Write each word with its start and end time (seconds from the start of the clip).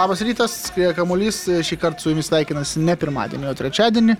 Labas 0.00 0.22
rytas, 0.24 0.54
skrieja 0.70 0.94
kamuolys, 0.96 1.42
šį 1.66 1.76
kartą 1.76 2.00
su 2.00 2.08
jumis 2.08 2.30
sveikinasi 2.30 2.80
ne 2.80 2.94
pirmadienį, 2.96 3.50
o 3.50 3.56
trečiadienį. 3.58 4.14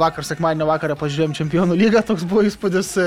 Vakar 0.00 0.26
sekmadienio 0.26 0.66
vakarą 0.66 0.96
pažiūrėjom 0.98 1.36
Čempionų 1.38 1.76
lygą, 1.78 2.02
toks 2.08 2.24
buvo 2.26 2.42
įspūdis, 2.42 2.90
e, 2.98 3.04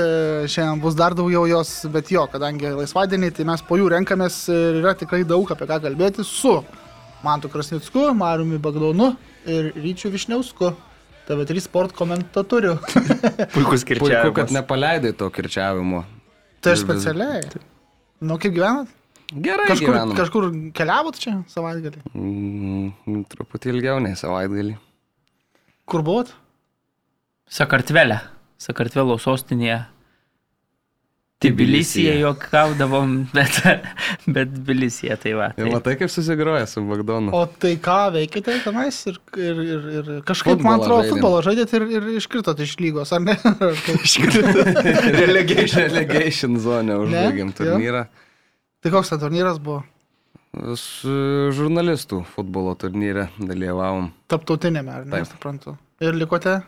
šiandien 0.48 0.80
bus 0.80 0.96
dar 0.96 1.12
daugiau 1.18 1.44
jos, 1.50 1.74
bet 1.92 2.08
jo, 2.14 2.24
kadangi 2.32 2.70
laisvadienį, 2.78 3.28
tai 3.36 3.44
mes 3.50 3.66
po 3.68 3.76
jų 3.76 3.90
renkamės 3.92 4.40
ir 4.48 4.80
yra 4.80 4.94
tikrai 4.96 5.20
daug 5.28 5.52
apie 5.52 5.68
ką 5.68 5.82
kalbėti 5.84 6.24
su 6.24 6.54
Mantu 7.26 7.52
Krasnicku, 7.52 8.08
Mariumi 8.16 8.56
Bagdonu 8.56 9.10
ir 9.44 9.74
Ryčiu 9.76 10.08
Višniausku. 10.14 10.72
TV3 11.28 11.60
sport 11.60 11.92
komentatorių. 11.92 12.78
Puikus 13.52 13.84
Puiku, 13.84 13.98
kirčiavimas. 13.98 14.36
kad 14.40 14.56
nepaleidai 14.56 15.12
to 15.12 15.28
kirčiavimo. 15.28 16.06
Tai 16.64 16.72
aš 16.72 16.88
specialiai. 16.88 17.44
Nu, 18.24 18.40
kaip 18.40 18.56
gyvenat? 18.56 18.96
Gerai, 19.28 19.66
Kažkur, 19.68 19.92
gyvenam. 19.92 20.14
kažkur 20.16 20.44
keliavot 20.72 21.18
čia 21.20 21.34
savaitgalį? 21.52 22.00
Mm, 22.16 23.24
truputį 23.28 23.74
ilgiau 23.74 23.98
nei 24.00 24.14
savaitgalį. 24.16 24.78
Kur 25.88 26.00
buvot? 26.06 26.32
Sakartvelė, 27.52 28.22
Sakartvelo 28.60 29.18
sostinėje. 29.20 29.82
Tbilisyje 31.38 32.16
juokaudavom, 32.18 33.12
bet, 33.36 33.60
bet 34.26 34.48
Tbilisyje 34.56 35.14
tai 35.22 35.34
va. 35.38 35.50
Ir 35.54 35.68
Tai, 35.68 35.74
matai, 35.76 35.94
kaip 36.00 36.10
susigroja 36.10 36.64
su 36.66 36.82
Bagdonu. 36.88 37.30
O 37.36 37.44
tai 37.46 37.76
ką 37.84 37.98
veikite 38.16 38.56
tenais 38.64 38.98
ir, 39.06 39.20
ir, 39.38 39.60
ir, 39.62 39.84
ir 40.00 40.08
kažkaip, 40.26 40.56
Futbolą 40.56 40.66
man 40.72 40.80
atrodo, 40.82 41.04
žaidėm. 41.04 41.12
futbolą 41.20 41.44
žaidėt 41.46 41.74
ir, 41.78 41.84
ir 42.00 42.08
iškritot 42.18 42.64
iš 42.64 42.72
lygos, 42.82 43.12
ar 43.14 43.22
ne? 43.22 43.36
Kaip? 43.86 44.08
Relegation, 45.22 45.84
relegation 45.86 46.58
zone 46.64 46.96
užbaigėm 47.04 47.52
Jo. 47.54 48.08
Tai 48.82 48.92
koks 48.94 49.12
ten 49.12 49.22
turnyras 49.22 49.60
buvo? 49.62 49.82
Su 50.80 51.12
žurnalistų 51.54 52.22
futbolo 52.32 52.72
turnyre 52.78 53.28
dalyvavom. 53.38 54.10
Taptautinėme, 54.32 54.94
ar 55.00 55.04
ne? 55.06 55.18
Taip. 55.18 55.28
Suprantu. 55.34 55.76
Ir 56.02 56.16
likote? 56.16 56.60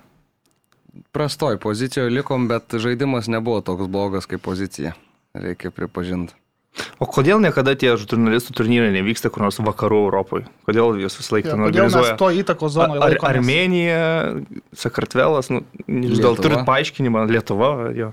Prastoj 1.14 1.56
pozicijoje 1.62 2.10
likom, 2.12 2.48
bet 2.50 2.74
žaidimas 2.82 3.30
nebuvo 3.30 3.62
toks 3.64 3.88
blogas 3.90 4.28
kaip 4.30 4.42
pozicija. 4.44 4.92
Reikia 5.34 5.70
pripažinti. 5.70 6.34
O 7.02 7.06
kodėl 7.10 7.40
niekada 7.42 7.74
tie 7.78 7.90
žurnalistų 7.98 8.54
turnyrai 8.60 8.90
nevyksta 8.94 9.30
kur 9.32 9.42
nors 9.42 9.58
vakarų 9.58 10.04
Europoje? 10.06 10.44
Kodėl 10.68 11.00
jūs 11.02 11.16
visą 11.18 11.34
laiką 11.36 11.50
ten 11.50 11.64
Kodėl 11.64 11.88
mes 11.88 11.96
organizuoja? 11.96 12.16
to 12.20 12.28
įtako 12.42 12.70
zonoje 12.70 13.02
Ar? 13.06 13.16
Armenija, 13.30 14.04
Sakartvelas, 14.78 15.50
nu, 15.50 15.64
gal 16.22 16.38
turit 16.38 16.62
paaiškinimą, 16.68 17.24
Lietuva, 17.30 17.70
jo. 17.96 18.12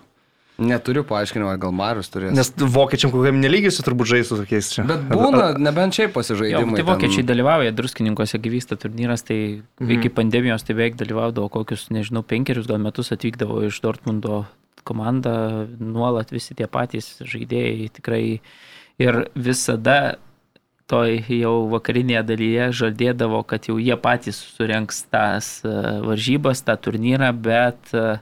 Neturiu 0.57 1.03
paaiškinimo, 1.05 1.51
gal 1.61 1.73
Marius 1.75 2.09
turės. 2.09 2.33
Nes 2.33 2.49
vokiečiam 2.57 3.11
kokiam 3.13 3.37
nelygiai 3.37 3.83
turbūt 3.85 4.09
žais 4.09 4.29
su 4.31 4.39
tokiais 4.39 4.71
čia. 4.73 4.85
Bet 4.89 5.03
būna, 5.11 5.51
nebent 5.61 5.93
šiaip 5.93 6.09
jo, 6.09 6.15
pasižaidimai. 6.15 6.79
tai 6.79 6.85
vokiečiai 6.87 7.25
dalyvauja, 7.29 7.75
druskininkose 7.77 8.41
kai 8.41 8.53
vyksta 8.55 8.79
turnyras, 8.81 9.25
tai 9.27 9.39
mhm. 9.61 9.91
iki 9.99 10.09
pandemijos 10.13 10.65
tai 10.65 10.73
beveik 10.73 10.97
dalyvaudavo 10.97 11.51
kokius, 11.53 11.87
nežinau, 11.93 12.25
penkerius 12.25 12.69
gal 12.69 12.81
metus 12.81 13.13
atvykdavo 13.13 13.67
iš 13.69 13.81
Dortmundo 13.85 14.47
komanda, 14.87 15.67
nuolat 15.77 16.31
visi 16.33 16.55
tie 16.57 16.65
patys 16.71 17.17
žaidėjai 17.21 17.91
tikrai 17.99 18.23
ir 19.03 19.21
visada 19.35 20.17
toj 20.87 21.19
jau 21.27 21.55
vakarinėje 21.71 22.23
dalyje 22.29 22.67
žadėdavo, 22.81 23.43
kad 23.47 23.67
jau 23.67 23.75
jie 23.81 23.95
patys 23.99 24.39
surenks 24.55 25.03
tas 25.11 25.57
e, 25.67 25.73
varžybas, 26.05 26.63
tą 26.63 26.77
turnyrą, 26.79 27.33
bet 27.35 27.91
e, 27.91 28.19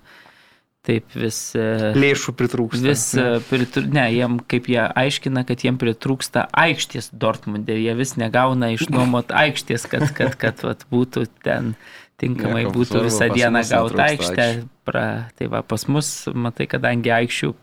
taip 0.85 1.17
vis... 1.17 1.39
e, 1.57 1.91
Lėšų 1.97 2.35
pritrūksta. 2.39 2.83
Vis, 2.85 3.07
e, 3.17 3.25
pritru, 3.49 3.83
ne, 3.95 4.05
jiem, 4.13 4.37
kaip 4.51 4.69
jie 4.71 4.81
aiškina, 4.85 5.45
kad 5.49 5.65
jiem 5.65 5.79
pritrūksta 5.81 6.47
aikštės 6.65 7.11
Dortmundė, 7.11 7.77
jie 7.81 7.97
vis 7.97 8.15
negauna 8.21 8.71
išnuomot 8.75 9.33
aikštės, 9.45 9.89
kad, 9.91 10.07
kad, 10.17 10.37
kad 10.41 10.65
vat, 10.65 10.87
būtų 10.93 11.27
ten 11.45 11.75
tinkamai 12.21 12.63
Nieko 12.63 12.77
būtų 12.77 12.93
svarbu, 12.93 13.09
visą 13.09 13.29
dieną 13.33 13.65
gauta 13.67 14.07
aikštė. 14.07 14.47
Pra, 14.87 15.05
tai 15.35 15.49
va, 15.51 15.65
pas 15.65 15.87
mus, 15.91 16.11
matai, 16.31 16.69
kadangi 16.71 17.11
aikščių 17.11 17.55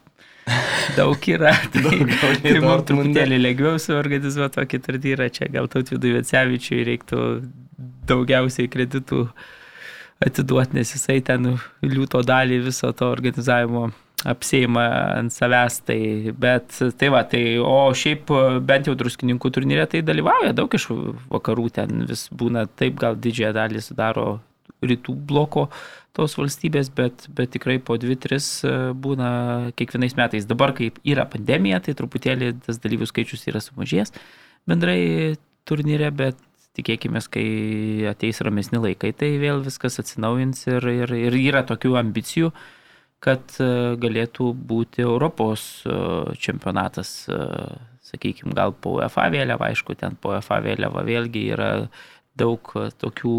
daug 0.97 1.29
yra, 1.31 1.55
tai, 1.73 1.83
Daugiau 1.83 2.43
tai 2.43 2.61
mums 2.63 2.87
truputėlį 2.89 3.39
lengviau 3.41 3.81
suorganizuoti 3.83 4.59
tokį 4.59 4.81
turnyrą, 4.87 5.29
čia. 5.35 5.49
Gal 5.53 5.69
tautvidui 5.71 6.17
Vecevičiui 6.17 6.83
reiktų 6.89 7.27
daugiausiai 8.11 8.71
kreditų 8.73 9.27
atiduoti, 10.27 10.77
nes 10.79 10.95
jisai 10.95 11.21
ten 11.25 11.55
liūto 11.85 12.23
dalį 12.27 12.63
viso 12.69 12.93
to 12.97 13.11
organizavimo 13.13 13.91
apsėjimą 14.29 14.85
ant 15.19 15.35
savęs. 15.35 15.81
Tai, 15.89 15.99
bet 16.39 16.79
tai 16.99 17.11
va, 17.15 17.25
tai, 17.29 17.43
o 17.59 17.91
šiaip 17.97 18.31
bent 18.67 18.91
jau 18.91 18.97
druskininkų 18.99 19.53
turnyrė 19.55 19.89
tai 19.91 20.05
dalyvauja 20.07 20.55
daug 20.57 20.75
iš 20.79 20.89
vakarų, 21.33 21.67
ten 21.79 22.07
vis 22.11 22.29
būna 22.31 22.69
taip, 22.71 23.01
gal 23.03 23.19
didžiąją 23.19 23.57
dalį 23.59 23.83
sudaro 23.83 24.29
rytų 24.83 25.15
bloko 25.29 25.69
tos 26.13 26.35
valstybės, 26.37 26.91
bet, 26.93 27.27
bet 27.33 27.55
tikrai 27.55 27.79
po 27.81 27.97
2-3 27.97 28.95
būna 29.01 29.29
kiekvienais 29.79 30.17
metais. 30.19 30.47
Dabar, 30.49 30.75
kaip 30.77 30.99
yra 31.09 31.25
pandemija, 31.31 31.81
tai 31.81 31.95
truputėlį 31.97 32.53
tas 32.67 32.81
dalyvių 32.83 33.09
skaičius 33.09 33.47
yra 33.49 33.63
sumažėjęs 33.65 34.13
bendrai 34.69 35.37
turnyre, 35.65 36.11
bet 36.15 36.39
tikėkime, 36.79 37.21
kai 37.33 37.47
ateis 38.11 38.41
ramesni 38.45 38.81
laikai, 38.81 39.13
tai 39.17 39.35
vėl 39.43 39.65
viskas 39.65 40.01
atsinaujins 40.03 40.67
ir, 40.71 40.89
ir, 40.93 41.17
ir 41.29 41.39
yra 41.41 41.65
tokių 41.69 41.97
ambicijų, 42.01 42.53
kad 43.23 43.59
e, 43.63 43.69
galėtų 44.03 44.53
būti 44.71 45.05
Europos 45.05 45.85
e, 45.87 45.99
čempionatas, 46.43 47.13
sakykime, 48.03 48.55
gal 48.57 48.75
po 48.75 48.97
UEFA 48.99 49.29
vėliava, 49.33 49.71
aišku, 49.71 49.95
ten 50.01 50.17
po 50.21 50.35
UEFA 50.35 50.59
vėliava 50.65 51.05
vėlgi 51.07 51.47
yra 51.55 51.71
daug 52.39 52.73
e, 52.79 52.87
tokių 53.01 53.37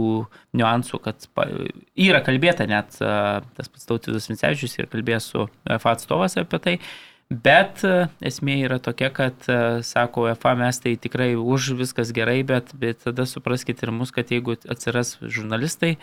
niuansų, 0.57 0.99
kad 1.03 1.27
yra 1.95 2.21
kalbėta 2.25 2.67
net 2.69 2.97
e, 3.01 3.13
tas 3.57 3.71
pats 3.71 3.89
Tautvidas 3.89 4.29
Vincevičius 4.29 4.77
ir 4.79 4.89
kalbės 4.91 5.31
su 5.33 5.47
UEFA 5.47 5.95
atstovas 5.97 6.37
apie 6.41 6.61
tai, 6.63 6.75
bet 7.33 7.83
e, 7.87 8.07
esmė 8.25 8.57
yra 8.65 8.79
tokia, 8.83 9.09
kad, 9.13 9.45
e, 9.49 9.83
sako 9.85 10.27
UEFA, 10.27 10.53
mes 10.59 10.79
tai 10.83 10.95
tikrai 10.99 11.33
už 11.39 11.73
viskas 11.79 12.11
gerai, 12.15 12.41
bet, 12.47 12.73
bet 12.79 13.03
tada 13.05 13.25
supraskite 13.29 13.87
ir 13.87 13.93
mus, 13.95 14.11
kad 14.13 14.31
jeigu 14.31 14.55
atsiras 14.69 15.15
žurnalistai, 15.21 15.95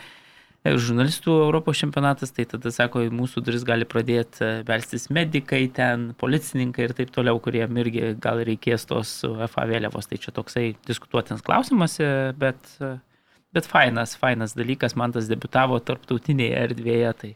e, 0.65 0.73
žurnalistų 0.75 1.37
Europos 1.47 1.81
čempionatas, 1.81 2.35
tai 2.37 2.47
tada, 2.51 2.73
sako, 2.75 3.05
į 3.07 3.13
mūsų 3.15 3.45
duris 3.47 3.67
gali 3.69 3.89
pradėti 3.89 4.49
belstis 4.69 5.09
medikai 5.15 5.67
ten, 5.77 6.11
policininkai 6.21 6.89
ir 6.89 6.97
taip 6.99 7.13
toliau, 7.15 7.39
kuriem 7.43 7.79
irgi 7.85 8.15
gal 8.21 8.43
reikės 8.47 8.89
tos 8.91 9.21
UEFA 9.29 9.69
vėliavos. 9.71 10.11
Tai 10.11 10.21
čia 10.25 10.35
toksai 10.37 10.67
diskutuotinas 10.89 11.45
klausimas, 11.47 11.99
bet, 12.41 12.75
bet 13.55 13.71
fainas, 13.71 14.17
fainas 14.21 14.57
dalykas, 14.59 14.99
man 14.99 15.17
tas 15.17 15.31
debitavo 15.31 15.79
tarptautinėje 15.85 16.67
erdvėje. 16.67 17.15
Tai 17.23 17.35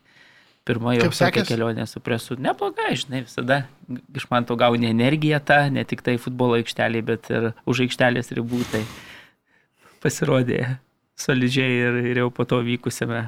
pirma 0.64 0.94
jo 0.96 1.04
Kaip 1.06 1.12
tokia 1.14 1.28
sekės? 1.28 1.48
kelionė 1.50 1.86
su 1.90 2.00
presu. 2.04 2.36
Neblogai, 2.40 2.94
žinai, 3.00 3.24
visada 3.26 3.62
iš 4.16 4.26
man 4.32 4.46
to 4.48 4.56
gauni 4.60 4.88
energiją 4.90 5.40
tą, 5.44 5.60
ne 5.72 5.84
tik 5.88 6.04
tai 6.06 6.16
futbolo 6.20 6.58
aikštelį, 6.60 7.02
bet 7.04 7.30
ir 7.32 7.50
už 7.68 7.84
aikštelės 7.86 8.32
ribų. 8.36 8.62
Tai 8.72 8.82
pasirodė 10.04 10.78
solidžiai 11.20 11.80
ir, 11.80 11.98
ir 12.12 12.22
jau 12.24 12.30
po 12.34 12.46
to 12.48 12.60
vykusiame 12.64 13.26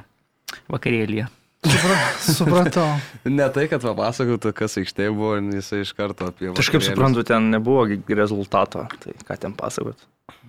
vakarėlyje. 0.73 1.29
Supra, 1.67 1.95
supratau. 2.23 2.89
Ne 3.27 3.47
tai, 3.51 3.65
kad 3.71 3.83
papasakotų, 3.83 4.53
kas 4.55 4.77
aikštėje 4.79 5.15
buvo, 5.17 5.37
jisai 5.57 5.81
iš 5.83 5.91
karto 5.99 6.29
apie... 6.31 6.53
Kažkaip 6.53 6.79
vakarėlius. 6.79 6.93
suprantu, 6.93 7.25
ten 7.27 7.49
nebuvo 7.51 7.87
rezultato. 8.15 8.85
Tai 9.03 9.15
ką 9.27 9.39
ten 9.43 9.57
pasakot? 9.57 9.99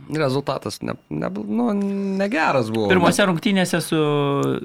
Rezultatas 0.07 0.79
ne, 0.81 0.93
ne, 1.09 1.27
nu, 1.29 1.65
negeras 2.17 2.69
buvo. 2.71 2.87
Pirmose 2.87 3.25
rungtynėse 3.27 3.81
su 3.83 3.97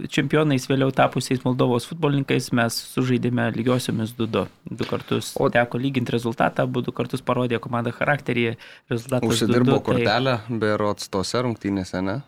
čempionais 0.06 0.68
vėliau 0.70 0.92
tapusiais 0.94 1.42
Moldovos 1.42 1.88
futbolininkais 1.90 2.52
mes 2.54 2.76
sužaidėme 2.94 3.48
lygiosiomis 3.56 4.14
2-2. 4.18 4.44
Du 4.70 4.86
kartus 4.86 5.32
O- 5.42 5.50
teko 5.50 5.80
lyginti 5.82 6.14
rezultatą, 6.14 6.62
abu 6.68 6.82
du 6.86 6.94
kartus 6.94 7.20
parodė 7.26 7.58
komanda 7.58 7.90
charakterį, 7.90 8.56
rezultatas 8.92 9.28
Užsidirbo 9.34 9.80
2-2, 9.80 9.82
tai- 9.82 9.86
kortelę, 9.90 10.36
berots 10.62 11.08
tose 11.10 11.42
rungtynėse, 11.42 12.02
ne? 12.02 12.20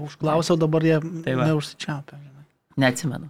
Užklausiau, 0.00 0.56
dabar 0.60 0.82
jie 0.86 1.00
Tai 1.00 1.32
žinai. 1.34 2.44
Neatsimenu. 2.76 3.28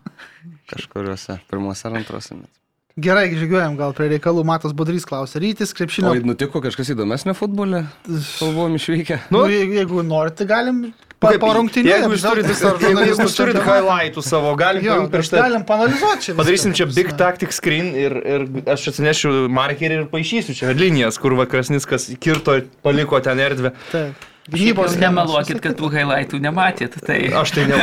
Kažkuriuose, 0.68 1.40
pirmuose 1.48 1.86
ar 1.88 1.96
antrose. 1.96 2.34
net. 2.34 2.59
Gerai, 3.00 3.28
žygiuojam 3.38 3.76
gal 3.78 3.92
prie 3.96 4.08
reikalų. 4.14 4.42
Matas 4.48 4.72
Budrys 4.76 5.06
klausė. 5.08 5.40
Rytis, 5.42 5.72
krepšinio. 5.76 6.10
O 6.12 6.26
nutiko 6.32 6.60
kažkas 6.64 6.90
įdomesnio 6.94 7.34
futbole? 7.38 7.84
Buvom 8.06 8.74
išvykę. 8.76 9.20
Nu, 9.32 9.46
je- 9.48 9.66
jeigu 9.78 10.02
norite, 10.04 10.44
galim 10.48 10.92
pa, 11.20 11.30
Kaip- 11.32 11.40
po 11.40 11.52
rungtynių. 11.56 11.86
Jeigu 11.92 12.10
jūs 12.16 12.24
turite, 12.26 12.54
jeigu 12.84 13.04
jūs 13.22 13.36
turite 13.36 13.62
highlightų 13.64 14.22
savo, 14.24 14.54
galim 14.56 14.84
Jo, 14.84 14.96
prieš 15.12 15.30
tai. 15.30 15.40
galim 15.44 15.64
panalizuoti 15.68 16.20
čia. 16.28 16.34
Padarysim 16.34 16.74
čia 16.76 16.86
big 16.92 17.12
tactic 17.16 17.52
screen 17.52 17.94
ir, 17.94 18.12
ir 18.24 18.46
aš 18.66 18.88
atsinešiu 18.92 19.48
markerį 19.48 20.00
ir 20.02 20.06
paaišysiu 20.12 20.56
čia 20.56 20.74
linijas, 20.74 21.18
kur 21.20 21.32
vakarsnis 21.38 21.86
kas 21.86 22.08
kirto, 22.20 22.60
paliko 22.82 23.20
ten 23.22 23.38
erdvę. 23.38 23.72
Taip. 23.92 24.14
Gynybos 24.50 24.96
nemeluokit, 25.00 25.60
kad 25.62 25.76
tų 25.78 25.90
highlightų 25.94 26.40
nematėt. 26.42 26.96
Tai... 27.06 27.18
Aš 27.40 27.54
tai 27.56 27.66
ne. 27.70 27.78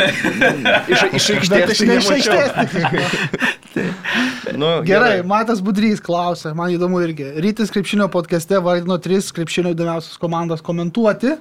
Iš, 0.92 1.04
iš 1.20 1.30
aikštės 1.38 1.74
iš 1.74 1.80
tai 1.84 1.98
iš 1.98 2.08
aikštės. 2.18 2.50
Nu, 4.58 4.70
Gerai, 4.88 5.22
Matas 5.28 5.62
Budrys 5.62 6.02
klausia, 6.04 6.54
man 6.58 6.72
įdomu 6.74 7.02
irgi. 7.06 7.28
Rytis 7.44 7.72
krepšinio 7.74 8.08
podcast'e 8.14 8.60
vardino 8.64 8.98
tris 9.04 9.30
krepšinio 9.36 9.76
įdomiausias 9.76 10.18
komandas 10.22 10.64
komentuoti. 10.66 11.36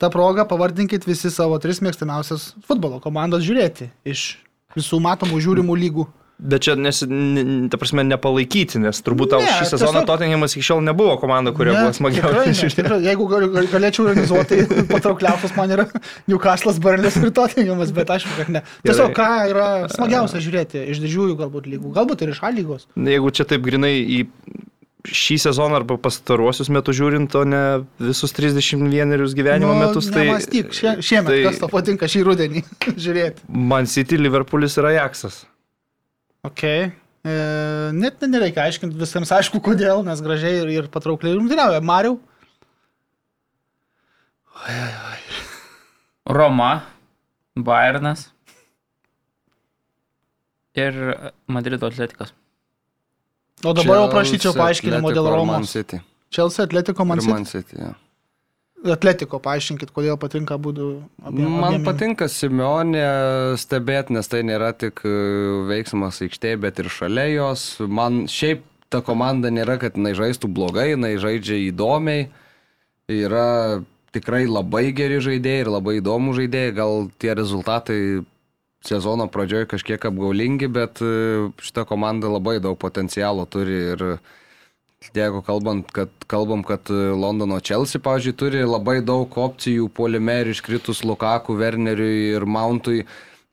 Ta 0.00 0.10
proga 0.12 0.44
pavardinkit 0.48 1.06
visi 1.08 1.30
savo 1.32 1.56
tris 1.62 1.80
mėgstamiausias 1.84 2.50
futbolo 2.68 3.00
komandas 3.00 3.44
žiūrėti 3.46 3.90
iš 4.08 4.28
visų 4.76 5.00
matomų 5.04 5.40
žiūrimų 5.44 5.76
lygų. 5.84 6.04
Bet 6.38 6.60
čia, 6.66 6.74
nes, 6.76 6.98
n- 7.06 7.70
ta 7.72 7.78
prasme, 7.80 8.02
nepalaikyti, 8.04 8.76
nes 8.82 8.98
turbūt 9.00 9.30
tau 9.32 9.40
Ne, 9.40 9.48
šį 9.56 9.70
sezoną 9.70 10.02
tiesiog- 10.02 10.08
Tottenhamas 10.10 10.52
iki 10.52 10.66
šiol 10.68 10.82
nebuvo 10.84 11.14
komanda, 11.22 11.48
kuria 11.56 11.72
Ne, 11.72 11.78
buvo 11.86 12.10
ne, 12.10 12.52
tikrai. 12.76 12.98
Jeigu 13.06 13.28
gal, 13.30 13.46
gal, 13.54 13.68
galėčiau 13.72 14.04
organizuoti, 14.04 14.58
tai 14.68 14.84
patraukliausias 14.92 15.56
man 15.56 15.72
yra 15.72 15.86
Newcastle'as, 16.28 16.76
Barlis 16.84 17.16
ir 17.16 17.32
Tottenhamas, 17.32 17.94
bet 17.96 18.12
aišku, 18.12 18.36
kad 18.36 18.52
ne. 18.52 18.62
Tiesiog 18.84 19.16
ką 19.16 19.30
yra 19.54 19.68
smagiausia 19.94 20.44
žiūrėti 20.44 20.84
iš 20.92 21.00
didžiųjų 21.06 21.38
galbūt 21.40 21.70
lygų, 21.72 21.94
galbūt 21.96 22.26
ir 22.28 22.34
iš 22.36 22.44
A 22.44 22.52
lygos. 22.52 22.84
Jeigu 23.00 23.32
čia 23.32 23.48
taip 23.48 23.64
grinai 23.64 23.94
į 24.04 24.20
šį 25.06 25.36
sezoną 25.46 25.80
arba 25.80 25.96
pastaruosius 26.02 26.68
metus 26.68 26.96
žiūrint, 26.98 27.32
o 27.38 27.44
ne 27.48 27.64
visus 28.02 28.32
31 28.36 29.32
gyvenimo 29.38 29.72
Nu, 29.72 29.80
metus, 29.86 30.08
tai... 30.12 30.26
Mąstyk, 30.28 30.72
šie, 30.74 30.96
šiemet, 31.00 31.30
tai... 31.32 31.42
kas 31.46 31.60
tau 31.62 31.70
patinka 31.72 32.08
šį 32.10 32.24
rudenį 32.26 32.64
žiūrėti. 33.04 33.46
Man 33.48 33.86
City, 33.88 34.18
Liverpoolis 34.20 34.76
ir 34.82 34.92
Ajaxas. 34.92 35.44
Ok. 36.46 36.62
E, 36.62 37.34
net 37.96 38.20
ne- 38.22 38.30
nereikia 38.36 38.66
aiškinti 38.68 38.98
visiems 39.00 39.32
aišku, 39.34 39.58
kodėl, 39.64 40.04
nes 40.06 40.20
gražiai 40.22 40.60
ir, 40.62 40.68
ir 40.78 40.88
patraukliai 40.94 41.34
rungtyniauja. 41.38 41.80
Mariau, 41.82 42.20
Roma, 46.26 46.82
Bayernas 47.56 48.30
ir 50.76 50.94
Madrido 51.48 51.86
atletikas. 51.88 52.32
o 53.64 53.72
dabar 53.72 53.96
jau 53.96 54.08
Chelsea, 54.08 54.14
prašyčiau 54.14 54.52
paaiškinimo 54.58 55.08
dėl 55.14 55.24
Atletico 55.24 55.32
ir 55.32 55.46
Man 55.46 55.56
Romos. 55.56 55.70
City. 55.72 56.00
Chelsea, 56.30 56.64
Atletiko, 56.66 57.06
man 57.08 57.18
Ir 57.22 57.28
Man 57.30 57.44
City. 57.48 57.76
ja. 57.80 57.94
Atletiko, 58.84 59.38
paaiškinkit, 59.40 59.90
kodėl 59.94 60.18
patinka 60.20 60.58
būdų. 60.60 60.90
Man 61.32 61.80
patinka 61.86 62.28
Simeonė 62.28 63.06
stebėti, 63.58 64.12
nes 64.12 64.28
tai 64.28 64.42
nėra 64.44 64.74
tik 64.76 65.00
e, 65.08 65.12
veiksmas 65.70 66.20
aikštėje, 66.26 66.58
bet 66.60 66.82
ir 66.82 66.90
šalia 66.92 67.24
jos. 67.32 67.64
Man 67.80 68.26
šiaip 68.30 68.66
ta 68.92 69.00
komanda 69.06 69.50
nėra, 69.50 69.78
kad 69.80 69.96
jinai 69.96 70.12
žaistų 70.18 70.52
blogai, 70.52 70.90
jinai 70.92 71.16
žaidžia 71.22 71.58
įdomiai. 71.70 72.28
Yra 73.10 73.80
tikrai 74.14 74.44
labai 74.44 74.90
geri 74.96 75.22
žaidėjai 75.24 75.64
ir 75.64 75.72
labai 75.72 75.98
įdomų 76.02 76.36
žaidėjai. 76.42 76.76
Gal 76.76 77.08
tie 77.22 77.34
rezultatai 77.38 78.00
sezono 78.86 79.26
pradžioje 79.32 79.70
kažkiek 79.72 80.04
apgaulingi, 80.10 80.68
bet 80.70 81.00
e, 81.00 81.48
šita 81.64 81.86
komanda 81.88 82.30
labai 82.30 82.58
daug 82.62 82.78
potencialo 82.78 83.48
turi 83.50 83.80
ir 83.94 84.04
Jeigu 85.04 85.42
kalbant, 85.44 85.90
kad, 85.92 86.08
kalbam, 86.26 86.62
kad 86.64 86.88
e, 86.90 86.94
Londono 87.12 87.58
Chelsea, 87.60 88.00
pavyzdžiui, 88.00 88.36
turi 88.40 88.62
labai 88.64 89.02
daug 89.04 89.28
opcijų 89.28 89.90
puolime 89.92 90.38
ir 90.40 90.50
iškritus 90.54 91.02
Lukaku, 91.04 91.56
Werneriui 91.60 92.32
ir 92.36 92.46
Mountui, 92.48 93.02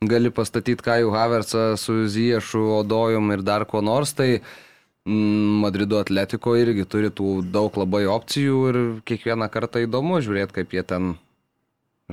gali 0.07 0.31
pastatyti 0.31 0.84
Kajų 0.84 1.12
Havertzą 1.12 1.66
su 1.80 2.06
Ziešu, 2.07 2.63
Odojum 2.80 3.31
ir 3.36 3.44
dar 3.44 3.68
ko 3.68 3.84
nors, 3.84 4.16
tai 4.16 4.30
mm, 4.40 5.60
Madrido 5.66 6.00
Atletiko 6.00 6.56
irgi 6.60 6.88
turi 6.88 7.12
tų 7.12 7.42
daug 7.51 7.75
labai 7.75 8.06
opcijų 8.07 8.63
ir 8.72 8.81
kiekvieną 9.12 9.51
kartą 9.51 9.84
įdomu 9.84 10.24
žiūrėti, 10.24 10.62
kaip 10.62 10.75
jie 10.80 10.88
ten 10.88 11.13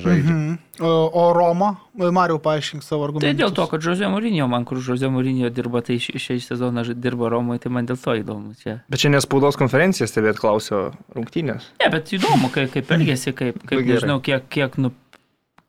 žaidžia. 0.05 0.35
Mhm. 0.35 0.59
O, 0.81 0.91
o 1.13 1.25
Roma, 1.37 1.71
Mariau, 1.95 2.39
paaiškink 2.41 2.83
savo 2.83 3.05
Tai 3.05 3.11
argumentus. 3.11 3.41
dėl 3.43 3.53
to, 3.53 3.67
kad 3.69 3.85
Žozė 3.85 4.09
Mūrinio, 4.09 4.47
man 4.49 4.65
kur 4.65 4.81
Žozė 4.81 5.11
Mūrinio 5.13 5.51
dirba, 5.53 5.83
tai 5.85 5.99
šį, 6.01 6.39
sezoną 6.47 6.85
dirba 6.97 7.29
Romoje, 7.33 7.61
tai 7.67 7.73
man 7.75 7.87
dėl 7.89 8.01
to 8.01 8.17
įdomu 8.17 8.55
čia. 8.61 8.81
Bet 8.89 9.03
čia 9.05 9.13
nespaudos 9.13 9.61
konferencija 9.61 10.09
stebėt 10.09 10.41
klausio 10.41 10.91
rungtynės. 11.15 11.69
Ne, 11.83 11.93
bet 11.93 12.13
įdomu, 12.17 12.49
kaip, 12.55 12.73
kaip 12.73 12.91
elgesi, 12.97 13.35
kaip, 13.37 13.61
kaip 13.61 13.79
gerai. 13.85 14.01
nežinau, 14.01 14.19
kiek, 14.25 14.49
kiek, 14.49 14.81
nu, 14.81 14.95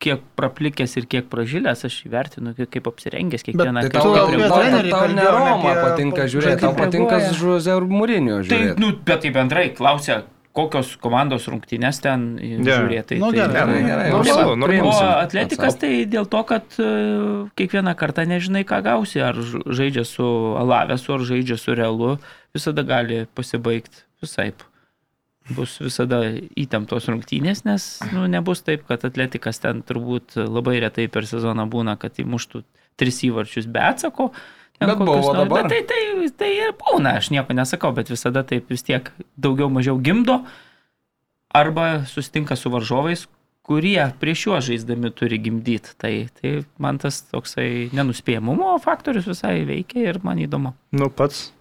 kiek 0.02 0.22
praplikęs 0.40 0.96
ir 0.98 1.06
kiek 1.06 1.28
pražylęs, 1.30 1.84
aš 1.86 1.98
įvertinu, 2.08 2.56
kaip, 2.58 2.70
kaip 2.74 2.88
apsirengęs 2.90 3.46
kiekvieną 3.46 3.84
Tai 3.86 3.92
tau, 3.94 4.14
apie 4.18 4.40
tau, 4.40 4.50
tau, 4.50 4.62
trenerį 4.64 4.94
tau 4.96 5.12
ne 5.14 5.26
Roma 5.36 5.74
patinka 5.78 6.26
žiūrėti, 6.32 6.62
tau 6.64 6.74
patinka 6.78 7.20
ir 7.22 7.86
Mūrinio 7.92 8.40
Tai, 8.42 8.48
žiūrėti. 8.50 8.80
nu, 8.82 8.94
bet 9.06 9.22
tai 9.26 9.34
bendrai 9.36 9.68
klausia, 9.78 10.24
kokios 10.56 10.96
komandos 11.00 11.46
rungtynės 11.48 12.02
ten 12.04 12.36
Ne. 12.36 12.60
žiūrėti. 12.66 13.20
Nu, 13.22 13.30
tai, 13.32 13.46
gerai, 13.48 13.54
gerai, 13.56 13.84
gerai. 13.88 14.10
Normalu, 14.12 14.52
O 14.52 14.56
normalu. 14.56 14.92
atletikas 15.24 15.78
tai 15.80 16.06
dėl 16.06 16.26
to, 16.28 16.44
kad 16.44 16.66
e, 16.80 16.88
kiekvieną 17.56 17.96
kartą 17.96 18.26
nežinai, 18.28 18.66
ką 18.68 18.82
gausi. 18.84 19.22
Ar 19.24 19.36
žaidžia 19.40 20.04
su 20.06 20.26
Alavesu, 20.60 21.14
ar 21.16 21.24
žaidžia 21.28 21.58
su 21.58 21.76
Realu, 21.76 22.18
visada 22.54 22.84
gali 22.84 23.26
pasibaigti 23.36 24.04
visai. 24.22 24.52
Bus 25.52 25.80
visada 25.82 26.22
įtemptos 26.56 27.08
rungtynės, 27.10 27.64
nes 27.66 28.00
nu, 28.14 28.28
nebus 28.30 28.62
taip, 28.62 28.84
kad 28.88 29.02
atletikas 29.04 29.58
ten 29.60 29.82
turbūt 29.84 30.36
labai 30.38 30.78
retai 30.80 31.08
per 31.12 31.26
sezoną 31.26 31.66
būna, 31.68 31.98
kad 32.00 32.14
įmuštų 32.22 32.62
tris 32.96 33.24
įvarčius 33.26 33.66
be 33.68 33.80
atsako. 33.82 34.30
Ten 34.32 34.61
Bet 34.80 34.98
buvo 34.98 35.16
nors- 35.20 35.36
dabar. 35.38 35.64
Bet 35.68 35.70
tai, 35.72 35.82
tai, 35.90 36.30
tai 36.38 36.50
ir 36.58 36.72
būna, 36.80 37.18
aš 37.20 37.30
nieko 37.34 37.54
nesakau, 37.54 37.92
bet 37.94 38.10
visada 38.10 38.42
taip 38.48 38.70
vis 38.72 38.82
tiek 38.84 39.12
daugiau 39.38 39.70
mažiau 39.70 40.00
gimdo 40.02 40.40
arba 41.54 42.06
sustinka 42.08 42.56
su 42.56 42.70
varžovais, 42.74 43.28
kurie 43.62 44.02
prieš 44.20 44.46
juos 44.48 44.66
žaisdami 44.66 45.12
turi 45.14 45.38
gimdyti. 45.38 45.94
Tai, 46.02 46.14
tai 46.40 46.64
man 46.82 46.98
tas 46.98 47.22
toksai 47.30 47.90
nenuspėjamumo 47.94 48.74
faktorius 48.82 49.28
visai 49.30 49.60
veikia 49.68 50.08
ir 50.16 50.20
man 50.24 50.40
įdomu. 50.42 50.74
Nu, 50.98 51.10
pats. 51.14 51.52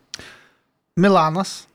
Milanas. 0.97 1.67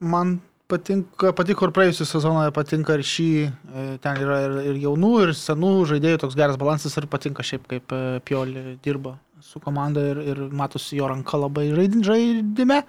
Man 0.00 0.38
patinka, 0.70 1.32
patiko 1.36 1.66
ir 1.68 1.72
praėjusią 1.76 2.06
sezoną, 2.08 2.44
patinka 2.56 2.94
ir 2.96 3.02
šį. 3.04 3.30
e, 3.48 3.86
Ten 4.04 4.20
yra 4.22 4.38
ir, 4.46 4.54
ir 4.70 4.78
jaunų, 4.84 5.10
ir 5.26 5.32
senų 5.36 5.72
žaidėjų 5.90 6.20
toks 6.22 6.36
geras 6.38 6.56
balansas 6.60 6.94
ir 6.96 7.08
patinka 7.10 7.42
šiaip, 7.44 7.66
kaip 7.68 7.92
e, 7.96 8.20
Pioli 8.24 8.78
dirba 8.84 9.16
su 9.50 9.60
komanda 9.62 10.02
ir, 10.12 10.20
ir 10.32 10.42
matosi 10.54 10.98
jo 11.00 11.08
ranka 11.10 11.38
labai 11.40 11.68
žaidime. 11.74 12.84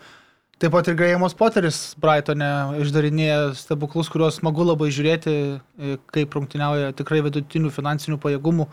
Taip 0.61 0.75
pat 0.75 0.91
ir 0.91 0.93
Grėjamos 0.93 1.33
Poteris 1.33 1.77
Brightonė 1.97 2.47
išdarinėja 2.83 3.37
stebuklus, 3.57 4.11
kuriuos 4.13 4.37
smagu 4.37 4.67
labai 4.67 4.91
žiūrėti, 4.93 5.31
e, 5.57 5.95
kaip 6.13 6.37
rungtyniauja 6.37 6.91
tikrai 6.99 7.23
vidutinių 7.25 7.71
finansinių 7.73 8.19
pajėgumų 8.21 8.67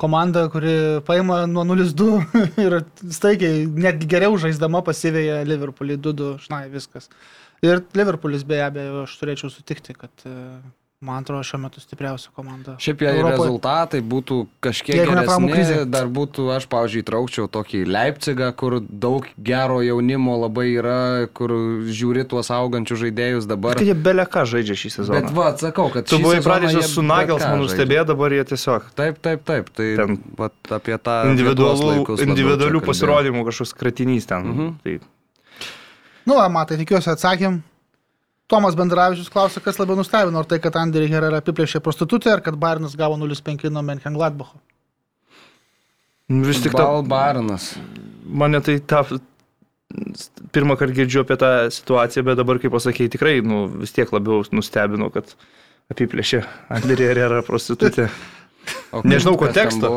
komanda, 0.00 0.46
kuri 0.48 1.02
paima 1.04 1.42
nuo 1.50 1.66
0-2 1.68 2.08
ir 2.64 2.78
staigiai 3.12 3.66
netgi 3.68 4.08
geriau 4.08 4.40
žaisdama 4.40 4.80
pasivėja 4.86 5.42
Liverpoolį 5.50 5.98
2-2, 6.08 6.30
šnai 6.46 6.62
viskas. 6.72 7.10
Ir 7.66 7.82
Liverpoolis 7.98 8.46
be 8.48 8.62
abejo, 8.64 9.04
aš 9.04 9.20
turėčiau 9.20 9.52
sutikti, 9.52 9.98
kad 10.00 10.24
e, 10.24 10.34
man 11.00 11.22
atrodo 11.22 11.42
šiuo 11.46 11.60
metu 11.62 11.80
stipriausia 11.80 12.30
komanda. 12.34 12.74
Šiaip 12.82 13.02
jei 13.04 13.12
Europoje. 13.14 13.36
rezultatai 13.36 14.00
būtų 14.02 14.38
kažkiek 14.66 14.96
geresni, 15.06 15.84
dar 15.86 16.08
būtų, 16.10 16.48
aš, 16.56 16.66
pavyzdžiui, 16.72 17.02
traukčiau 17.06 17.46
tokį 17.54 17.84
Leipzigą, 17.86 18.48
kur 18.58 18.80
daug 18.82 19.28
gero 19.38 19.78
jaunimo 19.86 20.34
labai 20.42 20.66
yra, 20.74 21.28
kur 21.30 21.54
žiūri 21.86 22.26
tuos 22.26 22.50
augančius 22.50 22.98
žaidėjus 23.04 23.46
dabar. 23.46 23.78
Kad 23.78 23.86
jie 23.86 23.94
belia 23.94 24.26
ką 24.26 24.42
žaidžia 24.50 24.74
šį 24.82 24.90
sezoną. 24.96 25.20
Bet 25.22 25.38
va, 25.38 25.46
atsakau, 25.54 25.86
kad 25.94 26.10
Tu 26.10 26.18
šį 26.18 26.22
buvai 26.26 26.40
sezoną 26.40 26.50
pradėjęs 26.50 26.90
su 26.90 27.06
bet 27.06 27.10
Nagels, 27.12 27.46
manau, 27.46 27.70
stebėjo, 27.70 28.04
dabar 28.10 28.34
jie 28.34 28.44
tiesiog 28.50 28.90
Taip, 28.98 29.22
taip, 29.22 29.46
taip. 29.46 29.70
Tai 29.78 29.88
Ten 30.02 30.18
vat, 30.34 30.58
apie 30.80 30.98
tą 30.98 31.16
individualių 31.30 32.10
kalbėjau. 32.10 32.86
pasirodymų 32.90 33.46
kažkoks 33.52 33.78
kratinys 33.78 34.26
ten. 34.26 34.50
Mhm. 34.50 34.74
Tai 34.82 34.98
Nu, 36.28 36.34
va, 36.36 36.48
matai, 36.52 36.76
tikiuosi 36.76 37.08
atsakym. 37.14 37.62
Tomas 38.48 38.76
Bendravičius 38.78 39.28
klausė, 39.32 39.60
kas 39.64 39.76
labiau 39.80 39.98
nustebino, 39.98 40.40
ar 40.40 40.46
tai, 40.48 40.56
kad 40.64 40.76
Anderį 40.80 41.10
Herrera 41.12 41.42
apiplėšė 41.42 41.82
prostitutę, 41.84 42.30
ar 42.32 42.40
kad 42.44 42.56
Bairnas 42.56 42.94
gavo 42.96 43.18
0,5 43.20 43.68
nuo 43.74 43.82
Menchengladbacho. 43.84 44.56
nu, 46.28 46.44
vis 46.48 46.62
tik 46.64 46.72
ta, 46.76 46.84
Bal 46.84 47.02
Barnas. 47.08 47.74
mane 48.24 48.60
tai 48.64 48.78
ta, 48.80 49.02
pirmą 50.52 50.76
kartą 50.80 50.94
girdžiu 50.96 51.22
apie 51.24 51.36
tą 51.40 51.50
situaciją, 51.72 52.24
bet 52.24 52.36
dabar, 52.40 52.58
kaip 52.60 52.72
pasakėjai, 52.72 53.12
tikrai 53.16 53.34
nu, 53.44 53.66
vis 53.84 53.92
tiek 53.96 54.10
labiau 54.12 54.42
nustebino, 54.52 55.08
kad 55.12 55.32
apiplėšė 55.92 56.42
Anderį 56.78 57.10
Herrera 57.12 57.42
prostitutė. 57.46 58.08
O 58.92 59.00
Nežinau 59.00 59.38
konteksto. 59.40 59.88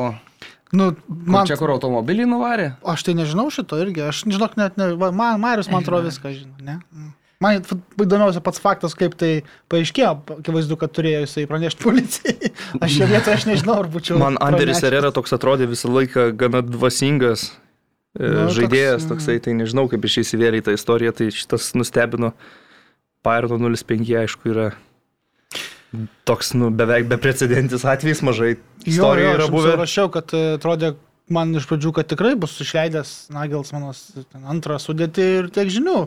Nu, 0.72 0.86
Man... 0.86 1.26
man, 1.28 1.48
Čia 1.50 1.58
kur 1.60 1.74
automobilį 1.74 2.24
nuvarė? 2.32 2.70
aš 2.88 3.04
tai 3.04 3.14
nežinau 3.20 3.50
šito 3.52 3.76
irgi, 3.84 4.00
aš 4.08 4.22
žinok, 4.24 4.54
net 4.56 4.78
ne, 4.80 4.94
man, 4.96 5.40
Marius 5.44 5.68
man 5.68 5.82
atrodo 5.84 6.08
viską 6.08 6.32
žino, 6.32 6.56
ne? 6.64 6.78
Mm. 6.96 7.10
Man 7.42 7.58
įdomiausia 7.62 8.44
pats 8.46 8.62
faktas, 8.62 8.94
kaip 8.98 9.16
tai 9.18 9.32
paaiškėjo, 9.72 10.12
akivaizdu, 10.38 10.78
kad 10.78 10.94
turėjo 10.94 11.24
jisai 11.24 11.48
pranešti 11.50 11.86
policijai. 11.86 12.52
Aš 12.84 13.00
šią 13.00 13.10
vietą 13.10 13.34
aš 13.34 13.48
nežinau, 13.50 13.80
ar 13.82 13.90
būčiau. 13.92 14.20
Man 14.22 14.38
Anderis. 14.44 14.84
Herrera 14.86 15.10
toks 15.16 15.34
atrodė 15.34 15.70
visą 15.72 15.90
laiką 15.90 16.30
gana 16.38 16.62
dvasingas 16.66 17.50
e, 17.50 18.22
Nu, 18.22 18.46
toks, 18.46 18.60
žaidėjas, 18.60 19.06
mm. 19.08 19.10
toksai, 19.14 19.40
tai 19.42 19.56
nežinau, 19.58 19.88
kaip 19.90 20.06
iš 20.06 20.22
įsivėlė 20.26 20.62
į 20.62 20.68
tą 20.70 20.78
istoriją, 20.78 21.16
tai 21.18 21.32
šitas 21.34 21.72
nustebino. 21.80 22.36
Pairno 23.26 23.58
05, 23.58 24.16
aišku, 24.24 24.50
yra 24.50 24.72
toks, 26.26 26.54
nu, 26.58 26.72
beveik 26.74 27.10
beprecedentis 27.10 27.84
atvejis, 27.86 28.24
mažai 28.26 28.56
Jo, 28.86 29.14
jo, 29.18 29.34
aš 29.38 29.50
buvę. 29.54 29.74
rašiau, 29.78 30.10
kad 30.14 30.32
e, 30.34 30.56
atrodė 30.58 30.96
man 31.32 31.54
iš 31.56 31.68
pradžių, 31.70 31.94
kad 31.96 32.10
tikrai 32.10 32.34
bus 32.40 32.56
išleidęs 32.64 33.32
Nagelsmanas 33.34 34.04
antrą 34.42 34.80
sudėtį 34.82 35.28
ir 35.40 35.50
tiek 35.54 35.70
žinių. 35.72 35.98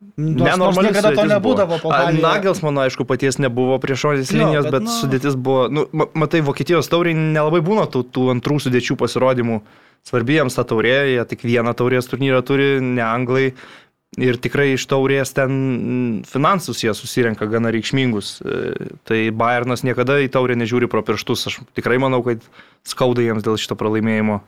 Nors, 0.00 0.16
nors 0.16 0.56
Nenormali 0.56 0.88
niekada 0.88 1.12
to 1.12 1.24
nebūdavo. 1.28 1.76
Nagels, 2.24 2.62
mano, 2.64 2.80
aišku, 2.88 3.04
paties 3.04 3.36
nebuvo 3.36 3.76
priešorės 3.82 4.32
Jo, 4.32 4.38
linijos, 4.46 4.64
bet, 4.64 4.72
bet, 4.72 4.80
bet 4.80 4.88
nu- 4.88 4.96
sudėtis 4.96 5.36
buvo, 5.36 5.66
nu, 5.68 5.84
ma- 5.92 6.08
matai, 6.16 6.40
Vokietijos 6.40 6.88
tauriai 6.88 7.12
nelabai 7.18 7.60
būna 7.60 7.84
tų, 7.84 8.06
tų 8.08 8.30
antrų 8.32 8.56
sudėčių 8.64 8.96
pasirodymų. 8.96 9.60
Svarbi 10.08 10.38
jiems 10.38 10.56
ta 10.56 10.64
taurė, 10.64 10.94
jie 11.12 11.24
tik 11.28 11.44
vieną 11.44 11.74
taurės 11.76 12.08
turnyrą 12.08 12.40
turi, 12.48 12.80
ne 12.80 13.04
anglai. 13.04 13.50
Ir 14.18 14.40
tikrai 14.42 14.72
iš 14.74 14.88
taurės 14.90 15.30
ten 15.36 15.52
mm, 15.52 16.14
finansus 16.26 16.80
jie 16.82 16.90
susirenka 16.96 17.46
gana 17.46 17.70
reikšmingus. 17.70 18.40
E, 18.42 18.72
Tai 19.06 19.18
Bayernas 19.36 19.84
niekada 19.86 20.16
į 20.24 20.32
taurę 20.32 20.56
nežiūri 20.58 20.88
pro 20.90 21.04
pirštus. 21.06 21.44
Aš 21.46 21.60
tikrai 21.76 22.00
manau, 22.02 22.24
kad 22.24 22.40
skauda 22.88 23.22
jiems 23.22 23.44
dėl 23.46 23.60
šito 23.60 23.76
pralaimėjimo. 23.78 24.40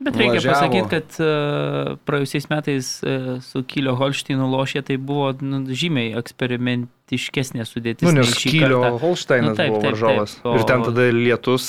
Bet 0.00 0.16
reikia 0.16 0.38
Važiavo. 0.38 0.54
pasakyti, 0.54 0.88
kad 0.88 1.16
uh, 1.20 1.96
praėjusiais 2.08 2.46
metais 2.48 2.86
uh, 3.04 3.34
su 3.44 3.60
Kylio 3.68 3.92
Holšteinu 4.00 4.46
lošė, 4.48 4.80
tai 4.88 4.96
buvo 4.96 5.26
nu, 5.44 5.58
žymiai 5.76 6.14
eksperimentiškesnė 6.16 7.66
sudėtis. 7.68 8.06
Nu, 8.08 8.14
nei 8.16 8.24
nes 8.24 8.32
šį 8.40 8.52
Kylio 8.54 8.80
kartą. 8.80 9.00
Holsteinas 9.02 9.50
Nu, 9.52 9.56
taip, 9.58 9.68
buvo 9.74 9.82
taip, 9.82 9.90
varžovas. 9.92 10.34
taip. 10.38 10.46
O- 10.48 10.54
Ir 10.56 10.64
ten 10.70 10.84
tada 10.88 11.06
lietus, 11.12 11.66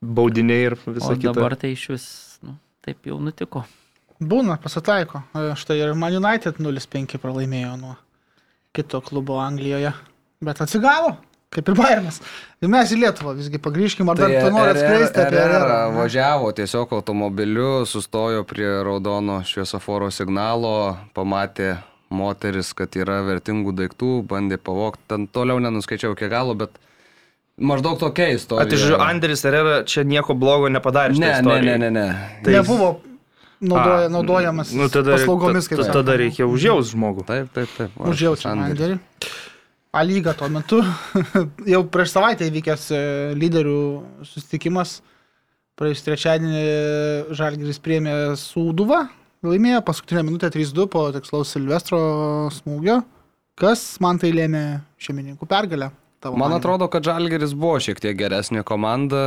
baudiniai 0.00 0.64
ir 0.70 0.78
O 0.86 0.94
visa 0.96 1.12
kita. 1.16 1.32
dabar 1.36 1.56
tai 1.60 1.74
iš 1.76 1.84
vis, 1.92 2.06
nu, 2.42 2.56
taip 2.84 3.04
jau 3.10 3.20
nutiko. 3.20 3.64
Būna, 4.24 4.56
pasitaiko. 4.62 5.20
Štai 5.58 5.76
ir 5.82 5.92
Man 5.98 6.14
United 6.16 6.56
0-5 6.62 7.18
pralaimėjo 7.20 7.74
nuo 7.80 7.96
kito 8.72 9.00
klubo 9.04 9.36
Anglijoje. 9.42 9.92
Bet 10.40 10.60
atsigavo, 10.64 11.16
kaip 11.54 11.70
ir 11.70 11.78
Bayernas. 11.78 12.20
Ir 12.62 12.70
mes 12.72 12.92
į 12.94 12.98
Lietuvą 13.04 13.34
visgi 13.38 13.60
pagrįžkime, 13.62 14.10
ar 14.12 14.20
dar 14.20 14.34
tu 14.34 14.52
nori 14.54 14.74
atskleisti 14.74 15.22
apie 15.22 15.40
ne? 15.40 15.64
važiavo 15.96 16.50
tiesiog 16.56 16.94
automobiliu, 16.98 17.84
sustojo 17.88 18.44
prie 18.48 18.68
raudono 18.86 19.40
šviesoforo 19.46 20.10
signalo, 20.14 20.96
pamatė 21.16 21.76
moteris, 22.14 22.72
kad 22.76 22.94
yra 22.98 23.20
vertingų 23.26 23.74
daiktų, 23.78 24.10
bandė 24.30 24.58
pavogti, 24.62 25.02
ten 25.10 25.26
toliau 25.26 25.60
nenuskaičiau 25.62 26.14
iki 26.14 26.28
galo, 26.30 26.54
bet 26.58 26.76
maždaug 27.58 27.98
tokia 28.02 28.28
istorija. 28.34 28.68
Tai 28.70 28.78
žodžiu, 28.82 29.00
Anderis 29.02 29.42
Herrera 29.46 29.80
čia 29.88 30.04
nieko 30.06 30.36
blogo 30.38 30.70
nepadarė. 30.72 31.18
Ne, 31.18 31.34
ne, 31.42 31.58
ne, 31.62 31.78
ne, 31.86 31.90
ne. 31.94 32.06
Tai- 32.44 32.58
Nebuvo 32.58 32.92
naudoja, 33.64 34.08
naudojamas 34.12 34.72
nu, 34.76 34.88
tada, 34.92 35.16
paslaugomis, 35.16 35.68
kaip 35.70 35.80
ta- 35.80 35.88
sakoma. 35.88 36.02
Tada 36.02 36.18
reikia 36.20 36.46
užjaus 36.50 36.92
žmogų. 36.94 37.26
Taip, 37.26 37.50
taip, 37.54 37.74
taip. 37.78 37.90
sandėrį. 37.98 38.60
Manderį. 38.60 38.98
A 39.94 40.02
lyga 40.02 40.32
tuo 40.34 40.48
metu, 40.50 40.80
jau 41.72 41.84
prieš 41.86 42.16
savaitę 42.16 42.48
įvykęs 42.50 42.86
e, 42.90 43.02
lyderių 43.38 43.80
susitikimas, 44.26 44.96
praėjus 45.78 46.02
trečiadienį 46.02 46.62
Žalgiris 47.38 47.78
priemė 47.82 48.14
Sūduvą, 48.40 49.04
laimėjo 49.46 49.84
paskutinę 49.86 50.24
minutę 50.26 50.50
3-2 50.50 50.88
po 50.90 51.04
tikslaus 51.14 51.54
Silvestro 51.54 52.00
smūgio. 52.56 53.04
Kas 53.54 53.86
man 54.02 54.18
tai 54.18 54.32
lėmė 54.34 54.64
šeimininkų 54.98 55.46
pergalę? 55.46 55.92
Man 56.24 56.40
manymu? 56.40 56.58
atrodo, 56.58 56.90
kad 56.90 57.04
Žalgeris 57.06 57.52
buvo 57.54 57.76
šiek 57.84 58.02
tiek 58.02 58.16
geresnė 58.16 58.64
komanda. 58.66 59.22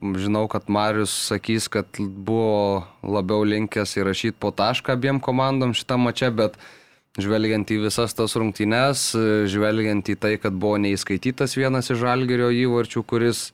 Žinau, 0.00 0.46
kad 0.50 0.66
Marius 0.72 1.12
sakys, 1.28 1.68
kad 1.70 1.86
buvo 2.00 2.82
labiau 3.04 3.44
linkęs 3.46 3.98
įrašyti 4.00 4.38
po 4.40 4.50
tašką 4.50 4.96
abiem 4.96 5.20
komandom 5.22 5.76
šitą 5.76 6.00
mačią, 6.00 6.32
bet 6.34 6.56
žvelgiant 7.20 7.68
į 7.68 7.82
visas 7.86 8.14
tas 8.16 8.36
rungtynes, 8.38 9.10
žvelgiant 9.52 10.08
į 10.08 10.16
tai, 10.16 10.36
kad 10.40 10.56
buvo 10.56 10.78
neįskaitytas 10.80 11.56
vienas 11.58 11.90
iš 11.92 12.00
Žalgerio 12.00 12.48
įvarčių, 12.54 13.04
kuris, 13.04 13.50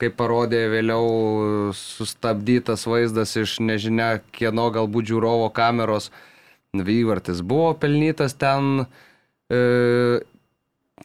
kaip 0.00 0.16
parodė 0.18 0.64
vėliau, 0.72 1.72
sustabdytas 1.76 2.86
vaizdas 2.88 3.36
iš 3.36 3.58
nežinia 3.60 4.16
kieno 4.32 4.70
galbūt 4.74 5.12
žiūrovo 5.12 5.52
kameros, 5.54 6.10
įvartis 6.72 7.44
buvo 7.44 7.74
pelnytas 7.76 8.38
ten. 8.38 8.86
E, 9.52 10.22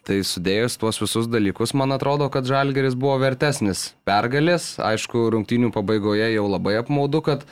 Tai 0.08 0.18
sudėjus 0.24 0.78
tuos 0.80 1.00
visus 1.02 1.26
dalykus, 1.28 1.74
man 1.76 1.92
atrodo, 1.92 2.30
kad 2.32 2.48
Žalgeris 2.48 2.94
buvo 2.96 3.18
vertesnis 3.20 3.90
pergalės. 4.08 4.78
Aišku, 4.80 5.26
rungtynių 5.34 5.72
pabaigoje 5.76 6.30
jau 6.32 6.46
labai 6.48 6.78
apmaudu, 6.80 7.20
kad 7.26 7.44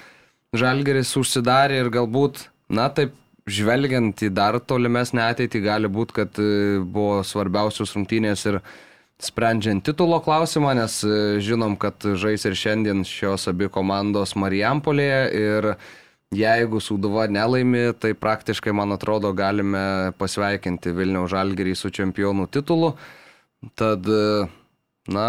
Žalgeris 0.56 1.12
užsidarė 1.20 1.82
ir 1.82 1.90
galbūt, 1.92 2.46
na 2.72 2.88
taip, 2.94 3.16
žvelgiant 3.46 4.24
į 4.26 4.32
dar 4.34 4.58
tolimesnę 4.60 5.30
ateitį, 5.30 5.62
gali 5.66 5.90
būti, 5.92 6.18
kad 6.22 6.40
e, 6.42 6.80
buvo 6.82 7.22
svarbiausios 7.26 7.94
rungtynės 7.96 8.46
ir 8.50 8.60
sprendžiant 9.22 9.86
titulo 9.86 10.20
klausimą, 10.26 10.74
nes 10.78 10.98
e, 11.06 11.38
žinom, 11.46 11.78
kad 11.82 12.02
žais 12.18 12.48
ir 12.50 12.58
šiandien 12.58 13.06
šios 13.08 13.48
abi 13.52 13.70
komandos 13.72 14.36
Marijampolėje 14.40 15.22
ir 15.42 15.76
Jeigu 16.36 16.82
Sūduva 16.82 17.28
nelaimi, 17.32 17.94
tai 18.02 18.16
praktiškai, 18.18 18.74
man 18.76 18.92
atrodo, 18.96 19.30
galime 19.38 20.12
pasveikinti 20.20 20.92
Vilniaus 20.98 21.30
Žalgerį 21.32 21.76
su 21.78 21.92
čempionų 21.94 22.50
titulu. 22.52 22.90
Tad, 23.78 24.10
na, 25.08 25.28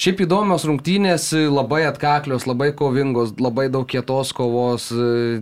šiaip 0.00 0.24
įdomios 0.24 0.64
rungtynės, 0.68 1.28
labai 1.50 1.84
atkaklios, 1.88 2.48
labai 2.48 2.72
kovingos, 2.76 3.34
labai 3.40 3.68
daug 3.72 3.86
kietos 3.88 4.32
kovos, 4.36 4.88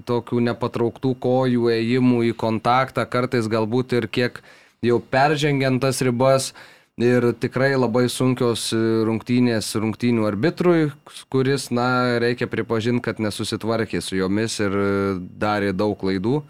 tokių 0.09 0.43
nepatrauktų 0.51 1.15
kojų, 1.23 1.71
ėjimų 1.73 2.27
į 2.31 2.37
kontaktą, 2.41 3.07
kartais 3.09 3.49
galbūt 3.51 3.97
ir 3.99 4.09
kiek 4.13 4.43
jau 4.85 5.01
peržengiant 5.01 5.83
tas 5.83 6.03
ribas. 6.05 6.53
Ir 7.01 7.31
tikrai 7.41 7.71
labai 7.73 8.05
sunkios 8.13 8.67
rungtynės 9.09 9.71
rungtynių 9.81 10.27
arbitrui, 10.29 10.91
kuris, 11.33 11.71
na, 11.73 12.19
reikia 12.21 12.45
pripažinti, 12.53 13.01
kad 13.07 13.23
nesusitvarkė 13.23 14.03
su 14.05 14.19
jomis 14.19 14.59
ir 14.61 14.77
darė 15.41 15.73
daug 15.73 15.97
klaidų. 15.99 16.43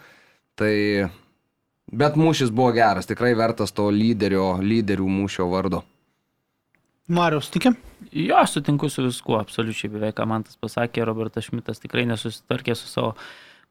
Tai, 0.59 0.75
bet 1.95 2.19
mūšis 2.19 2.51
buvo 2.51 2.75
geras, 2.75 3.07
tikrai 3.07 3.37
vertas 3.39 3.71
to 3.71 3.87
lyderio, 3.95 4.57
lyderių 4.59 5.07
mūšio 5.23 5.47
vardo. 5.55 5.85
Marius, 7.07 7.47
tikė? 7.55 7.77
Jo, 8.13 8.43
sutinku 8.47 8.89
su 8.93 9.07
viskuo, 9.07 9.39
absoliučiai 9.41 9.89
beveik, 9.93 10.19
ką 10.19 10.27
man 10.29 10.43
tas 10.45 10.59
pasakė, 10.61 11.05
Robertas 11.09 11.47
Šmitas 11.49 11.81
tikrai 11.81 12.05
nesusitvarkė 12.11 12.75
su 12.77 12.91
savo 12.91 13.15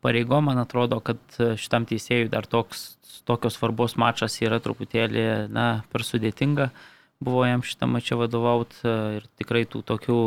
pareigom, 0.01 0.47
man 0.49 0.57
atrodo, 0.57 0.97
kad 1.05 1.21
šitam 1.61 1.85
teisėjui 1.85 2.31
dar 2.33 2.47
toks, 2.49 2.95
tokios 3.29 3.59
svarbos 3.59 3.93
mačas 4.01 4.39
yra 4.41 4.57
truputėlį, 4.63 5.25
na, 5.53 5.67
per 5.93 6.01
sudėtinga, 6.07 6.71
buvo 7.21 7.45
jam 7.45 7.61
šitą 7.61 7.85
mačią 7.91 8.17
vadovauti 8.23 8.81
ir 9.19 9.27
tikrai 9.37 9.67
tų 9.69 9.83
tokių 9.91 10.19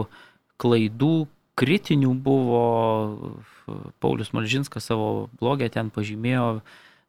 klaidų, 0.62 1.14
kritinių 1.58 2.14
buvo, 2.22 2.62
Paulius 3.98 4.30
Malžinskas 4.34 4.86
savo 4.92 5.26
blogę 5.40 5.66
ten 5.74 5.90
pažymėjo, 5.90 6.60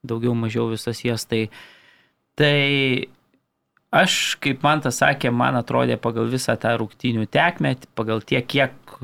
daugiau 0.05 0.33
mažiau 0.37 0.71
visas 0.73 1.03
jas, 1.05 1.29
tai, 1.29 1.49
tai 2.33 3.13
aš, 3.95 4.35
kaip 4.43 4.65
man 4.65 4.83
tas 4.83 4.99
sakė, 5.01 5.31
man 5.31 5.57
atrodė 5.59 5.97
pagal 6.01 6.27
visą 6.31 6.57
tą 6.59 6.75
rūktinių 6.81 7.29
tekmę, 7.31 7.75
pagal 7.97 8.23
tiek, 8.27 8.45
kiek 8.47 8.95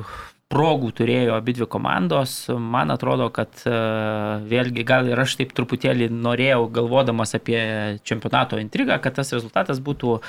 progų 0.51 0.91
turėjo 0.99 1.35
abi 1.37 1.53
dvi 1.55 1.67
komandos, 1.71 2.33
man 2.51 2.91
atrodo, 2.93 3.29
kad 3.33 3.63
uh, 3.69 4.41
vėlgi 4.47 4.83
gal 4.87 5.07
ir 5.07 5.21
aš 5.23 5.37
taip 5.39 5.53
truputėlį 5.55 6.09
norėjau, 6.11 6.65
galvodamas 6.75 7.35
apie 7.37 7.61
čempionato 8.07 8.59
intrigą, 8.59 8.99
kad 9.03 9.15
tas 9.19 9.31
rezultatas 9.35 9.79
būtų 9.83 10.17
uh, 10.17 10.23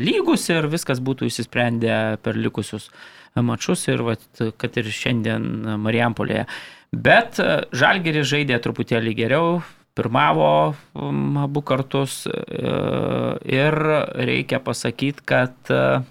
lygus 0.00 0.48
ir 0.52 0.70
viskas 0.72 1.02
būtų 1.04 1.28
įsisprendę 1.28 2.16
per 2.24 2.40
likusius 2.40 2.88
mačius 3.34 3.84
ir 3.90 4.04
vat, 4.06 4.24
kad 4.60 4.76
ir 4.80 4.88
šiandien 4.94 5.78
Marijampolėje. 5.84 6.46
Bet 6.94 7.40
uh, 7.42 7.66
Žalgeris 7.74 8.30
žaidė 8.30 8.62
truputėlį 8.64 9.16
geriau, 9.18 9.58
pirmavo 9.94 10.74
abu 11.44 11.62
kartus 11.62 12.24
uh, 12.26 13.38
ir 13.46 13.78
reikia 14.26 14.60
pasakyti, 14.64 15.22
kad 15.26 15.54
uh, 15.70 16.02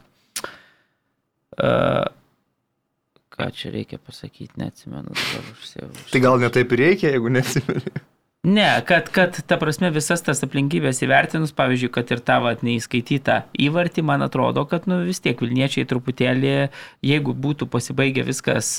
ką 3.33 3.49
čia 3.51 3.73
reikia 3.73 3.99
pasakyti, 3.99 4.55
neatsimenu 4.61 5.11
dabar 5.11 5.53
užsiausiu. 5.57 6.09
Tai 6.13 6.23
gal 6.23 6.41
netaip 6.41 6.73
ir 6.75 6.83
reikia, 6.87 7.13
jeigu 7.15 7.31
nesimeni. 7.33 7.95
Ne, 8.43 8.67
kad, 8.83 9.07
kad 9.15 9.37
ta 9.47 9.55
prasme 9.55 9.87
visas 9.95 10.19
tas 10.19 10.43
aplinkybės 10.43 10.97
įvertinus, 11.05 11.53
pavyzdžiui, 11.55 11.91
kad 11.95 12.09
ir 12.11 12.19
tavo 12.27 12.51
neįskaitytą 12.51 13.37
įvartį, 13.69 14.03
man 14.03 14.25
atrodo, 14.25 14.65
kad 14.67 14.83
nu, 14.91 14.97
vis 15.07 15.23
tiek 15.23 15.39
Vilniečiai 15.39 15.87
truputėlį, 15.87 16.51
jeigu 17.07 17.35
būtų 17.45 17.69
pasibaigę 17.71 18.25
viskas, 18.27 18.73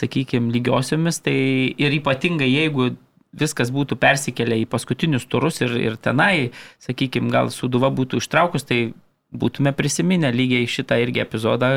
sakykime, 0.00 0.48
lygiosiomis, 0.56 1.20
tai 1.20 1.36
ir 1.76 1.98
ypatingai 2.00 2.48
jeigu 2.48 2.94
viskas 3.36 3.70
būtų 3.74 3.98
persikėlę 4.00 4.58
į 4.62 4.68
paskutinius 4.70 5.26
turus 5.30 5.60
ir, 5.62 5.74
ir 5.78 5.96
tenai, 6.02 6.50
sakykime, 6.82 7.30
gal 7.32 7.50
suduva 7.54 7.90
būtų 7.94 8.22
ištraukus, 8.22 8.66
tai 8.66 8.92
būtume 9.30 9.72
prisiminę 9.76 10.32
lygiai 10.34 10.66
šitą 10.66 10.98
irgi 11.02 11.22
epizodą 11.22 11.70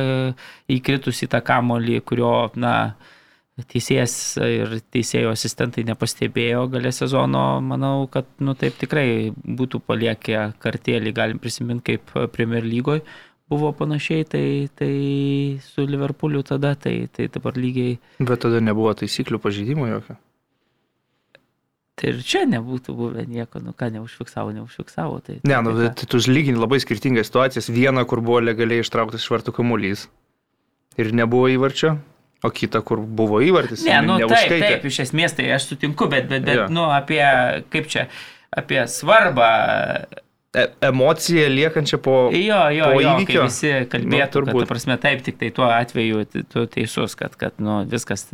įkritus 0.73 1.21
į 1.25 1.29
tą 1.35 1.43
kamolį, 1.45 1.99
kurio, 2.07 2.33
na, 2.57 2.95
teisėjas 3.69 4.15
ir 4.41 4.79
teisėjo 4.93 5.35
asistentai 5.35 5.83
nepastebėjo 5.85 6.65
galę 6.73 6.93
sezono, 6.95 7.43
manau, 7.61 8.07
kad 8.09 8.25
nu, 8.41 8.57
taip 8.57 8.79
tikrai 8.81 9.29
būtų 9.29 9.83
paliekę 9.85 10.47
kartėlį, 10.63 11.13
galim 11.13 11.43
prisiminti 11.43 11.93
kaip 11.93 12.17
Premier 12.33 12.65
lygoje 12.65 13.05
buvo 13.53 13.69
panašiai, 13.77 14.25
tai, 14.25 14.45
tai 14.73 14.93
su 15.61 15.85
Liverpooliu 15.85 16.41
tada, 16.41 16.73
tai, 16.75 17.07
tai 17.13 17.27
dabar 17.29 17.57
lygiai. 17.59 17.99
Bet 18.17 18.41
tada 18.41 18.63
nebuvo 18.63 18.95
taisyklių 18.97 19.37
pažydimo 19.43 19.89
jokio. 19.91 20.17
Tai 22.03 22.11
ir 22.11 22.17
čia 22.27 22.41
nebūtų 22.51 22.93
buvę 22.99 23.21
nieko, 23.31 23.61
nu 23.63 23.71
ką, 23.71 23.87
neužfiksavo, 23.95 24.51
neužfiksavo. 24.57 25.21
Tai, 25.23 25.37
Ne, 25.47 25.59
nu, 25.63 25.71
tai, 25.77 25.91
tai 26.01 26.07
tu 26.11 26.19
lygini 26.27 26.59
labai 26.59 26.81
skirtingas 26.83 27.29
situacijas. 27.29 27.69
Viena, 27.71 28.03
kur 28.03 28.19
buvo 28.19 28.41
legaliai 28.43 28.83
ištrauktas 28.83 29.23
iš 29.23 29.29
vartų 29.31 29.53
kamuolys 29.55 30.09
ir 30.99 31.13
nebuvo 31.15 31.47
įvarčio, 31.53 31.93
o 32.43 32.51
kita, 32.51 32.81
kur 32.83 32.99
buvo 32.99 33.39
įvartis. 33.39 33.85
Ne, 33.87 34.01
nu 34.03 34.17
taip, 34.27 34.51
taip, 34.51 34.83
iš 34.91 34.99
esmės 35.05 35.37
tai 35.37 35.47
aš 35.55 35.69
sutinku, 35.71 36.09
bet, 36.11 36.27
bet, 36.27 36.43
bet 36.43 36.59
Jo. 36.59 36.67
nu, 36.75 36.83
apie, 36.91 37.23
kaip 37.71 37.87
čia, 37.87 38.09
apie 38.51 38.83
svarbą. 38.91 39.47
E 40.53 40.67
emocija 40.85 41.47
liekančia 41.49 41.97
po... 42.03 42.27
Jo, 42.35 42.59
jo, 42.69 42.91
po 42.91 42.99
jo, 43.01 43.13
įvykio? 43.15 43.45
visi 43.47 43.71
kalbėtų, 43.89 44.03
Nu, 44.05 44.11
nu, 44.11 44.19
kad, 44.19 44.35
turbūt. 44.35 44.67
ta 44.67 44.69
prasme, 44.69 44.97
taip, 45.01 45.23
tik 45.25 45.39
tai 45.39 45.49
tuo 45.55 45.71
atveju 45.71 46.27
tu 46.51 46.67
teisus, 46.69 47.15
kad, 47.17 47.33
kad 47.41 47.55
nu, 47.63 47.79
viskas 47.89 48.27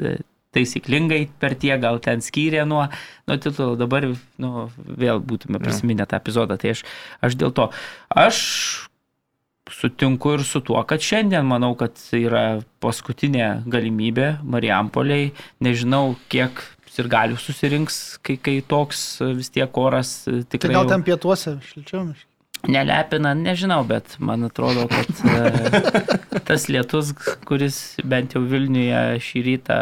taisyklingai 0.56 1.28
per 1.42 1.54
tie 1.60 1.76
gal 1.82 2.00
ten 2.04 2.24
skyrė 2.26 2.64
nuo, 2.70 2.88
nuo 3.30 3.38
titulo, 3.42 3.76
dabar 3.80 4.08
nu, 4.42 4.68
vėl 4.76 5.22
būtume 5.22 5.62
prisiminę 5.62 6.08
tą 6.10 6.18
epizodą, 6.22 6.58
tai 6.62 6.74
aš, 6.76 6.86
aš 7.26 7.38
dėl 7.40 7.54
to, 7.54 7.70
aš 8.10 8.40
sutinku 9.70 10.34
ir 10.34 10.44
su 10.48 10.64
tuo, 10.66 10.82
kad 10.90 11.04
šiandien 11.06 11.46
manau, 11.46 11.76
kad 11.78 11.94
yra 12.18 12.64
paskutinė 12.82 13.68
galimybė 13.70 14.40
Marijampoliai, 14.42 15.30
nežinau, 15.62 16.16
kiek 16.34 16.64
ir 17.00 17.08
galių 17.08 17.38
susirinks, 17.40 18.00
kai, 18.26 18.36
kai 18.42 18.58
toks 18.66 19.04
vis 19.38 19.48
tiek 19.56 19.78
oras 19.80 20.26
e, 20.28 20.42
Tai 20.42 20.58
tikrai... 20.58 20.74
gal 20.76 20.84
jau- 20.84 20.92
ten 20.92 21.06
pietuose 21.08 21.54
šilčiau. 21.70 22.10
Nelepina, 22.68 23.32
nežinau, 23.40 23.86
bet 23.88 24.18
man 24.20 24.44
atrodo, 24.50 24.84
kad 24.92 25.22
e, 25.24 25.94
tas 26.50 26.68
lietus, 26.68 27.14
kuris 27.48 27.78
bent 28.04 28.36
jau 28.36 28.42
Vilniuje 28.44 29.22
šį 29.24 29.44
rytą 29.48 29.78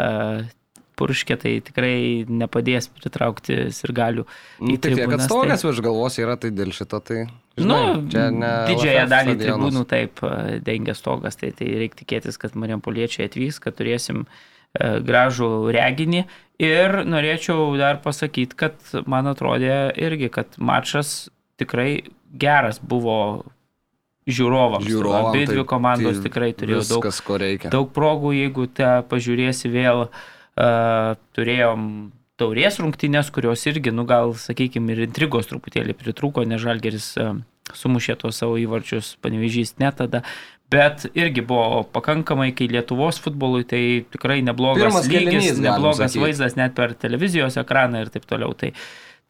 purškė, 0.98 1.36
tai 1.40 1.52
tikrai 1.64 2.24
nepadės 2.28 2.90
pritraukti 2.98 3.68
sirgalių. 3.74 4.24
Nu, 4.60 4.74
į 4.74 4.80
Tik 4.82 4.98
tiek, 4.98 5.04
kad 5.12 5.24
stogas 5.26 5.64
virš 5.66 5.82
galvos 5.84 6.18
yra, 6.20 6.36
tai 6.40 6.52
dėl 6.54 6.74
šito 6.76 7.00
tai... 7.04 7.24
Nu, 7.58 7.78
čia 8.10 8.28
ne 8.30 8.52
didžiąją 8.70 9.06
dalį 9.10 9.32
stadionas. 9.34 9.48
tribūnų 9.48 9.80
taip 9.90 10.22
e, 10.22 10.58
dengia 10.62 10.94
stogas, 10.94 11.38
tai, 11.40 11.50
tai 11.58 11.72
reikia 11.80 12.04
tikėtis, 12.04 12.38
kad 12.38 12.54
Marijampoliečiai 12.54 13.26
atvyks, 13.26 13.58
kad 13.64 13.74
turėsim 13.80 14.22
e, 14.26 14.92
gražų 15.02 15.50
reginį. 15.74 16.22
Ir 16.62 17.00
norėčiau 17.06 17.72
dar 17.78 17.98
pasakyti, 18.04 18.58
kad 18.58 18.78
man 19.10 19.30
atrodė 19.30 19.88
irgi, 19.98 20.30
kad 20.34 20.54
mačas 20.58 21.32
tikrai 21.58 22.04
geras 22.38 22.78
buvo 22.78 23.18
žiūrovams. 24.28 24.86
Žiūrovam, 24.86 25.30
Abi 25.32 25.46
dvi 25.48 25.62
tai- 25.62 25.68
komandos 25.74 26.18
tai 26.18 26.28
tikrai 26.28 26.54
turėjo 26.54 26.82
daug 26.86 27.06
Viskas, 27.08 27.22
reikia. 27.42 27.70
daug 27.74 27.90
progų, 27.94 28.34
jeigu 28.38 28.66
te 28.70 28.90
pažiūrėsi 29.10 29.70
vėl, 29.72 30.06
uh, 30.06 30.26
turėjom 30.58 31.82
taurės 32.38 32.78
rungtynės, 32.82 33.32
kurios 33.34 33.64
irgi, 33.66 33.92
nu 33.94 34.04
gal, 34.08 34.34
sakykime, 34.38 34.94
ir 34.94 35.06
intrigos 35.08 35.50
truputėlį 35.50 35.96
pritrūko, 35.98 36.44
nes 36.46 36.62
Žalgeris 36.62 37.10
uh, 37.18 37.34
sumušė 37.76 38.16
tos 38.22 38.38
savo 38.40 38.58
įvarčius, 38.60 39.16
panevežys 39.24 39.76
net 39.82 39.98
tada. 40.00 40.22
Bet 40.68 41.06
irgi 41.16 41.40
buvo 41.48 41.82
pakankamai, 41.94 42.50
kai 42.56 42.68
Lietuvos 42.68 43.20
futbolui 43.24 43.64
tai 43.68 44.04
tikrai 44.12 44.42
neblogas 44.44 44.84
Pirmas 44.84 45.06
lygis, 45.08 45.54
galim 45.54 45.62
neblogas 45.64 46.16
vaizdas 46.20 46.58
net 46.58 46.74
per 46.76 46.92
televizijos 46.92 47.56
ekraną 47.60 48.04
ir 48.04 48.10
taip 48.12 48.28
toliau. 48.28 48.52
Tai, 48.58 48.74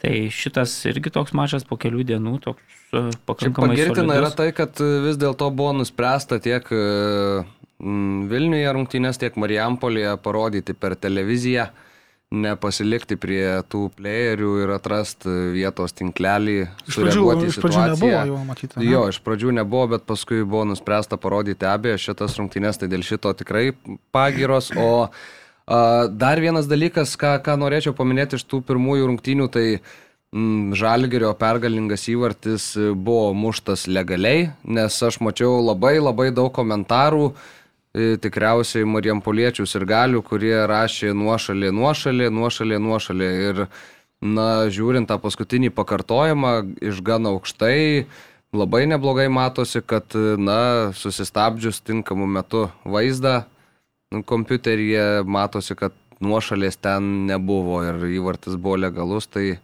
tai 0.03 0.15
šitas 0.35 0.75
irgi 0.91 1.13
toks 1.15 1.37
mačas 1.39 1.67
po 1.67 1.79
kelių 1.79 2.03
dienų, 2.11 2.35
toks 2.43 2.59
uh, 2.91 3.07
Šiaip 3.07 3.23
pakankamai 3.31 3.77
pagirtina 3.77 4.19
yra 4.19 4.33
solidus. 4.33 4.39
tai, 4.41 4.49
kad 4.57 4.83
e, 4.83 4.91
vis 5.07 5.21
dėlto 5.21 5.53
buvo 5.55 5.77
nuspręsta 5.79 6.41
tiek 6.43 6.67
e, 6.75 6.83
mm, 6.83 7.58
Vilniuje 7.79 8.71
rungtynės, 8.75 9.21
tiek 9.23 9.37
Marijampolėje 9.39 10.17
parodyti 10.23 10.75
per 10.75 10.97
televiziją, 10.99 11.69
nepasilikti 12.29 13.17
prie 13.17 13.45
tų 13.73 13.87
playerių 13.97 14.51
ir 14.65 14.73
atrasti 14.75 15.31
vietos 15.55 15.95
tinklelį, 15.97 16.57
Iš 16.91 16.99
pradžių, 17.01 17.23
iš 17.47 17.59
pradžių 17.63 17.85
nebuvo 17.95 18.19
jau 18.33 18.41
matyti. 18.45 18.77
ne? 18.77 18.89
Jo, 18.91 19.05
iš 19.09 19.21
pradžių 19.25 19.55
nebuvo, 19.61 19.87
bet 19.95 20.05
paskui 20.11 20.43
buvo 20.43 20.67
nuspręsta 20.69 21.17
parodyti 21.17 21.69
abejas 21.71 22.05
šitas 22.05 22.37
rungtynės, 22.41 22.83
tai 22.83 22.91
dėl 22.93 23.07
šito 23.07 23.33
tikrai 23.39 23.71
pagiros. 24.13 24.73
O 24.77 24.91
a, 25.07 25.09
dar 26.11 26.43
vienas 26.43 26.69
dalykas, 26.69 27.15
ką, 27.17 27.39
ką 27.47 27.57
norėčiau 27.63 27.97
paminėti 27.97 28.37
iš 28.37 28.45
tų 28.45 28.61
pirmųjų 28.69 29.09
rungtynių, 29.09 29.49
tai 29.55 29.67
mm, 30.35 30.75
Žalgerio 30.77 31.31
pergalingas 31.39 32.05
įvartis 32.13 32.75
buvo 32.93 33.31
muštas 33.33 33.87
legaliai, 33.89 34.51
nes 34.69 34.99
aš 35.01 35.23
mačiau 35.25 35.63
labai 35.65 35.97
labai 35.97 36.29
daug 36.37 36.53
komentarų, 36.53 37.31
e, 37.33 37.58
tikriausiai 37.97 38.87
Marijampoliečių 38.89 39.67
ir 39.67 39.87
galių, 39.89 40.23
kurie 40.27 40.55
rašė 40.69 41.15
nuošalį, 41.17 41.71
nuošalį, 41.73 42.31
nuošalį, 42.35 42.81
nuošalį. 42.85 43.29
Ir, 43.49 43.63
na, 44.21 44.67
žiūrint 44.73 45.09
tą 45.09 45.19
paskutinį 45.23 45.71
pakartojimą 45.77 46.53
iš 46.83 47.01
gana 47.07 47.33
aukštai, 47.37 48.07
labai 48.53 48.85
neblogai 48.91 49.29
matosi, 49.31 49.83
kad, 49.85 50.15
na, 50.39 50.91
susistabdžius 50.99 51.81
tinkamu 51.87 52.27
metu 52.27 52.67
vaizdą 52.85 53.45
nu, 54.11 54.23
kompiuteryje 54.27 55.25
matosi, 55.25 55.77
kad 55.79 55.97
nuošalės 56.25 56.81
ten 56.83 57.29
nebuvo 57.29 57.83
ir 57.87 58.09
įvartis 58.19 58.59
buvo 58.59 58.79
legalus, 58.87 59.31
tai... 59.31 59.59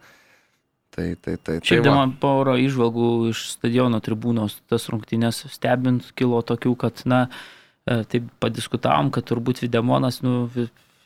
Tai, 0.95 1.09
tai, 1.19 1.33
tai, 1.43 1.57
tai 1.59 1.67
Šiaip 1.67 1.89
va. 1.89 1.93
man 1.97 2.13
poro 2.23 2.53
išvalgų 2.55 3.07
iš 3.33 3.41
stadiono 3.57 3.99
tribūnos 3.99 4.61
tas 4.71 4.85
rungtynės 4.87 5.41
stebint 5.51 6.13
kilo 6.15 6.39
tokių, 6.47 6.77
kad, 6.79 7.03
na, 7.11 7.25
e, 7.27 7.64
taip 7.85 8.29
padiskutavom, 8.41 9.11
kad 9.15 9.27
turbūt 9.29 9.61
Videmonas, 9.65 10.23
nu, 10.25 10.49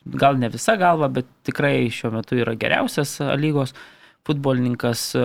gal 0.06 0.38
ne 0.38 0.48
visa 0.52 0.76
galva, 0.78 1.08
bet 1.12 1.28
tikrai 1.46 1.88
šiuo 1.92 2.12
metu 2.14 2.38
yra 2.38 2.54
geriausias 2.58 3.18
A 3.24 3.34
lygos 3.36 3.74
futbolininkas. 4.28 5.04
E, 5.16 5.24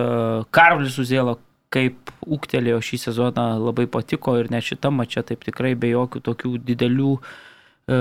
Karlis 0.54 0.98
Uzėlo, 1.00 1.38
kaip 1.74 2.12
ūktelėjo 2.24 2.80
šį 2.84 3.00
sezoną, 3.08 3.46
labai 3.62 3.86
patiko 3.90 4.36
ir 4.38 4.50
net 4.52 4.66
šitą 4.66 4.92
mačią 4.94 5.24
taip 5.26 5.44
tikrai 5.46 5.74
be 5.78 5.90
jokių 5.92 6.22
tokių 6.28 6.58
didelių 6.70 7.14
e, 7.18 7.98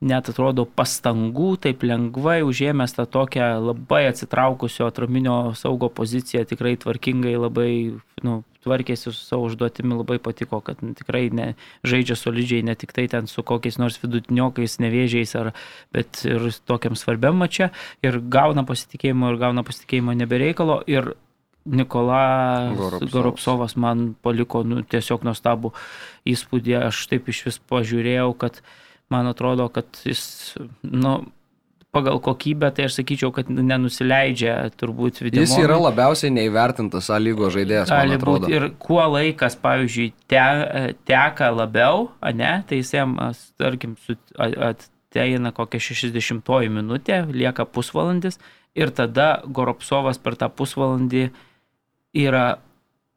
net 0.00 0.30
atrodo 0.32 0.64
pastangų, 0.64 1.54
taip 1.60 1.84
lengvai 1.84 2.40
užėmęs 2.46 2.96
tą 2.96 3.04
tokią 3.04 3.52
labai 3.60 4.06
atsitraukusio 4.08 4.88
atraminio 4.88 5.52
saugo 5.58 5.90
poziciją, 5.92 6.46
tikrai 6.48 6.78
tvarkingai 6.80 7.34
labai 7.36 7.72
nu, 8.24 8.40
tvarkėsi 8.64 9.10
su 9.10 9.16
savo 9.16 9.48
užduotimi, 9.48 9.96
labai 9.98 10.16
patiko, 10.22 10.62
kad 10.64 10.80
nu, 10.84 10.94
tikrai 10.96 11.26
ne, 11.36 11.52
žaidžia 11.84 12.16
solidžiai, 12.16 12.64
ne 12.64 12.76
tik 12.80 12.94
tai 12.96 13.06
ten 13.12 13.28
su 13.28 13.44
kokiais 13.44 13.76
nors 13.80 14.00
vidutiniokais, 14.00 14.78
nevėžiais, 14.80 15.36
ar, 15.40 15.52
bet 15.92 16.24
ir 16.28 16.48
tokiam 16.68 16.96
svarbiam 16.96 17.36
mačia 17.40 17.70
ir 18.04 18.20
gauna 18.20 18.64
pasitikėjimo 18.68 19.32
ir 19.34 19.40
gauna 19.40 19.64
pasitikėjimo 19.68 20.16
nebereikalo. 20.16 20.80
Ir 20.88 21.14
Nikola 21.70 22.72
Goropsovas. 22.72 23.12
Goropsovas 23.12 23.74
man 23.76 24.14
paliko 24.24 24.62
nu, 24.64 24.80
tiesiog 24.80 25.26
nuostabų 25.28 25.74
įspūdį. 26.32 26.76
Aš 26.86 27.02
taip 27.10 27.28
iš 27.28 27.42
vis 27.50 27.58
pažiūrėjau, 27.68 28.30
kad 28.40 28.62
man 29.10 29.30
atrodo, 29.30 29.68
kad 29.72 30.00
jis, 30.06 30.22
nu, 30.82 31.18
pagal 31.90 32.20
kokybę, 32.22 32.70
tai 32.74 32.86
aš 32.86 33.00
sakyčiau, 33.00 33.32
kad 33.34 33.50
nenusileidžia 33.50 34.54
turbūt 34.78 35.20
video. 35.24 35.42
Jis 35.42 35.56
yra 35.58 35.78
labiausiai 35.80 36.30
neįvertintas 36.34 37.10
A 37.10 37.18
lygos 37.22 37.54
žaidėjas, 37.56 37.90
Gali 37.90 38.20
būti 38.22 38.54
ir 38.54 38.68
kuo 38.82 39.02
laikas, 39.10 39.58
pavyzdžiui, 39.60 40.12
te, 40.30 40.44
teka 41.10 41.50
labiau, 41.54 42.08
ne, 42.36 42.54
tai 42.68 42.80
jis 42.82 42.94
jam, 42.94 43.18
tarkim, 43.60 43.98
ateina 44.38 45.50
kokia 45.56 45.82
60 45.90 46.70
minutė, 46.70 47.24
lieka 47.34 47.66
pusvalandis 47.66 48.38
ir 48.78 48.94
tada 48.94 49.40
Goropsovas 49.50 50.22
per 50.22 50.38
tą 50.38 50.50
pusvalandį 50.54 51.28
yra 52.14 52.60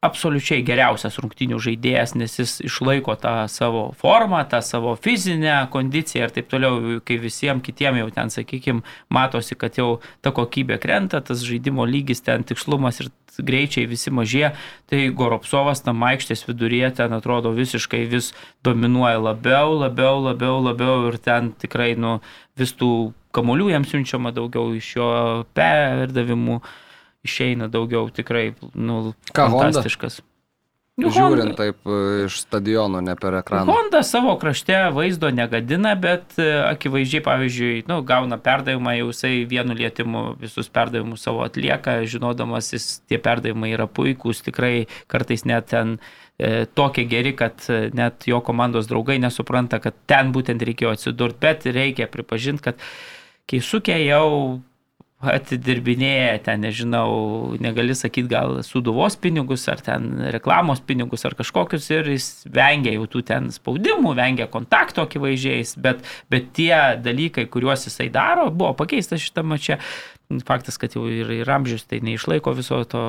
absoliučiai 0.04 0.62
geriausias 0.66 1.16
rungtinių 1.22 1.58
žaidėjas, 1.64 2.14
nes 2.18 2.36
jis 2.38 2.54
išlaiko 2.66 3.16
tą 3.20 3.34
savo 3.50 3.86
formą, 3.98 4.42
tą 4.50 4.60
savo 4.64 4.94
fizinę 5.00 5.56
kondiciją 5.72 6.28
ir 6.28 6.34
taip 6.36 6.50
toliau, 6.52 7.00
kai 7.06 7.18
visiems 7.22 7.64
kitiems 7.64 8.02
jau 8.02 8.10
ten, 8.14 8.32
sakykime, 8.34 8.84
matosi, 9.14 9.56
kad 9.58 9.78
jau 9.80 9.98
ta 10.24 10.34
kokybė 10.34 10.78
krenta, 10.82 11.22
tas 11.24 11.44
žaidimo 11.46 11.86
lygis, 11.88 12.24
ten 12.24 12.44
tikslumas 12.46 13.00
ir 13.02 13.10
greičiai 13.42 13.88
visi 13.90 14.12
mažėja, 14.14 14.52
tai 14.90 15.08
Goropsovas 15.16 15.82
tam 15.82 16.04
aikštės 16.06 16.44
viduryje 16.46 16.92
ten 17.00 17.16
atrodo 17.16 17.50
visiškai 17.56 18.04
vis 18.10 18.32
dominuoja 18.66 19.18
labiau, 19.18 19.74
labiau, 19.80 20.20
labiau, 20.22 20.60
labiau 20.62 21.08
ir 21.10 21.18
ten 21.18 21.50
tikrai 21.58 21.94
nu, 21.98 22.20
vis 22.58 22.74
tų 22.78 23.12
kamolių 23.34 23.72
jam 23.72 23.86
siunčiama 23.88 24.30
daugiau 24.34 24.74
iš 24.78 24.94
jo 24.98 25.10
perdavimų 25.56 26.60
išeina 27.24 27.68
daugiau 27.72 28.10
tikrai 28.12 28.52
nu, 28.74 29.14
Ką, 29.32 29.48
Honda? 29.48 29.66
fantastiškas. 29.70 30.20
Nu, 30.94 31.08
Žiūrint 31.10 31.42
Honda- 31.42 31.56
taip 31.58 31.88
e, 31.90 31.94
iš 32.28 32.36
stadiono, 32.44 33.00
ne 33.02 33.16
per 33.18 33.34
ekraną. 33.40 33.66
Honda 33.66 34.04
savo 34.06 34.36
krašte 34.38 34.76
vaizdo 34.94 35.26
negadina, 35.34 35.96
bet 35.98 36.36
e, 36.38 36.44
akivaizdžiai, 36.68 37.22
pavyzdžiui, 37.26 37.80
nu, 37.90 37.96
gauna 38.06 38.38
perdavimą, 38.38 38.92
jau 39.00 39.08
jisai 39.10 39.40
vienu 39.50 39.74
lietimu 39.74 40.22
visus 40.38 40.68
perdavimus 40.70 41.24
savo 41.26 41.42
atlieka, 41.42 41.96
žinodamas, 42.06 42.70
jis 42.76 42.86
tie 43.10 43.18
perdavimai 43.18 43.72
yra 43.74 43.88
puikūs, 43.90 44.44
tikrai 44.46 44.84
kartais 45.10 45.42
net 45.50 45.66
ten 45.74 45.96
e, 46.38 46.62
tokie 46.78 47.08
geri, 47.10 47.34
kad 47.34 47.66
e, 47.66 47.88
net 47.90 48.28
jo 48.30 48.38
komandos 48.46 48.86
draugai 48.86 49.18
nesupranta, 49.18 49.82
kad 49.82 49.98
ten 50.06 50.30
būtent 50.30 50.62
reikėjo 50.62 50.94
atsidurti, 50.94 51.40
bet 51.42 51.66
reikia 51.74 52.06
pripažinti, 52.06 52.68
kad 52.70 52.78
Keisukė 53.50 53.98
jau 54.06 54.60
atidirbinėja 55.32 56.38
ten, 56.46 56.64
nežinau, 56.64 57.54
negali 57.62 57.96
sakyti 57.96 58.30
gal 58.30 58.58
suduvos 58.66 59.16
pinigus 59.20 59.66
ar 59.72 59.82
ten 59.84 60.10
reklamos 60.34 60.82
pinigus 60.84 61.24
ar 61.28 61.36
kažkokius 61.38 61.90
ir 61.94 62.10
jis 62.14 62.28
vengia 62.52 62.94
jau 62.96 63.06
tų 63.10 63.24
ten 63.30 63.48
spaudimų, 63.54 64.14
vengia 64.18 64.48
kontakto 64.50 65.06
akivaizdžiais, 65.06 65.76
bet, 65.84 66.04
bet 66.32 66.52
tie 66.56 66.74
dalykai, 67.04 67.46
kuriuos 67.50 67.88
jisai 67.88 68.10
daro, 68.14 68.50
buvo 68.50 68.74
pakeistas 68.84 69.24
šitame 69.24 69.60
čia. 69.62 69.80
Faktas, 70.48 70.78
kad 70.80 70.94
jau 70.96 71.04
ir, 71.12 71.28
ir 71.42 71.50
amžius 71.52 71.84
tai 71.84 71.98
neišlaiko 72.02 72.54
viso 72.56 72.78
to 72.88 73.02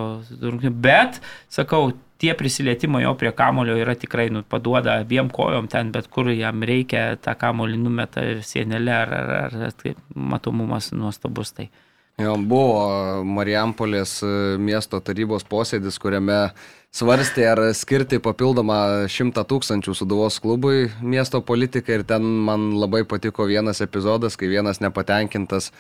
bet, 0.84 1.21
sakau, 1.49 1.93
tie 2.17 2.34
prisilietimai 2.34 3.04
jo 3.04 3.13
prie 3.19 3.32
kamulio 3.36 3.75
yra 3.80 3.95
tikrai, 3.95 4.30
nu, 4.34 4.43
paduoda 4.43 4.99
abiem 5.01 5.30
kojom 5.30 5.67
ten, 5.71 5.91
bet 5.95 6.08
kur 6.12 6.30
jam 6.32 6.63
reikia 6.63 7.15
tą 7.21 7.36
kamulį 7.39 7.80
numeta 7.82 8.23
sienelę 8.45 8.95
ar, 8.95 9.15
ar, 9.15 9.58
ar 9.69 9.75
tai 9.82 9.95
matomumas 10.15 10.91
nuostabus. 10.95 11.54
Tai. 11.56 11.69
Jo, 12.15 12.38
buvo 12.39 13.23
Marijampolės 13.28 14.21
e, 14.23 14.28
miesto 14.56 15.01
tarybos 15.04 15.43
posėdis, 15.51 15.97
kuriame 15.99 16.54
svarstė, 16.95 17.43
ar 17.51 17.62
skirti 17.75 18.21
papildomą 18.23 18.78
100 19.12 19.43
tūkstančių 19.49 19.95
suduvos 19.99 20.39
klubui 20.39 20.88
miesto 21.04 21.41
politikai 21.43 21.99
ir 21.99 22.06
ten 22.08 22.23
man 22.47 22.69
labai 22.80 23.04
patiko 23.04 23.49
vienas 23.49 23.84
epizodas, 23.84 24.39
kai 24.39 24.47
vienas 24.47 24.80
nepatenkintas 24.80 25.73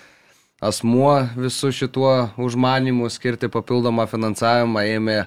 asmuo 0.59 1.21
visų 1.39 1.71
šituo 1.79 2.13
užmanimu 2.35 3.07
skirti 3.15 3.47
papildomą 3.51 4.03
finansavimą 4.11 4.83
ėmė 4.91 5.19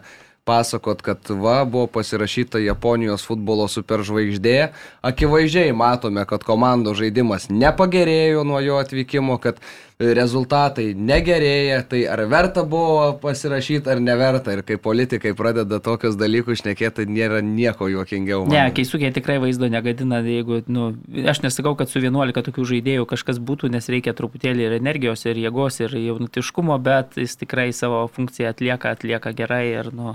pasakot, 0.48 1.00
kad 1.04 1.28
va, 1.40 1.62
buvo 1.68 1.86
pasirašyta 1.92 2.60
Japonijos 2.64 3.26
futbolo 3.28 3.66
superžvaigždė. 3.68 4.70
Akivaizdžiai 5.04 5.74
matome, 5.76 6.24
kad 6.28 6.44
komandos 6.44 6.96
žaidimas 7.00 7.50
nepagerėjo 7.52 8.46
nuo 8.48 8.62
jo 8.64 8.78
atvykimo, 8.80 9.36
kad 9.44 9.60
rezultatai 9.98 10.92
negerėja, 10.94 11.80
tai 11.90 12.04
ar 12.06 12.20
verta 12.30 12.62
buvo 12.62 13.16
pasirašyti 13.18 13.90
ar 13.90 13.98
neverta. 13.98 14.54
Ir 14.54 14.62
kai 14.62 14.76
politikai 14.78 15.32
pradeda 15.34 15.80
tokius 15.82 16.14
dalykus 16.18 16.62
šnekėti, 16.62 17.00
tai 17.00 17.06
nėra 17.10 17.40
nieko 17.42 17.88
juokingiau. 17.90 18.44
Ne, 18.46 18.60
man. 18.60 18.74
keisukė 18.76 19.10
tikrai 19.16 19.40
vaizdo 19.42 19.66
negadina, 19.66 20.20
jeigu, 20.22 20.60
nu, 20.70 20.92
aš 21.26 21.42
nesakau, 21.42 21.74
kad 21.78 21.90
su 21.90 21.98
11 21.98 22.46
tokių 22.46 22.68
žaidėjų 22.70 23.08
kažkas 23.10 23.42
būtų, 23.42 23.72
nes 23.74 23.90
reikia 23.90 24.14
truputėlį 24.14 24.68
ir 24.68 24.76
energijos, 24.78 25.26
ir 25.26 25.42
jėgos, 25.42 25.80
ir 25.82 25.98
jaunutiškumo, 25.98 26.78
bet 26.78 27.18
jis 27.18 27.34
tikrai 27.42 27.72
savo 27.74 28.04
funkciją 28.14 28.54
atlieka, 28.54 28.94
atlieka 28.94 29.34
gerai 29.34 29.64
ir, 29.72 29.90
nu, 29.90 30.14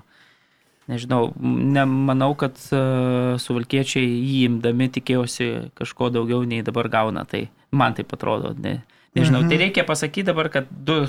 nežinau, 0.88 1.34
nemanau, 1.44 2.32
kad 2.40 2.56
uh, 2.72 3.36
suvalkiečiai 3.36 4.08
jį 4.08 4.40
imdami 4.48 4.88
tikėjosi 4.96 5.52
kažko 5.76 6.08
daugiau 6.16 6.48
nei 6.48 6.64
dabar 6.64 6.88
gauna, 6.88 7.28
tai 7.28 7.50
man 7.76 8.00
taip 8.00 8.16
atrodo, 8.16 8.56
ne, 8.64 8.80
nežinau, 9.16 9.42
mhm. 9.44 9.50
tai 9.50 9.58
reikia 9.62 9.84
pasakyti 9.88 10.28
dabar, 10.30 10.50
kad 10.50 10.68
du 10.70 11.06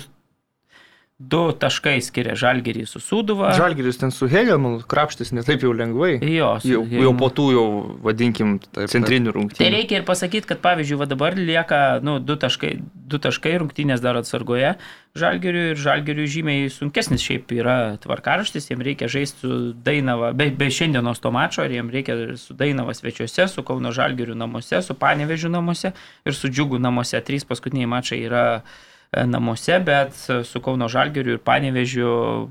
du 1.19 1.53
taškai 1.55 2.01
skiria 2.03 2.35
Žalgerį 2.35 2.83
su 2.91 2.99
Sūduva. 2.99 3.53
Žalgiris 3.55 4.01
ten 4.01 4.11
su 4.11 4.27
Hegelmanu 4.27 4.81
krapštis 4.91 5.31
netaip 5.31 5.63
jau 5.63 5.71
lengvai. 5.71 6.17
Jo, 6.27 6.57
Jau, 6.67 6.81
jau 6.91 7.13
po 7.15 7.29
tų 7.31 7.45
jau, 7.55 7.67
vadinkim, 8.03 8.57
taip. 8.75 8.89
centrinių 8.91 9.31
Tai 9.31 9.35
rungtynių. 9.37 9.69
reikia 9.77 10.01
ir 10.01 10.07
pasakyti, 10.09 10.49
kad 10.51 10.59
pavyzdžiui, 10.65 10.99
va 10.99 11.07
dabar 11.07 11.37
lieka 11.39 11.79
nu, 12.03 12.17
du, 12.19 12.35
taškai, 12.35 12.73
du 13.07 13.21
taškai 13.23 13.53
rungtynės 13.63 14.03
dar 14.03 14.19
atsargoje. 14.19 14.73
Žalgiriui 15.15 15.69
ir 15.71 15.79
Žalgiriui 15.79 16.27
žymiai 16.27 16.65
sunkesnis 16.75 17.23
šiaip 17.23 17.55
yra 17.55 17.77
tvarkaraštis, 18.03 18.67
jiems 18.73 18.83
reikia 18.83 19.07
žaisti 19.07 19.39
su 19.47 19.59
Dainava, 19.87 20.33
be, 20.35 20.49
be 20.51 20.67
šiandienos 20.67 21.23
to 21.23 21.31
mačo, 21.31 21.63
ar 21.63 21.71
jiems 21.71 21.95
reikia 21.95 22.35
su 22.41 22.59
Dainava 22.59 22.91
svečiuose, 22.99 23.47
su 23.55 23.63
Kauno 23.63 23.95
Žalgiriu 23.95 24.35
namuose, 24.35 24.83
su 24.83 24.99
Panevežiu 24.99 25.53
namuose 25.55 25.95
ir 26.27 26.35
su 26.35 26.51
Džiugu 26.51 26.83
namuose. 26.83 27.23
Trys 27.23 27.47
paskutiniai 27.47 27.87
mačai 27.87 28.19
yra 28.27 28.45
e, 28.59 28.63
namuose, 29.27 29.79
bet 29.85 30.15
su 30.45 30.61
Kauno 30.65 30.89
Žalgiriu 30.89 31.37
ir 31.37 31.41
Panevežiu 31.45 32.09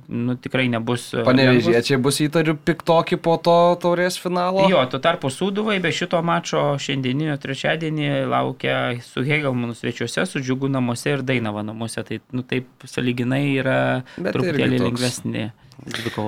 nu, 0.07 0.35
tikrai 0.35 0.67
nebus. 0.71 1.13
e. 1.13 1.23
Panevežiečiai 1.27 1.99
bus 2.01 2.19
įtariu 2.23 2.55
piktokį 2.55 3.17
po 3.21 3.37
to 3.37 3.55
taurės 3.83 4.17
finalo. 4.21 4.67
Jo, 4.71 4.85
tuo 4.91 4.99
tarpu 5.03 5.27
Sūduvai 5.33 5.79
be 5.83 5.91
šito 5.91 6.21
mačo 6.23 6.75
šiandieninio 6.79 7.37
trečiadienį 7.43 8.11
laukia 8.31 8.77
su 9.03 9.23
Hegelmanu 9.23 9.73
svečiuose, 9.75 10.25
su 10.29 10.39
Džiugu 10.39 10.69
namuose 10.71 11.09
ir 11.17 11.21
Dainava 11.23 11.63
namuose. 11.63 12.03
Tai 12.03 12.19
nu, 12.31 12.43
taip 12.43 12.67
saliginai 12.85 13.43
yra 13.59 13.79
Bet 14.17 14.33
truputėlį 14.35 14.79
lengvesnė. 14.87 15.49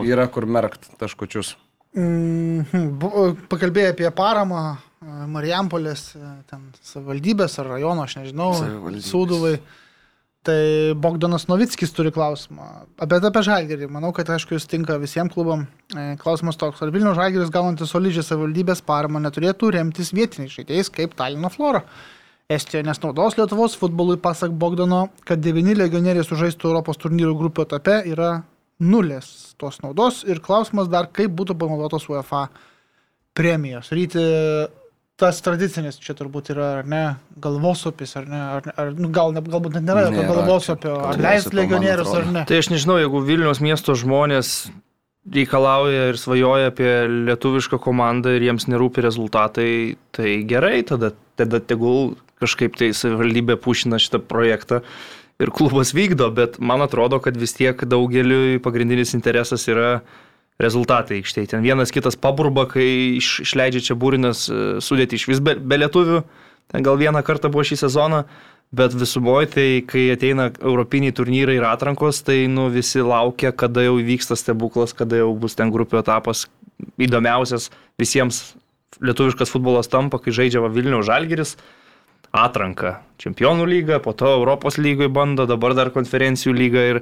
Yra 0.06 0.28
kur 0.28 0.46
merkt 0.46 0.90
taškučius. 1.00 1.56
Mhm, 1.96 2.90
bu- 3.00 3.38
Pakalbėjai 3.48 3.94
apie 3.94 4.10
paramą 4.12 4.62
e, 4.76 5.06
Marijampolės, 5.32 6.02
e, 6.18 6.32
ten 6.50 6.66
savivaldybės 6.84 7.56
ar 7.62 7.70
rajono, 7.76 8.04
aš 8.04 8.18
nežinau. 8.20 8.50
Sūduvai. 9.06 9.54
Tai 10.46 10.94
Bogdanas 11.02 11.48
Novickis 11.50 11.94
turi 11.96 12.12
klausimą. 12.14 12.66
Apie 13.02 13.18
apie 13.18 13.42
Žalgerį. 13.48 13.88
Manau, 13.90 14.12
kad 14.14 14.30
aišku, 14.30 14.54
jis 14.54 14.68
tinka 14.70 15.00
visiems 15.02 15.34
klubam. 15.34 15.64
E, 15.90 16.12
Klausimas 16.22 16.60
toks. 16.62 16.84
Ar 16.86 16.92
Vilnių 16.94 17.16
Žalgeris 17.18 17.50
gaunantis 17.54 17.90
solidžią 17.90 18.22
savivaldybės 18.28 18.84
paramą 18.86 19.24
neturėtų 19.24 19.72
remtis 19.74 20.14
vietiniais 20.14 20.54
žaidėjais 20.54 20.92
kaip 20.94 21.18
Talino 21.18 21.50
Flora? 21.50 21.82
Estija 22.46 22.84
nesinaudos 22.86 23.40
Lietuvos 23.40 23.74
futbolui, 23.82 24.20
pasak 24.22 24.54
Bogdano, 24.54 25.08
kad 25.26 25.42
devyni 25.42 25.74
legionieriai 25.80 26.28
sužaistų 26.28 26.70
Europos 26.70 27.02
turnyrų 27.02 27.34
grupių 27.40 27.66
etape 27.66 28.04
yra 28.12 28.30
nulės 28.78 29.56
tos 29.58 29.82
naudos. 29.82 30.22
Ir 30.30 30.44
klausimas 30.46 30.92
dar, 30.94 31.10
kaip 31.10 31.34
būtų 31.34 31.58
panaudotos 31.58 32.06
UEFA 32.12 32.46
premijos. 33.34 33.90
Ryti, 33.98 34.22
tas 35.20 35.40
tradicinis 35.44 36.00
čia 36.04 36.16
turbūt 36.18 36.52
yra, 36.54 36.70
ar 36.82 36.90
ne, 36.90 37.04
galvosopis, 37.42 38.16
ar 38.20 38.26
ne, 38.30 38.40
ar, 38.58 38.72
ar 38.76 38.90
nu, 38.96 39.10
gal, 39.16 39.32
ne, 39.36 39.44
galbūt 39.44 39.78
net 39.78 39.88
nėra 39.88 40.08
Nėra 40.12 40.26
galvosopio, 40.32 40.96
čia 40.98 41.12
ar 41.12 41.16
turėsi 41.16 41.28
leist 41.28 41.48
to, 41.48 41.54
man 41.54 41.62
legionierius, 41.62 42.12
ar 42.20 42.28
ne. 42.38 42.44
Tai 42.50 42.60
aš 42.64 42.72
nežinau, 42.74 42.98
jeigu 43.00 43.22
Vilnius 43.28 43.62
miesto 43.64 43.96
žmonės 43.96 44.56
reikalauja 45.36 46.10
ir 46.12 46.20
svajoja 46.22 46.70
apie 46.70 46.92
lietuvišką 47.32 47.80
komandą 47.82 48.36
ir 48.36 48.46
jiems 48.46 48.68
nerūpi 48.70 49.04
rezultatai, 49.06 49.70
tai 50.14 50.38
gerai, 50.48 50.84
tada, 50.86 51.14
tada 51.40 51.64
tegul 51.64 52.14
kažkaip 52.44 52.76
tai 52.78 52.92
savivaldybė 52.94 53.58
pušina 53.64 53.98
šitą 54.02 54.20
projektą 54.22 54.84
ir 55.42 55.52
klubas 55.56 55.96
vykdo, 55.96 56.30
bet 56.36 56.60
man 56.60 56.84
atrodo, 56.86 57.20
kad 57.24 57.38
vis 57.40 57.56
tiek 57.58 57.80
daugeliu 57.88 58.60
pagrindinis 58.64 59.16
interesas 59.18 59.66
yra 59.72 60.02
rezultatai 60.62 61.20
aikštėje. 61.20 61.52
Ten 61.54 61.64
vienas 61.66 61.92
kitas 61.92 62.18
paburba, 62.20 62.66
kai 62.70 63.18
iš, 63.20 63.40
išleidžia 63.44 63.84
čia 63.90 64.00
būrinas 64.00 64.48
e, 64.48 64.60
sudėti 64.84 65.20
iš 65.20 65.28
vis 65.34 65.42
be, 65.44 65.58
be 65.60 65.80
lietuvių, 65.84 66.22
ten 66.72 66.86
gal 66.86 67.00
vieną 67.00 67.22
kartą 67.28 67.52
buvo 67.52 67.66
šį 67.68 67.82
sezoną, 67.84 68.24
bet 68.76 68.96
visumoje 68.96 69.52
tai 69.56 69.68
kai 69.88 70.08
ateina 70.14 70.50
europiniai 70.56 71.16
turnyrai 71.16 71.58
ir 71.60 71.68
atrankos, 71.68 72.24
tai 72.26 72.46
nu, 72.52 72.70
visi 72.74 73.04
laukia, 73.04 73.52
kada 73.56 73.84
jau 73.86 73.98
įvyksta 74.02 74.38
stebuklas, 74.40 74.96
kada 74.96 75.22
jau 75.22 75.34
bus 75.40 75.58
ten 75.60 75.72
grupių 75.74 76.00
etapas 76.02 76.48
įdomiausias 77.00 77.70
visiems 78.00 78.56
lietuviškas 79.04 79.52
futbolas 79.52 79.92
tampa, 79.92 80.20
kai 80.24 80.34
žaidžia 80.36 80.64
va 80.64 80.72
Vilnių 80.72 81.02
Žalgiris 81.06 81.56
atranka. 82.36 83.00
Čempionų 83.22 83.68
lyga, 83.70 84.00
po 84.04 84.16
to 84.18 84.28
Europos 84.40 84.80
lygoje 84.80 85.12
bando, 85.12 85.46
dabar 85.48 85.76
dar 85.76 85.92
konferencijų 85.96 86.56
lyga 86.56 86.84
ir 86.94 87.02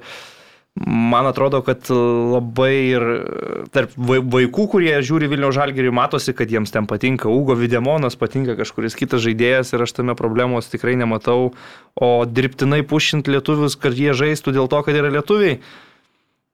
man 0.75 1.27
atrodo, 1.29 1.61
kad 1.61 1.85
labai 1.89 2.73
ir 2.89 3.03
tarp 3.71 3.93
vai- 3.97 4.21
vaikų, 4.21 4.65
kurie 4.71 4.93
žiūri 5.05 5.29
Vilnių 5.29 5.51
Žalgirį, 5.53 5.91
matosi, 5.93 6.33
kad 6.33 6.49
jiems 6.49 6.73
ten 6.73 6.87
patinka 6.89 7.29
Ugo 7.29 7.53
Videmonas, 7.55 8.17
patinka 8.17 8.57
kažkuris 8.57 8.97
kitas 8.97 9.21
žaidėjas 9.21 9.73
ir 9.73 9.85
aš 9.85 9.93
tame 9.93 10.15
problemos 10.15 10.71
tikrai 10.73 10.95
nematau, 10.97 11.53
o 11.93 12.25
dirbtinai 12.25 12.81
pušint 12.81 13.29
lietuvius, 13.29 13.77
kad 13.77 13.93
jie 13.93 14.13
žaistų 14.17 14.53
dėl 14.57 14.67
to, 14.67 14.81
kad 14.81 14.95
yra 14.97 15.13
lietuviai. 15.13 15.59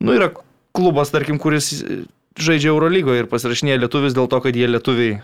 Nu, 0.04 0.14
yra 0.14 0.34
klubas, 0.76 1.12
tarkim, 1.12 1.40
kuris 1.40 1.72
žaidžia 2.40 2.76
Eurolygoje 2.76 3.24
ir 3.24 3.32
pasirašinėja 3.32 3.80
lietuvis 3.80 4.16
dėl 4.16 4.28
to, 4.28 4.40
kad 4.44 4.56
jie 4.56 4.68
lietuviai 4.68 5.22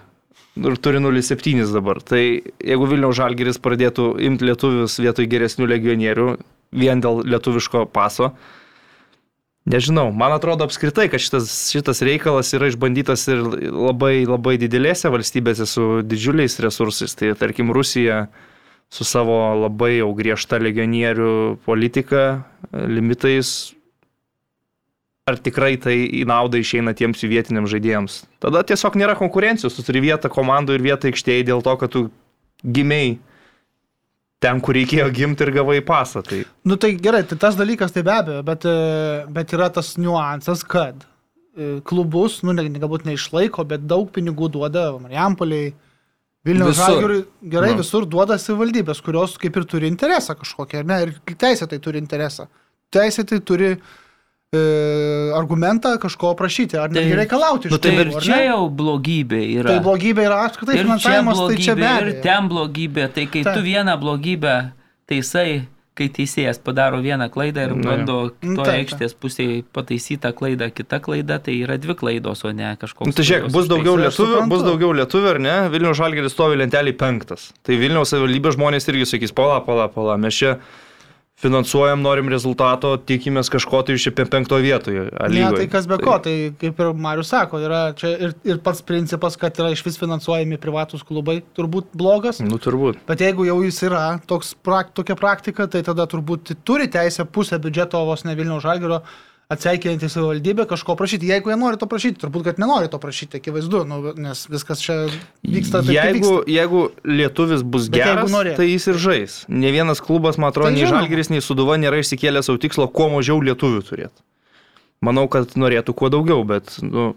ir 0.55 0.77
turi 0.79 0.99
0,7 1.03 1.67
dabar. 1.73 1.99
Tai 1.99 2.21
jeigu 2.23 2.87
Vilniaus 2.87 3.17
Žalgiris 3.19 3.59
pradėtų 3.59 4.15
imti 4.23 4.47
lietuvius 4.47 4.99
vietoj 5.03 5.27
geresnių 5.27 5.67
legionierių 5.67 6.37
vien 6.75 7.01
dėl 7.03 7.23
lietuviško 7.27 7.85
paso, 7.91 8.31
nežinau, 9.65 10.09
man 10.13 10.35
atrodo 10.35 10.65
apskritai, 10.67 11.07
kad 11.11 11.21
šitas, 11.21 11.51
šitas 11.73 12.01
reikalas 12.05 12.53
yra 12.57 12.69
išbandytas 12.71 13.27
ir 13.33 13.43
labai, 13.73 14.25
labai 14.29 14.57
didelėse 14.61 15.11
valstybėse 15.13 15.67
su 15.69 15.87
didžiuliais 16.05 16.59
resursais. 16.63 17.17
Tai 17.17 17.33
tarkim 17.39 17.73
Rusija 17.75 18.25
su 18.93 19.07
savo 19.07 19.37
labai 19.65 19.97
jau 19.97 20.11
griežta 20.17 20.61
legionierių 20.61 21.57
politika, 21.65 22.45
limitais 22.71 23.75
ar 25.25 25.39
tikrai 25.41 25.73
tai 25.81 25.95
į 26.13 26.21
naudą 26.29 26.59
išeina 26.61 26.93
tiems 26.93 27.23
vietiniams 27.25 27.71
žaidėjams. 27.71 28.19
Tada 28.43 28.61
tiesiog 28.61 28.97
nėra 29.01 29.15
konkurencijos, 29.17 29.73
tu 29.73 29.85
turi 29.87 30.03
vietą 30.05 30.29
komandų 30.29 30.77
ir 30.77 30.85
vietą 30.85 31.09
aikštėje 31.09 31.47
dėl 31.49 31.65
to, 31.65 31.73
kad 31.81 31.93
tu 31.95 32.03
gimiai 32.61 33.15
ten, 34.43 34.59
kur 34.61 34.75
reikėjo 34.77 35.07
gimti 35.15 35.45
ir 35.45 35.51
gavai 35.55 35.79
pasą. 35.85 36.21
Tai 36.25 36.43
Nu 36.67 36.75
tai 36.81 36.93
gerai, 37.01 37.23
tai 37.27 37.37
tas 37.41 37.55
dalykas 37.57 37.93
tai 37.95 38.03
be 38.03 38.11
abejo, 38.13 38.43
bet, 38.45 38.65
e, 38.65 39.25
bet 39.31 39.53
yra 39.55 39.69
tas 39.73 39.95
niuansas, 39.97 40.63
kad 40.67 41.05
e, 41.57 41.79
klubus, 41.87 42.41
nu 42.43 42.53
ne, 42.53 42.67
galbūt 42.69 43.07
neišlaiko, 43.07 43.65
bet 43.67 43.87
daug 43.87 44.11
pinigų 44.11 44.51
duoda 44.57 44.91
Marijampoliai, 44.99 45.73
Vilniaus 46.45 46.75
Visur. 46.75 46.85
Žalgiriui, 46.91 47.21
gerai, 47.49 47.71
Nu. 47.73 47.81
visur 47.81 48.05
duoda 48.05 48.35
savivaldybės, 48.37 48.99
kurios 49.01 49.33
kaip 49.41 49.55
ir 49.57 49.63
turi 49.65 49.87
interesą 49.89 50.35
kažkokią, 50.37 50.83
ar 50.83 50.85
ne, 50.85 50.97
ir 51.07 51.35
teisėtai 51.41 51.79
turi 51.81 51.97
interesą. 51.97 52.45
Teisėtai 52.93 53.39
turi 53.41 53.71
e, 53.73 53.79
argumentą 55.35 55.97
kažko 56.01 56.33
prašyti, 56.37 56.77
ar 56.79 56.89
netgi 56.89 57.11
Tai- 57.11 57.19
reikalauti 57.21 57.67
iš 57.67 57.71
nu, 57.75 57.77
tai 57.81 57.93
ir 57.99 58.11
čia 58.23 58.39
jau 58.47 58.69
blogybė 58.69 59.41
yra. 59.59 59.69
Tai 59.73 59.79
blogybė 59.85 60.25
yra 60.29 60.41
apskritai 60.47 60.77
ir 60.79 60.83
finansavimas, 60.85 61.39
tai 61.49 61.57
čia 61.57 61.75
be 61.75 61.81
ir 61.85 62.09
abejo. 62.09 62.21
ten 62.23 62.49
blogybė. 62.49 63.07
Tai 63.13 63.25
kai 63.27 63.43
Taip. 63.43 63.53
tu 63.57 63.61
vieną 63.65 63.95
blogybę 63.99 64.53
taisai, 65.09 65.67
kai 65.95 66.09
teisėjas 66.11 66.57
padaro 66.59 66.97
vieną 66.99 67.29
klaidą 67.31 67.67
ir 67.69 67.73
bando 67.79 68.15
Mm, 68.43 68.55
kitoje 68.55 68.65
taip. 68.65 68.79
aikštės 68.83 69.13
pusėje 69.15 69.63
pataisyti 69.73 70.17
tą 70.19 70.31
klaidą, 70.35 70.67
kita 70.71 70.99
klaida, 70.99 71.39
tai 71.39 71.53
yra 71.63 71.77
dvi 71.79 71.95
klaidos, 71.95 72.43
o 72.45 72.51
ne 72.51 72.75
kažkoks. 72.79 73.07
Nu, 73.07 73.13
tai 73.15 73.23
žiūrėk, 73.23 73.51
bus 73.51 73.67
daugiau 73.67 73.95
lietuvių, 73.97 74.47
bus 74.49 74.61
daugiau 74.63 74.91
lietuvių, 74.91 75.29
ar 75.29 75.39
ne? 75.39 75.69
Vilniaus 75.69 75.97
žalgeris 75.97 76.31
stovi 76.35 76.57
lentelį 76.59 76.97
penktas. 76.99 77.51
Tai 77.63 77.75
Vilniaus 77.79 78.11
savivaldybės 78.11 78.55
žmonės 78.57 78.87
irgi 78.91 79.05
sakys, 79.07 79.31
pala, 79.31 79.61
pala, 79.63 79.87
pala, 79.87 80.17
mes 80.17 80.33
čia 80.35 80.57
finansuojam, 81.45 82.01
norim 82.03 82.29
rezultato, 82.31 82.95
tikimės 82.97 83.51
kažko 83.53 83.83
tai 83.85 83.97
iš 83.99 84.09
penkto 84.17 84.59
vietoje. 84.63 85.07
Ne, 85.31 85.45
tai 85.53 85.67
kas 85.71 85.87
be 85.89 85.99
ko, 86.01 86.17
tai 86.23 86.35
kaip 86.61 86.81
ir 86.81 86.91
Marius 87.05 87.31
sako, 87.33 87.61
yra 87.65 87.83
čia 87.97 88.13
ir, 88.27 88.35
ir 88.47 88.61
pats 88.65 88.81
principas, 88.85 89.37
kad 89.39 89.57
yra 89.61 89.71
iš 89.75 89.85
vis 89.85 89.99
finansuojami 90.01 90.59
privatus 90.61 91.05
klubai, 91.05 91.39
turbūt 91.57 91.93
blogas. 91.97 92.41
Nu, 92.43 92.59
turbūt. 92.61 93.03
Bet 93.09 93.23
jeigu 93.25 93.47
jau 93.47 93.59
jis 93.65 93.83
yra 93.87 94.05
toks, 94.29 94.55
prak, 94.65 94.91
tokia 94.97 95.17
praktika, 95.19 95.69
tai 95.71 95.83
tada 95.85 96.07
turbūt 96.09 96.55
turi 96.67 96.89
teisę 96.91 97.27
pusę 97.29 97.61
biudžeto 97.61 98.01
vos 98.07 98.25
ne 98.25 98.35
Vilniaus 98.37 98.65
žalgerio 98.65 99.03
atseikinti 99.49 100.09
savivaldybę 100.09 100.65
kažko 100.65 100.95
prašyti. 100.97 101.27
Jeigu 101.29 101.49
jie 101.51 101.57
nori 101.61 101.77
to 101.77 101.85
prašyti, 101.89 102.17
turbūt, 102.23 102.43
kad 102.47 102.59
nenori 102.61 102.89
to 102.89 102.97
prašyti, 102.99 103.37
akivaizdu, 103.37 103.83
nu, 103.85 103.99
nes 104.17 104.45
viskas 104.49 104.81
čia 104.81 104.95
vyksta 105.45 105.83
taip, 105.85 105.93
Jeigu, 105.93 106.31
vyksta. 106.41 106.51
jeigu 106.55 106.81
lietuvis 107.05 107.61
bus 107.63 107.89
Bet 107.93 108.01
geras, 108.01 108.31
norėtų. 108.33 108.57
tai 108.57 108.67
jis 108.71 108.87
ir 108.89 108.97
žais. 109.05 109.35
Ne 109.47 109.69
vienas 109.75 110.01
klubas, 110.01 110.39
man 110.41 110.49
atrodo, 110.49 110.71
Tai 110.71 110.75
nei 110.79 110.85
žinoma. 110.85 111.03
žalgeris, 111.05 111.29
nei 111.29 111.41
suduva 111.45 111.77
nėra 111.77 112.01
išsikėlę 112.01 112.41
savo 112.43 112.57
tikslo, 112.57 112.87
kuo 112.89 113.09
mažiau 113.13 113.37
lietuvių 113.45 113.83
turėti. 113.85 114.19
Manau, 115.05 115.27
kad 115.29 115.53
norėtų 115.59 115.93
kuo 115.93 116.09
daugiau, 116.09 116.41
bet 116.47 116.77
nu, 116.81 117.13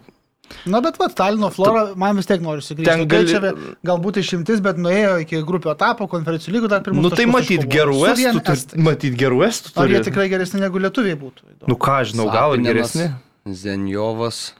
Na, 0.65 0.81
bet 0.81 0.97
va, 0.99 1.07
Talino 1.13 1.49
flora, 1.53 1.83
man 1.99 2.17
vis 2.19 2.27
tiek 2.29 2.41
nori 2.41 2.63
sugrįžti. 2.65 2.89
Ten 2.89 3.03
Ten 3.03 3.09
gali- 3.11 3.33
gali... 3.33 3.51
čia 3.53 3.75
galbūt 3.85 4.19
išimtis, 4.21 4.61
bet 4.65 4.79
nuėjo 4.81 5.15
iki 5.23 5.41
grupių 5.47 5.71
etapo, 5.75 6.07
konferencijų 6.11 6.55
lygų 6.57 6.71
dar 6.73 6.81
pirmą. 6.85 7.03
nu 7.05 7.11
tai 7.13 7.25
matyt 7.29 7.65
gerų 7.69 7.97
estų, 8.11 8.41
turi- 8.49 8.83
matyt 8.89 9.17
gerų 9.19 9.43
estų. 9.49 9.73
Ar 9.79 9.93
jie 9.93 10.01
tikrai 10.09 10.29
geresni 10.31 10.61
negu 10.63 10.81
lietuviai 10.81 11.17
būtų? 11.19 11.45
Įdomu. 11.53 11.69
Nu 11.73 11.77
ką, 11.79 11.99
žinau, 12.11 12.29
gal 12.33 12.55
ir 12.57 12.65
geresni. 12.65 13.11
Zenjovas, 13.49 14.53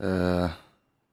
e, 0.00 0.48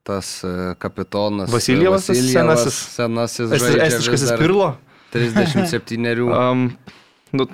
tas 0.06 0.30
e, 0.44 0.74
kapitonas. 0.78 1.48
e, 1.50 1.52
Vasiljevas, 1.52 2.08
Vasiljevas, 2.08 2.78
senasis. 2.96 3.48
Senasis. 3.50 3.52
Estiškasis 3.88 4.36
pirlo. 4.38 4.76
37. 5.12 6.30
Um, 6.30 6.70
nu, 7.36 7.46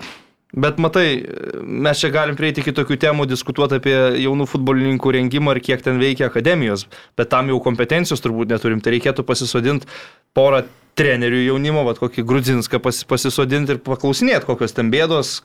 bet 0.57 0.81
matai, 0.83 1.09
mes 1.63 2.01
čia 2.01 2.11
galim 2.15 2.37
prieiti 2.39 2.63
iki 2.65 2.75
tokių 2.77 2.97
temų, 3.03 3.27
diskutuoti 3.29 3.79
apie 3.79 3.97
jaunų 4.25 4.49
futbolininkų 4.51 5.13
rengimą 5.19 5.57
ir 5.57 5.63
kiek 5.69 5.85
ten 5.85 6.01
veikia 6.01 6.31
akademijos, 6.31 6.87
bet 7.19 7.31
tam 7.33 7.53
jau 7.53 7.61
kompetencijos 7.65 8.25
turbūt 8.25 8.53
neturim. 8.55 8.81
Tai 8.81 8.95
reikėtų 8.97 9.27
pasisodinti 9.29 9.91
porą 10.37 10.65
trenerių 10.97 11.43
jaunimo, 11.51 11.85
vad 11.85 12.01
kokį 12.01 12.25
Grudzinską 12.25 12.81
pas, 12.81 13.03
pasisodinti 13.09 13.77
ir 13.77 13.83
paklausinėti, 13.85 14.49
kokios 14.49 14.73
ten 14.77 14.89
bėdos, 14.93 15.43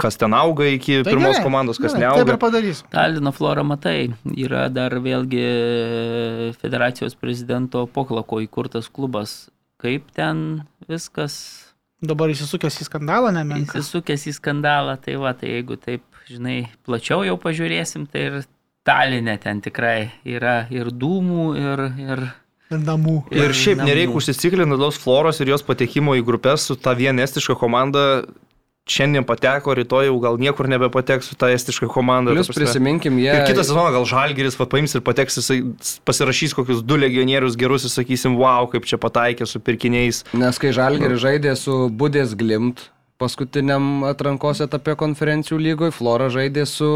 kas 0.00 0.16
ten 0.20 0.32
auga 0.36 0.68
iki 0.72 1.02
Tai 1.02 1.12
pirmos 1.12 1.36
gerai, 1.36 1.44
komandos, 1.44 1.80
kas 1.80 1.92
gerai, 1.92 2.08
Taip 2.08 2.24
neauga. 2.24 2.36
ir 2.36 2.40
padarys. 2.40 2.82
Talino 2.92 3.32
flora 3.36 3.64
matai, 3.64 3.98
yra 4.32 4.66
dar 4.72 4.96
vėlgi 5.04 5.44
federacijos 6.60 7.16
prezidento 7.20 7.84
poklako 7.92 8.40
įkurtas 8.44 8.88
klubas. 8.92 9.46
Kaip 9.76 10.08
ten 10.16 10.64
viskas 10.88 11.65
Dabar 12.06 12.32
įsisukęs 12.32 12.80
į 12.82 12.88
skandalą, 12.88 13.32
nemenka. 13.34 13.78
įsisukęs 13.78 14.28
į 14.30 14.36
skandalą, 14.38 14.96
tai 15.02 15.16
va, 15.20 15.32
tai 15.38 15.56
jeigu 15.56 15.78
taip, 15.80 16.04
žinai, 16.30 16.58
plačiau 16.86 17.24
jau 17.26 17.38
pažiūrėsim, 17.40 18.06
tai 18.10 18.28
ir 18.30 18.38
Talinė 18.86 19.34
ten 19.42 19.58
tikrai 19.64 20.12
yra 20.22 20.60
ir 20.70 20.92
dūmų, 20.94 21.44
ir... 21.58 21.80
ir 22.04 22.20
namų. 22.70 23.16
Ir 23.34 23.54
šiaip 23.54 23.80
namų. 23.80 23.88
nereikia 23.90 24.14
užsiciklinti 24.20 24.78
tos 24.78 24.98
floros 25.02 25.40
ir 25.42 25.50
jos 25.50 25.64
patekimo 25.66 26.14
į 26.18 26.22
grupės 26.26 26.68
su 26.68 26.76
ta 26.78 26.94
viena 26.98 27.24
estiška 27.26 27.58
komanda. 27.58 28.22
Šiandien 28.86 29.24
pateko, 29.26 29.74
rytoj 29.74 30.06
jau 30.06 30.18
gal 30.22 30.36
niekur 30.38 30.68
nebepateks 30.70 31.32
su 31.32 31.34
ta 31.38 31.48
estiška 31.50 31.88
komanda. 31.90 32.30
Prasme. 32.36 32.54
prisiminkim, 32.54 33.16
jie. 33.18 33.32
Ir 33.34 33.48
kitą 33.48 33.64
sezoną 33.66 33.90
gal 33.96 34.06
Žalgeris 34.06 34.54
paims 34.70 34.94
ir 34.94 35.02
pateks, 35.02 35.40
jisai 35.40 35.58
pasirašys 36.06 36.54
kokius 36.54 36.84
du 36.86 36.94
legionierius 36.94 37.58
gerus 37.58 37.88
ir 37.88 37.90
sakysim, 37.90 38.38
wow, 38.38 38.68
kaip 38.70 38.86
čia 38.86 39.00
pataikė 39.02 39.48
su 39.50 39.58
pirkiniais. 39.58 40.22
Nes 40.38 40.62
kai 40.62 40.70
Žalgeris 40.76 41.18
žaidė 41.18 41.56
su 41.58 41.88
Budės 41.90 42.38
Glimt 42.38 42.86
paskutiniam 43.18 44.04
atrankos 44.06 44.60
etape 44.64 44.94
konferencijų 44.98 45.58
lygoje, 45.62 45.94
Flora 45.96 46.28
žaidė 46.32 46.66
su 46.68 46.90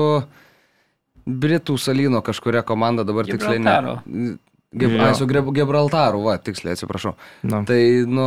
Britų 1.27 1.77
salino 1.81 2.23
kažkuria 2.25 2.63
komanda, 2.67 3.05
dabar 3.09 3.29
tiksliai 3.29 3.61
ne. 3.63 4.37
Gib, 4.71 4.93
ai, 5.03 5.15
su 5.19 5.27
Gib- 5.27 5.49
Gibraltaru, 5.51 6.21
va, 6.23 6.37
tiksliai 6.39 6.77
atsiprašau. 6.77 7.17
Na. 7.43 7.65
Tai, 7.67 7.79
nu, 8.07 8.27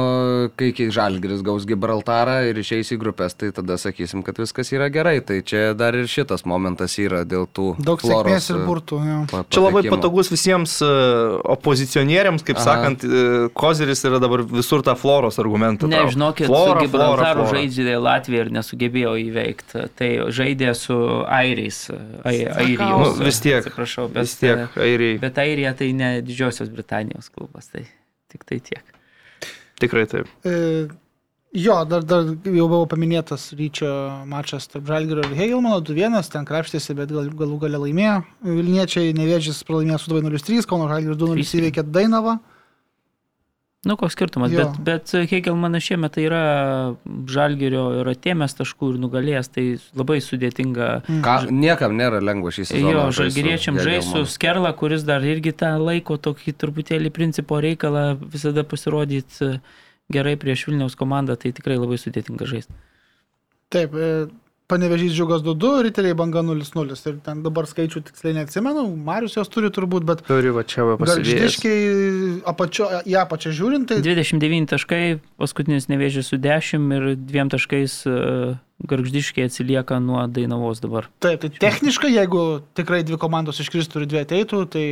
kai 0.60 0.74
kai 0.76 0.90
Žalgeris 0.92 1.40
gaus 1.40 1.64
Gibraltarą 1.64 2.42
ir 2.50 2.58
išeis 2.60 2.90
į 2.92 2.98
grupės, 3.00 3.32
tai 3.40 3.54
tada 3.56 3.78
sakysim, 3.80 4.20
kad 4.28 4.36
viskas 4.42 4.74
yra 4.76 4.90
gerai. 4.92 5.22
Tai 5.24 5.38
čia 5.48 5.70
dar 5.72 5.96
ir 5.96 6.04
šitas 6.12 6.44
momentas 6.44 6.98
yra 7.00 7.22
dėl 7.24 7.48
tų 7.48 7.70
Daug 7.80 8.04
sėkmės 8.04 8.50
ir 8.52 8.60
burtų. 8.68 9.00
Jo. 9.08 9.20
pa- 9.32 9.46
Čia 9.48 9.64
labai 9.64 9.86
patogus 9.88 10.28
visiems 10.34 10.74
uh, 10.84 11.38
opozicionieriams, 11.56 12.44
kaip 12.44 12.60
Aha. 12.60 12.66
Sakant, 12.68 13.08
uh, 13.08 13.48
Kozeris 13.56 14.04
yra 14.12 14.20
dabar 14.20 14.44
visur 14.44 14.84
tą 14.84 14.98
floros 15.00 15.40
argumentą. 15.40 15.88
Ne, 15.88 16.04
žinokit, 16.12 16.52
Flora, 16.52 16.76
su 16.84 16.90
Gibraltaru 16.90 17.48
žaidžia 17.54 17.96
Latvija 18.04 18.44
ir 18.50 18.52
nesugebėjo 18.60 19.16
įveikti. 19.30 19.86
Tai 19.96 20.12
žaidė 20.28 20.76
su 20.76 21.00
Airiais. 21.24 21.86
Ai, 22.28 22.36
Airijos. 22.52 23.16
Nu, 23.16 23.26
vis 23.32 23.40
tiek. 23.40 23.64
Atsiprašau, 23.64 24.10
bet, 24.12 24.28
Vis 24.28 24.36
tiek, 24.44 24.68
airiai. 24.76 25.16
Bet 25.24 25.40
Airija 25.40 25.72
tai 25.80 25.94
ne 25.96 26.12
Didžiosios 26.34 26.74
Britanijos 26.74 27.30
klubas, 27.30 27.70
tai 27.70 27.86
tik 28.34 28.44
tai 28.50 28.60
tiek. 28.66 28.94
Tikrai 29.82 30.06
taip. 30.10 30.30
E, 30.46 30.88
jo, 31.54 31.76
dar, 31.86 32.06
dar 32.08 32.26
jau 32.26 32.68
buvo 32.72 32.86
paminėtas 32.90 33.52
ryčio 33.58 33.90
mačas 34.30 34.66
tarp 34.72 34.88
Žalgirio 34.90 35.26
ir 35.28 35.36
Hegelmano 35.38 35.78
2-1, 35.86 36.18
ten 36.34 36.48
krapštėsi, 36.50 36.96
bet 36.98 37.14
gal, 37.14 37.30
galų 37.38 37.60
gale 37.66 37.82
laimėjo. 37.86 38.18
Vilniečiai 38.48 39.14
nevėžys 39.18 39.62
pralaimėjo 39.68 40.02
su 40.02 40.14
2-0-3, 40.16 40.66
Kauno 40.70 40.90
Žalgiris 40.92 41.22
2-0 41.22 41.46
įveikė 41.62 41.86
Dainavą. 41.86 42.40
Nu, 43.84 43.98
koks 44.00 44.16
skirtumas, 44.16 44.52
Jo. 44.52 44.64
bet, 44.64 44.78
bet 44.80 45.12
Hegelmanas 45.28 45.84
šiemet 45.84 46.14
tai 46.16 46.24
yra 46.30 46.44
Žalgirio 47.28 47.82
ir 48.00 48.10
atėmęs 48.14 48.56
taškų 48.56 48.94
ir 48.94 49.00
nugalėjęs, 49.04 49.50
tai 49.52 49.66
labai 50.00 50.22
sudėtinga. 50.24 50.88
Ką, 51.26 51.34
niekam 51.52 51.98
nėra 52.00 52.22
lengva 52.24 52.54
šį 52.56 52.70
sezoną. 52.70 52.94
Jo, 52.94 53.02
žaist 53.10 53.18
su 53.18 53.26
žalgyriečiam 53.26 53.80
žais 53.82 54.06
su 54.06 54.14
Hegelmanu. 54.14 54.32
Skerla, 54.32 54.72
kuris 54.80 55.04
dar 55.04 55.28
irgi 55.28 55.52
tą 55.60 55.74
laiko 55.84 56.16
tokį 56.16 56.56
truputėlį 56.64 57.12
principo 57.12 57.60
reikalą 57.60 58.06
visada 58.24 58.64
pasirodyti 58.64 59.58
gerai 60.14 60.38
prieš 60.40 60.64
Vilniaus 60.70 60.96
komandą, 60.96 61.36
tai 61.36 61.52
tikrai 61.52 61.76
labai 61.76 62.00
sudėtinga 62.00 62.48
žaisti. 62.48 62.80
Taip, 63.74 63.96
e, 64.00 64.10
panevežys 64.74 65.14
džiugas 65.14 65.46
2-2, 65.46 65.72
riteriai 65.88 66.18
banga 66.18 66.42
0-0. 66.44 66.98
Ir 67.14 67.20
ten 67.26 67.46
dabar 67.46 67.70
skaičių 67.70 68.02
tiksliai 68.10 68.36
neatsimenu, 68.42 68.84
Marius 69.06 69.38
jos 69.38 69.52
turi 69.54 69.70
turbūt, 69.74 70.04
bet 70.10 70.26
Turi 70.28 70.52
va 70.56 70.66
čia 70.68 70.88
va 70.90 70.98
pasidėti. 71.00 71.38
garždiškai 71.38 71.78
apačio, 72.50 72.90
į 73.06 73.18
apačią 73.24 73.54
žiūrint, 73.56 73.88
tai 73.94 74.02
29 74.04 74.70
taškai, 74.74 75.02
paskutinis 75.42 75.90
nevėžys 75.92 76.34
su 76.34 76.42
10 76.42 76.92
ir 76.98 77.10
dviem 77.20 77.52
taškais 77.54 77.98
e, 78.10 78.18
garždiškai 78.90 79.46
atsilieka 79.48 80.00
nuo 80.04 80.26
Dainavos 80.28 80.82
dabar. 80.84 81.08
Taip, 81.24 81.44
tai 81.46 81.52
techniškai, 81.64 82.12
jeigu 82.18 82.46
tikrai 82.76 83.04
dvi 83.08 83.20
komandos 83.22 83.62
iškristų 83.64 84.02
ir 84.04 84.10
dvi 84.12 84.24
ateitų, 84.26 84.64
tai 84.74 84.86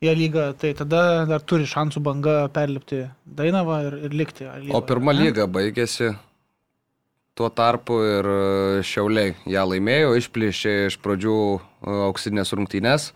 jie 0.00 0.14
lyga, 0.16 0.50
tai 0.56 0.72
tada 0.76 1.26
dar 1.28 1.44
turi 1.44 1.68
šansų 1.68 2.02
banga 2.04 2.34
perlipti 2.52 3.04
Dainavą 3.24 3.78
ir, 3.88 3.96
ir 4.08 4.18
likti. 4.22 4.48
Lygoje, 4.48 4.74
O 4.76 4.82
pirma 4.88 5.12
lyga 5.16 5.46
baigėsi 5.48 6.14
tuo 7.40 7.48
tarpu 7.48 7.96
ir 8.04 8.26
e, 8.28 8.82
Šiauliai 8.84 9.32
ją 9.48 9.64
laimėjo, 9.70 10.12
išplėšė 10.20 10.72
iš 10.90 10.98
pradžių 11.00 11.36
e, 11.56 11.60
auksinės 12.10 12.52
rungtynės. 12.52 13.06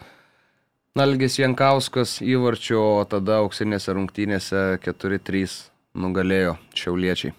Nalgis 0.97 1.37
Jankauskas 1.37 2.21
įvarčio, 2.25 2.81
o 3.03 3.05
tada 3.11 3.43
auksinėse 3.43 3.93
rungtynėse 3.93 4.63
4-3 4.87 5.59
nugalėjo 6.01 6.55
Šiauliečiai. 6.73 7.35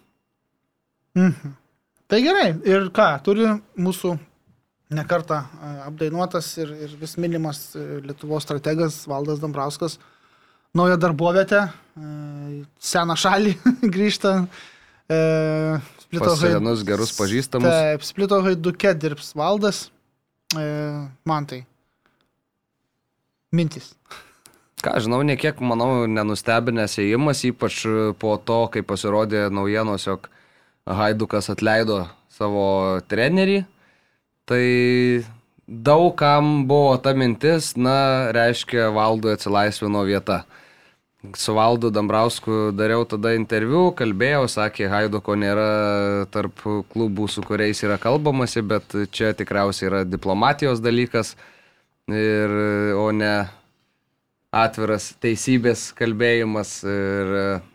Mhm. 1.18 1.56
Tai 2.06 2.20
gerai, 2.22 2.50
ir 2.70 2.92
ką, 2.94 3.08
turi 3.26 3.50
mūsų 3.82 4.14
nekarta 4.94 5.42
e, 5.42 5.74
apdainuotas 5.88 6.52
ir, 6.62 6.76
ir 6.86 6.96
vis 7.02 7.18
minimas 7.18 7.64
Lietuvos 8.06 8.46
strategas 8.46 9.02
Valdas 9.10 9.42
Dambrauskas. 9.42 9.98
Naują 10.76 11.00
darbovietę, 11.00 11.66
seną 12.84 13.16
šalį 13.16 13.56
grįžta. 13.96 14.38
E, 15.10 15.18
Pas 16.24 16.40
senus 16.40 16.84
gerus 16.88 17.12
pažįstamus. 17.18 17.72
Taip, 17.72 18.06
splito 18.08 18.40
haiduke 18.46 18.94
dirbs 19.00 19.34
Valdas. 19.38 19.88
E, 20.56 20.66
man 21.28 21.48
tai. 21.50 21.64
Mintis. 23.56 23.94
Ką 24.86 25.00
žinau, 25.02 25.24
niekiek, 25.26 25.58
manau, 25.66 26.06
nenustebinęs 26.06 27.00
įėjimas, 27.02 27.42
ypač 27.48 27.80
po 28.22 28.36
to, 28.38 28.60
kai 28.74 28.84
pasirodė 28.86 29.48
naujienos, 29.50 30.06
jog 30.06 30.30
Haidukas 30.86 31.50
atleido 31.50 32.04
savo 32.30 33.00
trenerį. 33.10 33.64
Tai 34.46 34.66
daug 35.66 36.12
kam 36.20 36.68
buvo 36.70 36.94
ta 37.02 37.16
mintis, 37.18 37.74
na, 37.74 38.30
reiškia, 38.36 38.92
Valdui 38.94 39.34
atsilaisvino 39.34 40.04
vieta. 40.06 40.44
Su 41.34 41.56
Valdu 41.58 41.90
Dambrausku 41.90 42.70
dariau 42.76 43.06
tada 43.10 43.34
interviu, 43.36 43.90
kalbėjau, 43.98 44.46
sakė, 44.52 44.88
Haiduko 44.92 45.36
nėra 45.40 45.68
tarp 46.34 46.62
klubų, 46.94 47.28
su 47.32 47.44
kuriais 47.46 47.82
yra 47.84 47.98
kalbamasi, 48.02 48.62
bet 48.62 48.96
čia 49.12 49.34
tikriausiai 49.38 49.90
yra 49.90 50.02
diplomatijos 50.08 50.84
dalykas, 50.84 51.36
ir, 52.08 52.58
o 52.96 53.10
ne 53.12 53.36
atviras 54.56 55.10
teisybės 55.20 55.90
kalbėjimas 55.98 56.78
ir 56.88 57.32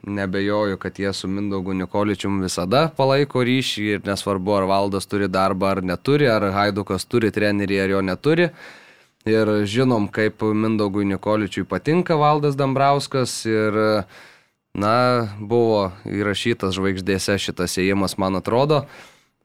nebejoju, 0.09 0.79
kad 0.81 0.97
jie 0.99 1.13
su 1.13 1.29
Mindaugu 1.29 1.75
Nikoličium 1.77 2.41
visada 2.41 2.87
palaiko 2.97 3.45
ryšį 3.45 3.87
ir 3.97 4.07
nesvarbu, 4.09 4.55
ar 4.57 4.69
Valdas 4.71 5.09
turi 5.11 5.29
darbą 5.29 5.75
ar 5.75 5.83
neturi, 5.85 6.29
ar 6.31 6.49
Haidukas 6.57 7.05
turi 7.05 7.33
trenerį 7.35 7.83
ar 7.85 7.97
jo 7.97 8.05
neturi. 8.07 8.49
Ir 9.28 9.50
žinom, 9.68 10.09
kaip 10.09 10.40
Mindaugui 10.40 11.04
Nikoličiui 11.04 11.66
patinka 11.68 12.16
Valdas 12.16 12.56
Dambrauskas 12.56 13.35
ir, 13.44 13.76
na, 14.72 14.94
buvo 15.37 15.90
įrašytas 16.09 16.72
žvaigždėse 16.78 17.37
šitas 17.37 17.76
įėjimas, 17.76 18.16
man 18.16 18.40
atrodo. 18.40 18.87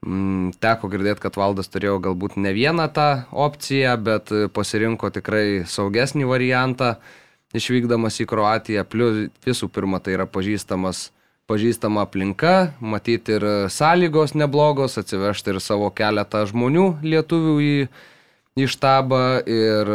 Mm, 0.06 0.54
teko 0.64 0.88
girdėti, 0.94 1.26
kad 1.26 1.36
Valdas 1.36 1.68
turėjo 1.74 1.98
galbūt 2.08 2.38
ne 2.40 2.54
vieną 2.56 2.88
tą 2.96 3.10
opciją, 3.34 3.98
bet 4.00 4.32
pasirinko 4.56 5.10
tikrai 5.12 5.66
saugesnį 5.68 6.28
variantą 6.30 6.96
išvykdamas 7.56 8.22
į 8.22 8.28
Kroatiją, 8.30 8.84
plus 8.88 9.28
visų 9.46 9.70
pirma 9.74 10.00
tai 10.04 10.16
yra 10.16 10.28
pažįstamas, 10.30 11.10
pažįstama 11.50 12.06
aplinka, 12.06 12.76
matyti 12.80 13.36
ir 13.38 13.46
sąlygos 13.72 14.36
neblogos, 14.38 14.98
atsivežti 15.02 15.54
ir 15.54 15.62
savo 15.64 15.92
keletą 15.96 16.46
žmonių 16.50 16.88
lietuvių 17.06 17.56
į, 17.66 17.76
į 18.56 18.70
štabą 18.72 19.44
ir 19.52 19.90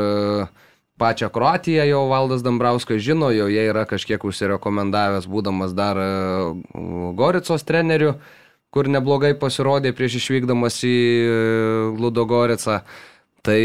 pačią 1.01 1.31
Kroatiją 1.33 1.87
jau 1.88 2.03
Valdas 2.11 2.42
Dambrauskas 2.44 3.01
žino, 3.01 3.31
jau 3.33 3.46
jie 3.49 3.62
yra 3.70 3.87
kažkiek 3.88 4.20
užsirekomendavęs, 4.20 5.25
būdamas 5.33 5.73
dar 5.73 5.96
Goricos 7.16 7.64
treneriu, 7.64 8.18
kur 8.68 8.90
neblogai 8.92 9.33
pasirodė 9.40 9.94
prieš 9.96 10.18
išvykdamas 10.20 10.77
į 10.85 10.99
Ludogoricą. 11.96 12.83
Tai 13.40 13.62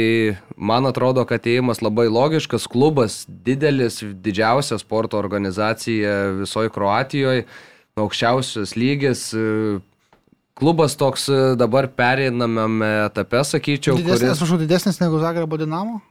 man 0.55 0.87
atrodo, 0.87 1.25
kad 1.27 1.43
įėjimas 1.43 1.83
labai 1.83 2.07
logiškas, 2.07 2.63
klubas 2.71 3.25
didelis, 3.27 3.99
didžiausia 3.99 4.79
sporto 4.79 5.19
organizacija 5.19 6.37
visoje 6.39 6.71
Kroatijoje, 6.71 7.43
aukščiausias 7.99 8.77
lygis, 8.79 9.27
klubas 10.55 10.95
toks 10.97 11.29
dabar 11.59 11.87
pereinamame 11.91 12.89
etape, 13.05 13.43
sakyčiau. 13.43 13.99
Didesnis, 13.99 14.19
kuris... 14.19 14.35
Atsiprašau, 14.35 14.59
didesnis 14.63 15.01
negu 15.03 15.19
Zagrebo 15.21 15.59
Dinamo? 15.61 16.01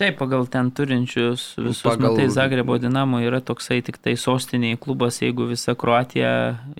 Taip, 0.00 0.14
pagal 0.16 0.46
ten 0.48 0.70
turinčius 0.72 1.58
visus 1.60 1.82
pagal... 1.84 2.14
matai, 2.14 2.30
Zagrebo 2.32 2.78
Dinamo 2.80 3.18
yra 3.20 3.42
toksai 3.44 3.82
tik 3.84 3.98
tai 4.00 4.14
sostiniai 4.16 4.78
klubas, 4.80 5.18
jeigu 5.20 5.44
visa 5.50 5.74
Kroatija 5.76 6.30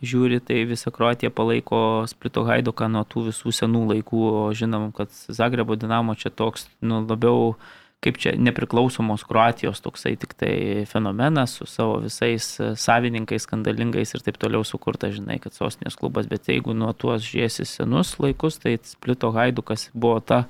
žiūri, 0.01 0.39
tai 0.41 0.63
visa 0.71 0.89
Kroatija 0.89 1.29
palaiko 1.29 2.07
Splito 2.09 2.47
Haiduką 2.49 2.89
nuo 2.89 3.05
tų 3.05 3.27
visų 3.29 3.53
senų 3.59 3.83
laikų, 3.91 4.23
o 4.25 4.47
žinom, 4.57 4.89
kad 4.97 5.13
Zagrebo 5.13 5.77
Dinamo 5.77 6.17
čia 6.17 6.33
toks, 6.33 6.71
nu, 6.81 7.03
labiau 7.05 7.59
kaip 8.05 8.17
čia 8.21 8.33
nepriklausomos 8.41 9.27
Kroatijos 9.29 9.83
toksai 9.85 10.15
tik 10.21 10.33
tai 10.41 10.55
fenomenas 10.89 11.59
su 11.59 11.67
savo 11.69 11.99
visais 12.05 12.47
savininkais, 12.81 13.45
skandalingais 13.45 14.15
ir 14.17 14.25
taip 14.25 14.41
toliau 14.41 14.65
sukurta, 14.65 15.11
žinai, 15.13 15.37
kad 15.43 15.57
sostinės 15.57 15.99
klubas, 16.01 16.29
bet 16.31 16.49
jeigu 16.49 16.73
nuo 16.77 16.95
tuos 16.97 17.27
žiesi 17.29 17.69
senus 17.69 18.15
laikus, 18.23 18.57
tai 18.63 18.79
Splito 18.89 19.33
Haidukas 19.37 19.91
buvo 19.93 20.21
ta 20.25 20.47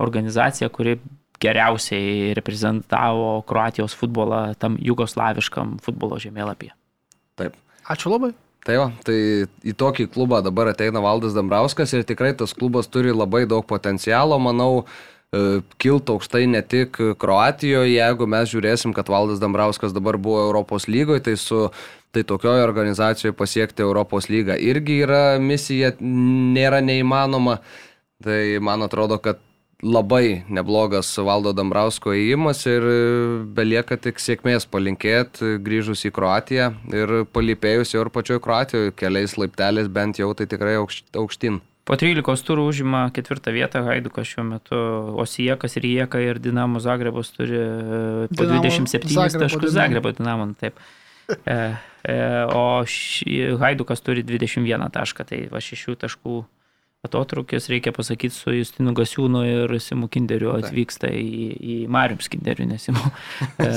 organizacija, 0.00 0.70
kuri 0.72 0.96
geriausiai 1.40 2.32
reprezentavo 2.36 3.42
Kroatijos 3.48 3.96
futbolą 3.96 4.54
tam 4.58 4.80
jugoslaviškam 4.80 5.76
futbolo 5.84 6.16
žemėlapyje. 6.22 6.72
Taip. 7.36 7.60
Ačiū 7.86 8.10
labai. 8.10 8.32
Tai 8.66 8.74
jo, 8.74 8.86
tai 9.06 9.18
į 9.62 9.76
tokį 9.78 10.08
klubą 10.10 10.40
dabar 10.42 10.72
ateina 10.72 10.98
Valdas 11.04 11.36
Dambrauskas 11.36 11.92
ir 11.94 12.06
tikrai 12.08 12.32
tas 12.34 12.56
klubas 12.56 12.88
turi 12.90 13.12
labai 13.14 13.44
daug 13.46 13.62
potencialo, 13.68 14.40
manau, 14.42 14.82
e, 14.82 15.15
kiltų 15.82 16.16
aukštai 16.16 16.44
ne 16.50 16.62
tik 16.62 16.98
Kroatijoje, 17.20 17.94
jeigu 17.94 18.28
mes 18.30 18.50
žiūrėsim, 18.52 18.94
kad 18.96 19.10
Valdas 19.12 19.40
Dambrauskas 19.42 19.94
dabar 19.96 20.18
buvo 20.20 20.44
Europos 20.48 20.88
lygoje, 20.90 21.24
tai 21.28 21.36
su 21.40 21.66
tai 22.16 22.22
tokioje 22.24 22.64
organizacijoje 22.64 23.34
pasiekti 23.36 23.84
Europos 23.84 24.30
lygą 24.32 24.56
irgi 24.56 25.02
yra 25.04 25.36
misija, 25.42 25.92
nėra 26.00 26.80
neįmanoma. 26.80 27.58
Tai 28.24 28.40
man 28.64 28.80
atrodo, 28.86 29.18
kad 29.20 29.42
labai 29.84 30.46
neblogas 30.48 31.10
Valdo 31.20 31.52
Dambrausko 31.52 32.14
įėjimas 32.16 32.62
ir 32.70 32.86
belieka 33.56 33.98
tik 34.00 34.20
sėkmės 34.22 34.64
palinkėti 34.72 35.58
grįžus 35.60 36.06
į 36.08 36.14
Kroatiją 36.16 36.70
ir 36.96 37.16
palypėjus 37.36 37.92
jau 37.92 38.06
ir 38.06 38.12
pačioje 38.14 38.40
Kroatijoje 38.40 38.96
keliais 38.96 39.36
laipteliais 39.36 39.92
bent 39.92 40.20
jau 40.22 40.32
tai 40.34 40.48
tikrai 40.48 40.78
aukštyn. 40.80 41.60
Po 41.86 41.94
13 41.94 42.42
turų 42.48 42.64
užima 42.66 43.04
ketvirtą 43.14 43.52
vietą 43.54 43.84
Haidukas 43.86 44.26
šiuo 44.26 44.42
metu, 44.48 44.78
Osijekas, 45.22 45.78
Rijeka 45.78 46.18
ir 46.24 46.40
Dinamo 46.42 46.82
Zagrebas 46.82 47.30
turi 47.36 47.54
e, 47.54 48.28
po 48.32 48.42
Dinamo, 48.42 48.64
27 48.64 49.12
Zagrebo, 49.14 49.44
taškus. 49.44 49.70
Zagrebo 49.76 50.12
Dinamo, 50.16 50.48
taip. 50.58 50.80
E, 51.30 51.54
e, 52.02 52.16
o 52.50 52.82
ši, 52.90 53.54
Haidukas 53.62 54.02
turi 54.02 54.26
21 54.26 54.90
tašką, 54.98 55.26
tai 55.30 55.40
va 55.52 55.62
šešių 55.62 55.94
taškų 56.02 56.40
atotrukis, 57.06 57.68
reikia 57.72 57.92
pasakyti, 57.96 58.34
su 58.34 58.52
Justinu 58.54 58.92
Gasiūnu 58.96 59.42
ir 59.46 59.74
Simu 59.82 60.08
Kinderiu 60.12 60.52
atvyksta 60.56 61.08
į, 61.14 61.46
į 61.56 61.76
Marium 61.92 62.20
Skinderiu, 62.24 62.66
nesimu. 62.68 63.02
e, 63.66 63.70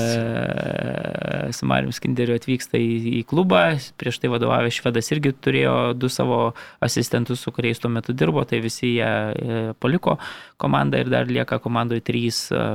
su 1.56 1.70
Marium 1.70 1.94
Skinderiu 1.96 2.36
atvyksta 2.40 2.82
į, 2.82 2.90
į 3.22 3.24
klubą, 3.30 3.64
prieš 4.02 4.20
tai 4.24 4.34
vadovavęs 4.34 4.82
švedas 4.82 5.12
irgi 5.14 5.34
turėjo 5.38 5.78
du 5.98 6.12
savo 6.12 6.42
asistentus, 6.86 7.46
su 7.46 7.54
kuriais 7.56 7.82
tuo 7.82 7.92
metu 7.94 8.16
dirbo, 8.18 8.44
tai 8.50 8.62
visi 8.66 8.96
jie 8.98 9.08
e, 9.08 9.62
paliko 9.80 10.18
komandą 10.60 11.02
ir 11.02 11.14
dar 11.14 11.30
lieka 11.30 11.62
komandoje 11.64 12.06
trys. 12.10 12.48
E, 12.52 12.70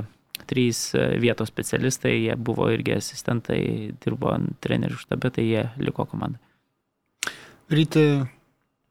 trys 0.45 0.91
vietos 1.23 1.49
specialistai, 1.49 2.11
jie 2.27 2.35
buvo 2.37 2.67
irgi 2.75 2.99
asistentai, 2.99 3.61
dirbo 4.03 4.35
trenerių 4.61 4.99
štabe, 5.01 5.31
tai 5.33 5.47
jie 5.47 5.63
liko 5.81 6.05
komandai. 6.11 6.43
Ryti 7.73 8.03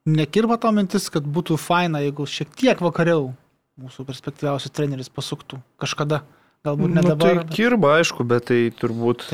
nekirba 0.06 0.58
to 0.60 0.72
mintis, 0.76 1.10
kad 1.14 1.26
būtų 1.26 1.58
faina, 1.62 2.02
jeigu 2.04 2.28
šiek 2.28 2.52
tiek 2.60 2.82
vakariau 2.84 3.32
mūsų 3.80 4.06
perspektyviausias 4.08 4.74
treneris 4.74 5.10
pasuktų 5.10 5.60
kažkada. 5.82 6.24
Galbūt 6.64 6.94
ne 6.96 7.02
nu, 7.02 7.10
dabar. 7.12 7.42
Tai 7.42 7.56
kirba, 7.56 7.98
aišku, 8.00 8.24
bet 8.28 8.48
tai 8.48 8.60
turbūt 8.72 9.26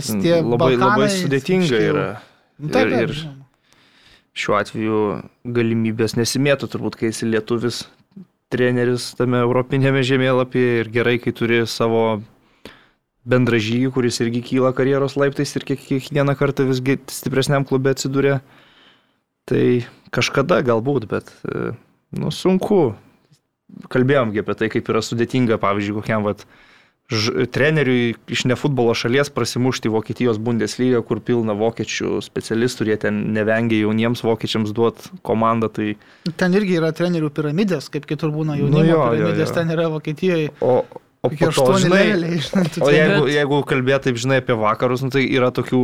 labai, 0.42 0.74
labai 0.80 1.10
sudėtinga 1.14 1.82
yra. 1.86 2.08
Nu, 2.58 2.72
taip, 2.74 2.90
ir, 2.90 3.14
ir 3.14 4.40
šiuo 4.40 4.56
atveju 4.58 5.02
galimybės 5.46 6.18
nesimėtų, 6.18 6.72
turbūt, 6.74 6.98
kai 6.98 7.12
esi 7.14 7.30
lietuvis 7.30 7.84
treneris 8.50 9.12
tame 9.20 9.44
europinėme 9.44 10.02
žemėlapyje 10.06 10.80
ir 10.82 10.90
gerai, 10.94 11.20
kai 11.22 11.34
turi 11.38 11.62
savo 11.70 12.24
bendražygį, 13.30 13.92
kuris 13.94 14.18
irgi 14.24 14.42
kyla 14.48 14.74
karjeros 14.74 15.18
laiptais 15.20 15.54
ir 15.54 15.68
kiekvieną 15.70 16.34
kartą 16.40 16.66
visgi 16.70 16.98
stipresniam 17.14 17.68
klube 17.68 17.94
atsiduria. 17.94 18.40
Tai 19.50 19.66
kažkada 20.14 20.62
galbūt, 20.66 21.10
bet 21.10 21.32
e, 21.46 21.74
nu, 22.18 22.34
sunku. 22.34 22.96
Kalbėjomgi 23.94 24.42
apie 24.42 24.56
tai, 24.58 24.68
kaip 24.74 24.88
yra 24.90 25.02
sudėtinga, 25.06 25.60
pavyzdžiui, 25.62 26.00
kokiam 26.00 26.24
vat, 26.26 26.42
ž, 27.14 27.46
treneriui 27.54 28.16
iš 28.34 28.46
ne 28.50 28.58
futbolo 28.58 28.96
šalies 28.98 29.30
prasimušti 29.34 29.92
Vokietijos 29.94 30.40
Bundeslygą, 30.42 31.04
kur 31.06 31.22
pilna 31.26 31.54
vokiečių 31.58 32.18
specialistų, 32.26 32.88
jie 32.90 32.98
ten 33.06 33.20
nevengia 33.36 33.84
jauniems 33.84 34.26
vokiečiams 34.26 34.74
duoti 34.74 35.14
komandą. 35.26 35.70
Tai... 35.74 35.92
Ten 36.42 36.58
irgi 36.58 36.80
yra 36.82 36.90
trenerių 36.98 37.30
piramidės, 37.34 37.92
kaip 37.94 38.10
kitur 38.10 38.34
būna 38.34 38.58
jaunimo 38.58 38.82
nu 38.82 38.90
jo, 38.90 39.04
piramidės, 39.06 39.46
jo, 39.46 39.52
jo. 39.52 39.60
ten 39.60 39.78
yra 39.78 39.88
Vokietijoje. 39.94 40.50
O, 40.66 40.82
O, 41.20 41.28
po 41.28 41.50
to, 41.52 41.74
žinai, 41.84 41.98
leveliai, 42.00 42.38
žinai, 42.40 42.70
o 42.80 42.92
jeigu, 42.96 43.24
jeigu 43.28 43.58
kalbėt 43.68 44.06
taip, 44.08 44.16
žinai, 44.24 44.38
apie 44.40 44.56
vakarus, 44.56 45.02
nu, 45.04 45.12
tai 45.12 45.26
yra 45.28 45.50
tokių 45.52 45.82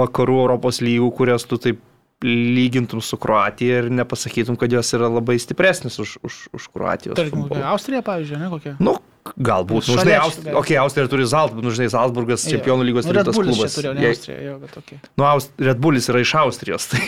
vakarų 0.00 0.40
Europos 0.42 0.80
lygų, 0.82 1.10
kurias 1.14 1.46
tu 1.46 1.54
taip 1.62 1.78
lygintum 2.24 3.00
su 3.00 3.16
Kroatija 3.16 3.78
ir 3.84 3.90
nepasakytum, 3.90 4.56
kad 4.60 4.72
jos 4.72 4.92
yra 4.96 5.08
labai 5.08 5.38
stipresnis 5.40 5.98
už, 6.02 6.18
už, 6.22 6.40
už 6.52 6.66
Kroatijos. 6.74 7.16
Tarkim, 7.16 7.46
futbolą. 7.46 7.62
Austrija, 7.72 8.02
pavyzdžiui, 8.04 8.40
ne 8.42 8.50
kokia? 8.52 8.74
Nu, 8.78 8.98
galbūt. 9.40 9.88
Nu, 9.88 9.96
žinai, 10.02 10.18
Aust... 10.20 10.42
gali. 10.44 10.56
okay, 10.60 10.76
Austrija 10.80 11.08
turi 11.08 11.24
Zaltburgas, 11.28 11.64
nu, 11.64 11.72
žinai, 11.76 11.88
Zaltburgas, 11.92 12.44
čempionų 12.50 12.84
lygos 12.88 13.08
Nu, 13.08 13.14
rimtas 13.16 13.38
klubas. 13.40 13.76
turėjo, 13.78 13.94
ne 13.96 14.04
Jei- 14.04 14.12
Austrija, 14.16 14.38
jo, 14.50 14.56
bet 14.60 14.74
tokia. 14.76 14.98
Nu, 15.16 15.24
Aust... 15.30 15.52
Red 15.60 15.80
Bullis 15.80 16.08
yra 16.12 16.20
iš 16.24 16.34
Austrijos, 16.42 16.90
tai 16.92 17.00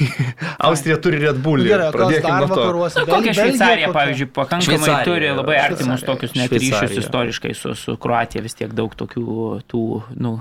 Austrija 0.70 0.96
turi 1.04 1.20
Red 1.26 1.40
Bullį. 1.44 1.68
Gerai, 1.72 1.88
o 1.88 1.92
kas 1.92 2.00
Pradėkim 2.00 2.28
dar 2.30 2.46
nuo 2.46 2.48
to. 2.56 2.60
vakaruose? 2.62 3.00
Nu, 3.00 3.06
Kokia 3.10 3.18
Belgija 3.18 3.36
Šveicarija, 3.42 3.88
kokia? 3.90 3.98
pavyzdžiui, 4.00 4.30
pakankamai 4.40 4.78
Šveicarija, 4.80 5.04
turi 5.12 5.28
jo. 5.28 5.36
labai 5.42 5.58
artimus 5.66 6.06
tokius 6.08 6.34
net 6.40 6.56
ryšius 6.56 6.96
istoriškai 7.04 7.54
su, 7.58 7.74
su 7.80 7.96
Kroatija, 8.00 8.44
vis 8.48 8.56
tiek 8.60 8.72
daug 8.76 8.96
tokių, 8.96 9.26
tų, 9.72 9.84
nu, 10.24 10.38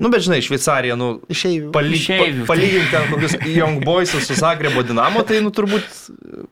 Nu, 0.00 0.08
bet 0.12 0.24
žinai, 0.24 0.40
Šveicarija, 0.44 0.96
nu, 0.96 1.10
Išeivių. 1.30 1.70
Paly, 1.74 1.94
Išeivių. 1.98 2.44
pa, 2.46 2.54
palyginti 2.54 2.90
ten 2.92 3.08
kokius 3.12 3.36
Young 3.58 3.84
Boys 3.84 4.14
su 4.16 4.36
Zagrebo 4.38 4.84
Dinamo, 4.86 5.24
tai 5.28 5.42
nu, 5.44 5.52
turbūt 5.52 5.84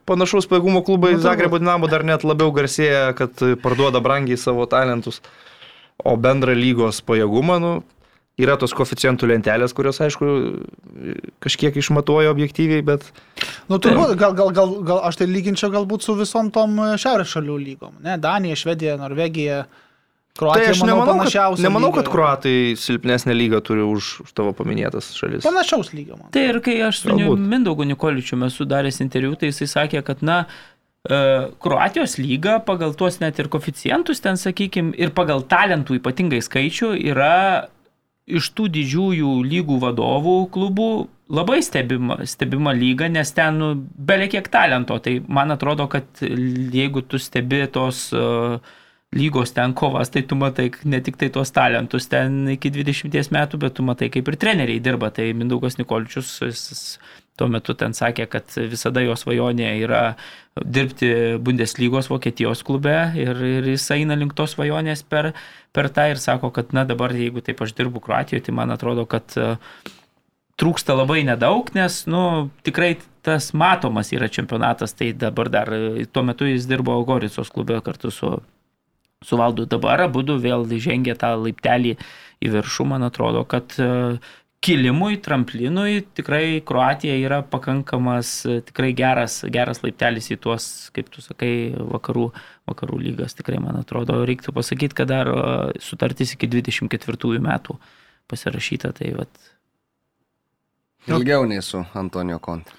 panašaus 0.09 0.45
pajėgumo 0.51 0.83
klubai 0.85 1.15
Nu. 1.17 1.23
Zagrebo 1.23 1.57
Dinamo 1.61 1.89
dar 1.89 2.05
net 2.05 2.25
labiau 2.27 2.53
garsėja, 2.53 3.09
kad 3.17 3.41
parduoda 3.63 4.03
brangiai 4.05 4.37
savo 4.37 4.69
talentus. 4.69 5.23
O 5.99 6.13
bendrą 6.15 6.53
lygos 6.55 7.01
pajėgumą, 7.03 7.57
nu, 7.59 7.73
yra 8.39 8.55
tos 8.59 8.73
koficientų 8.75 9.27
lentelės, 9.33 9.73
kurios, 9.75 9.99
aišku, 10.03 10.29
kažkiek 11.43 11.75
išmatuoja 11.81 12.31
objektyviai, 12.31 12.85
bet 12.85 13.09
Nu, 13.69 13.77
turbūt, 13.77 14.15
gal, 14.19 14.33
gal, 14.37 14.53
gal, 14.55 14.71
gal 14.85 15.03
aš 15.09 15.19
tai 15.19 15.27
lyginčiau 15.29 15.69
galbūt 15.73 16.05
su 16.05 16.15
visom 16.17 16.49
tom 16.53 16.77
e, 16.81 16.87
šiaurės 16.99 17.29
šalių 17.35 17.57
lygom. 17.61 17.99
Ne, 18.05 18.15
Danija, 18.21 18.57
Švedija, 18.57 18.95
Norvegija, 18.99 19.63
tai 20.39 20.47
Kroatija, 20.47 20.71
aš 20.71 20.81
manau, 20.83 20.95
nemanau, 21.03 21.25
kad, 21.25 21.61
nemanau, 21.65 21.91
kad 21.95 22.09
kruatai 22.11 22.55
silpnesnę 22.79 23.35
lygą 23.35 23.59
turi 23.65 23.83
už, 23.83 24.11
už 24.25 24.33
tavo 24.37 24.53
paminėtas 24.55 25.11
šalis. 25.17 25.43
Panašaus 25.43 25.91
lygio, 25.93 26.17
man. 26.19 26.29
Tai 26.35 26.45
ir 26.53 26.61
kai 26.65 26.79
aš 26.87 27.03
su. 27.03 27.15
Mindaugu 27.35 27.87
Nikoličiu 27.89 28.39
esu 28.47 28.67
daręs 28.69 29.01
interviu, 29.03 29.35
tai 29.39 29.51
jisai 29.51 29.69
sakė, 29.73 30.03
kad, 30.07 30.23
na, 30.25 30.39
e, 31.03 31.19
Kroatijos 31.61 32.17
lyga 32.21 32.59
pagal 32.65 32.95
tuos 32.97 33.19
net 33.23 33.39
ir 33.41 33.51
koficientus 33.51 34.23
ten, 34.23 34.39
sakykime, 34.39 34.95
ir 34.97 35.13
pagal 35.17 35.43
talentų 35.43 35.99
ypatingai 35.99 36.41
skaičių 36.45 36.95
yra 37.11 37.69
iš 38.29 38.51
tų 38.55 38.67
didžiųjų 38.75 39.31
lygų 39.49 39.79
vadovų 39.81 40.35
klubų 40.53 40.89
labai 41.29 41.61
stebima, 41.65 42.19
stebima 42.29 42.73
lyga, 42.73 43.09
nes 43.11 43.31
ten 43.37 43.57
nu, 43.61 43.71
belekiek 43.77 44.47
talento. 44.51 44.97
Tai 45.03 45.15
man 45.27 45.53
atrodo, 45.53 45.87
kad 45.91 46.21
jeigu 46.21 47.03
tu 47.05 47.21
stebi 47.21 47.63
tos 47.73 48.07
uh, 48.17 48.57
lygos 49.15 49.53
ten 49.55 49.73
kovas, 49.73 50.11
tai 50.13 50.21
tu 50.21 50.37
matai 50.37 50.69
ne 50.85 50.99
tik 51.01 51.17
tai 51.17 51.31
tuos 51.33 51.51
talentus 51.51 52.05
ten 52.11 52.43
iki 52.53 52.69
20 52.69 53.33
metų, 53.33 53.59
bet 53.61 53.73
tu 53.77 53.85
matai 53.85 54.11
kaip 54.13 54.27
ir 54.29 54.37
treneriai 54.37 54.81
dirba. 54.83 55.09
Tai 55.13 55.31
Mindaugas 55.33 55.79
Nikolčius 55.79 56.35
jis, 56.45 56.65
jis 56.69 56.83
tuo 57.39 57.47
metu 57.49 57.73
ten 57.73 57.95
sakė, 57.95 58.27
kad 58.29 58.53
visada 58.69 59.01
jo 59.01 59.15
svajonė 59.17 59.71
yra 59.81 60.03
dirbti 60.59 61.39
Bundeslygos 61.41 62.11
Vokietijos 62.11 62.61
klube 62.67 62.97
ir, 63.17 63.39
ir 63.59 63.71
jis 63.73 63.87
eina 63.95 64.17
link 64.19 64.35
tos 64.37 64.53
svajonės 64.57 65.05
per, 65.07 65.31
per 65.73 65.89
tą 65.95 66.09
ir 66.11 66.21
sako, 66.21 66.51
kad 66.53 66.75
na 66.75 66.85
dabar 66.85 67.15
jeigu 67.15 67.41
taip 67.45 67.63
aš 67.63 67.73
dirbu 67.77 68.03
Kroatijoje, 68.03 68.45
tai 68.45 68.55
man 68.59 68.75
atrodo, 68.75 69.07
kad 69.09 69.37
uh, 69.39 69.55
trūksta 70.59 70.93
labai 70.97 71.23
nedaug, 71.27 71.71
nes, 71.77 72.03
nu, 72.11 72.49
tikrai 72.67 72.97
tas 73.25 73.53
matomas 73.57 74.11
yra 74.15 74.29
čempionatas, 74.31 74.93
tai 74.97 75.13
dabar 75.15 75.49
dar, 75.51 75.71
e, 75.73 76.05
tuo 76.11 76.23
metu 76.27 76.47
jis 76.47 76.67
dirbo 76.67 76.97
Goricos 77.07 77.51
klube 77.53 77.79
kartu 77.85 78.11
su, 78.11 78.33
su 79.25 79.37
Valdu, 79.37 79.65
dabar 79.67 80.05
abu 80.07 80.23
vėl 80.23 80.65
žengė 80.79 81.15
tą 81.19 81.33
laiptelį 81.35 81.95
į 82.39 82.51
viršų, 82.53 82.85
man 82.87 83.03
atrodo, 83.03 83.43
kad 83.43 83.75
e, 83.75 84.17
kilimui, 84.63 85.19
tramplinui 85.19 86.05
tikrai 86.15 86.61
Kroatija 86.63 87.17
yra 87.19 87.41
pakankamas, 87.43 88.31
e, 88.47 88.59
tikrai 88.63 88.93
geras, 88.95 89.41
geras 89.51 89.83
laiptelis 89.83 90.31
į 90.31 90.39
tuos, 90.39 90.89
kaip 90.95 91.11
tu 91.11 91.23
sakai, 91.25 91.75
vakarų, 91.75 92.29
vakarų 92.71 93.01
lygas, 93.03 93.35
tikrai 93.35 93.59
man 93.59 93.81
atrodo, 93.81 94.21
reiktų 94.23 94.55
pasakyti, 94.55 94.95
kad 94.95 95.11
dar 95.11 95.27
e, 95.27 95.45
sutartis 95.83 96.37
iki 96.37 96.47
24 96.47 97.43
metų 97.43 97.79
pasirašyta, 98.31 98.95
tai 98.95 99.15
vat, 99.19 99.47
Ilgiau 101.09 101.45
nei 101.47 101.61
su 101.63 101.79
Antonijo 101.97 102.37
Konte. 102.43 102.75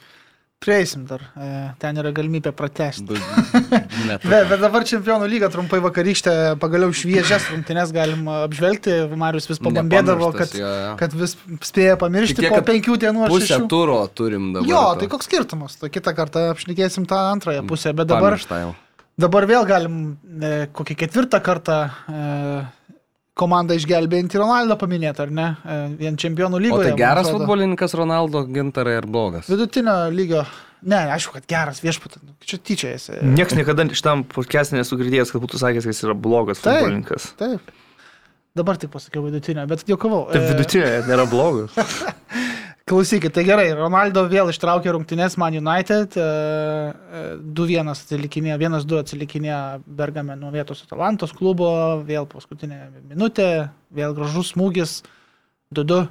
Prieisim 0.60 1.06
dar. 1.08 1.22
E, 1.40 1.46
ten 1.80 1.96
yra 1.96 2.10
galimybė 2.12 2.50
pratesti. 2.52 3.16
Bet, 3.16 4.24
bet 4.50 4.58
dabar 4.60 4.84
čempionų 4.84 5.24
lyga 5.32 5.48
trumpai 5.48 5.78
vakarykštė, 5.80 6.34
pagaliau 6.60 6.92
šviežias 6.92 7.46
rungtynes 7.48 7.94
galim 7.96 8.28
apžvelgti. 8.28 8.98
Marius 9.22 9.48
vis 9.48 9.62
pabambėdavo, 9.64 10.28
kad, 10.36 10.52
jo, 10.52 10.68
jo. 10.68 10.90
kad 11.00 11.16
vis 11.16 11.32
spėja 11.64 11.96
pamiršti 12.02 12.42
Tik 12.42 12.44
tiek, 12.44 12.52
po 12.52 12.60
penkių 12.68 12.98
dienų 13.06 13.24
ar 13.24 13.32
Pusę 13.32 13.48
šešių. 13.54 13.70
turo 13.72 13.96
turim 14.12 14.50
dabar. 14.58 14.68
Jo, 14.68 14.82
to. 14.90 15.00
tai 15.00 15.08
koks 15.14 15.30
skirtumas. 15.30 15.78
Tai 15.80 15.88
kitą 15.96 16.12
kartą 16.18 16.44
apšnekėsim 16.50 17.08
tą 17.08 17.22
antrąją 17.30 17.64
pusę. 17.70 17.94
Bet 17.96 18.12
dabar, 18.12 18.36
dabar 19.24 19.48
vėl 19.48 19.64
galim 19.72 19.96
e, 20.28 20.52
kokį 20.76 20.98
ketvirtą 21.06 21.40
kartą 21.40 21.80
e, 21.88 22.20
komandą 23.40 23.76
išgelbėjantį 23.80 24.40
Ronaldo 24.42 24.76
paminėti, 24.80 25.24
ar 25.24 25.32
ne? 25.34 25.46
E, 25.64 25.78
vien 26.00 26.18
čempionų 26.20 26.58
O 26.58 26.62
lygoje. 26.62 26.90
tai 26.90 26.94
man 26.94 27.00
geras 27.00 27.30
futbolininkas 27.32 27.96
Ronaldo 27.98 28.44
gintarai 28.52 28.98
ar 29.00 29.08
blogas? 29.08 29.48
Vidutinio 29.50 29.96
lygio. 30.14 30.44
Ne, 30.80 30.96
aišku, 31.12 31.34
kad 31.36 31.44
geras 31.50 31.82
viešpatė. 31.84 32.22
Čia 32.48 32.56
tyčiajasi. 32.64 33.18
Niekas 33.36 33.52
niekada 33.58 33.84
šitam 33.92 34.22
podcast'e 34.24 34.78
nesu 34.78 34.96
girdėjęs, 35.00 35.32
kad 35.34 35.42
būtų 35.44 35.60
sakęs, 35.60 35.84
kad 35.84 35.92
jis 35.92 36.06
yra 36.06 36.14
blogas 36.16 36.62
Taip. 36.62 36.78
futbolininkas. 36.78 37.26
Taip. 37.40 37.74
Dabar 38.56 38.78
tik 38.80 38.90
pasakiau 38.90 39.22
vidutinio, 39.28 39.62
bet 39.70 39.84
juokavau. 39.86 40.24
Tai 40.32 40.40
E, 40.40 40.46
vidutinė 40.54 40.94
nėra 41.06 41.26
blogas. 41.30 41.76
Klausykit, 42.90 43.30
tai 43.36 43.44
gerai, 43.46 43.68
Ronaldo 43.78 44.24
vėl 44.26 44.48
ištraukė 44.50 44.90
rungtynės 44.96 45.36
Man 45.38 45.54
United, 45.54 46.16
e, 46.18 46.22
e, 46.24 47.20
2-1 47.54 47.90
atsilikinė, 47.92 48.56
1-2 48.58 48.98
atsilikinė 49.04 49.58
Bergame 49.86 50.34
nuo 50.40 50.50
vietos 50.54 50.82
Atalantos 50.82 51.30
klubo, 51.36 51.68
vėl 52.08 52.26
paskutinė 52.30 52.80
minutė, 53.12 53.68
vėl 53.94 54.16
gražus 54.18 54.50
smūgis, 54.56 54.96
2-2. 55.76 56.08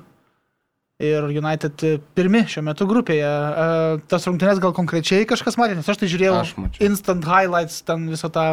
Ir 0.99 1.23
United 1.31 1.83
pirmi 2.15 2.41
šiuo 2.51 2.63
metu 2.67 2.83
grupėje. 2.87 3.27
E, 3.27 3.99
Tas 4.11 4.25
rungtynės 4.27 4.59
gal 4.63 4.73
konkrečiai 4.75 5.27
kažkas 5.27 5.55
matė, 5.59 5.77
nes 5.79 5.87
aš 5.87 5.99
tai 6.01 6.09
žiūrėjau 6.11 6.39
Aš 6.41 6.55
mačiau. 6.59 6.83
instant 6.87 7.23
highlights, 7.27 7.81
ten 7.87 8.07
visą 8.11 8.27
tą 8.35 8.47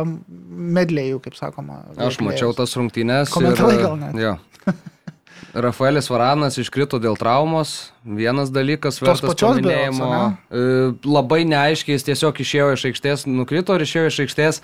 medlėjų, 0.76 1.22
kaip 1.24 1.38
sakoma. 1.38 1.80
Aš 1.98 2.20
mačiau 2.22 2.54
tas 2.54 2.74
rungtynes. 2.78 3.30
Komentavai 3.34 3.80
gal 3.82 3.98
net? 4.02 4.18
Jo. 4.22 4.36
Rafaelis 5.56 6.10
Varanas 6.12 6.58
iškrito 6.60 6.98
dėl 7.00 7.16
traumos. 7.16 7.92
Vienas 8.04 8.50
dalykas, 8.52 8.98
Tos 9.00 9.22
pačios 9.24 9.56
paminėjimo. 9.58 10.10
berods, 10.10 10.36
E, 10.50 11.08
Labai 11.08 11.44
neaiškiai, 11.48 11.96
jis 11.96 12.06
tiesiog 12.10 12.40
išėjo 12.44 12.68
iš 12.76 12.86
aikštės, 12.90 13.26
nukrito 13.30 13.74
ir 13.76 13.86
išėjo 13.86 14.06
iš 14.12 14.20
aikštės. 14.26 14.62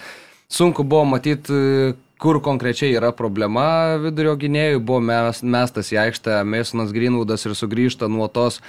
Sunku 0.53 0.85
buvo 0.85 1.05
matyti, 1.09 1.95
kur 2.21 2.39
konkrečiai 2.45 2.93
yra 2.95 3.11
problema 3.17 3.97
vidurio 4.03 4.37
gynėjų. 4.37 4.83
Buvo 4.85 5.01
mes, 5.01 5.41
mestas 5.43 5.89
į 5.95 5.99
aikštę 6.07 6.43
Masonas 6.45 6.93
Greenwoodas 6.95 7.47
ir 7.49 7.57
sugrįžta 7.59 8.07
nuo 8.13 8.29
tos 8.29 8.61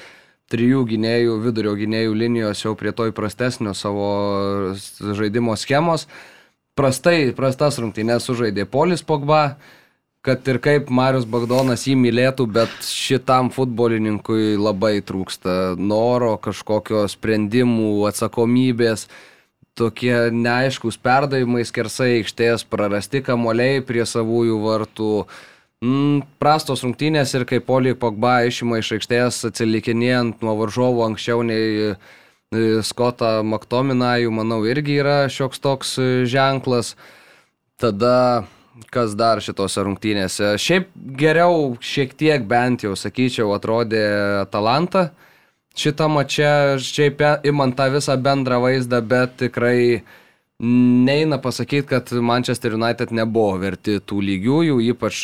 trijų 0.54 0.84
gynėjų, 0.90 1.36
vidurio 1.44 1.74
gynėjų 1.78 2.14
linijos 2.18 2.64
jau 2.64 2.74
prie 2.78 2.92
to 2.96 3.10
įprastesnio 3.12 3.74
savo 3.78 4.08
žaidimo 5.18 5.56
schemos. 5.60 6.08
Prastai, 6.74 7.34
prastas 7.38 7.78
rungtynės 7.82 8.26
sužaidė 8.26 8.66
Polis 8.66 9.04
Pogba, 9.06 9.58
kad 10.24 10.48
ir 10.48 10.58
kaip 10.64 10.88
Marius 10.88 11.26
Bagdonas 11.28 11.84
jį 11.84 11.98
mylėtų, 12.00 12.46
bet 12.56 12.72
šitam 12.88 13.50
futbolininkui 13.52 14.56
labai 14.56 15.02
trūksta 15.04 15.76
noro, 15.76 16.38
kažkokio 16.40 17.04
sprendimų, 17.12 18.06
atsakomybės, 18.08 19.10
tokie 19.76 20.30
neaiškus 20.32 20.96
perdavimai 21.04 21.66
skersai 21.68 22.22
aikštės, 22.22 22.64
prarasti 22.72 23.20
kamoliai 23.26 23.84
prie 23.84 24.06
savųjų 24.08 24.62
vartų. 24.64 25.12
Mm, 25.84 26.24
prastos 26.40 26.86
rungtynės 26.88 27.36
ir 27.36 27.44
kai 27.50 27.60
Poliai 27.60 28.00
Pogba 28.00 28.38
išima 28.48 28.80
iš 28.80 28.94
aikštės 28.96 29.42
atsilikinėjant 29.50 30.40
nuo 30.46 30.56
varžovų 30.62 31.04
anksčiau 31.10 31.44
nei 31.44 31.90
e, 31.92 31.96
Skotą 32.88 33.42
Maktominajų, 33.44 34.32
manau, 34.32 34.62
irgi 34.64 35.02
yra 35.04 35.26
šioks 35.28 35.60
toks 35.60 35.98
e, 36.00 36.12
ženklas. 36.32 36.94
Tada 37.76 38.46
kas 38.94 39.14
dar 39.18 39.42
šitose 39.44 39.84
rungtynėse. 39.86 40.56
Šiaip 40.62 40.90
geriau 41.20 41.76
šiek 41.84 42.16
tiek 42.18 42.46
bent 42.50 42.86
jau, 42.86 42.96
sakyčiau, 42.98 43.52
atrodė 43.56 44.04
Atalanta. 44.42 45.12
Šitą 45.78 46.08
mačią, 46.12 46.80
šiaip 46.82 47.22
imant 47.50 47.78
tą 47.78 47.90
visą 47.94 48.18
bendrą 48.22 48.60
vaizdą, 48.62 49.00
bet 49.02 49.40
tikrai 49.42 50.04
neina 50.64 51.40
pasakyti, 51.42 51.88
kad 51.90 52.12
Manchester 52.14 52.76
United 52.78 53.12
nebuvo 53.12 53.58
verti 53.62 53.98
tų 54.00 54.22
lygiųjų, 54.22 54.78
ypač 54.94 55.24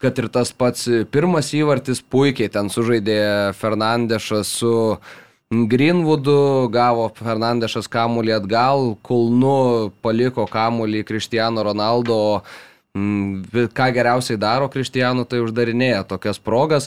kad 0.00 0.20
ir 0.20 0.28
tas 0.32 0.52
pats 0.56 0.86
pirmas 1.12 1.50
įvartis 1.56 2.00
puikiai 2.00 2.52
ten 2.52 2.70
sužaidė 2.72 3.52
Fernandešas 3.58 4.52
su 4.60 4.74
Greenwoodu, 5.50 6.70
gavo 6.70 7.08
Fernandešas 7.10 7.88
kamuolį 7.90 8.36
atgal, 8.36 8.92
kulnu 9.02 9.90
paliko 9.98 10.44
kamuolį 10.46 11.00
Cristiano 11.08 11.64
Ronaldo, 11.66 12.14
o, 12.14 12.36
mm, 12.94 13.66
ką 13.74 13.88
geriausiai 13.96 14.38
daro 14.38 14.68
Cristiano, 14.70 15.24
tai 15.24 15.40
uždarinėja 15.42 16.04
tokias 16.06 16.38
progas. 16.38 16.86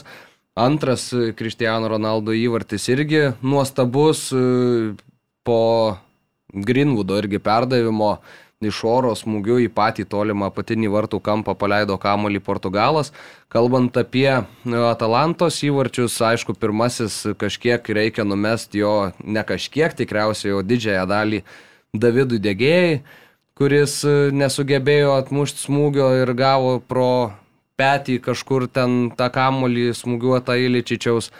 Antras 0.56 1.10
Kristiano 1.36 1.90
Ronaldo 1.92 2.32
įvartis 2.32 2.88
irgi 2.88 3.34
nuostabus 3.42 4.32
e, 4.32 4.96
po 5.44 5.98
Greenwoodo 6.48 7.20
irgi 7.20 7.42
perdavimo 7.44 8.14
iš 8.68 8.80
oro 8.88 9.12
smūgiu 9.18 9.58
į 9.64 9.68
patį 9.74 10.06
tolimą 10.10 10.48
apatinį 10.50 10.90
vartų 10.92 11.20
kampą 11.24 11.54
paleido 11.58 11.98
kamolį 12.00 12.42
Portugalas. 12.44 13.12
Kalbant 13.52 13.96
apie 14.00 14.28
e, 14.30 14.44
Atalantos 14.88 15.60
įvarčius, 15.66 16.16
aišku, 16.32 16.56
pirmasis 16.58 17.20
kažkiek 17.40 17.94
reikia 17.98 18.26
numesti 18.26 18.82
jo, 18.82 19.12
ne 19.24 19.44
kažkiek 19.46 19.94
tikriausiai, 19.96 20.56
o 20.56 20.64
didžiąją 20.64 21.06
dalį 21.10 21.44
Davidui 21.94 22.40
Degėjai, 22.42 23.00
kuris 23.54 24.00
e, 24.02 24.14
nesugebėjo 24.34 25.14
atmušti 25.20 25.68
smūgio 25.68 26.10
ir 26.24 26.34
gavo 26.34 26.80
pro 26.82 27.32
petį 27.78 28.20
kažkur 28.22 28.68
ten 28.70 29.10
tą 29.18 29.28
kamolį 29.34 29.90
smūgiuotą 29.98 30.56
Iličičiaus. 30.66 31.30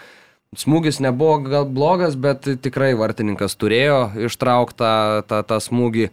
Smūgis 0.54 1.00
nebuvo 1.02 1.40
gal 1.42 1.66
blogas, 1.66 2.14
bet 2.14 2.46
tikrai 2.62 2.92
vartininkas 2.98 3.56
turėjo 3.58 4.12
ištrauktą 4.28 5.24
tą, 5.26 5.42
tą 5.42 5.58
smūgį. 5.62 6.10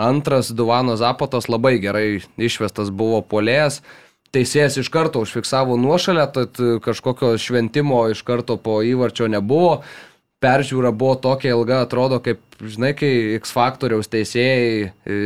Antras 0.00 0.48
Duvano 0.56 0.96
Zapatos 0.96 1.50
labai 1.52 1.76
gerai 1.82 2.22
išvestas 2.40 2.88
buvo 2.88 3.20
polėjas. 3.20 3.82
Teisėjas 4.32 4.78
iš 4.80 4.88
karto 4.94 5.20
užfiksavo 5.24 5.74
nuošalę, 5.76 6.24
tad 6.32 6.60
kažkokio 6.84 7.34
šventimo 7.42 8.04
iš 8.12 8.22
karto 8.24 8.56
po 8.56 8.78
įvarčio 8.86 9.28
nebuvo 9.28 9.82
peržiūra 10.40 10.90
buvo 10.96 11.16
tokia 11.20 11.52
ilga, 11.52 11.82
atrodo, 11.84 12.18
kaip, 12.24 12.40
žinai, 12.60 12.92
kai 12.96 13.10
X 13.36 13.52
faktoriaus 13.54 14.08
teisėjai 14.10 14.88
e, 14.88 15.18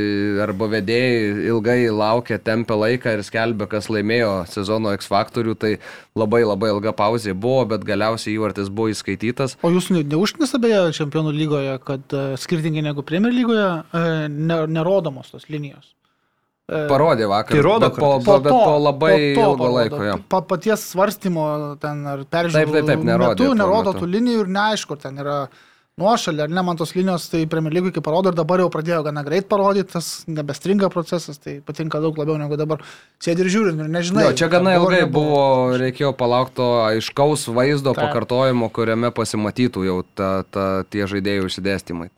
arba 0.42 0.68
vedėjai 0.72 1.46
ilgai 1.52 1.78
laukia, 1.94 2.40
tempia 2.42 2.76
laiką 2.78 3.14
ir 3.14 3.24
skelbia, 3.26 3.68
kas 3.70 3.88
laimėjo 3.92 4.32
sezono 4.50 4.94
X 4.98 5.08
faktorių, 5.10 5.56
tai 5.58 5.72
labai 6.18 6.42
labai 6.44 6.72
ilga 6.74 6.94
pauzė 6.98 7.34
buvo, 7.34 7.62
bet 7.74 7.86
galiausiai 7.86 8.34
įvartis 8.36 8.70
buvo 8.74 8.90
įskaitytas. 8.94 9.58
O 9.62 9.72
jūs 9.74 9.92
neužknis 9.94 10.56
beje 10.62 10.86
čempionų 10.98 11.34
lygoje, 11.38 11.76
kad 11.86 12.16
uh, 12.16 12.34
skirtingai 12.40 12.84
negu 12.86 13.06
Premier 13.06 13.34
lygoje 13.34 13.68
ne, 14.34 14.64
nerodomos 14.70 15.30
tos 15.34 15.46
linijos? 15.52 15.94
E, 16.64 16.86
parodė 16.88 17.28
vakar. 17.28 17.52
Tai 17.52 17.62
rodo, 17.64 17.90
bet 17.90 18.00
po, 18.00 18.08
po, 18.24 18.38
bet 18.40 18.54
po 18.54 18.78
labai 18.80 19.12
po 19.12 19.20
to, 19.20 19.44
ilgo 19.50 19.68
laiko. 19.74 20.00
Jo. 20.06 20.16
Pa, 20.32 20.40
paties 20.48 20.86
svarstymo 20.94 21.44
ten 21.82 22.00
ar 22.08 22.24
peržiūrėjimo. 22.24 22.72
Taip, 22.72 22.72
taip, 22.78 22.88
taip, 22.88 23.06
nerodo. 23.10 23.36
Metu 23.36 23.60
nerodo 23.60 23.92
tų 23.98 24.08
linijų 24.08 24.46
ir 24.46 24.52
neaišku, 24.54 24.96
ten 25.02 25.20
yra 25.20 25.36
nuošalė 26.00 26.46
ar 26.46 26.50
ne, 26.56 26.64
man 26.64 26.80
tos 26.80 26.94
linijos 26.96 27.28
tai 27.30 27.44
Premier 27.52 27.76
League, 27.76 27.92
kaip 27.94 28.06
parodo, 28.06 28.32
ir 28.32 28.38
dabar 28.38 28.64
jau 28.64 28.70
pradėjo 28.72 29.02
gana 29.06 29.22
greit 29.26 29.46
parodyti, 29.50 29.92
tas 29.92 30.08
nebestringa 30.24 30.88
procesas, 30.90 31.36
tai 31.38 31.58
patinka 31.66 32.00
daug 32.02 32.16
labiau 32.18 32.40
negu 32.40 32.56
dabar 32.58 32.82
sėdi 33.22 33.44
ir 33.44 33.52
žiūri 33.54 33.76
ir 33.76 33.94
nežinai. 33.94 34.24
Jo, 34.30 34.34
čia 34.40 34.48
gana 34.56 34.74
ilgai 34.80 35.04
buvo, 35.04 35.44
reikėjo 35.78 36.16
palaukto 36.18 36.72
aiškaus 36.88 37.44
vaizdo 37.52 37.92
taip. 37.92 38.08
pakartojimo, 38.08 38.72
kuriame 38.74 39.12
pasimatytų 39.14 39.86
jau 39.86 40.02
ta, 40.16 40.36
ta, 40.48 40.68
tie 40.88 41.04
žaidėjų 41.12 41.52
išsidėstymai. 41.52 42.10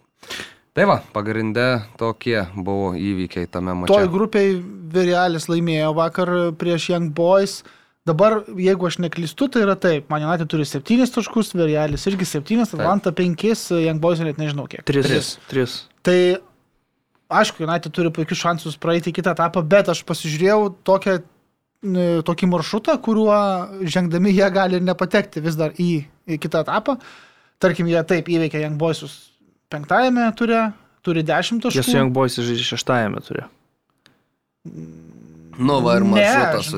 Tai 0.76 0.84
va, 0.84 0.98
pagrindė 1.14 1.66
tokie 1.96 2.36
buvo 2.52 2.90
įvykiai 3.00 3.48
tame 3.48 3.72
mače. 3.72 3.88
Toj 3.94 4.10
grupiai 4.12 4.58
Virialis 4.92 5.46
laimėjo 5.48 5.94
vakar 5.96 6.32
prieš 6.60 6.90
Young 6.90 7.14
Boys. 7.16 7.62
Dabar, 8.06 8.42
jeigu 8.60 8.86
aš 8.86 8.98
neklystu, 9.00 9.48
tai 9.50 9.62
yra 9.64 9.74
taip. 9.80 10.10
Man 10.12 10.26
United 10.26 10.50
turi 10.52 10.66
7 10.68 11.08
taškus, 11.14 11.54
Virialis 11.56 12.04
irgi 12.10 12.28
7, 12.28 12.66
Atlanta 12.66 13.10
5, 13.10 13.70
Young 13.86 14.02
Boys 14.04 14.20
net 14.20 14.36
nežinau 14.38 14.66
kiek. 14.68 14.84
3. 14.86 15.22
3. 15.48 15.78
Tai 16.04 16.18
aišku, 17.40 17.64
United 17.64 17.94
turi 17.96 18.12
puikius 18.12 18.42
šansus 18.44 18.76
praeiti 18.78 19.14
kitą 19.16 19.32
etapą, 19.32 19.62
bet 19.64 19.88
aš 19.90 20.02
pasižiūrėjau 20.06 20.74
tokią, 20.86 21.16
tokį 22.28 22.50
maršrutą, 22.52 22.98
kuriuo 23.00 23.38
žengdami 23.80 24.34
jie 24.36 24.50
gali 24.52 24.82
nepatekti 24.84 25.40
vis 25.40 25.56
dar 25.56 25.72
į, 25.80 26.04
į 26.28 26.38
kitą 26.44 26.66
etapą. 26.68 26.98
Tarkim, 27.64 27.88
jie 27.88 28.04
taip 28.04 28.28
įveikia 28.28 28.60
Young 28.60 28.76
Boysus 28.76 29.16
penktajame 29.72 30.28
ture, 30.38 30.62
turi 31.06 31.24
10 31.26 31.64
taškų. 31.64 31.82
Jis 31.82 31.92
Young 31.94 32.14
Boys 32.14 32.38
žaidžia 32.38 32.70
šeštajame 32.74 33.22
ture. 33.26 33.46
Nu, 35.56 35.78
va 35.80 35.96
ir 35.96 36.04
maršrutas. 36.04 36.70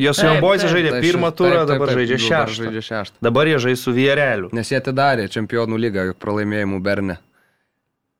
Jos 0.00 0.22
Young 0.24 0.40
Boys 0.44 0.64
žaidė 0.64 0.96
pirmą 1.04 1.32
turą, 1.36 1.64
dabar 1.68 1.92
žaidžia 1.92 2.18
šeštą. 2.24 2.58
žaidžia 2.62 2.84
šeštą. 2.88 3.20
Dabar 3.24 3.50
jie 3.50 3.60
žais 3.62 3.82
su 3.84 3.92
Viereliu. 3.96 4.50
Nes 4.56 4.72
jie 4.72 4.80
atidarė 4.80 5.28
čempionų 5.32 5.80
lygą 5.86 6.10
pralaimėjimų 6.20 6.82
Berne. 6.84 7.18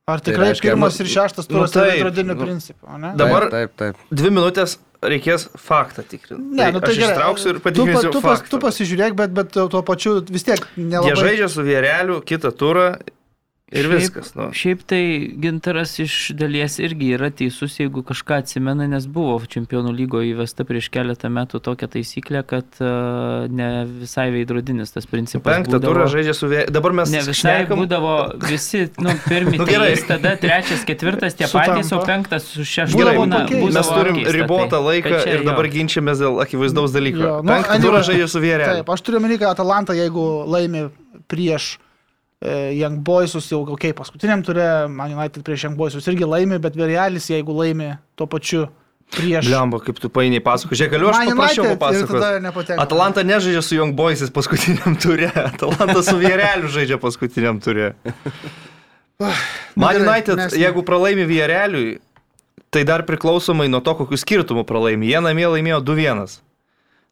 Ar 0.07 0.21
tikrai 0.23 0.37
tai 0.37 0.51
reiškia, 0.53 0.69
pirmas 0.71 0.97
ir 1.03 1.07
šeštas 1.11 1.49
turas 1.49 1.73
nu, 1.73 1.81
tai 1.81 1.87
veidrodinių 1.89 2.35
nu, 2.37 2.43
principų? 2.45 2.99
Ne? 3.01 3.09
Dabar 3.19 3.49
taip, 3.51 3.73
taip, 3.75 3.97
taip. 3.97 4.13
dvi 4.21 4.29
minutės 4.31 4.77
reikės 5.03 5.49
faktą 5.59 6.05
tikrinti. 6.07 6.45
Ne, 6.55 6.69
nu 6.71 6.79
tai 6.79 6.93
aš 6.93 7.01
ištrauksiu 7.09 7.49
ir 7.51 7.59
patikrinsiu. 7.65 8.05
Tu, 8.05 8.13
tu, 8.15 8.21
pas, 8.23 8.43
tu 8.53 8.59
pasižiūrėk, 8.63 9.17
bet, 9.19 9.33
bet 9.35 9.51
tuo 9.57 9.81
pačiu 9.83 10.21
vis 10.23 10.47
tiek 10.47 10.63
nelabai. 10.77 11.11
Jie 11.11 11.17
žaidžia 11.19 11.49
su 11.51 11.65
Viereliu 11.67 12.21
kitą 12.23 12.53
turą 12.55 12.87
Ir 13.67 13.83
šiaip, 13.83 13.99
viskas. 13.99 14.29
Nu. 14.31 14.45
Šiaip 14.55 14.83
tai 14.87 15.01
gintaras 15.43 15.97
iš 15.99 16.13
dalies 16.39 16.77
irgi 16.79 17.09
yra 17.17 17.27
teisus, 17.35 17.73
jeigu 17.81 17.99
kažką 18.07 18.37
atsimena, 18.39 18.85
nes 18.87 19.03
buvo 19.11 19.33
čempionų 19.43 19.91
lygo 19.91 20.21
įvesta 20.23 20.63
prieš 20.63 20.85
keletą 20.93 21.27
metų 21.35 21.59
tokia 21.65 21.89
taisyklė, 21.91 22.45
kad 22.47 22.79
uh, 22.79 23.43
ne 23.51 23.67
visai 23.89 24.29
veidrodinis 24.31 24.95
tas 24.95 25.09
principas. 25.11 25.51
Penktą 25.51 25.81
turą 25.83 26.05
žaidžia 26.13 26.35
su 26.37 26.47
vėjai. 26.47 26.69
Dabar 26.71 26.95
mes. 26.95 27.11
Ne 27.11 27.25
visai 27.25 27.35
šnekam... 27.41 27.81
būdavo 27.83 28.13
visi, 28.45 28.85
nu, 29.03 29.15
pirmi 29.25 29.57
nu, 29.59 29.67
trys, 29.67 30.05
tada 30.13 30.31
trečias, 30.39 30.85
ketvirtas 30.87 31.35
tie 31.35 31.49
patys, 31.51 31.91
o 31.91 31.99
penktas 32.07 32.47
su 32.53 32.63
šeštu. 32.63 33.01
Gerai, 33.01 33.17
būna, 33.19 33.41
mes 33.51 33.89
turim 33.91 34.21
keista, 34.21 34.35
ribotą 34.37 34.77
tai, 34.77 34.83
laiką 34.85 35.19
ir 35.33 35.43
dabar 35.49 35.67
ginčiamės 35.75 36.23
dėl 36.23 36.39
akivaizdaus 36.45 36.95
dalyko. 36.95 37.19
Jo, 37.19 37.35
nu, 37.43 37.51
Penktą 37.51 37.81
turą 37.83 37.99
žaidžia 38.13 38.29
su 38.31 38.43
vėjai. 38.47 38.71
Taip, 38.79 38.93
aš 38.95 39.03
turiu 39.03 39.19
omeny, 39.19 39.35
kad 39.43 39.51
Atalanta, 39.51 39.97
jeigu 39.97 40.23
laimi 40.47 40.85
prieš 41.27 41.73
Young 42.45 43.01
Boysus 43.01 43.47
jau, 43.49 43.63
okei, 43.63 43.89
okay, 43.89 43.93
paskutiniam 43.97 44.43
turė, 44.45 44.85
Man 44.93 45.15
United 45.15 45.41
prieš 45.45 45.63
Young 45.65 45.77
Boysus 45.79 46.05
irgi 46.11 46.27
laimi, 46.27 46.59
bet 46.61 46.75
Virialis, 46.77 47.31
jeigu 47.31 47.55
laimi 47.57 47.95
tuo 48.13 48.27
pačiu 48.29 48.67
prieš... 49.15 49.47
Blemba, 49.49 49.79
kaip 49.81 49.97
tu 50.03 50.11
painiai 50.13 50.43
pasako. 50.45 50.77
Žiūrėk, 50.77 50.93
galiu 50.93 51.09
aš 51.09 51.31
paprašiau 51.31 51.71
papasakoti. 51.73 52.77
Atalanta 52.77 53.25
nežaidžia 53.25 53.63
su 53.65 53.79
Young 53.79 53.97
Boysis 53.97 54.29
paskutiniam 54.33 54.99
turė, 55.01 55.31
Atalanta 55.33 56.03
su 56.05 56.13
Virialiu 56.21 56.69
žaidžia 56.69 57.01
paskutiniam 57.01 57.57
turė. 57.63 57.95
Man 59.73 60.03
United, 60.03 60.37
nes... 60.37 60.57
jeigu 60.61 60.85
pralaimi 60.85 61.25
Virialiui, 61.25 61.97
tai 62.69 62.83
dar 62.85 63.01
priklausomai 63.07 63.65
nuo 63.71 63.81
to, 63.81 63.97
kokiu 63.97 64.19
skirtumu 64.21 64.61
pralaimi. 64.67 65.09
Jie 65.09 65.23
namie 65.25 65.49
laimėjo 65.49 65.81
2-1. 65.87 66.37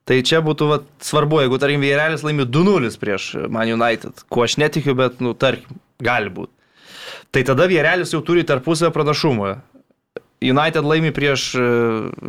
Tai 0.06 0.20
čia 0.22 0.42
būtų 0.46 0.66
vat, 0.70 0.90
svarbu, 1.02 1.40
jeigu, 1.42 1.58
tarkim, 1.62 1.82
Vėrelis 1.82 2.22
laimi 2.26 2.46
2-0 2.46 2.92
prieš 3.02 3.32
Man 3.50 3.72
United, 3.74 4.22
kuo 4.30 4.44
aš 4.46 4.60
netikiu, 4.62 4.94
bet, 4.98 5.18
nu, 5.24 5.34
tarkim, 5.34 5.80
gali 5.98 6.30
būti. 6.30 6.54
Tai 7.34 7.42
tada 7.48 7.66
Vėrelis 7.68 8.14
jau 8.14 8.22
turi 8.26 8.46
tarpusavę 8.46 8.94
pranašumą. 8.94 9.56
United 10.46 10.86
laimi 10.86 11.10
prieš 11.16 11.48
e, 11.58 11.66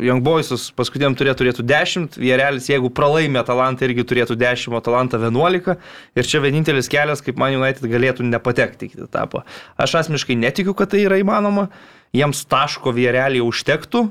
Young 0.07 0.23
Boysus, 0.25 0.71
paskutiniam 0.73 1.13
turėtų, 1.17 1.43
turėtų 1.43 1.65
10, 1.69 2.17
Vėrelis, 2.17 2.69
jeigu 2.71 2.89
pralaimi 2.89 3.37
Atalantą, 3.37 3.85
irgi 3.85 4.07
turėtų 4.09 4.39
10, 4.39 4.71
o 4.73 4.79
Atalanta 4.79 5.19
11. 5.21 5.75
Ir 6.17 6.29
čia 6.31 6.41
vienintelis 6.41 6.89
kelias, 6.89 7.21
kaip 7.21 7.37
Man 7.37 7.59
United 7.59 7.85
galėtų 7.91 8.25
nepatekti 8.25 8.89
į 8.89 9.05
etapą. 9.05 9.43
Aš 9.77 9.99
asmeniškai 10.01 10.39
netikiu, 10.39 10.73
kad 10.73 10.95
tai 10.95 11.03
yra 11.05 11.19
įmanoma. 11.21 11.67
Jiems 12.15 12.41
taško 12.49 12.95
Vėrelį 12.95 13.43
užtektų 13.45 14.07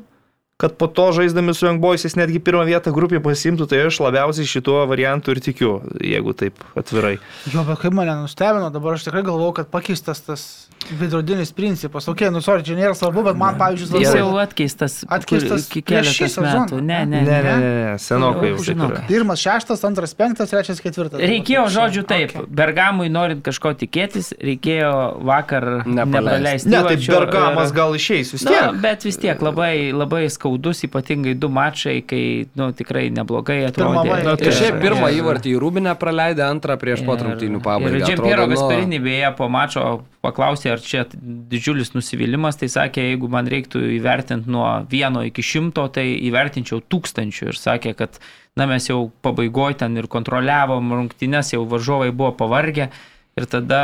kad 0.56 0.76
po 0.80 0.86
to 0.86 1.12
žaisdami 1.12 1.54
su 1.54 1.66
Young 1.66 1.80
Boys 1.80 2.04
jis 2.04 2.14
netgi 2.16 2.40
pirmą 2.40 2.62
vietą 2.64 2.92
grupėje 2.96 3.20
pasimtų, 3.20 3.66
tai 3.68 3.82
aš 3.90 3.98
labiausiai 4.00 4.48
šituo 4.48 4.86
variantu 4.88 5.34
ir 5.34 5.42
tikiu, 5.44 5.72
jeigu 6.00 6.32
taip 6.32 6.62
atvirai. 6.80 7.18
Jo, 7.52 7.66
bet 7.68 7.82
kaip 7.82 7.92
mane 7.96 8.14
nustebino, 8.22 8.70
dabar 8.72 8.96
aš 8.96 9.04
tikrai 9.04 9.20
galvoju, 9.26 9.52
kad 9.58 9.68
pakeistas 9.68 10.24
tas 10.24 10.46
vidrodinis 10.90 11.52
principas. 11.52 12.08
Ok, 12.08 12.24
nu, 12.32 12.40
sorry, 12.40 12.64
čia 12.64 12.76
nėra 12.78 12.94
svarbu, 12.96 13.24
bet 13.26 13.36
man, 13.36 13.58
pavyzdžiui, 13.60 13.88
svarbu. 13.90 14.04
Jis 14.04 14.16
jau 14.16 14.30
atkeistas. 14.40 14.96
Atkeistas 15.16 15.66
keletas 15.74 16.38
metų. 16.40 16.80
Ne, 16.80 17.00
ne, 17.04 17.20
ne, 17.26 17.38
ne, 17.44 17.54
ne, 17.60 17.98
senokai 18.00 18.52
jau 18.52 18.64
žinau. 18.70 18.88
Pirmas, 19.10 19.42
šeštas, 19.42 19.82
antras, 19.88 20.14
penktas, 20.16 20.52
trečias, 20.52 20.80
ketvirtas. 20.84 21.20
Reikėjo, 21.20 21.66
žodžiu, 21.74 22.06
taip. 22.08 22.32
Okay. 22.32 22.48
Bergamui 22.60 23.10
norint 23.12 23.42
kažko 23.44 23.74
tikėtis, 23.76 24.32
reikėjo 24.40 24.92
vakar 25.26 25.68
nepraleisti. 25.84 26.70
Ne, 26.72 26.82
tai 26.86 26.96
Bergamas 27.02 27.72
ir... 27.72 27.76
gal 27.76 27.96
išeis 27.98 28.32
vis 28.36 28.46
tiek. 28.46 28.56
Na, 28.56 28.72
bet 28.86 29.04
vis 29.08 29.18
tiek 29.20 29.42
labai, 29.42 29.90
labai 29.96 30.24
skaudus, 30.46 30.84
ypatingai 30.86 31.34
du 31.34 31.48
mačai, 31.50 32.00
kai, 32.06 32.46
nu, 32.54 32.70
tikrai 32.76 33.08
neblogai 33.10 33.64
atrodė. 33.66 34.14
Na, 34.22 34.36
tai 34.38 34.52
šiaip 34.54 34.78
pirmą 34.82 35.10
įvartį 35.18 35.54
į 35.56 35.60
Rūbinę 35.62 35.94
praleidė, 35.98 36.44
antrą 36.46 36.76
prieš 36.78 37.02
pat 37.06 37.24
rungtynių 37.26 37.60
pabaigą. 37.64 37.98
Ir 37.98 38.06
Džempiero 38.06 38.46
Gasperinį 38.50 39.00
beje 39.02 39.32
po 39.38 39.48
mačo 39.50 39.84
paklausė, 40.24 40.76
ar 40.76 40.82
čia 40.82 41.04
didžiulis 41.12 41.94
nusivylimas, 41.96 42.60
tai 42.60 42.70
sakė, 42.70 43.08
jeigu 43.10 43.30
man 43.32 43.50
reiktų 43.50 43.82
įvertinti 43.98 44.50
nuo 44.50 44.68
vieno 44.90 45.24
iki 45.26 45.44
šimto, 45.44 45.88
tai 45.94 46.06
įvertinčiau 46.28 46.82
tūkstančių 46.86 47.50
ir 47.50 47.58
sakė, 47.58 47.96
kad 47.98 48.20
na, 48.56 48.68
mes 48.70 48.86
jau 48.86 49.08
pabaigoje 49.26 49.80
ten 49.82 49.98
ir 49.98 50.10
kontroliavom 50.12 50.94
rungtynes, 51.00 51.54
jau 51.56 51.66
varžovai 51.68 52.12
buvo 52.14 52.32
pavargę 52.38 52.90
ir 53.36 53.50
tada 53.50 53.82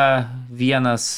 vienas 0.49 1.11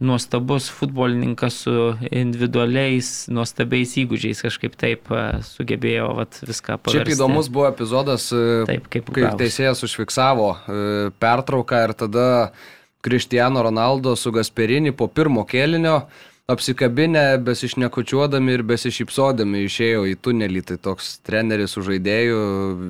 nuostabus 0.00 0.70
futbolininkas 0.72 1.58
su 1.64 1.72
individualiais, 2.10 3.10
nuostabiais 3.32 3.92
įgūdžiais 4.02 4.42
kažkaip 4.46 4.76
taip 4.80 5.10
e, 5.12 5.22
sugebėjo 5.46 6.08
vat, 6.18 6.38
viską 6.46 6.78
padaryti. 6.80 7.12
Šiaip 7.12 7.16
įdomus 7.16 7.50
buvo 7.52 7.68
epizodas, 7.68 8.28
e, 8.32 8.62
Taip, 8.68 8.88
kaip 8.92 9.10
kai 9.12 9.26
gavosi. 9.26 9.40
teisėjas 9.44 9.84
užfiksavo 9.88 10.48
e, 10.52 10.82
pertrauką 11.22 11.82
ir 11.88 11.94
tada 12.04 12.26
Kristiano 13.02 13.64
Ronaldo 13.66 14.14
su 14.16 14.32
Gasperini 14.34 14.94
po 14.94 15.08
pirmo 15.10 15.44
kėlinio 15.48 16.04
apsikabinę, 16.50 17.38
besišnekučiuodami 17.46 18.56
ir 18.56 18.62
besišypsodami 18.66 19.64
išėjo 19.66 20.04
į 20.10 20.16
tunelį. 20.24 20.62
Tai 20.68 20.78
toks 20.90 21.16
treneris 21.26 21.76
su 21.76 21.84
žaidėju 21.86 22.38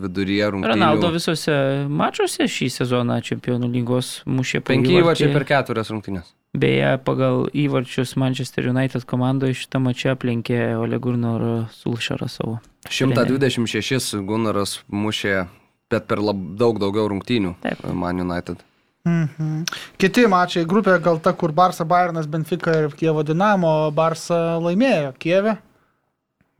viduryje 0.04 0.50
rungtynių. 0.54 0.74
Ronaldo 0.74 1.12
visose 1.14 1.56
mačiuose 1.88 2.48
šį 2.50 2.70
sezoną 2.78 3.20
čempionų 3.24 3.70
lygos 3.72 4.20
mušė 4.26 4.62
Penki 4.66 4.98
įvarčiai 5.00 5.32
per 5.34 5.46
keturias 5.48 5.92
rungtynės. 5.92 6.32
Beje, 6.52 6.98
pagal 7.00 7.46
įvarčius 7.56 8.12
Manchester 8.20 8.66
United 8.68 9.06
komandoje 9.08 9.56
šitą 9.62 9.80
mačią 9.80 10.12
aplenkė 10.18 10.58
Ole 10.76 10.98
Gunnar 11.00 11.46
Sulšarą 11.72 12.28
savo. 12.28 12.58
126 12.92 14.20
Gunaras 14.28 14.82
mušė, 14.92 15.46
bet 15.92 16.10
per 16.10 16.20
lab, 16.20 16.42
daug 16.60 16.82
daugiau 16.82 17.08
rungtynių 17.08 17.54
Taip. 17.64 17.86
Man 17.96 18.20
United. 18.20 18.60
Mhm. 19.08 19.64
Kiti 19.98 20.28
mačiai, 20.30 20.66
grupė 20.68 20.94
gal 21.02 21.18
ta, 21.22 21.32
kur 21.34 21.54
Barça, 21.54 21.86
Bayernas, 21.88 22.28
Benfica 22.30 22.74
ir 22.84 22.94
Kievo 22.94 23.24
Dinamo, 23.26 23.90
Barça 23.94 24.60
laimėjo 24.62 25.12
Kieve. 25.22 25.56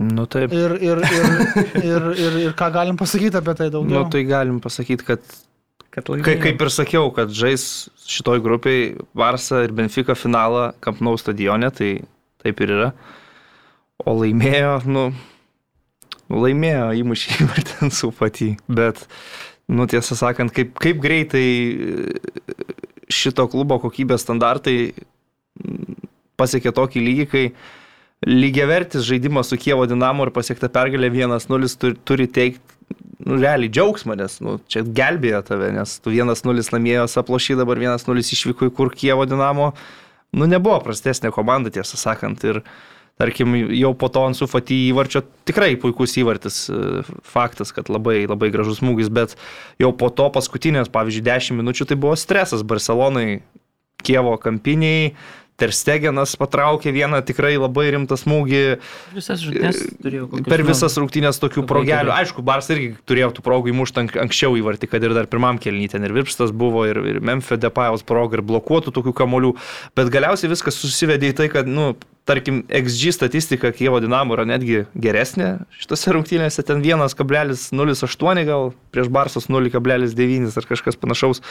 Nu 0.03 0.26
taip. 0.26 0.51
Ir, 0.51 0.74
ir, 0.82 0.99
ir, 1.07 1.30
ir, 1.78 2.11
ir, 2.18 2.38
ir 2.49 2.55
ką 2.59 2.72
galim 2.74 2.99
pasakyti 2.99 3.38
apie 3.38 3.55
tai 3.55 3.68
daugiau? 3.70 4.03
Nu 4.03 4.11
tai 4.11 4.24
galim 4.26 4.59
pasakyti, 4.62 5.07
kad 5.07 5.22
Kad 5.93 6.07
Kai, 6.24 6.38
kaip 6.40 6.62
ir 6.64 6.70
sakiau, 6.72 7.11
kad 7.12 7.28
žais 7.36 7.62
šitoj 8.09 8.40
grupiai 8.40 8.95
Varsa 9.12 9.59
ir 9.66 9.74
Benfica 9.76 10.14
finalą 10.16 10.70
Kampnau 10.80 11.18
stadione, 11.20 11.68
tai 11.68 11.90
taip 12.40 12.62
ir 12.64 12.72
yra. 12.72 12.86
O 14.01 14.14
laimėjo, 14.16 14.78
nu, 14.88 15.03
laimėjo 16.32 16.86
įmušį 17.03 17.36
įvartint 17.45 17.93
su 17.93 18.09
patį, 18.16 18.49
bet, 18.72 19.05
nu 19.71 19.87
tiesą 19.91 20.17
sakant, 20.19 20.53
kaip, 20.55 20.75
kaip 20.83 21.01
greitai 21.03 21.47
e, 21.47 22.17
šito 23.13 23.47
klubo 23.53 23.79
kokybės 23.83 24.25
standartai 24.25 24.77
mm, 24.91 25.97
pasiekė 26.41 26.75
tokį 26.75 27.05
lygį, 27.07 27.29
kai 27.31 27.45
lygiavertis 28.27 29.07
žaidimas 29.07 29.51
su 29.51 29.59
Kievo 29.59 29.87
Dinamo 29.91 30.27
ir 30.27 30.33
pasiekta 30.35 30.71
pergalė 30.73 31.11
1-0 31.11 31.73
turi, 31.79 31.99
turi 32.07 32.29
teikti 32.31 32.73
nu, 33.23 33.39
realiai 33.39 33.71
džiaugsmą, 33.71 34.17
nes 34.19 34.39
nu, 34.45 34.59
čia 34.71 34.85
gelbėjo 34.87 35.43
tave, 35.47 35.73
nes 35.75 35.99
tu 36.03 36.15
1-0 36.15 36.71
namėjos 36.75 37.19
aplošy, 37.21 37.59
dabar 37.59 37.81
1-0 37.83 38.25
išvyko 38.37 38.71
į 38.71 38.75
kur 38.77 38.95
Kievo 38.95 39.27
Dinamo. 39.29 39.73
Nu, 40.33 40.49
nebuvo 40.49 40.79
prastesnė 40.81 41.33
komanda, 41.35 41.71
tiesą 41.75 41.99
sakant. 42.01 42.45
Ir, 42.49 42.63
tarkim, 43.23 43.55
jau 43.70 43.93
po 43.95 44.11
to 44.11 44.25
ant 44.27 44.39
sufatį 44.39 44.79
įvarčio 44.91 45.23
tikrai 45.49 45.77
puikus 45.79 46.16
įvartis. 46.18 46.64
e, 46.66 47.03
Faktas, 47.23 47.70
kad 47.75 47.91
labai, 47.93 48.25
labai 48.27 48.51
gražus 48.55 48.83
smūgis, 48.83 49.12
bet 49.14 49.37
jau 49.83 49.93
po 49.95 50.11
to 50.11 50.27
paskutinės, 50.35 50.91
pavyzdžiui, 50.93 51.27
10 51.31 51.61
minučių 51.62 51.87
tai 51.87 51.99
buvo 52.03 52.18
stresas 52.18 52.66
Barcelonai, 52.66 53.43
Kievo 54.03 54.35
kampiniai. 54.43 55.12
Terstegenas 55.61 56.32
patraukė 56.40 56.90
vieną 56.94 57.20
tikrai 57.28 57.53
labai 57.61 57.90
rimtą 57.94 58.16
smūgį. 58.18 58.62
Visas 59.14 59.44
Per 60.48 60.64
visas 60.66 60.96
rungtynės 60.98 61.38
tokių 61.42 61.66
progelių. 61.68 62.14
Aišku, 62.14 62.42
Bars 62.46 62.70
irgi 62.72 62.94
turėjo 63.09 63.30
tų 63.36 63.44
progų 63.46 63.70
įmušti 63.70 64.03
ank 64.03 64.16
anksčiau 64.24 64.57
įvartį, 64.59 64.88
kad 64.90 65.05
ir 65.05 65.14
dar 65.16 65.28
pirmam 65.30 65.61
kelnyje 65.62 65.94
ten 65.94 66.09
ir 66.09 66.16
Virpstas 66.16 66.55
buvo, 66.57 66.86
ir, 66.88 66.98
ir 67.12 67.20
Memphis 67.22 67.61
Depajaus 67.62 68.03
proga, 68.09 68.40
ir 68.40 68.46
blokuotų 68.48 68.94
tokių 68.96 69.14
kamolių. 69.20 69.53
Bet 69.98 70.11
galiausiai 70.14 70.50
viskas 70.50 70.80
susivedė 70.80 71.30
į 71.30 71.38
tai, 71.42 71.48
kad, 71.53 71.68
nu, 71.68 71.92
tarkim, 72.28 72.62
XG 72.66 73.12
statistika 73.14 73.72
Kievo 73.76 74.00
Dinamo 74.03 74.36
yra 74.36 74.48
netgi 74.48 74.84
geresnė. 74.96 75.55
Šitose 75.78 76.16
rungtynėse 76.16 76.64
ten 76.66 76.82
1,08 76.82 78.44
gal, 78.48 78.72
prieš 78.94 79.12
Barsos 79.12 79.50
0,9 79.53 80.57
ar 80.57 80.70
kažkas 80.70 80.98
panašaus. 80.98 81.42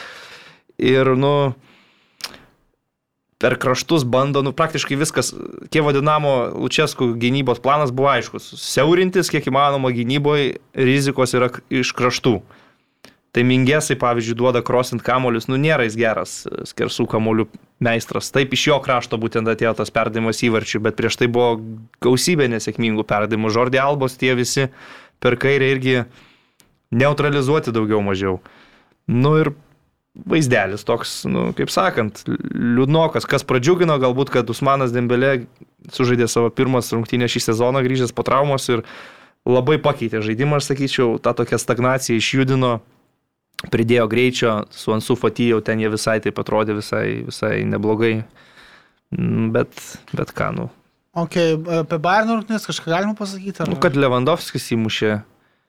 Ir, 0.81 1.13
nu, 1.19 1.53
per 3.41 3.57
kraštus 3.57 4.05
bando, 4.05 4.43
nu 4.45 4.53
praktiškai 4.53 4.99
viskas, 5.01 5.31
Kievo 5.73 5.89
Dinamo 5.95 6.33
Lučeskų 6.53 7.15
gynybos 7.21 7.61
planas 7.63 7.89
buvo 7.89 8.11
aiškus. 8.13 8.51
Siaurintis, 8.61 9.31
kiek 9.33 9.47
įmanoma 9.49 9.89
gynyboje, 9.95 10.59
rizikos 10.77 11.33
yra 11.33 11.49
iš 11.73 11.95
kraštų. 11.97 12.37
Tai 13.31 13.43
Mingesai, 13.47 13.95
pavyzdžiui, 13.95 14.35
duoda 14.37 14.61
krosint 14.61 15.01
kamolius, 15.07 15.47
nu 15.47 15.57
nėra 15.57 15.87
jis 15.87 15.95
geras 15.97 16.33
e, 16.45 16.65
skersų 16.67 17.05
kamolių 17.13 17.47
meistras. 17.81 18.27
Taip 18.35 18.51
iš 18.53 18.65
jo 18.67 18.77
krašto 18.83 19.17
būtent 19.17 19.47
atėjo 19.47 19.71
tas 19.79 19.93
perdavimas 19.95 20.43
įvarčių, 20.43 20.83
bet 20.83 20.99
prieš 20.99 21.17
tai 21.21 21.29
buvo 21.31 21.55
gausybė 22.03 22.49
nesėkmingų 22.51 23.07
perdavimų. 23.07 23.53
Žordė 23.55 23.79
Albos 23.81 24.19
tie 24.19 24.35
visi 24.37 24.67
per 25.23 25.39
kairę 25.39 25.71
irgi 25.77 25.95
neutralizuoti 26.91 27.71
daugiau 27.73 28.03
mažiau. 28.03 28.41
Nu 29.07 29.37
ir 29.39 29.53
vaizdelis 30.15 30.83
toks, 30.87 31.21
nu, 31.29 31.49
kaip 31.55 31.71
sakant, 31.71 32.23
liūdnokas, 32.27 33.27
kas 33.29 33.45
pradžiugino, 33.47 33.95
galbūt, 34.01 34.31
kad 34.33 34.49
Usmanas 34.51 34.91
Dembelė 34.91 35.45
sužaidė 35.95 36.27
savo 36.31 36.51
pirmas 36.53 36.91
rungtynę 36.91 37.29
šį 37.31 37.45
sezoną 37.47 37.83
grįžęs 37.85 38.11
po 38.15 38.25
traumos 38.27 38.67
ir 38.69 38.83
labai 39.47 39.79
pakeitė 39.81 40.21
žaidimą, 40.25 40.59
aš 40.59 40.73
sakyčiau, 40.73 41.15
tą 41.23 41.33
tokią 41.39 41.61
stagnaciją 41.61 42.19
išjudino, 42.19 42.73
pridėjo 43.71 44.09
greičio, 44.11 44.53
su 44.75 44.93
Ansu 44.93 45.15
Fatijau 45.15 45.61
ten 45.63 45.81
jie 45.81 45.89
visai 45.93 46.19
taip 46.23 46.39
atrodė, 46.43 46.75
visai, 46.81 47.23
visai 47.29 47.61
neblogai. 47.69 48.21
Mm, 49.15 49.49
Bet, 49.51 49.75
bet 50.15 50.31
ką, 50.35 50.53
nu. 50.55 50.69
Ok, 51.19 51.35
apie 51.81 51.97
Bayern 51.99 52.29
rungtynės 52.31 52.63
kažką 52.69 52.93
galima 52.93 53.15
pasakyti? 53.19 53.59
Ar... 53.59 53.67
nu 53.67 53.75
kad 53.83 53.97
Lewandowskis 53.99 54.69
įmušė 54.77 55.17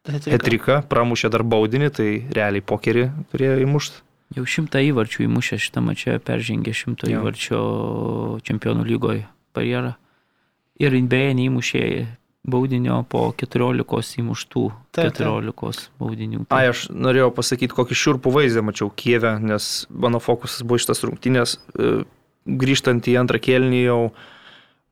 Hetriką. 0.07 0.31
Hetriką, 0.35 0.77
pramušė 0.91 1.31
dar 1.31 1.43
baudinį, 1.47 1.89
tai 1.95 2.07
realiai 2.35 2.63
pokerį 2.63 3.09
turėjo 3.31 3.59
įmušti. 3.65 4.03
Jau 4.33 4.45
šimtą 4.49 4.81
įvarčių 4.89 5.27
įmušę 5.27 5.59
šitą 5.61 5.83
mačią, 5.85 6.17
peržengė 6.25 6.73
šimto 6.77 7.11
Jo. 7.11 7.21
įvarčio 7.21 7.61
čempionų 8.47 8.87
lygoje 8.89 9.27
barjerą. 9.57 9.95
Ir 10.81 10.97
beje, 11.07 11.35
neįmušė 11.39 11.83
baudinio 12.49 13.03
po 13.09 13.29
14 13.39 14.19
įmuštų. 14.23 14.65
Taip, 14.91 15.13
taip. 15.15 15.29
14 15.29 15.91
baudinių. 16.01 16.47
Ai, 16.51 16.71
aš 16.73 16.89
norėjau 16.91 17.31
pasakyti, 17.37 17.75
kokį 17.77 17.99
šiurpų 17.99 18.33
vaizdą 18.35 18.65
mačiau 18.67 18.91
Kievę, 18.91 19.37
nes 19.43 19.87
mano 19.91 20.19
fokusas 20.23 20.65
buvo 20.67 20.81
šitas 20.83 21.05
rungtynės. 21.07 21.59
E, 21.77 22.03
Grįžtant 22.43 23.07
į 23.07 23.21
antrą 23.21 23.39
kėlinį 23.39 23.83
jau 23.85 24.01
e, 24.11 24.13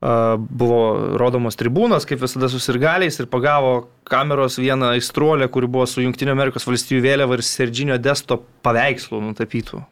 buvo 0.01 1.15
rodomos 1.21 1.57
tribūnos, 1.59 2.07
kaip 2.09 2.23
visada 2.23 2.49
susirgaliais 2.49 3.19
ir 3.21 3.29
pagavo 3.29 3.87
kameros 4.09 4.57
vieną 4.57 4.95
aistruolę, 4.95 5.45
kuri 5.53 5.69
buvo 5.69 5.85
su 5.85 6.01
Junktinio 6.01 6.33
Amerikos 6.33 6.65
valstybių 6.65 7.03
vėliava 7.05 7.37
ir 7.37 7.45
Serginio 7.45 7.97
Desto 8.01 8.39
paveikslu 8.65 9.21
nutapytų. 9.21 9.83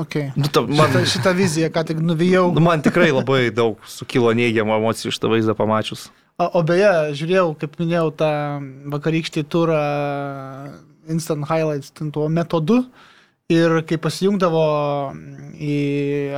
Okay. 0.00 0.30
Nu, 0.36 0.46
ta, 0.46 0.62
man, 0.62 0.92
Šitą, 0.92 1.00
šitą 1.10 1.32
viziją, 1.34 1.68
ką 1.74 1.82
tik 1.88 1.98
nuvijau. 1.98 2.52
nu, 2.54 2.62
man 2.62 2.82
tikrai 2.82 3.10
labai 3.10 3.50
daug 3.50 3.80
sukilo 3.90 4.30
neigiamų 4.36 4.76
emocijų 4.76 5.10
šitą 5.16 5.30
vaizdą 5.32 5.56
pamačius. 5.58 6.06
O, 6.38 6.46
o 6.46 6.62
beje, 6.64 6.92
žiūrėjau, 7.18 7.56
kaip 7.58 7.74
minėjau, 7.80 8.12
tą 8.20 8.30
vakarykštį 8.94 9.44
turą 9.50 9.80
Instant 11.10 11.48
Highlights 11.48 11.90
tuo 11.98 12.28
metodu. 12.30 12.84
Ir 13.50 13.80
kai 13.88 13.98
pasijungdavo 13.98 14.64
į 15.58 15.76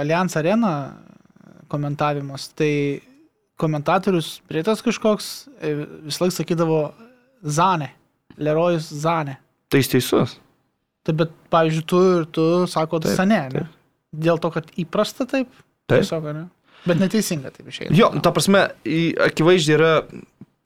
Allianz 0.01 0.37
areną 0.41 0.73
komentavimus, 1.73 2.49
tai 2.57 2.73
komentatorius 3.61 4.39
prietas 4.49 4.83
kažkoks 4.85 5.29
e, 5.61 5.75
vis 6.07 6.19
laik 6.23 6.35
sakydavo 6.35 6.81
Zane, 7.45 7.93
Lerojus 8.41 8.89
Zane. 9.03 9.39
Tai 9.73 9.83
jis 9.83 9.93
teisus. 9.93 10.35
Tai 11.03 11.15
bet, 11.19 11.33
pavyzdžiui, 11.53 11.87
tu 11.89 12.03
ir 12.17 12.27
tu 12.31 12.49
sako 12.71 13.03
Taip, 13.03 13.17
Zane, 13.19 13.41
ne? 13.53 13.63
taip. 13.63 13.79
Dėl 14.13 14.41
to, 14.43 14.51
kad 14.55 14.69
įprasta 14.79 15.27
taip. 15.29 15.49
Taip. 15.89 16.03
Tiesiog, 16.03 16.29
ne? 16.37 16.47
Bet 16.87 16.99
neteisinga 16.99 17.53
taip 17.55 17.71
išėjo. 17.71 17.95
Jo, 17.97 18.11
ta 18.23 18.33
prasme, 18.35 18.67
akivaizdžiai 19.29 19.77
yra 19.79 19.93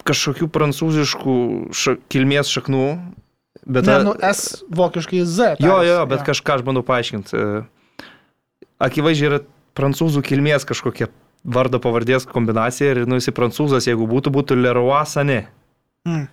kažkokių 0.06 0.48
prancūziškų 0.52 1.36
ša, 1.76 1.96
kilmės 2.12 2.50
šaknų, 2.52 2.86
bet... 3.66 3.86
Ne, 3.88 3.98
nu, 4.06 4.14
S 4.22 4.62
vokiškai 4.70 5.24
Z. 5.26 5.56
Jo, 5.60 5.76
taris, 5.78 5.90
jo, 5.90 5.98
bet 6.12 6.24
kažką 6.28 6.56
aš 6.58 6.64
bandau 6.66 6.82
paaiškinti. 6.86 7.36
E, 7.36 8.06
Akivaizdžiai 8.86 9.30
yra 9.30 9.38
prancūzų 9.76 10.22
kilmės 10.24 10.64
kažkokia 10.68 11.08
vardo 11.46 11.78
pavardės 11.82 12.26
kombinacija 12.28 12.92
ir, 12.94 13.02
nu, 13.08 13.18
jis 13.20 13.30
prancūzas, 13.36 13.86
jeigu 13.88 14.06
būtų, 14.10 14.32
būtų 14.34 14.58
Leroy 14.62 15.04
Sane, 15.06 15.46
Mm. 16.06 16.28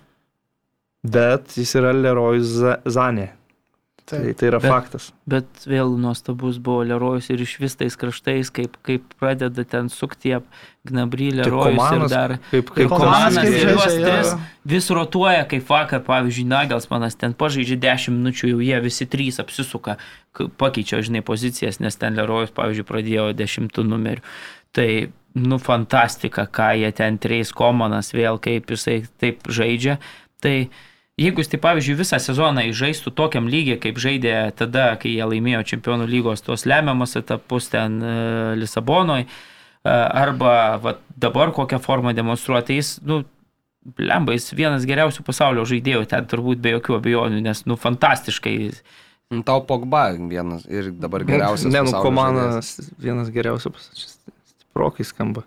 bet 1.04 1.56
jis 1.58 1.72
yra 1.80 1.90
Leroy 1.92 2.38
Za- 2.46 2.78
Zane. 2.86 3.32
Tai, 4.04 4.18
Taip. 4.20 4.36
tai 4.36 4.48
yra 4.50 4.58
Bet- 4.60 4.68
faktas. 4.68 5.04
Bet 5.26 5.46
vėl 5.64 5.94
nuostabus 5.96 6.58
buvo 6.60 6.82
Lerojus 6.84 7.30
ir 7.32 7.40
iš 7.40 7.54
vis 7.62 7.72
tais 7.80 7.94
kraštais, 7.96 8.50
kaip, 8.52 8.74
kaip 8.84 9.02
pradeda 9.16 9.64
ten 9.64 9.88
sukti 9.88 10.34
Gnabry, 10.84 11.30
Tai 11.32 11.38
Lerojus 11.38 11.70
ir 11.72 11.78
Komanas, 11.78 12.10
dar 12.12 12.34
kaip, 12.50 12.68
Kaip 12.76 12.88
komandas. 12.92 13.38
kaip 13.40 13.56
ir 13.62 13.72
juos 13.72 13.96
tris 13.96 14.34
vis 14.74 14.90
rotuoja, 14.92 15.46
kaip 15.48 15.64
vakar, 15.72 16.02
pavyzdžiui, 16.04 16.44
Nagelsmanas 16.52 17.16
ten 17.16 17.32
pažaidžia 17.32 17.80
10 17.80 18.12
minučių, 18.18 18.52
jau 18.52 18.60
jie 18.60 18.80
visi 18.84 19.06
trys 19.08 19.40
apsisuka, 19.40 19.96
pakeičia, 20.36 21.00
žinai, 21.00 21.24
pozicijas, 21.24 21.80
nes 21.80 21.96
ten 21.96 22.12
Lerojus, 22.20 22.52
pavyzdžiui, 22.52 22.84
pradėjo 22.84 23.32
10 23.32 23.72
numerių. 23.88 24.20
Tai, 24.76 24.88
nu, 25.34 25.56
fantastika, 25.58 26.44
ką 26.46 26.74
jie 26.76 26.92
ten 26.92 27.16
treis 27.18 27.52
Komanas 27.56 28.12
vėl, 28.12 28.36
kaip 28.38 28.68
jisai 28.68 29.06
taip 29.18 29.48
žaidžia. 29.48 29.96
Tai 30.44 30.68
jeigu 31.20 31.42
jis, 31.42 31.50
tai 31.52 31.60
pavyzdžiui, 31.62 31.98
visą 31.98 32.18
sezoną 32.22 32.66
žaistų 32.74 33.12
tokiam 33.14 33.48
lygiai, 33.50 33.78
kaip 33.82 33.98
žaidė 34.02 34.36
tada, 34.58 34.94
kai 35.00 35.14
jie 35.14 35.26
laimėjo 35.30 35.62
Čempionų 35.74 36.08
lygos 36.10 36.42
tuos 36.46 36.66
lemiamus 36.66 37.16
etapus 37.20 37.70
ten 37.72 38.00
e, 38.02 38.14
Lisabonoje, 38.60 39.28
arba 39.84 40.78
va, 40.80 40.96
dabar 41.20 41.52
kokią 41.52 41.78
formą 41.78 42.14
demonstruoja, 42.16 42.64
tai 42.64 42.78
jis, 42.80 42.96
nu, 43.04 43.22
lemba, 44.00 44.34
jis 44.36 44.52
vienas 44.56 44.86
geriausių 44.88 45.24
pasaulio 45.26 45.64
žaidėjų, 45.68 46.06
ten 46.10 46.28
turbūt 46.30 46.62
be 46.64 46.74
jokių 46.78 46.98
abejonių, 46.98 47.40
nes, 47.44 47.64
nu, 47.68 47.76
fantastiškai. 47.80 48.56
Nu, 49.34 49.42
Tau 49.46 49.64
Pogba 49.68 50.06
vienas 50.16 50.64
ir 50.68 50.90
dabar 50.92 51.24
geriausias. 51.28 51.72
Ne, 51.72 51.84
nu, 51.84 51.92
komandas 52.04 52.76
vienas 53.00 53.30
geriausių, 53.34 53.74
stiprokai 53.92 55.06
skamba. 55.06 55.44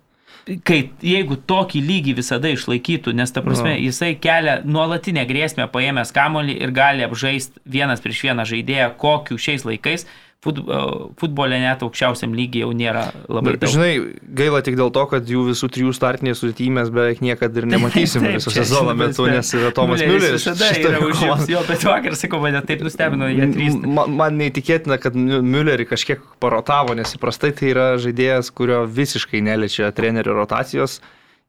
Kai 0.64 0.78
jeigu 1.04 1.36
tokį 1.50 1.82
lygį 1.84 2.14
visada 2.22 2.48
išlaikytų, 2.56 3.12
nes 3.14 3.34
ta 3.36 3.42
prasme, 3.44 3.74
Nu. 3.76 3.84
jisai 3.90 4.14
kelia 4.16 4.62
nuolatinę 4.64 5.26
grėsmę 5.28 5.66
paėmęs 5.74 6.14
kamolį 6.16 6.56
ir 6.64 6.72
gali 6.72 7.04
apžaisti 7.04 7.60
vienas 7.68 8.00
prieš 8.04 8.22
vieną 8.30 8.46
žaidėją, 8.48 8.94
kokiu 8.98 9.36
šiais 9.38 9.66
laikais 9.68 10.08
futbole 10.46 11.58
net 11.60 11.82
aukščiausiam 11.82 12.36
lygiai 12.38 12.62
jau 12.62 12.70
nėra 12.78 13.08
labai 13.26 13.56
Bet, 13.56 13.64
daug. 13.64 13.72
žinai, 13.74 13.90
gaila 14.38 14.62
tik 14.64 14.78
dėl 14.78 14.92
to, 14.94 15.04
kad 15.10 15.28
jų 15.28 15.48
visų 15.50 15.70
trijų 15.74 15.94
startinės 15.98 16.44
sudėtymės 16.44 16.92
beveik 16.94 17.24
niekada 17.26 17.64
ir 17.64 17.68
nematysim 17.72 18.28
viso 18.28 18.54
sezono 18.54 18.94
metu, 18.98 19.26
bet 19.26 19.40
nes 19.40 19.50
yra 19.58 19.72
Tomas 19.76 20.04
Mülleris. 20.06 20.46
Visada 20.46 20.70
yra 20.78 21.02
užims 21.04 21.50
jo, 21.50 21.64
bet 21.68 21.86
vakar, 21.90 22.18
sakau, 22.20 22.40
mane 22.44 22.62
taip 22.70 22.84
nustebino, 22.86 23.30
jie 23.34 23.50
trys. 23.56 23.80
Man, 23.82 24.14
man 24.20 24.38
neįtikėtina, 24.40 25.00
kad 25.02 25.18
Müllerį 25.18 25.88
kažkiek 25.90 26.22
parotavo, 26.44 26.94
nes 26.98 27.18
įprastai 27.18 27.52
tai 27.58 27.74
yra 27.74 27.88
žaidėjas, 28.02 28.54
kurio 28.54 28.84
visiškai 28.86 29.42
neliečia 29.44 29.90
trenerio 29.98 30.38
rotacijos. 30.38 31.00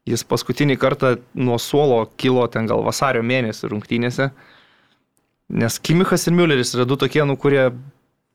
Jis 0.09 0.25
paskutinį 0.25 0.79
kartą 0.81 1.19
nuo 1.37 1.61
suolo 1.61 2.07
kilo 2.17 2.47
ten 2.49 2.67
gal 2.71 2.81
vasario 2.87 3.21
mėnesį 3.21 3.69
rungtynėse. 3.75 4.31
Nes 5.61 5.79
Kimichas 5.85 6.25
ir 6.29 6.37
Mülleris 6.37 6.73
yra 6.77 6.89
du 6.89 6.97
tokie, 6.97 7.21
nu, 7.29 7.37
kurie 7.41 7.69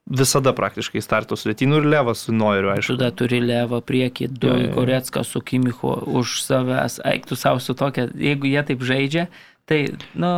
visada 0.10 0.52
praktiškai 0.56 1.02
starto 1.04 1.38
sudėtynų 1.40 1.80
ir 1.80 1.88
Levas 1.94 2.26
su 2.26 2.34
Noiriu, 2.36 2.74
aišku. 2.74 2.98
Tada 2.98 3.12
turi 3.16 3.40
Levą 3.44 3.80
priekį, 3.86 4.28
du. 4.36 4.52
Koretską 4.76 5.24
su 5.28 5.40
Kimichu 5.42 5.94
už 6.20 6.42
savęs, 6.44 7.00
eiktų 7.08 7.38
savo 7.40 7.62
su 7.64 7.76
tokia, 7.78 8.10
jeigu 8.12 8.50
jie 8.52 8.64
taip 8.68 8.84
žaidžia, 8.84 9.28
tai, 9.70 9.86
nu... 10.20 10.32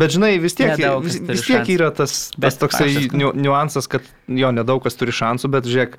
Bet 0.00 0.14
žinai, 0.16 0.36
vis 0.40 0.56
tiek, 0.56 0.72
vis, 1.04 1.18
vis 1.20 1.44
tiek 1.44 1.60
šansų. 1.60 1.74
yra 1.76 1.90
tas, 1.92 2.14
tas 2.32 2.40
Bet 2.40 2.60
toksai 2.62 2.88
kad- 2.94 3.18
niu, 3.20 3.32
niuansas, 3.36 3.88
kad 3.90 4.06
jo 4.32 4.52
nedaug 4.56 4.80
kas 4.86 4.96
turi 4.96 5.12
šansų, 5.12 5.52
bet 5.52 5.68
žiūrėk, 5.68 5.98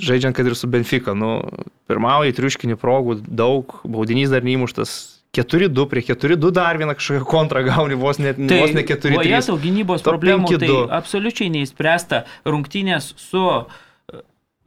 žaidžiant 0.00 0.36
kad 0.36 0.48
ir 0.48 0.56
su 0.56 0.70
Benfica, 0.72 1.12
nu, 1.12 1.42
pirmauja 1.88 2.32
triuškinių 2.32 2.80
progų, 2.80 3.20
daug, 3.28 3.76
baudinys 3.84 4.32
dar 4.32 4.40
neįmuštas, 4.44 5.15
4-2 5.36 5.86
prie 5.90 6.02
4-2 6.08 6.50
dar 6.56 6.78
vieną 6.80 6.94
kažkokią 6.98 7.24
kontrą 7.28 7.62
gauni 7.66 7.94
vos 8.00 8.18
net, 8.22 8.36
tai, 8.48 8.60
vos 8.62 8.72
ne 8.76 8.82
4-3. 8.88 9.16
Vojėtau 9.20 9.58
gynybos 9.62 10.02
Top 10.04 10.16
problemų 10.16 10.48
tai 10.58 10.68
5-2. 10.68 10.86
absoliučiai 11.00 11.50
neįspręsta 11.56 12.24
rungtynės 12.46 13.12
su 13.20 13.44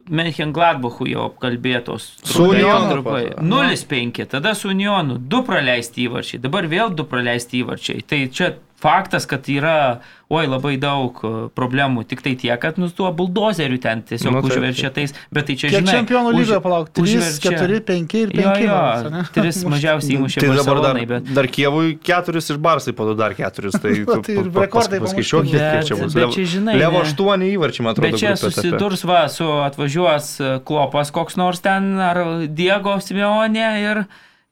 Menchengladbachu 0.10 1.06
jau 1.06 1.28
apkalbėtos. 1.30 2.06
Su 2.26 2.48
Unionu 2.50 2.88
Trumpai. 2.96 3.28
pas- 3.36 3.44
0-5, 3.46 4.26
tada 4.26 4.56
su 4.56 4.70
Unionu 4.72 5.20
2 5.20 5.44
praleisti 5.46 6.08
įvarčiai, 6.08 6.40
dabar 6.42 6.66
vėl 6.66 6.90
2 6.98 7.06
praleisti 7.06 7.62
įvarčiai. 7.62 8.02
Tai 8.08 8.20
čia 8.34 8.56
faktas, 8.80 9.26
kad 9.28 9.44
yra, 9.52 10.00
oi, 10.32 10.46
labai 10.48 10.78
daug 10.80 11.18
e, 11.26 11.30
problemų, 11.58 12.04
tik 12.08 12.22
tai 12.24 12.32
tiek, 12.40 12.56
kad 12.62 12.78
nustuo 12.80 13.10
buldozerių 13.16 13.80
ten 13.84 14.04
tiesiog 14.08 14.32
Nu, 14.32 14.40
nu, 14.40 14.48
taip, 14.48 14.56
užverčia 14.60 14.92
tais, 14.96 15.14
bet 15.36 15.48
tai 15.50 15.56
čia 15.60 15.72
žinai. 15.74 15.96
čempionų 15.98 16.32
už- 16.32 16.38
lygoje 16.40 16.62
palauk? 16.64 16.92
3, 16.96 17.04
užverčia- 17.04 17.54
4, 17.60 17.80
5 17.90 18.16
ir 18.22 18.32
5. 18.36 18.62
Jo, 18.64 18.70
jo, 18.70 19.24
tris 19.36 19.60
mažiausiai 19.74 20.16
įmušė 20.20 20.44
Tai 20.46 20.52
dabar 20.62 20.82
dar, 20.86 21.02
bet... 21.12 21.34
dar 21.36 21.50
Kievui 21.52 21.98
keturis 22.00 22.50
ir 22.54 22.58
Barsai 22.62 22.94
po 22.96 23.10
du 23.10 23.18
dar 23.20 23.36
keturis. 23.36 23.76
Tai, 23.82 23.92
tu 24.06 24.22
Tai 24.30 24.38
ir 24.38 24.48
rekordai 24.56 25.02
paskaičiuok, 25.04 25.50
kiek, 25.52 25.84
čia 25.90 26.00
bus. 26.00 26.14
bet 26.16 26.24
Levo- 26.24 26.34
čia, 26.38 26.46
žinai, 26.56 26.78
Levo 26.80 27.04
ne. 27.04 27.12
8 27.12 27.46
įvarčiai, 27.52 27.84
man 27.84 27.94
atrodo. 27.98 28.12
Bet 28.12 28.22
čia 28.22 28.36
susidurs 28.40 29.04
va 29.10 29.26
su 29.34 29.44
atvažiuos 29.66 30.32
e, 30.40 30.56
klopas 30.64 31.12
koks 31.12 31.36
nors 31.42 31.60
ten, 31.66 31.98
ar 32.00 32.24
Diego 32.48 32.96
Simeonė 33.04 33.68
ir, 33.84 34.04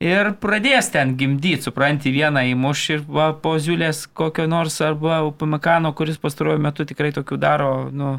ir 0.04 0.32
pradės 0.42 0.92
ten 0.94 1.16
gimdyti, 1.20 1.66
supranti, 1.68 2.14
vieną 2.14 2.44
įmuš 2.54 2.84
ir 2.94 3.04
va, 3.10 3.32
po 3.34 3.56
Ziulės 3.62 4.06
kokio 4.08 4.48
nors 4.50 4.80
arba 4.86 5.24
Upamekano, 5.28 5.94
kuris 5.98 6.20
pastaruoju 6.22 6.62
metu 6.62 6.86
tikrai 6.88 7.12
tokių 7.16 7.40
daro, 7.42 7.72
nu, 7.92 8.18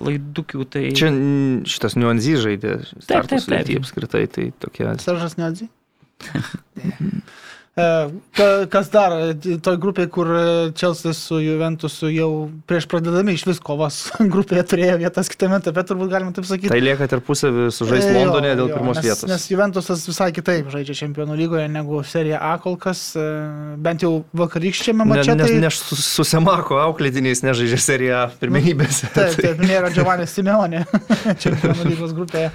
klaidukių. 0.00 0.66
Tai... 0.70 0.84
Čia 0.96 1.12
šitas 1.68 1.98
niuanzys 1.98 2.44
žaidė 2.46 2.78
taip, 2.80 3.04
starto 3.04 3.34
taip. 3.34 3.44
sudėtį 3.46 3.78
apskritai, 3.82 4.24
tai 4.30 4.50
tokia. 4.62 4.94
Seržas 5.02 5.38
Nedzi. 5.40 5.70
Kas 8.70 8.90
dar, 8.92 9.14
e, 9.30 9.56
toj 9.62 9.76
grupėje, 9.82 10.10
kur 10.12 10.30
Čelsis 10.78 11.18
su 11.28 11.40
Juventusu 11.42 12.10
jau 12.12 12.30
prieš 12.70 12.86
pradedami 12.90 13.34
iš 13.36 13.44
vis 13.48 13.60
kovas 13.64 13.98
grupėje 14.34 14.64
turėjo 14.72 14.98
vietas 15.02 15.30
kitame 15.32 15.58
etape, 15.60 15.84
turbūt 15.88 16.12
galima 16.12 16.34
taip 16.36 16.48
sakyti. 16.48 16.72
Tai 16.72 16.80
lieka 16.82 17.08
tarpusavį 17.10 17.68
sužais 17.74 18.06
E, 18.10 18.14
Londone 18.16 18.52
dėl 18.58 18.70
jo, 18.70 18.76
pirmos 18.76 18.98
nes, 18.98 19.06
vietos. 19.06 19.28
Nes 19.30 19.46
Juventusas 19.50 20.04
visai 20.08 20.30
kitaip 20.36 20.70
žaidžia 20.72 20.96
Čempionų 21.02 21.36
lygoje 21.38 21.68
negu 21.70 22.02
serija 22.06 22.40
A 22.50 22.56
kol 22.62 22.76
kas, 22.80 23.10
e, 23.18 23.26
bent 23.80 24.04
jau 24.06 24.24
vakarykščiame 24.36 25.04
Ne, 25.04 25.10
mače. 25.14 25.36
nes 25.38 25.48
tai... 25.48 25.60
ne 25.62 25.70
su, 25.74 25.98
su 26.00 26.26
Semako 26.26 26.80
auklėtiniais 26.82 27.44
nežaidžia 27.46 27.80
seriją 27.80 28.24
pirmenybėse. 28.42 29.12
Taip, 29.14 29.38
taip, 29.40 29.62
nėra 29.64 29.92
Giovanni 29.96 30.28
Simeonė 30.30 30.84
Čempionų 31.42 31.90
lygos 31.92 32.14
grupėje. 32.16 32.52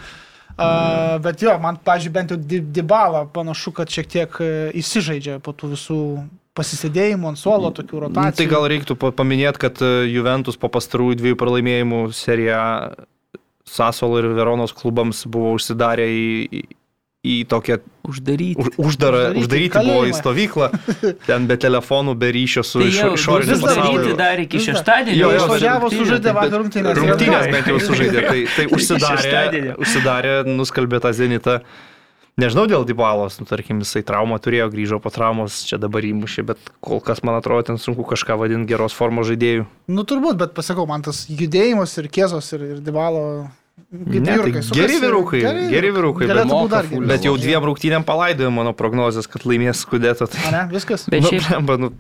Uh, 0.56 1.18
bet 1.20 1.42
jo, 1.44 1.52
man, 1.60 1.76
pažiūrėjau, 1.84 2.14
bent 2.16 2.32
jau 2.32 2.38
Dybala 2.78 3.26
panašu, 3.36 3.74
kad 3.76 3.92
šiek 3.92 4.08
tiek 4.08 4.38
e, 4.40 4.50
įsižaidžia 4.80 5.42
po 5.44 5.52
tų 5.52 5.74
visų 5.74 5.98
pasisėdėjimų 6.56 7.28
ant 7.34 7.40
suolo, 7.42 7.74
tokių 7.76 7.98
Nu, 7.98 8.04
rotacijų. 8.06 8.38
tai 8.40 8.46
gal 8.54 8.68
reiktų 8.72 8.96
pa- 9.02 9.12
paminėti, 9.12 9.60
kad 9.66 9.82
e, 9.84 9.90
Juventus 10.08 10.56
po 10.56 10.70
pastarųjų 10.72 11.18
dviejų 11.20 11.40
pralaimėjimų 11.42 12.00
seriją 12.16 12.62
Sasolo 13.68 14.22
ir 14.22 14.30
Veronos 14.38 14.72
klubams 14.78 15.26
buvo 15.28 15.52
užsidarę 15.58 16.06
į, 16.08 16.64
į, 17.26 17.36
tokią 17.50 17.80
Uždaryti. 18.06 18.60
už, 18.62 18.68
uždarą, 18.78 19.22
Uždaryti 19.34 19.42
uždaryti 19.42 19.72
kalėjimą. 19.74 19.96
buvo 19.96 20.06
į 20.06 20.14
stovyklą, 20.20 20.68
ten 21.30 21.48
be 21.50 21.58
telefonų, 21.58 22.14
be 22.22 22.30
ryšio 22.36 22.62
su 22.68 22.84
Tai 22.84 22.90
jau 22.94 23.10
išoriniu 23.18 23.50
dar 23.50 23.58
uždaryti 23.58 23.88
pasauliu. 23.90 24.14
dar 24.20 24.44
iki 24.46 24.62
šeštadienio. 24.68 25.18
Jo, 25.24 25.32
jo, 25.34 25.42
Išvažiavo, 25.42 25.90
sužaidė 25.96 26.36
vakar 26.38 26.56
rungtynės. 26.62 27.02
Rungtynės 27.02 27.50
bent 27.56 27.72
jau 27.74 27.80
sužaidė, 27.88 28.24
tai, 28.30 28.40
tai 28.56 28.68
užsidarė, 28.78 29.76
užsidarė, 29.82 30.36
nuskalbė 30.54 31.02
tą 31.04 31.12
zenitą. 31.18 31.60
Nežinau 32.36 32.66
dėl 32.68 32.84
Dybalos, 32.84 33.38
nu, 33.40 33.46
tarkim, 33.48 33.78
jisai 33.80 34.02
traumą 34.04 34.36
turėjo, 34.44 34.66
grįžo 34.74 34.98
po 35.00 35.08
traumos, 35.08 35.62
čia 35.70 35.78
dabar 35.80 36.04
įmušė, 36.04 36.44
bet 36.50 36.60
kol 36.84 37.00
kas, 37.00 37.22
man 37.24 37.38
atrodo, 37.40 37.64
ten 37.70 37.78
sunku 37.80 38.04
kažką 38.10 38.36
vadinti 38.42 38.68
geros 38.74 38.92
formos 38.92 39.30
žaidėjų. 39.30 39.64
Nu 39.88 40.04
turbūt, 40.04 40.36
bet 40.42 40.52
pasakau, 40.58 40.84
man 40.90 41.00
tas 41.08 41.22
judėjimas 41.32 41.96
ir 42.02 42.10
kiesos 42.12 42.52
ir, 42.58 42.66
ir 42.76 42.82
Dybalo. 42.84 43.24
Ne, 43.96 44.36
tai 44.40 44.52
geri 44.76 44.98
vyrukai, 45.00 45.40
geri 45.72 45.92
vyrukai, 45.94 46.28
bet 46.32 46.48
moka 46.50 46.82
geriau. 46.88 47.06
Bet 47.08 47.24
jau 47.28 47.36
dviem 47.40 47.64
rungtynėm 47.70 48.04
palaidojau 48.08 48.52
mano 48.52 48.74
prognozes, 48.76 49.28
kad 49.30 49.46
laimės 49.48 49.84
skudėto. 49.86 50.28
Tai, 50.32 50.42
A, 50.48 50.52
ne, 50.56 50.62
viskas. 50.74 51.08
Bet 51.12 51.24
nu, 51.24 51.32
šiaip- 51.32 51.50
blemba, 51.52 51.78
nu, 51.86 51.92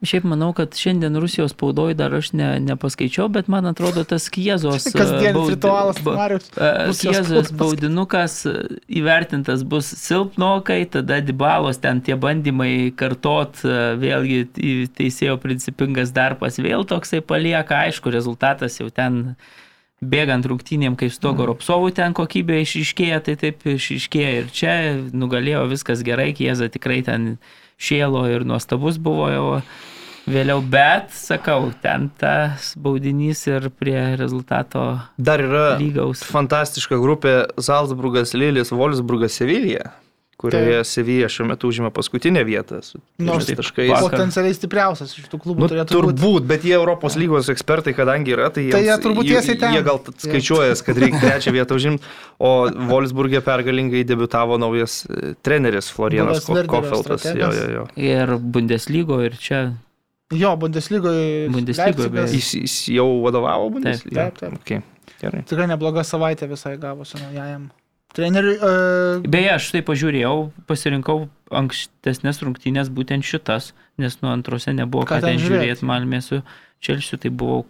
Šiaip 0.00 0.24
manau, 0.24 0.54
kad 0.56 0.72
šiandien 0.72 1.12
Rusijos 1.20 1.52
spaudoje 1.52 1.92
dar 1.92 2.14
aš 2.16 2.30
ne, 2.32 2.46
nepaskaičiau, 2.64 3.26
bet 3.28 3.50
man 3.52 3.66
atrodo 3.68 4.00
tas 4.08 4.30
Kiezos. 4.32 4.86
e, 4.88 4.92
Kasdienis 4.96 5.36
baud- 5.36 5.50
ritualas, 5.52 6.00
Marius. 6.06 6.46
e, 6.56 6.70
Kiezos 7.02 7.50
baudinukas 7.52 8.38
e, 8.48 8.54
įvertintas 8.96 9.60
bus 9.68 9.90
silpnokai, 10.00 10.86
tada 10.88 11.20
Dibalos 11.20 11.82
ten 11.84 12.00
tie 12.00 12.16
bandymai 12.16 12.94
kartot 12.96 13.60
vėlgi 14.00 14.40
teisėjo 14.96 15.36
principingas 15.44 16.16
darbas 16.16 16.56
vėl 16.64 16.88
toksai 16.88 17.20
palieka, 17.20 17.84
aišku, 17.84 18.08
rezultatas 18.16 18.80
jau 18.80 18.88
ten 18.88 19.36
bėgant 20.00 20.46
rungtynėm, 20.48 20.96
kaip 20.96 21.12
stogo 21.12 21.46
Ropsovų 21.50 21.92
ten 21.96 22.16
kokybė 22.16 22.62
išiškėja, 22.64 23.20
tai 23.26 23.36
taip 23.40 23.64
išiškėja 23.68 24.34
ir 24.38 24.50
čia. 24.54 24.74
Nugalėjo 25.12 25.66
viskas 25.70 26.04
gerai, 26.06 26.32
Kieza 26.36 26.70
tikrai 26.72 27.02
ten 27.04 27.34
šėlo 27.80 28.24
ir 28.32 28.46
nuostabus 28.48 29.00
buvo 29.00 29.28
jau 29.32 29.46
vėliau, 30.30 30.60
bet, 30.64 31.12
sakau, 31.16 31.70
ten 31.82 32.08
tas 32.20 32.72
baudinys 32.80 33.42
ir 33.50 33.70
prie 33.72 33.98
rezultato 34.20 35.00
dar 35.18 35.42
yra 35.44 35.64
lygaus. 35.80 36.22
fantastiška 36.24 37.00
grupė 37.00 37.34
Salzburgas, 37.60 38.34
Lilis, 38.36 38.72
Wolfsburgas, 38.72 39.36
Sevilija, 39.40 39.90
kurioje 40.40 40.78
Sevija 40.88 41.28
šiuo 41.28 41.44
metu 41.50 41.68
užima 41.68 41.90
paskutinę 41.92 42.40
vietą 42.48 42.78
Nors 43.20 43.44
taip, 43.46 43.58
taškais. 43.60 43.90
vakar- 43.92 44.06
Potencialiai 44.14 44.54
stipriausias 44.56 45.12
iš 45.20 45.26
tų 45.28 45.40
klubų 45.44 45.60
Nu, 45.66 45.68
turėtų 45.68 45.90
būti. 45.92 45.96
turbūt, 46.16 46.46
bet 46.48 46.64
jie 46.64 46.72
Europos 46.78 47.16
lygos 47.20 47.50
ekspertai, 47.52 47.92
kadangi 47.94 48.32
yra, 48.32 48.48
tai, 48.48 48.70
Tai 48.72 48.80
jiems- 48.80 48.88
jie 48.88 48.96
turbūt 49.04 49.24
jie- 49.28 49.36
tiesiai 49.36 49.58
ten. 49.60 49.74
Jie 49.76 49.82
gal 49.84 50.00
skaičiuojas, 50.16 50.82
kad 50.86 50.96
reikia 50.96 51.20
trečią 51.20 51.52
vietą 51.52 51.76
užimti, 51.76 52.02
o 52.40 52.70
Wolfsburgė 52.88 53.42
pergalingai 53.44 54.04
debutavo 54.08 54.56
naujas 54.58 55.04
e, 55.10 55.34
treneris 55.42 55.90
Florianas 55.92 56.44
Kofeltas. 56.46 57.24
Jo, 57.36 57.52
jo, 57.52 57.66
jo. 57.76 57.86
Ir 58.00 58.36
Bundeslygo, 58.38 59.20
ir 59.24 59.36
čia 59.36 59.74
Jo, 60.32 60.56
Bundeslygoje. 60.56 61.48
Bundeslygoje. 61.50 62.28
Jis, 62.30 62.52
jis 62.54 62.74
jau 62.94 63.08
vadovavo 63.24 63.68
Bundesligai? 63.74 64.30
Taip, 64.30 64.38
taip. 64.38 64.52
Okay. 64.62 64.80
Gerai. 65.20 65.42
Tikrai 65.44 65.66
nebloga 65.66 66.00
savaitė 66.06 66.46
visai 66.48 66.76
gavosi 66.78 67.18
naujajam. 67.20 67.68
Treneriui. 68.16 68.56
Uh, 68.58 69.26
Beje, 69.30 69.52
aš 69.54 69.68
tai 69.74 69.82
pažiūrėjau, 69.86 70.50
pasirinkau 70.70 71.28
ankstesnės 71.54 72.42
rungtynės 72.42 72.90
būtent 72.94 73.26
šitas, 73.26 73.72
nes 74.00 74.16
nuo 74.22 74.32
antrose 74.34 74.74
nebuvo 74.74 75.06
Ką 75.06 75.18
ką 75.18 75.24
ten 75.24 75.36
ten 75.36 75.42
žiūrėt? 75.42 75.62
žiūrėti, 75.62 75.86
Malmė 75.90 76.22
su 76.24 76.40
Čelsiu, 76.82 77.18
tai 77.22 77.30
buvau. 77.30 77.64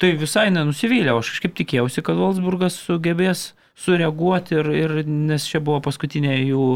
Tai 0.00 0.12
visai 0.20 0.48
nenusivylė, 0.52 1.14
aš 1.16 1.34
kažkaip 1.34 1.56
tikėjausi, 1.56 2.04
kad 2.04 2.18
Wolfsburgas 2.20 2.76
sugebės 2.76 3.50
sureaguoti 3.80 4.56
ir, 4.60 4.70
ir 4.76 4.96
nes 5.08 5.44
čia 5.48 5.60
buvo 5.64 5.82
paskutinė 5.84 6.34
jų, 6.38 6.66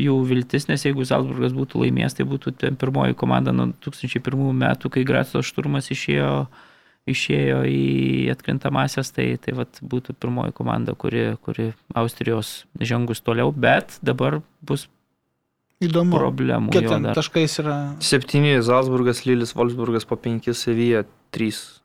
jų 0.00 0.16
viltis, 0.28 0.68
nes 0.68 0.84
jeigu 0.84 1.04
Salzburgas 1.08 1.54
būtų 1.56 1.84
laimėjęs, 1.84 2.16
tai 2.18 2.28
būtų 2.28 2.54
pirmoji 2.80 3.16
komanda 3.20 3.52
nuo 3.56 3.70
2001 3.84 4.52
metų, 4.64 4.92
kai 4.92 5.04
Graco 5.08 5.44
šturmas 5.44 5.90
išėjo 5.94 6.32
išėjo 7.10 7.62
į 7.68 7.80
atkrintamasias, 8.32 9.10
tai, 9.12 9.34
tai 9.36 9.52
vat, 9.58 9.80
būtų 9.84 10.14
pirmoji 10.16 10.54
komanda, 10.56 10.94
kuri, 10.96 11.34
kuri 11.44 11.72
Austrijos 11.94 12.64
žengus 12.80 13.20
toliau, 13.20 13.52
bet 13.52 13.98
dabar 14.00 14.38
bus 14.64 14.86
įdomu. 15.84 16.16
problemų. 16.16 16.72
Kiek 16.72 16.88
ten 16.88 17.04
taškais 17.12 17.58
yra? 17.60 17.76
Septyni 18.00 18.56
Zalzburgas, 18.64 19.24
Lilis, 19.28 19.52
Wolfsburgas 19.58 20.08
po 20.08 20.16
penkis, 20.16 20.62
Sevija 20.64 21.04
trys. 21.34 21.80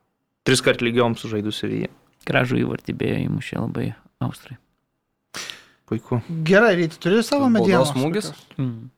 Tris 0.48 0.64
kart 0.64 0.80
lygiom 0.86 1.18
sužaidų 1.20 1.52
Sevija. 1.54 1.92
Gražų 2.30 2.62
įvartį 2.64 2.96
beje 2.96 3.20
įmušė 3.28 3.60
labai 3.60 3.90
Austrai. 4.24 4.56
Puiku. 5.90 6.22
Gerai, 6.46 6.76
ryti, 6.78 7.00
turi 7.02 7.24
savo 7.26 7.50
medienos. 7.50 7.92
smūgis? 7.96 8.32
Mm. 8.62 8.90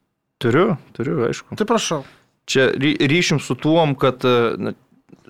Turiu, 0.41 0.76
turiu, 0.97 1.22
aišku. 1.30 1.55
Tai 1.55 1.67
prašau. 1.69 2.01
Čia 2.49 2.72
ry- 2.76 2.97
ryšim 3.07 3.39
su 3.39 3.55
tuom, 3.55 3.93
kad 3.95 4.26
na, 4.59 4.74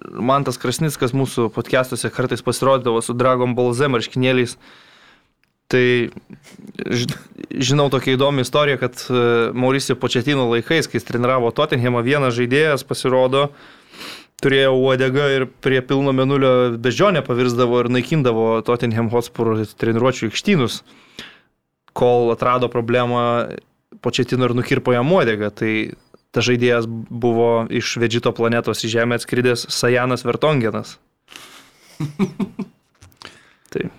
man 0.09 0.45
tas 0.47 0.59
Krasnickas 0.61 1.13
mūsų 1.17 1.49
podcastuose 1.55 2.11
kartais 2.13 2.43
pasirodydavo 2.45 3.01
su 3.03 3.15
Dragon 3.17 3.55
Ball 3.57 3.75
Z 3.77 3.91
marškinėliais. 3.91 4.57
Tai 5.71 5.85
žinau 7.63 7.87
tokią 7.93 8.17
įdomią 8.17 8.43
istoriją, 8.43 8.79
kad 8.81 9.05
e, 9.07 9.21
Mauricio 9.55 9.95
Početino 9.95 10.49
laikais, 10.49 10.89
kai 10.89 10.99
jis 10.99 11.07
treniravo 11.07 11.53
Tottenhamą, 11.55 12.01
vienas 12.03 12.35
žaidėjas 12.35 12.83
pasirodo, 12.83 13.45
turėjo 14.43 14.73
uodegą 14.75 15.29
ir 15.31 15.45
prie 15.63 15.79
pilno 15.85 16.11
menulio 16.17 16.73
bežionę 16.81 17.21
pavirsdavo 17.23 17.79
ir 17.83 17.91
naikindavo 17.93 18.47
Tottenham 18.67 19.07
Hotspur 19.13 19.53
treniruočio 19.79 20.27
aikštynus, 20.31 20.81
kol 21.95 22.33
atrado 22.35 22.71
problemą 22.71 23.23
Početino 24.01 24.47
ir 24.47 24.55
nukirpo 24.57 24.95
jam 24.95 25.11
uodegą. 25.13 25.51
Tai 25.53 25.71
tas 26.32 26.45
žaidėjas 26.47 26.86
buvo 26.88 27.67
iš 27.69 27.95
Vedžito 28.01 28.32
planetos 28.36 28.84
į 28.88 28.91
Žemę 28.97 29.19
atskridęs 29.19 29.67
Sajanas 29.71 30.23
Vertongenas. 30.27 30.97
Tai 33.71 33.89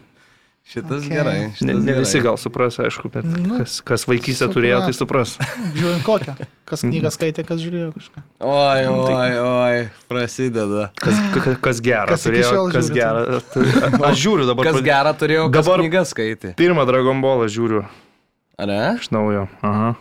Šitas 0.73 1.03
Okay. 1.05 1.11
gerai. 1.13 1.41
ne, 1.41 1.49
šitas 1.53 1.69
ne 1.85 1.93
gerai. 1.93 1.99
visi 2.01 2.21
gal 2.25 2.37
supras, 2.41 2.79
aišku, 2.81 3.11
bet 3.13 3.25
Nu, 3.29 3.59
kas, 3.61 3.81
kas 3.85 4.07
vaikystę 4.09 4.47
turėjo, 4.49 4.79
tai 4.87 4.95
supras. 4.97 5.35
Žiūrint 5.77 6.01
kokią. 6.07 6.33
Kas 6.65 6.81
knygą 6.89 7.11
skaitė, 7.13 7.45
kas 7.45 7.61
žiūrėjo 7.61 7.91
kažką. 7.93 8.23
Oi, 8.41 8.87
oi, 8.89 9.33
oi, 9.43 9.83
prasideda. 10.09 10.87
Kas, 10.97 11.19
ka- 11.35 11.57
kas 11.67 11.83
gerą 11.85 12.15
Kas 12.15 12.25
turėjo, 12.25 12.63
kas 12.73 12.89
gerą. 12.95 13.41
Tai 13.53 13.67
Aš 14.09 14.17
žiūriu 14.25 14.49
dabar. 14.49 14.71
Kas 14.71 14.81
gerą 14.87 15.13
turėjo, 15.21 15.45
kas 15.53 15.67
Dabar- 15.69 15.85
knygas 15.85 16.15
skaitė. 16.17 16.55
Pirmą 16.57 16.87
Dragon 16.89 17.21
Ballą 17.21 17.51
žiūriu 17.53 17.85
Ar 18.57 18.67
ne? 18.73 18.81
iš 18.97 19.11
naujo. 19.13 19.45
Aha. 19.61 19.93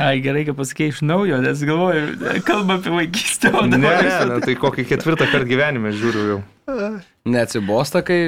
Ai, 0.00 0.18
gerai, 0.24 0.42
kad 0.48 0.56
pasakėjai 0.58 0.92
iš 0.94 1.00
naujo, 1.06 1.36
nes 1.44 1.60
galvoju, 1.62 2.40
kalba 2.48 2.78
apie 2.80 2.90
vaikystę, 2.94 3.52
o 3.54 3.62
Ne, 3.66 3.76
dabar... 3.76 4.02
ne, 4.02 4.14
ne, 4.32 4.38
tai 4.42 4.54
kokį 4.58 4.84
ketvirtą 4.90 5.28
kartą 5.30 5.46
gyvenime 5.46 5.92
žiūriu 5.94 6.24
jau. 6.32 6.40
Neatsibosta, 7.28 8.00
kai... 8.04 8.18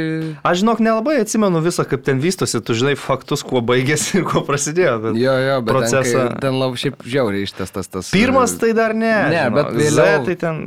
Aš 0.47 0.61
žinok, 0.63 0.79
nelabai 0.85 1.17
atsimenu 1.23 1.61
visą, 1.65 1.85
kaip 1.89 2.05
ten 2.07 2.21
vystosi, 2.23 2.61
tu 2.65 2.77
žinai 2.77 2.95
faktus, 3.01 3.43
kuo 3.45 3.61
baigėsi 3.65 4.21
ir 4.21 4.25
kuo 4.29 4.43
prasidėjo. 4.47 4.95
Bet... 5.09 5.19
Jo, 5.21 5.35
jo, 5.43 5.57
bet 5.67 5.73
Procesą- 5.75 6.25
Ten, 6.31 6.41
ten 6.45 6.59
labai 6.61 6.81
šiaip 6.81 7.03
žiauriai 7.05 7.45
ištestas 7.49 7.91
tas. 7.93 8.11
Pirmas 8.15 8.55
tai 8.61 8.73
dar 8.77 8.95
ne. 8.97 9.13
Ne, 9.33 9.43
žinok. 9.49 9.57
bet 9.59 9.77
vėliau- 9.83 10.23
Z 10.23 10.27
tai 10.31 10.37
ten, 10.45 10.63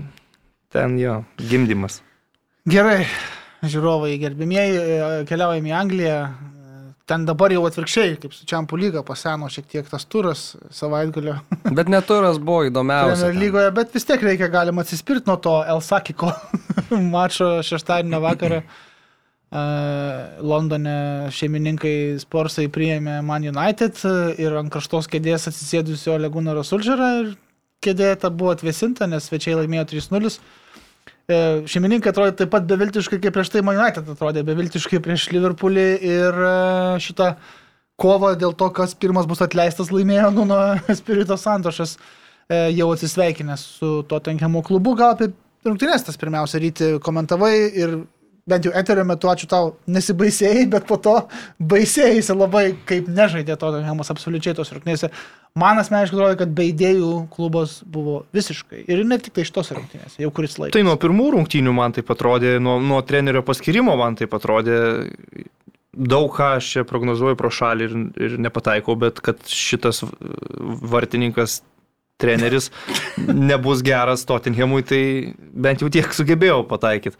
ten 0.73 0.97
jo, 1.01 1.15
gimdymas. 1.41 2.01
Gerai, 2.69 3.05
žiūrovai 3.65 4.13
gerbimieji, 4.21 4.77
e, 4.77 5.11
keliaujame 5.29 5.71
į 5.71 5.77
Angliją. 5.79 6.19
Ten 7.09 7.23
dabar 7.25 7.49
jau 7.49 7.63
atvirkščiai, 7.65 8.17
kaip 8.21 8.35
su 8.37 8.45
Čiampų 8.49 8.77
lyga, 8.77 9.01
paseno 9.05 9.47
šiek 9.49 9.65
tiek 9.71 9.87
tas 9.89 10.05
turas 10.05 10.43
savaitgalio 10.75 11.39
Bet 11.77 11.89
neturas 11.89 12.37
buvo 12.37 12.67
įdomiausias. 12.67 13.23
Premier 13.25 13.41
lygoje, 13.47 13.71
bet 13.79 13.95
vis 13.97 14.05
tiek 14.05 14.27
reikia 14.27 14.51
galima 14.53 14.85
atsispirti 14.85 15.29
nuo 15.29 15.39
to 15.41 15.55
Elsakiko 15.73 16.29
mačo 17.15 17.57
šeštadienio 17.65 18.21
vakarą. 18.27 18.61
Londone 20.51 21.31
šeimininkai 21.33 22.19
Sporsai 22.21 22.67
priėmė 22.69 23.15
Man 23.25 23.47
United 23.49 23.97
ir 24.37 24.57
ant 24.59 24.69
kraštos 24.69 25.09
kėdės 25.09 25.49
atsisėdusio 25.49 26.19
Legūnaro 26.21 26.61
Sulžerą 26.61 27.07
ir 27.23 27.31
kėdė 27.81 28.11
ta 28.21 28.29
buvo 28.29 28.53
atvesinta, 28.53 29.07
nes 29.09 29.25
svečiai 29.25 29.57
laimėjo 29.57 29.87
3-0. 29.95 30.35
E, 31.29 31.39
Šeimininkai 31.69 32.09
atrodė 32.09 32.33
taip 32.39 32.49
pat 32.55 32.65
beviltiškai, 32.69 33.19
kaip 33.21 33.35
prieš 33.35 33.51
tai 33.53 33.61
Man 33.65 33.77
United 33.77 34.07
atrodė 34.09 34.41
beviltiškai 34.47 35.01
prieš 35.05 35.27
Liverpoolį 35.35 35.87
ir 36.09 36.39
e, 36.41 36.53
šitą 37.05 37.33
kovą 37.99 38.31
dėl 38.39 38.55
to, 38.57 38.69
kas 38.73 38.95
pirmas 38.97 39.27
bus 39.29 39.43
atleistas, 39.45 39.91
laimėjo 39.93 40.31
Nuno 40.33 40.57
Spirito 40.99 41.37
Santošas 41.37 41.97
e, 41.99 42.71
jau 42.73 42.89
atsisveikinęs 42.95 43.65
su 43.77 43.91
Tottenhamo 44.09 44.63
klubu. 44.65 44.95
Gal 44.97 45.13
apie 45.13 45.29
rungtynės 45.67 46.07
tas 46.07 46.17
pirmiausia 46.17 46.63
ryti 46.63 46.95
komentavai 47.05 47.53
ir 47.77 47.99
bent 48.49 48.65
jau 48.65 48.73
eterio 48.73 49.05
metu 49.05 49.29
ačiū 49.29 49.45
tau 49.51 49.75
nesibaisėjai, 49.91 50.65
bet 50.73 50.87
po 50.89 50.97
to 50.97 51.13
baisėjai 51.61 52.23
labai, 52.33 52.71
kaip 52.89 53.11
nežaidė 53.13 53.59
Tottenhamas 53.61 54.09
absoliučiai 54.15 54.57
tos 54.57 54.73
rungtynėse. 54.73 55.11
Man 55.59 55.81
asmeniškai 55.81 56.17
atrodo, 56.17 56.39
kad 56.39 56.51
be 56.55 56.69
idėjų 56.69 57.11
klubas 57.33 57.79
buvo 57.83 58.21
visiškai. 58.35 58.85
Ir 58.91 59.03
ne 59.07 59.17
tik 59.21 59.35
tai 59.35 59.45
iš 59.45 59.53
tos 59.55 59.71
rungtynės, 59.75 60.19
jau 60.21 60.31
kuris 60.35 60.57
laikas. 60.59 60.75
Tai 60.77 60.83
nuo 60.87 60.95
pirmų 61.01 61.29
rungtynių 61.35 61.73
man 61.75 61.95
tai 61.95 62.03
atrodė, 62.05 62.57
nuo, 62.63 62.77
nuo 62.83 62.99
trenerio 63.05 63.43
paskirimo 63.45 63.95
man 63.99 64.17
tai 64.19 64.29
atrodė, 64.39 64.79
daug 65.93 66.29
ką 66.35 66.53
aš 66.59 66.69
čia 66.75 66.85
prognozuoju 66.87 67.39
pro 67.39 67.51
šalį 67.53 67.87
ir, 67.87 67.97
ir 68.27 68.37
nepataikau, 68.45 68.95
bet 68.99 69.19
kad 69.25 69.41
šitas 69.49 70.03
vartininkas 70.93 71.59
treneris 72.19 72.69
nebus 73.27 73.83
geras 73.85 74.25
Tottenhamui, 74.27 74.83
tai 74.83 75.03
bent 75.37 75.83
jau 75.83 75.91
tiek 75.91 76.07
sugebėjau 76.15 76.63
pataikyti. 76.69 77.19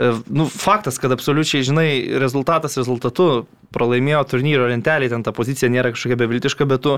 Nu, 0.00 0.46
faktas, 0.48 0.96
kad 1.02 1.12
absoliučiai, 1.12 1.64
žinai, 1.66 1.88
rezultatas 2.22 2.78
rezultatu 2.78 3.44
pralaimėjo 3.74 4.22
turnyro 4.30 4.68
lentelį, 4.70 5.10
ten 5.12 5.24
ta 5.26 5.34
pozicija 5.36 5.68
nėra 5.72 5.90
kažkokia 5.92 6.16
beviltiška, 6.22 6.64
bet 6.70 6.84
tu 6.86 6.94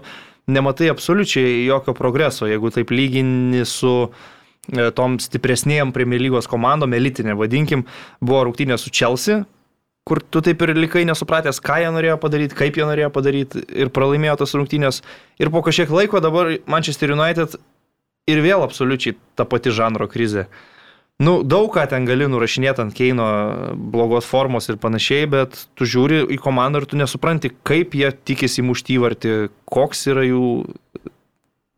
nematai 0.52 0.92
absoliučiai 0.92 1.64
jokio 1.64 1.96
progreso, 1.98 2.46
jeigu 2.46 2.70
taip 2.74 2.92
lygini 2.94 3.64
su 3.66 4.12
tom 4.94 5.18
stipresnėjom 5.18 5.90
Premier 5.96 6.22
lygos 6.22 6.46
komandom, 6.46 6.94
elitinė 6.94 7.34
vadinkim, 7.34 7.82
buvo 8.22 8.44
rungtynė 8.46 8.78
su 8.78 8.92
Chelsea, 8.94 9.42
kur 10.06 10.22
tu 10.22 10.42
taip 10.44 10.62
ir 10.62 10.74
likai 10.78 11.02
nesupratęs, 11.08 11.58
ką 11.62 11.80
jie 11.82 11.90
norėjo 11.94 12.18
padaryti, 12.22 12.58
kaip 12.58 12.78
jie 12.78 12.86
norėjo 12.86 13.10
padaryti 13.14 13.62
ir 13.82 13.90
pralaimėjo 13.94 14.38
tas 14.44 14.54
rungtynės. 14.54 15.02
Ir 15.42 15.50
po 15.50 15.62
kažkiek 15.66 15.90
laiko 15.90 16.22
dabar 16.22 16.54
Manchester 16.70 17.14
United 17.14 17.58
ir 18.30 18.42
vėl 18.46 18.62
absoliučiai 18.62 19.18
ta 19.34 19.46
pati 19.46 19.74
žanro 19.74 20.06
krizė. 20.10 20.46
Nu, 21.22 21.34
daug 21.46 21.68
ką 21.74 21.84
ten 21.90 22.06
gali 22.08 22.26
nurašinėti 22.30 22.82
ant 22.82 22.94
Keino 22.96 23.26
blogos 23.92 24.26
formos 24.26 24.66
ir 24.72 24.78
panašiai, 24.82 25.28
bet 25.30 25.58
tu 25.78 25.86
žiūri 25.86 26.22
į 26.34 26.38
komandą 26.42 26.82
ir 26.82 26.88
tu 26.90 26.98
nesupranti, 26.98 27.52
kaip 27.68 27.94
jie 27.98 28.10
tikisi 28.26 28.64
mušti 28.66 28.96
įvartį, 28.98 29.34
koks 29.70 30.06
yra 30.10 30.24
jų 30.26 30.46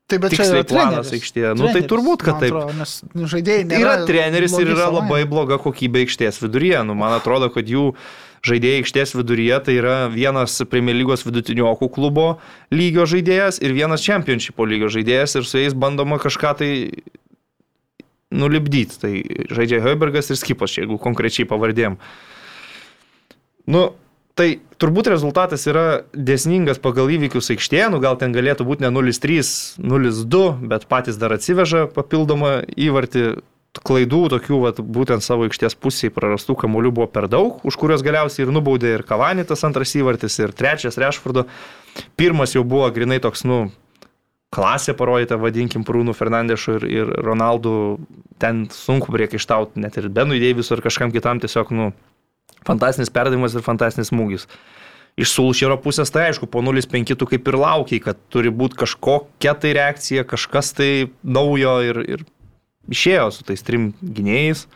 Tai 0.05 0.19
bet 0.21 0.35
čia 0.37 0.45
tiksliai 0.45 0.61
yra 0.61 0.69
planas 0.69 1.09
treneris. 1.09 1.13
aikštėje. 1.17 1.51
Nu, 1.57 1.69
tai 1.73 1.81
turbūt, 1.89 2.23
kad 2.27 2.37
taip. 2.43 2.53
Atrodo, 2.53 2.87
nu, 3.17 3.29
žaidėjai 3.33 3.65
nėra 3.71 3.81
Yra 3.81 3.95
treneris 4.09 4.53
ir 4.61 4.69
yra 4.69 4.83
savaime. 4.91 4.99
labai 5.01 5.21
bloga 5.31 5.57
kokybė 5.63 6.03
aikštės 6.05 6.43
viduryje. 6.43 6.83
Nu, 6.85 6.97
man 6.99 7.17
atrodo, 7.17 7.49
kad 7.55 7.65
jų 7.73 7.87
žaidėjai 8.45 8.83
aikštės 8.83 9.15
viduryje 9.17 9.61
tai 9.65 9.79
yra 9.81 9.97
vienas 10.13 10.59
Premier 10.69 10.97
lygos 10.99 11.25
vidutiniokų 11.25 11.89
klubo 11.97 12.27
lygio 12.69 13.07
žaidėjas 13.09 13.63
ir 13.65 13.73
vienas 13.73 14.05
Championshipo 14.05 14.69
lygio 14.69 14.93
žaidėjas 14.93 15.39
ir 15.41 15.49
su 15.49 15.63
jais 15.63 15.73
bandoma 15.73 16.21
kažką 16.21 16.53
tai 16.61 16.71
nulipdyti. 18.35 19.01
Tai 19.01 19.13
žaidžia 19.55 19.83
Heubergas 19.87 20.33
ir 20.33 20.41
Skipas, 20.41 20.75
jeigu 20.79 20.99
konkrečiai 21.03 21.49
pavardėm. 21.49 21.99
Nu, 23.71 23.93
Tai 24.35 24.49
turbūt 24.83 25.07
rezultatas 25.13 25.63
yra 25.71 26.03
dėsningas 26.11 26.81
pagal 26.83 27.13
įvykius 27.15 27.53
aikštėje, 27.55 27.87
nu 27.95 28.01
gal 28.03 28.17
ten 28.19 28.33
galėtų 28.35 28.67
būti 28.67 28.83
ne 28.83 28.91
0-3, 28.91 29.45
0-2, 29.79 30.41
bet 30.73 30.89
patys 30.91 31.21
dar 31.21 31.37
atsiveža 31.37 31.87
papildomą 31.95 32.63
įvartį. 32.75 33.27
Klaidų 33.75 34.21
tokių, 34.31 34.59
vat, 34.63 34.77
būtent 34.79 35.25
savo 35.27 35.49
aikštės 35.49 35.75
pusėje 35.83 36.13
prarastų 36.15 36.55
kamolių 36.61 36.93
buvo 36.95 37.09
per 37.11 37.25
daug, 37.27 37.57
už 37.67 37.75
kuriuos 37.75 38.05
galiausiai 38.07 38.45
ir 38.45 38.53
nubaudė 38.55 38.93
ir 38.95 39.03
Kavanitas 39.03 39.67
antras 39.67 39.97
įvartis, 39.99 40.37
ir 40.39 40.55
trečias 40.55 40.95
Rešfordo. 40.95 41.49
Pirmas 42.15 42.55
jau 42.55 42.63
buvo 42.63 42.87
grinai 42.95 43.19
toks, 43.19 43.43
nu, 43.43 43.59
klasė 44.55 44.95
parodyta, 44.97 45.39
vadinkim, 45.41 45.85
Prūnų 45.87 46.15
Fernandešu 46.17 46.79
ir, 46.79 46.87
ir 46.91 47.13
Ronaldu. 47.27 47.75
Ten 48.43 48.65
sunku 48.73 49.13
priekaištauti, 49.15 49.81
net 49.83 49.99
ir 50.01 50.11
Benui 50.13 50.41
Deivisui 50.43 50.77
ir 50.79 50.85
kažkam 50.85 51.13
kitam 51.15 51.41
tiesiog, 51.43 51.73
nu, 51.75 51.91
fantastinis 52.67 53.13
perdavimas 53.15 53.57
ir 53.57 53.65
fantastinis 53.67 54.13
smūgis. 54.13 54.49
Iš 55.15 55.31
Sulšero 55.31 55.77
pusės 55.79 56.11
tai 56.11 56.29
aišku, 56.31 56.49
po 56.51 56.63
0-5 56.65 57.15
tu 57.19 57.29
kaip 57.31 57.51
ir 57.51 57.59
laukiai, 57.61 58.03
kad 58.03 58.19
turi 58.35 58.51
būti 58.51 58.81
kažkokia 58.81 59.55
tai 59.63 59.75
reakcija, 59.77 60.25
kažkas 60.27 60.73
tai 60.75 60.89
naujo 61.23 61.77
ir, 61.87 62.01
ir 62.17 62.25
išėjo 62.91 63.29
su 63.37 63.47
tais 63.47 63.63
trim 63.63 63.93
gynėjais, 64.03 64.67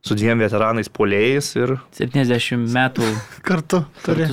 su 0.00 0.16
dviem 0.16 0.40
veteranais 0.40 0.88
polėjais 0.88 1.50
ir... 1.58 1.74
70 1.96 2.70
metų 2.72 3.06
Kartu 3.48 3.82
turi. 4.04 4.28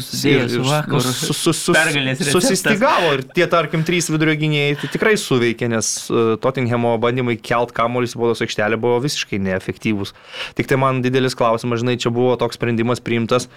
receptas. 2.13 2.35
Susistigavo 2.37 3.09
ir 3.17 3.25
tie, 3.35 3.47
tarkim, 3.51 3.83
trys 3.87 4.07
vidurio 4.13 4.37
gynėjai 4.39 4.77
tai 4.81 4.91
tikrai 4.93 5.15
suveikė, 5.19 5.67
nes 5.73 5.89
uh, 6.07 6.35
Tottenhamo 6.43 6.93
bandymai 7.03 7.35
kelt 7.39 7.73
kamuolys 7.75 8.15
į 8.15 8.21
baudos 8.23 8.43
aikštelę 8.45 8.79
buvo 8.79 9.01
visiškai 9.03 9.41
neefektyvūs. 9.49 10.15
Tik 10.59 10.71
tai 10.71 10.79
man 10.79 11.03
didelis 11.03 11.35
klausimas, 11.37 11.83
žinai, 11.83 11.97
čia 11.99 12.13
buvo 12.15 12.37
toks 12.39 12.59
sprendimas 12.59 13.03
priimtas. 13.03 13.49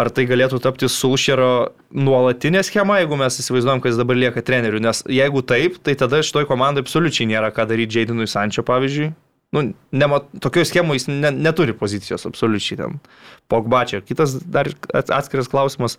Ar 0.00 0.10
tai 0.12 0.26
galėtų 0.28 0.58
tapti 0.60 0.88
Sulšero 0.92 1.70
nuolatinė 1.96 2.60
schema, 2.68 2.98
jeigu 3.00 3.16
mes 3.16 3.38
įsivaizduojam, 3.40 3.80
kad 3.80 3.92
jis 3.94 4.00
dabar 4.00 4.18
lieka 4.20 4.42
treneriu? 4.44 4.80
Nes 4.84 5.00
jeigu 5.08 5.40
taip, 5.40 5.78
tai 5.80 5.94
tada 5.96 6.20
šitoj 6.24 6.44
komandai 6.48 6.84
absoliučiai 6.84 7.28
nėra 7.30 7.48
ką 7.56 7.64
daryti 7.68 8.02
Jadinui 8.02 8.28
Sančio, 8.28 8.64
pavyzdžiui. 8.68 9.14
Nu, 9.56 9.64
nema, 9.96 10.20
tokioje 10.42 10.68
schemoje 10.68 11.00
jis 11.00 11.08
ne, 11.08 11.32
neturi 11.32 11.72
pozicijos 11.76 12.28
absoliučiai 12.28 12.82
ten. 12.82 13.00
Pogba 13.48 13.84
čia. 13.88 14.02
Kitas 14.04 14.36
dar 14.44 14.68
ats- 14.92 15.14
atskiras 15.16 15.48
klausimas. 15.48 15.96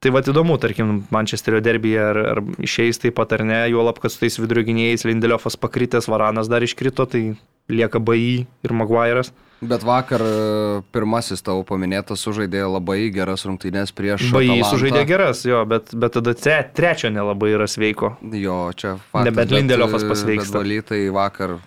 Tai 0.00 0.14
va 0.16 0.22
įdomu, 0.24 0.54
tarkim, 0.56 1.02
Mančesterio 1.12 1.58
derbyje 1.60 2.00
ar, 2.00 2.18
ar 2.30 2.38
išeis 2.64 2.96
taip 3.02 3.18
pat 3.18 3.34
ar 3.36 3.42
ne, 3.44 3.58
juolab, 3.68 3.98
kad 4.00 4.08
su 4.08 4.22
tais 4.22 4.38
vidurio 4.40 4.64
gynėjais 4.64 5.04
Lindeliofas 5.04 5.58
pakritęs, 5.60 6.08
Varanas 6.08 6.48
dar 6.48 6.64
iškrito, 6.64 7.04
tai 7.04 7.20
lieka 7.68 8.00
BI 8.00 8.46
ir 8.64 8.72
Maguire'as. 8.72 9.28
Bet 9.60 9.84
vakar 9.84 10.24
e, 10.24 10.80
pirmasis 10.96 11.44
tavo 11.44 11.66
paminėtas 11.68 12.22
sužaidė 12.24 12.62
labai 12.64 13.10
geras 13.12 13.44
rungtynės 13.44 13.92
prieš... 13.92 14.30
BI 14.32 14.48
Atalantą. 14.48 14.70
sužaidė 14.72 15.04
geras, 15.04 15.44
jo, 15.44 15.60
bet, 15.68 15.92
bet 15.92 16.16
tada 16.16 16.32
tre, 16.32 16.62
trečio 16.72 17.12
nelabai 17.12 17.52
yra 17.58 17.68
sveiko. 17.68 18.14
Jo, 18.32 18.70
čia 18.72 18.94
faktas. 19.10 19.28
Nebent 19.28 19.52
Lindeliofas 19.52 20.00
bet, 20.00 20.08
e, 20.08 20.14
pasveiksta. 20.14 20.62
Valytai 20.62 21.02
vakar... 21.12 21.58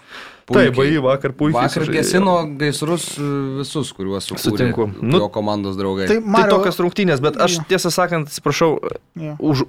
Taip, 0.49 0.75
BI 0.75 0.97
vakar 0.99 1.31
puikiai. 1.31 1.55
Vakar 1.61 1.85
sužaidė. 1.85 1.95
gesino 2.01 2.33
gaisrus 2.59 3.05
e, 3.15 3.27
visus, 3.61 3.93
kuriuos 3.95 4.25
sukūrė 4.27 4.43
Sutinku. 4.43 4.89
Nu, 4.99 5.21
jo 5.23 5.29
komandos 5.31 5.77
draugai. 5.79 6.09
Tai 6.09 6.17
Tai 6.19 6.33
Mario, 6.35 6.57
tokios 6.57 6.79
rungtynės, 6.83 7.21
bet 7.23 7.37
aš 7.39 7.59
Jo. 7.61 7.63
tiesą 7.69 7.91
sakant, 7.95 8.27
atsiprašau, 8.27 8.73
Jo. 9.15 9.35
už, 9.39 9.63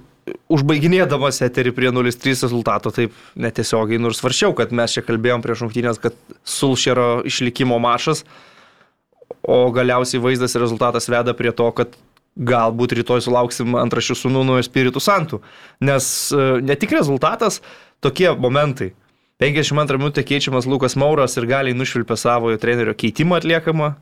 užbaiginėdamas 0.51 1.39
eterį 1.47 1.71
prie 1.77 1.91
0-3 1.95 2.43
rezultato, 2.43 2.91
taip 2.91 3.13
netiesiogiai, 3.39 4.01
nors 4.01 4.19
svaršiau, 4.19 4.55
kad 4.57 4.73
mes 4.75 4.91
čia 4.97 5.03
kalbėjom 5.05 5.43
prieš 5.45 5.63
rungtynės, 5.63 6.01
kad 6.01 6.17
Sulšero 6.43 7.21
išlikimo 7.29 7.79
mašas, 7.79 8.25
o 9.45 9.69
galiausiai 9.71 10.19
vaizdas 10.23 10.55
ir 10.57 10.63
rezultatas 10.65 11.07
veda 11.07 11.33
prie 11.37 11.53
to, 11.55 11.69
kad 11.77 11.95
galbūt 12.35 12.97
rytoj 12.99 13.21
sulauksim 13.23 13.77
antrašių 13.79 14.15
su 14.17 14.29
Nuno 14.33 14.57
Spiritu 14.65 14.99
Santu. 14.99 15.39
Nes 15.79 16.33
e, 16.35 16.59
ne 16.61 16.75
tik 16.75 16.91
rezultatas, 16.91 17.61
tokie 18.03 18.33
momentai. 18.35 18.91
52 19.41 19.97
minutė 19.99 20.23
keičiamas 20.23 20.67
Lukas 20.69 20.95
Mauras 20.95 21.35
ir 21.37 21.47
galiai 21.49 21.75
nušvilpia 21.75 22.15
savojo 22.19 22.59
trenerio 22.61 22.93
keitimą 22.95 23.41
atliekamą. 23.41 23.95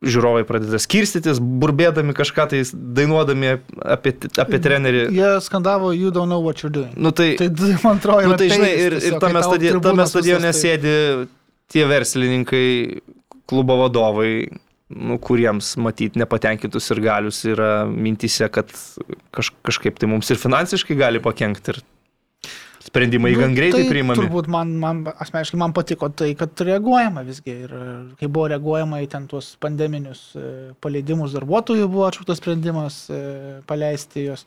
Žiūrovai 0.00 0.46
pradeda 0.48 0.78
skirstytis, 0.80 1.36
burbėdami 1.60 2.14
kažką 2.16 2.46
tai 2.48 2.62
dainuodami 2.72 3.50
apie, 3.84 4.14
apie 4.40 4.60
trenerį. 4.64 5.02
Jie 5.12 5.32
skandavo, 5.44 5.90
you 5.92 6.08
don't 6.08 6.32
know 6.32 6.40
what 6.40 6.62
you're 6.64 6.72
doing. 6.72 6.94
Nu 6.96 7.12
tai, 7.12 7.34
Tai 7.36 7.50
man 7.84 8.00
atrodo, 8.00 8.30
nu, 8.32 8.38
tai 8.40 8.48
žinai, 8.48 8.70
ir, 8.80 8.96
ir 8.96 8.96
tiesiog, 8.96 9.20
tame, 9.20 9.36
kai 9.36 9.44
tau 9.44 9.52
stadi 9.52 9.74
tame 9.84 10.06
stadione 10.08 10.48
tai- 10.48 10.56
sėdi 10.62 10.94
tie 11.70 11.84
verslininkai, 11.86 12.64
klubo 13.52 13.76
vadovai, 13.82 14.32
nu, 14.90 15.20
kuriems 15.22 15.74
matyti 15.84 16.18
nepatenkintus 16.18 16.88
ir 16.96 17.04
galius 17.04 17.44
yra 17.52 17.84
mintise, 17.86 18.48
kad 18.50 18.72
kaž, 19.36 19.52
kažkaip 19.68 20.00
tai 20.00 20.08
mums 20.10 20.32
ir 20.32 20.40
finansiškai 20.40 20.96
gali 20.98 21.20
pakengti 21.22 21.76
ir 21.76 21.82
sprendimai 22.90 23.32
Nu, 23.32 23.40
gan 23.44 23.54
greitai 23.54 23.84
tai 23.84 23.90
priimami. 23.90 24.18
Turbūt 24.18 24.48
man, 24.50 24.72
man 24.82 25.02
asmeniškai 25.10 25.58
man 25.60 25.74
patiko 25.76 26.10
tai, 26.10 26.32
kad 26.38 26.58
reaguojama 26.66 27.22
visgi 27.26 27.54
ir 27.66 27.76
kai 28.18 28.28
buvo 28.28 28.48
reaguojama 28.50 29.02
į 29.04 29.10
ten 29.12 29.28
tuos 29.30 29.52
pandeminius 29.62 30.24
e, 30.34 30.48
paleidimus 30.82 31.36
darbuotojų, 31.36 31.86
buvo 31.90 32.08
atšauktas 32.08 32.42
sprendimas 32.42 33.04
e, 33.12 33.20
paleisti 33.70 34.26
juos. 34.26 34.44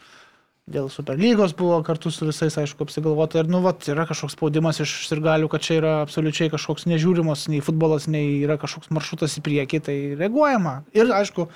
Dėl 0.64 0.86
Superlygos 0.88 1.52
buvo 1.60 1.82
kartu 1.84 2.08
su 2.08 2.24
visais, 2.30 2.56
aišku, 2.56 2.86
apsigalvota 2.86 3.42
ir, 3.42 3.50
nu, 3.52 3.60
vat, 3.66 3.84
yra 3.92 4.06
kažkoks 4.08 4.38
spaudimas 4.38 4.78
iš 4.80 4.94
sirgalių, 5.10 5.50
kad 5.52 5.64
čia 5.66 5.76
yra 5.82 5.96
absoliučiai 6.06 6.48
kažkoks 6.54 6.88
nežiūrimas, 6.88 7.50
nei 7.52 7.60
futbolas, 7.60 8.08
nei 8.08 8.38
yra 8.46 8.56
kažkoks 8.62 8.94
maršrutas 8.96 9.36
į 9.42 9.44
priekį, 9.44 9.82
tai 9.84 9.98
reaguojama. 10.22 10.78
Ir, 10.96 11.12
aišku, 11.12 11.50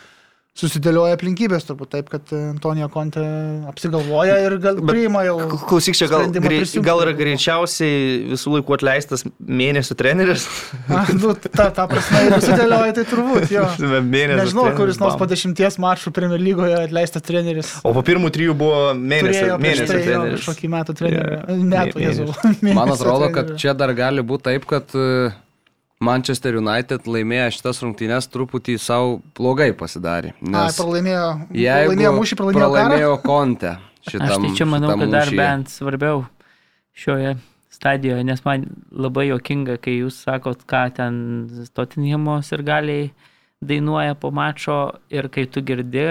susidėlioja 0.58 1.18
aplinkybės 1.18 1.68
turbūt 1.68 1.92
taip, 1.94 2.10
kad 2.12 2.32
Antonijo 2.34 2.90
Konte 2.94 3.24
apsigalvoja 3.70 4.38
ir 4.46 4.58
gal 4.64 4.80
Bet 4.80 4.90
priima 4.90 5.24
jau. 5.28 5.38
Klausyk, 5.68 5.98
čia 5.98 6.10
gal, 6.12 6.28
grei, 6.34 6.62
gal 6.86 7.02
yra 7.04 7.14
greičiausiai 7.18 8.34
visų 8.34 8.56
laikų 8.58 8.78
atleistas 8.78 9.26
mėnesių 9.38 9.98
treneris. 10.00 10.48
A, 10.98 11.04
nu, 11.14 11.34
ta, 11.38 11.70
ta 11.76 11.88
prasme, 11.90 12.24
jeigu 12.26 12.42
sudėlioja, 12.44 12.96
tai 12.98 13.06
turbūt 13.12 13.54
jo. 13.54 13.66
Mėnesio 14.14 14.42
Nežinau, 14.42 14.68
treneris, 14.68 14.80
kuris 14.82 15.02
nors 15.02 15.18
po 15.20 15.30
dešimties 15.30 15.80
mačų 15.84 16.14
Premier 16.16 16.42
lygoje 16.42 16.80
atleistas 16.82 17.26
treneris. 17.28 17.74
O 17.86 17.94
po 17.96 18.04
pirmų 18.08 18.32
trijų 18.34 18.58
buvo 18.58 18.82
mėnesio, 18.98 19.60
mėnesio 19.62 19.90
tai 19.92 20.02
treneris. 20.02 20.42
kažkokį 20.42 20.72
metų 20.74 20.98
trenerį. 21.02 21.38
Jo, 21.38 21.58
Metų, 21.78 22.02
jezu. 22.02 22.30
Man 22.78 22.94
atrodo, 22.94 23.30
kad 23.36 23.54
čia 23.62 23.76
dar 23.78 23.94
gali 23.98 24.26
būti 24.26 24.50
taip, 24.50 24.66
kad 24.70 24.96
e, 24.98 25.30
Manchester 26.04 26.60
United 26.60 27.08
laimėjo 27.10 27.50
šitas 27.58 27.82
rungtynės 27.82 28.30
truputį 28.30 28.78
savo 28.82 29.18
blogai 29.38 29.72
pasidarė. 29.78 30.36
Nes 30.46 30.78
pralaimėjo. 30.78 31.28
jeigu 31.58 31.90
Pralaimėjo 31.90 32.12
mūšį, 32.20 32.38
pralaimėjo, 32.42 32.68
pralaimėjo 32.70 33.14
Konte 33.26 33.72
šitam, 34.08 34.28
Aš 34.28 34.44
tai 34.44 34.52
čia 34.60 34.68
manau, 34.70 34.92
kad 34.94 35.10
dar 35.10 35.26
mūšyje. 35.32 35.40
bent 35.42 35.74
svarbiau 35.74 36.26
šioje 36.98 37.38
stadijoje, 37.74 38.24
nes 38.26 38.44
man 38.46 38.68
labai 38.92 39.28
jokinga, 39.32 39.78
kai 39.82 40.00
jūs 40.00 40.22
sakot, 40.26 40.64
ką 40.70 40.84
ten 40.98 41.18
Tottenhamo 41.74 42.40
ir 42.42 42.64
galiai 42.66 43.10
dainuoja 43.62 44.16
po 44.22 44.32
mačo 44.32 44.78
ir 45.10 45.30
kai 45.34 45.46
tu 45.50 45.62
girdi 45.66 46.06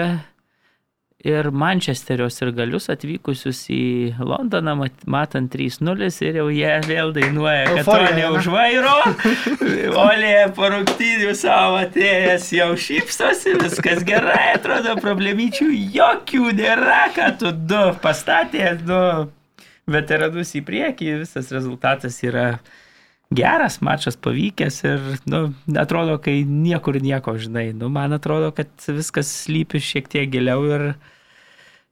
ir 1.25 1.49
Mančesterio 1.49 2.27
ir 2.29 2.51
galius 2.53 2.89
atvykusius 2.93 3.63
į 3.73 3.83
Londoną, 4.21 4.75
mat- 4.77 5.05
matant 5.09 5.49
3-0 5.53 6.09
ir 6.27 6.39
jau 6.41 6.47
jie 6.53 6.73
vėl 6.85 7.13
dainuoja, 7.15 7.63
kad 7.71 7.79
Euforija, 7.81 8.11
ne? 8.13 8.21
neužvairo, 8.21 8.95
Olė 10.05 10.35
po 10.55 10.69
rungtynių 10.73 11.33
savo 11.37 11.79
atėjęs 11.81 12.51
jau 12.53 12.69
šypsosi, 12.77 13.55
viskas 13.63 14.05
gerai, 14.07 14.53
atrodo, 14.59 14.93
problemyčių 15.01 15.71
jokių 15.97 16.53
nėra, 16.59 17.07
kad 17.17 17.41
tu 17.41 17.51
du 17.51 17.81
pastatė, 18.03 18.75
du 18.85 19.01
veteranus 19.89 20.53
į 20.59 20.63
priekį, 20.67 21.13
visas 21.23 21.49
rezultatas 21.55 22.21
yra 22.27 22.59
geras, 23.33 23.79
mačas 23.83 24.15
pavykęs 24.15 24.83
ir, 24.87 25.01
nu, 25.27 25.41
atrodo, 25.75 26.17
kai 26.23 26.43
niekur 26.47 27.01
nieko, 27.03 27.35
žinai, 27.37 27.73
nu, 27.75 27.89
man 27.91 28.13
atrodo, 28.15 28.53
kad 28.55 28.69
viskas 28.87 29.27
slypi 29.43 29.81
šiek 29.83 30.07
tiek 30.07 30.29
giliau 30.31 30.63
ir, 30.71 30.85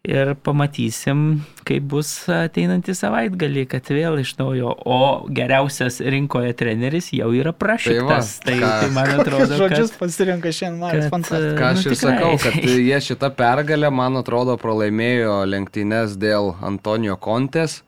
ir 0.05 0.31
pamatysim, 0.45 1.41
kaip 1.65 1.87
bus 1.89 2.11
ateinantį 2.29 2.93
savaitgalį, 2.95 3.63
kad 3.71 3.87
vėl 3.89 4.19
iš 4.21 4.35
naujo, 4.37 4.69
o 4.85 4.99
geriausias 5.33 5.97
rinkoje 5.99 6.53
treneris 6.59 7.09
jau 7.17 7.31
yra 7.33 7.51
prašytas. 7.57 8.35
Tai, 8.45 8.55
ką- 8.61 8.69
tai 8.85 8.91
man 8.93 9.11
atrodo, 9.19 9.49
Žodžius 9.63 9.91
kad, 9.95 9.99
pasirinka 10.03 10.53
šiandien, 10.53 10.79
Maris, 10.85 11.07
kad, 11.07 11.15
fantastiška. 11.17 11.57
Ką 11.57 11.71
aš 11.73 11.81
Nu, 11.81 11.89
ir 11.89 11.97
tikrai. 11.97 12.13
sakau, 12.13 12.37
kad 12.45 12.69
jie 12.85 13.01
šitą 13.09 13.31
pergalę, 13.41 13.89
man 13.91 14.21
atrodo, 14.21 14.55
pralaimėjo 14.61 15.39
lenktynės 15.51 16.15
dėl 16.21 16.53
Antonijo 16.63 17.17
Kontės, 17.17 17.81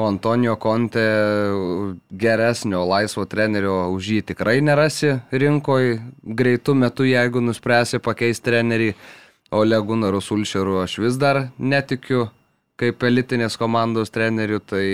o 0.00 0.08
Antonijo 0.08 0.56
Konte 0.60 1.04
geresnio 2.10 2.82
laisvo 2.88 3.26
trenerio 3.28 3.76
už 3.94 4.12
jį 4.14 4.20
tikrai 4.32 4.58
nerasi 4.64 5.18
rinkoje 5.30 5.98
greitų 6.40 6.76
metų, 6.84 7.08
jeigu 7.12 7.42
nuspręsi 7.44 8.00
pakeisti 8.02 8.48
trenerį, 8.48 8.94
o 9.50 9.64
Legunaru 9.66 10.20
Sulšeru 10.22 10.78
aš 10.84 10.98
vis 11.02 11.18
dar 11.20 11.48
netikiu 11.58 12.28
kaip 12.80 13.02
elitinės 13.04 13.58
komandos 13.60 14.12
trenerių, 14.14 14.62
tai 14.64 14.86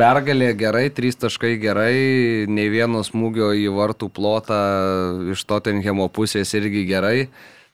Pergalė 0.00 0.54
gerai, 0.56 0.86
trys 0.96 1.18
taškai 1.20 1.58
gerai, 1.60 2.46
nei 2.48 2.70
vieno 2.72 3.02
smūgio 3.04 3.50
į 3.52 3.66
vartų 3.74 4.08
plotą 4.16 4.60
iš 5.34 5.42
Tottenhamo 5.44 6.06
pusės 6.08 6.54
irgi 6.56 6.86
gerai. 6.88 7.28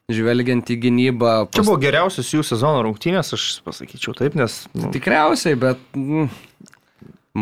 Žvelgiant 0.06 0.68
į 0.70 0.76
gynybą. 0.84 1.30
Čia 1.50 1.64
buvo 1.66 1.80
geriausias 1.82 2.28
jų 2.30 2.44
sezono 2.46 2.84
rungtynės, 2.86 3.32
aš 3.34 3.46
pasakyčiau 3.66 4.14
taip, 4.14 4.36
nes... 4.38 4.60
Nu, 4.70 4.92
Tikriausiai, 4.94 5.58
bet 5.58 5.82
mm, 5.98 6.28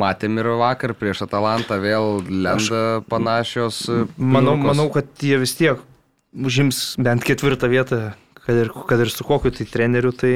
matėm 0.01 0.41
ir 0.41 0.49
vakar 0.62 0.95
prieš 0.97 1.27
Atalantą 1.27 1.77
vėl 1.83 2.23
lenda 2.25 3.05
panašios. 3.12 3.83
e, 3.93 4.07
manau, 4.17 4.57
pilkos. 4.57 4.71
manau, 4.71 4.89
kad 4.97 5.27
jie 5.29 5.43
vis 5.45 5.53
tiek 5.61 5.85
užims 6.33 6.83
bent 7.05 7.29
ketvirtą 7.29 7.69
vietą, 7.69 8.03
kad 8.41 8.65
ir, 8.65 8.73
kad 8.89 9.05
ir 9.05 9.12
su 9.12 9.29
kokiu 9.29 9.53
tai 9.53 9.69
treneriu, 9.69 10.17
tai... 10.17 10.35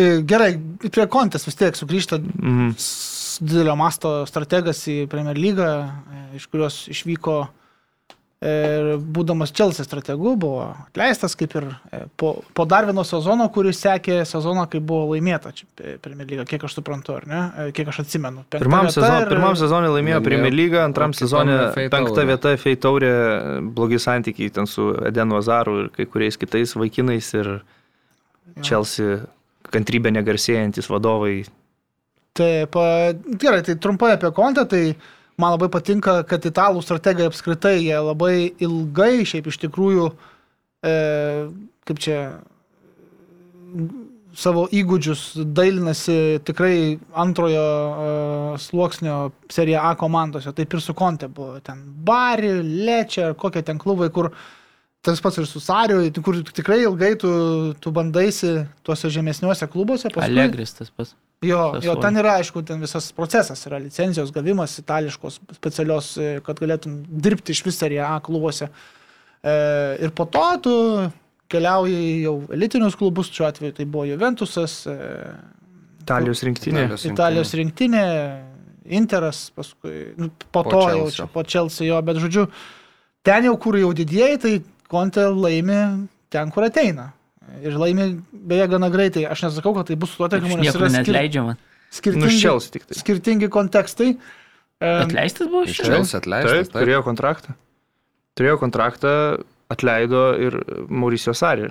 E, 0.00 0.12
Gerai, 0.24 0.54
prie 0.88 1.10
kontės 1.12 1.44
vis 1.44 1.60
tiek 1.60 1.76
sugrįžta 1.76 2.22
Mm, 2.24 2.72
didelio 3.52 3.76
masto 3.76 4.22
strategas 4.32 4.80
į 4.88 5.02
Premier 5.12 5.36
lygą, 5.36 5.72
e, 5.84 6.30
iš 6.40 6.48
kurios 6.48 6.86
išvyko 6.88 7.42
ir 7.44 7.58
būdamas 8.42 9.52
Čelsi 9.54 9.84
strategu 9.86 10.32
buvo 10.36 10.64
atleistas 10.88 11.36
kaip 11.38 11.52
ir 11.60 11.66
e, 11.94 12.00
po, 12.18 12.32
po 12.56 12.64
dar 12.66 12.88
vieno 12.88 13.04
sezono, 13.06 13.46
kuris 13.54 13.78
sekė 13.84 14.22
sezoną, 14.26 14.64
kai 14.72 14.80
buvo 14.82 15.12
laimėta 15.12 15.52
pe- 15.78 15.96
Premier 16.02 16.26
lyga, 16.26 16.44
kiek 16.50 16.64
aš 16.66 16.74
suprantu, 16.80 17.14
ar 17.20 17.26
ne, 17.30 17.42
E, 17.62 17.66
kiek 17.76 17.88
aš 17.92 18.00
atsimenu. 18.02 18.42
Pirmam, 18.50 18.88
sezon, 18.90 19.18
ir- 19.22 19.30
pirmam 19.30 19.54
sezonui 19.58 19.92
laimėjo 19.92 20.18
Laimėjo, 20.18 20.24
Premier 20.26 20.52
lygą, 20.58 20.82
antram 20.88 21.14
sezonui 21.14 21.54
FA 21.74 21.86
penkta 21.92 22.14
taurę. 22.16 22.26
vieta 22.32 22.56
Fei 22.58 22.76
taurė, 22.76 23.12
blogi 23.76 24.00
santykiai 24.02 24.50
ten 24.58 24.66
su 24.66 24.90
Edenu 25.06 25.38
Azaru 25.38 25.78
ir 25.84 25.88
kai 25.94 26.06
kuriais 26.10 26.36
kitais 26.40 26.74
vaikinais 26.74 27.30
ir 27.38 27.52
Chelsea 28.62 29.20
kantrybė 29.72 30.10
negarsėjantis 30.12 30.88
vadovai. 30.90 31.44
Taip, 32.36 32.74
gerai, 33.40 33.62
tai 33.62 33.74
trumpai 33.76 34.14
apie 34.16 34.30
kontą, 34.32 34.64
tai 34.68 34.96
man 35.42 35.54
labai 35.56 35.68
patinka, 35.74 36.20
kad 36.30 36.46
italų 36.48 36.82
strategai 36.86 37.26
apskritai, 37.30 37.76
jie 37.88 37.98
labai 37.98 38.34
ilgai, 38.62 39.24
šiaip 39.28 39.50
iš 39.50 39.58
tikrųjų, 39.66 40.06
e, 40.86 40.94
kaip 41.88 42.00
čia, 42.02 42.18
savo 44.32 44.64
įgūdžius 44.72 45.22
dailinasi 45.52 46.14
tikrai 46.46 46.76
antrojo 47.20 47.62
e, 47.62 48.06
sluoksnio 48.64 49.16
Serie 49.52 49.76
A 49.76 49.92
komandose. 50.00 50.54
Taip 50.56 50.72
ir 50.72 50.80
su 50.84 50.94
Konte 50.96 51.28
buvo. 51.28 51.58
Ten 51.64 51.82
Bari, 52.06 52.54
Lečia, 52.86 53.32
kokie 53.36 53.60
ten 53.66 53.80
klubai, 53.82 54.08
kur 54.14 54.30
tas 55.04 55.20
pats 55.20 55.40
ir 55.42 55.48
su 55.50 55.60
Sariu, 55.60 56.00
kur 56.24 56.38
tikrai 56.48 56.80
ilgai 56.86 57.12
tu, 57.20 57.28
tu 57.82 57.92
bandaisi 57.92 58.54
tuose 58.86 59.10
žemesniuose 59.12 59.68
klubuose. 59.72 60.08
paskui- 60.08 60.30
Allegris 60.30 60.72
tas 60.78 60.88
pas. 60.90 61.12
Jo, 61.42 61.62
jo, 61.82 61.94
ten 61.98 62.18
yra, 62.20 62.36
aišku, 62.38 62.62
ten 62.66 62.82
visas 62.82 63.08
procesas 63.16 63.64
yra 63.66 63.80
licencijos 63.82 64.30
gavimas 64.34 64.76
itališkos 64.78 65.40
specialios, 65.56 66.12
e, 66.16 66.36
kad 66.46 66.60
galėtum 66.62 67.00
dirbti 67.02 67.54
iš 67.56 67.64
vis 67.66 67.80
Serie 67.82 67.98
A 68.06 68.14
klubuose. 68.22 68.68
E, 69.42 69.54
ir 70.06 70.12
po 70.14 70.28
to 70.30 70.44
tu 70.62 70.74
keliauji 71.50 72.22
jau 72.22 72.36
elitinius 72.54 72.94
klubus, 72.98 73.32
šiuo 73.34 73.48
atveju 73.48 73.74
tai 73.80 73.88
buvo 73.90 74.06
Juventusas, 74.12 74.84
e, 74.86 74.96
Italijos 76.02 76.42
rinktinė. 76.46 76.84
Italijos 76.86 77.06
Italijos 77.10 77.54
rinktinė, 77.58 78.04
Interas, 78.98 79.44
paskui 79.54 80.12
nu, 80.18 80.28
po, 80.50 80.64
Po 80.64 80.70
to 80.70 80.78
jau 80.80 81.02
Chelsea. 81.02 81.16
čia, 81.16 81.26
po 81.30 81.44
Chelsea 81.46 81.86
jo, 81.86 81.98
bet 82.02 82.18
žodžiu, 82.22 82.46
ten 83.22 83.46
jau 83.46 83.56
kur 83.62 83.78
jau 83.78 83.92
didieji, 83.94 84.38
tai 84.42 84.54
Konte 84.92 85.22
laimi 85.32 86.06
ten, 86.28 86.50
kur 86.52 86.66
ateina. 86.66 87.12
Ir 87.62 87.76
laimi 87.78 88.06
beje 88.32 88.68
gana 88.72 88.88
greitai. 88.92 89.26
Aš 89.28 89.42
nesakau, 89.48 89.74
kad 89.76 89.86
tai 89.90 89.96
bus 89.96 90.10
su 90.14 90.20
tuo 90.22 90.26
Aš 90.28 90.36
teikimu, 90.36 90.56
nes 90.62 90.72
yra 90.78 90.88
skir 91.04 91.18
skirtingi, 91.92 92.38
tai. 92.88 92.98
skirtingi 93.02 93.48
kontekstai. 93.52 94.14
Atleistas 94.82 95.46
buvo 95.52 95.62
Iš 95.68 95.76
čia. 95.76 96.00
Atleistas. 96.18 96.68
Taip, 96.72 96.72
turėjo 96.74 97.02
kontraktą. 97.06 97.54
Turėjo 98.38 98.56
kontraktą, 98.62 99.12
atleido 99.70 100.22
ir 100.40 100.56
Mauricio 100.88 101.34
Sari 101.36 101.68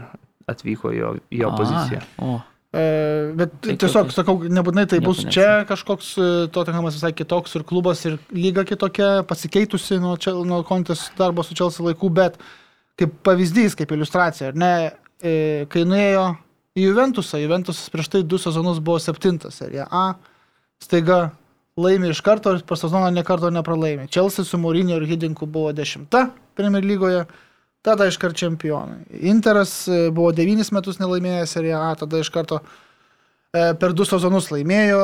atvyko 0.47 0.91
į 0.93 0.97
jo, 1.01 1.11
jo 1.41 1.51
poziciją. 1.57 2.01
O, 2.21 2.39
E, 2.71 3.33
bet 3.35 3.51
Tai 3.59 3.73
tiesiog 3.75 4.05
kokios- 4.07 4.15
sakau, 4.15 4.37
nebūtinai 4.47 4.85
tai 4.87 5.01
bus 5.03 5.25
čia 5.27 5.65
kažkoks 5.67 6.13
e, 6.15 6.27
Tottenhamas 6.55 6.95
visai 6.95 7.09
kitoks 7.11 7.57
ir 7.59 7.65
klubas 7.67 8.05
ir 8.07 8.13
lyga 8.31 8.63
kitokia, 8.63 9.25
pasikeitusi 9.27 9.97
nuo, 9.99 10.15
nuo 10.47 10.61
kontės 10.63 11.09
darbo 11.17 11.43
su 11.43 11.51
Čelsi 11.53 11.83
laikų, 11.83 12.09
bet 12.15 12.37
kaip 12.95 13.17
pavyzdys, 13.27 13.75
kaip 13.75 13.91
iliustracija, 13.91 14.53
ar 14.53 14.55
ne, 14.55 14.71
kai 15.21 15.83
nuėjo 15.85 16.25
į 16.77 16.87
Juventusą, 16.87 17.39
Juventusas 17.41 17.91
prieš 17.91 18.09
tai 18.13 18.23
du 18.23 18.39
sezonus 18.39 18.79
buvo 18.79 18.99
septintas 18.99 19.59
serija 19.59 19.87
A, 19.91 20.13
staiga 20.81 21.31
laimi 21.77 22.11
iš 22.11 22.21
karto 22.23 22.53
ir 22.55 22.63
per 22.67 22.79
sezoną 22.79 23.11
ne 23.11 23.23
karto 23.27 23.49
nepralaimi. 23.51 24.09
Čelsi 24.11 24.45
su 24.47 24.59
Mūrinio 24.59 24.99
ir 24.99 25.07
Hidinku 25.09 25.45
buvo 25.45 25.71
dešimta 25.75 26.29
Premier 26.55 26.85
lygoje, 26.85 27.25
tada 27.81 28.07
iškart 28.07 28.37
čempionai. 28.37 29.03
Interas 29.31 29.87
e, 29.87 30.09
buvo 30.11 30.31
devynis 30.35 30.71
metus 30.75 30.99
nelaimėjęs 31.01 31.57
seriją 31.57 31.81
A, 31.89 31.91
tada 31.99 32.21
iš 32.21 32.29
karto 32.33 32.61
e, 32.61 33.71
per 33.79 33.95
du 33.97 34.07
sezonus 34.07 34.51
laimėjo 34.53 35.01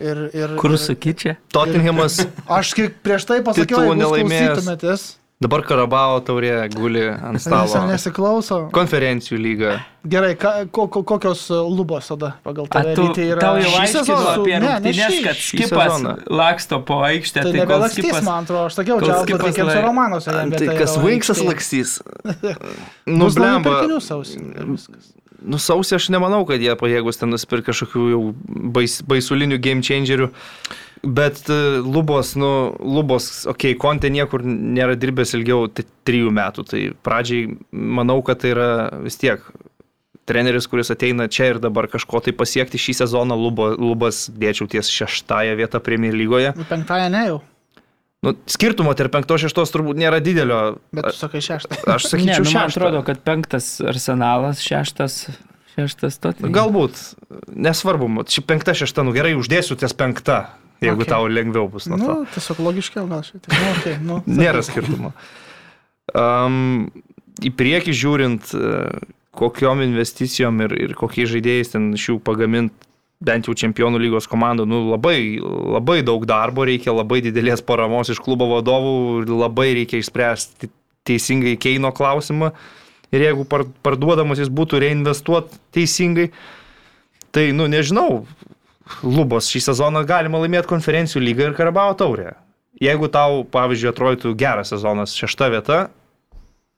ir... 0.00 0.24
ir 0.34 0.56
kur 0.60 0.74
sakyčia? 0.80 1.36
Tottenhamas 1.54 2.22
Aš 2.58 2.74
prieš 3.02 3.28
tai 3.28 3.42
pasakiau, 3.46 3.84
jūs 3.90 4.00
nelaimėjęs. 4.02 5.06
Dabar 5.42 5.60
Karabao 5.68 6.20
taurė 6.24 6.52
guli 6.72 7.02
ant 7.12 7.40
Stalo. 7.42 7.66
stalo. 7.68 7.90
nesiklauso. 7.90 8.58
Konferencijų 8.72 9.38
lyga. 9.40 9.72
Gerai, 10.06 10.36
ka, 10.38 10.52
ko, 10.72 10.86
ko, 10.88 11.02
kokios 11.02 11.42
e, 11.50 11.58
lubos 11.58 12.06
tada 12.08 12.30
pagal 12.46 12.68
tu, 12.70 12.78
Ryti, 13.08 13.26
yra 13.34 13.40
tau 13.42 13.58
jau 13.60 13.72
aiškino 13.82 14.16
apie 14.32 14.60
Ne, 14.62 14.92
šį. 14.94 15.18
kad 15.26 15.40
skipas 15.42 15.98
laksto 16.30 16.78
po 16.86 17.00
aikštę, 17.04 17.42
Tai 17.42 17.50
tai 17.52 17.60
nebelakstys, 17.60 18.04
skipas... 18.06 18.24
man 18.24 18.44
atrodo, 18.46 18.70
aš 18.70 18.78
sakiau, 18.80 19.00
čia 19.02 19.18
skipas 19.24 19.42
pateikiams 19.44 19.74
lai- 19.74 19.84
romanuose. 19.84 20.30
Tai 20.30 20.46
vieta 20.54 20.78
kas 20.78 20.96
aikštėje. 20.96 21.48
lakstys? 21.50 21.96
Nu, 22.24 22.32
Nu, 23.18 23.24
Bus 23.26 23.36
naujų 23.36 23.42
blemba. 23.42 23.76
pirkinių 23.82 24.00
sausį. 24.08 24.40
ir 24.56 24.70
viskas. 24.72 25.12
Nu, 25.46 25.58
sausį 25.60 25.98
aš 25.98 26.06
nemanau, 26.10 26.40
kad 26.48 26.58
jie 26.64 26.72
pajėgus 26.80 27.20
ten 27.20 27.28
nusipirkti 27.30 27.68
kažkokių 27.68 28.06
jau 28.14 28.22
bais, 28.72 29.02
baisulinių 29.06 29.58
game 29.62 29.82
changerių. 29.84 30.30
Bet 31.06 31.42
e, 31.52 31.56
lubos, 31.84 32.34
nu, 32.34 32.50
lubos, 32.82 33.46
okei, 33.46 33.74
okay, 33.74 33.78
kontė 33.78 34.10
niekur 34.10 34.42
nėra 34.46 34.96
dirbęs 34.98 35.36
ilgiau 35.38 35.68
tai 35.70 35.84
trijų 36.08 36.32
metų. 36.34 36.64
Tai 36.66 36.82
pradžiai 37.06 37.56
manau, 37.70 38.18
kad 38.26 38.42
tai 38.42 38.54
yra 38.54 38.68
vis 39.04 39.18
tiek 39.20 39.44
treneris, 40.26 40.66
kuris 40.66 40.90
ateina 40.90 41.28
čia 41.30 41.52
ir 41.52 41.60
dabar 41.62 41.86
kažko 41.92 42.20
tai 42.26 42.34
pasiekti 42.34 42.80
šį 42.82 42.96
sezoną. 43.04 43.36
Lubo, 43.38 43.68
lubas 43.78 44.26
dėčiau 44.34 44.66
ties 44.72 44.90
šeštąją 44.90 45.54
vietą 45.60 45.82
Premier 45.84 46.16
lygoje. 46.16 46.56
Nu, 46.58 46.66
Penktąją 46.66 47.12
ne 47.14 47.26
jau, 47.28 47.38
Nu, 48.24 48.32
skirtumo 48.50 48.90
tarp 48.96 49.12
penktos 49.14 49.42
šeštos 49.44 49.70
turbūt 49.70 49.98
nėra 50.00 50.18
didelio. 50.24 50.78
bet 50.94 51.12
tu 51.12 51.18
sakai 51.18 51.42
šeštą. 51.44 51.76
Aš 51.94 52.06
Ne, 52.06 52.10
sakyčiau, 52.10 52.42
nu, 52.42 52.50
man 52.50 52.70
šeštą. 52.70 52.80
atrodo, 52.80 53.02
kad 53.06 53.20
penktas 53.22 53.68
arsenalas, 53.84 54.62
šeštas, 54.64 55.18
šeštas 55.76 56.20
Tottenham. 56.22 56.54
Galbūt, 56.56 57.00
nesvarbu, 57.52 58.08
ši 58.32 58.44
penkta, 58.48 58.74
šešta, 58.76 59.04
nu 59.06 59.14
gerai, 59.16 59.34
uždėsiu 59.38 59.78
ties 59.78 59.94
penkta, 59.96 60.56
jeigu 60.84 61.04
Okay. 61.04 61.12
tau 61.12 61.28
lengviau 61.28 61.68
bus 61.72 61.88
nuo 61.88 62.00
to. 62.00 62.06
Nu, 62.06 62.30
tiesiog 62.34 62.62
logiškiau 62.64 63.06
gal 63.10 63.22
šiek 63.26 63.44
tiek. 63.44 63.52
Nu, 63.52 63.74
okay, 63.76 63.98
nu, 64.00 64.22
Nėra 64.42 64.64
skirtumo. 64.64 65.12
Um, 66.16 66.88
į 67.44 67.52
priekį 67.56 67.94
žiūrint, 67.96 68.52
e, 68.56 68.74
kokiom 69.36 69.82
investicijom 69.84 70.64
ir, 70.64 70.76
ir 70.88 70.96
kokiais 70.96 71.28
žaidėjais 71.32 71.74
ten 71.74 71.90
iš 71.96 72.10
jų 72.12 72.20
pagaminti 72.24 72.86
bent 73.24 73.48
jau 73.48 73.54
čempionų 73.56 74.00
lygos 74.00 74.28
komandų, 74.28 74.66
nu, 74.68 74.82
labai, 74.92 75.38
labai 75.40 76.02
daug 76.04 76.24
darbo 76.28 76.66
reikia, 76.68 76.92
labai 76.92 77.22
didelės 77.24 77.62
paramos 77.64 78.10
iš 78.12 78.20
klubo 78.20 78.48
vadovų, 78.50 79.24
labai 79.30 79.70
reikia 79.78 80.02
išspręsti 80.02 80.68
teisingai 81.06 81.56
Keino 81.60 81.92
klausimą. 81.96 82.52
Ir 83.16 83.24
jeigu 83.30 83.46
par- 83.48 83.66
parduodamas 83.86 84.42
jis 84.42 84.52
būtų 84.52 84.82
reinvestuot 84.82 85.54
teisingai, 85.74 86.28
tai, 87.32 87.48
nu, 87.56 87.68
nežinau, 87.70 88.26
Lubos 89.02 89.48
šį 89.50 89.64
sezoną 89.64 90.04
galima 90.06 90.38
laimėti 90.38 90.70
konferencijų 90.70 91.24
lygą 91.24 91.48
ir 91.48 91.54
Karabao 91.58 91.94
taurę. 91.98 92.36
Jeigu 92.78 93.08
tau, 93.10 93.40
pavyzdžiui, 93.50 93.88
atrodytų 93.90 94.34
geras 94.38 94.70
sezonas 94.70 95.14
šešta 95.16 95.48
vieta 95.50 95.78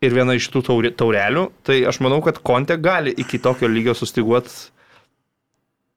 ir 0.01 0.15
viena 0.15 0.37
iš 0.39 0.47
tų 0.55 0.63
taurelių, 0.97 1.49
tai 1.67 1.83
aš 1.91 1.99
manau, 2.05 2.23
kad 2.25 2.39
Konte 2.41 2.79
gali 2.81 3.13
iki 3.13 3.41
tokio 3.43 3.69
lygio 3.69 3.97
sustiguoti 3.99 4.71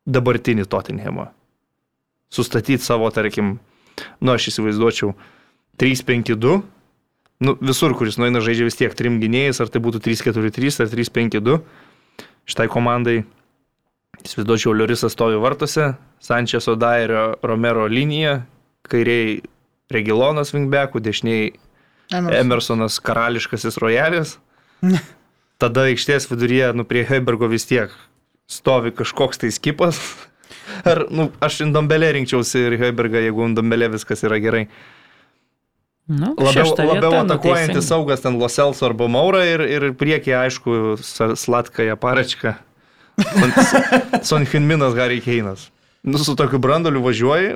dabartinį 0.10 0.66
Tottenhamą. 0.68 1.30
Sustatyti 2.34 2.84
savo, 2.84 3.08
tarkim, 3.14 3.60
nu 4.20 4.34
aš 4.34 4.50
įsivaizduočiau 4.52 5.14
3-5-2. 5.80 6.62
Nu, 7.42 7.56
visur, 7.58 7.96
kuris 7.98 8.20
nueina 8.22 8.42
žaidžia 8.44 8.68
vis 8.68 8.78
tiek 8.78 8.94
trim 8.94 9.18
gynėjais, 9.22 9.62
ar 9.64 9.72
tai 9.74 9.82
būtų 9.82 10.04
3-4-3 10.06 10.84
ar 10.84 10.92
3-5-2. 10.92 11.56
Šitai 12.52 12.68
komandai 12.70 13.24
įsivaizduočiau, 14.22 14.76
Liorisas 14.78 15.16
stovi 15.16 15.40
vartuose, 15.42 15.96
Sančeso 16.22 16.76
Dairio 16.78 17.40
Romero 17.42 17.88
linija, 17.90 18.44
kairiai 18.86 19.40
Regilonas 19.92 20.54
Vingbekų, 20.54 21.02
dešiniai 21.02 21.50
Emerson. 22.12 22.38
Emersonas 22.38 23.00
karališkasis 23.02 23.80
rojalis. 23.82 24.38
Tada 25.62 25.88
aikštės 25.90 26.28
viduryje, 26.32 26.72
nu 26.78 26.86
prie 26.88 27.06
Heibergo 27.08 27.50
vis 27.50 27.68
tiek 27.70 27.94
stovi 28.52 28.94
kažkoks 28.94 29.42
tai 29.42 29.52
skipas. 29.54 30.00
Ar, 30.90 31.06
nu, 31.14 31.30
aš 31.44 31.62
Indombelė 31.66 32.12
rinkčiausi 32.18 32.68
ir 32.68 32.78
Heibergą, 32.82 33.22
jeigu 33.24 33.46
Indombelė 33.48 33.92
viskas 33.96 34.26
yra 34.28 34.40
gerai. 34.44 34.66
Nu, 36.12 36.34
Labiau, 36.36 36.74
labiau 36.76 37.14
atakuojantis 37.22 37.86
saugas 37.88 38.20
ten 38.24 38.36
Loselso 38.42 38.84
arba 38.90 39.08
Maura 39.08 39.46
ir, 39.48 39.62
ir 39.64 39.86
priekyje, 39.96 40.36
aišku, 40.44 40.74
Slatkaja 41.40 41.96
paračka. 41.96 42.58
Son 44.28 44.44
Hinminas 44.52 44.96
Harry 45.00 45.22
Keinas. 45.24 45.70
Nu, 46.04 46.18
su 46.20 46.36
tokiu 46.36 46.60
brandoliu 46.60 47.04
važiuoji, 47.06 47.56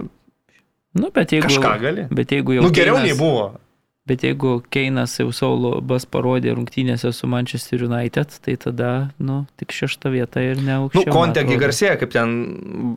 Nu, 0.96 1.10
bet 1.12 1.34
jeigu, 1.36 1.50
kažką 1.50 1.72
gali. 1.82 2.04
Bet 2.16 2.32
jeigu 2.32 2.54
jau 2.56 2.64
Nu, 2.64 2.70
geriau 2.72 2.96
Keinas- 2.96 3.10
nei 3.10 3.18
buvo. 3.20 3.58
Bet 4.06 4.22
jeigu 4.22 4.60
Keinas 4.70 5.16
jau 5.18 5.32
savo 5.34 5.80
bas 5.82 6.04
parodė 6.06 6.52
rungtynėse 6.54 7.10
su 7.10 7.26
Manchester 7.26 7.82
United, 7.88 8.36
tai 8.46 8.54
tada, 8.62 8.90
nu, 9.18 9.40
tik 9.58 9.72
šešta 9.74 10.12
vieta 10.14 10.44
ir 10.46 10.60
ne 10.62 10.76
Nu, 10.76 10.84
aukščiau. 10.84 11.08
man 11.10 11.16
Kontegi 11.16 11.56
garsėja 11.58 11.96
kaip 11.98 12.12
ten 12.14 12.36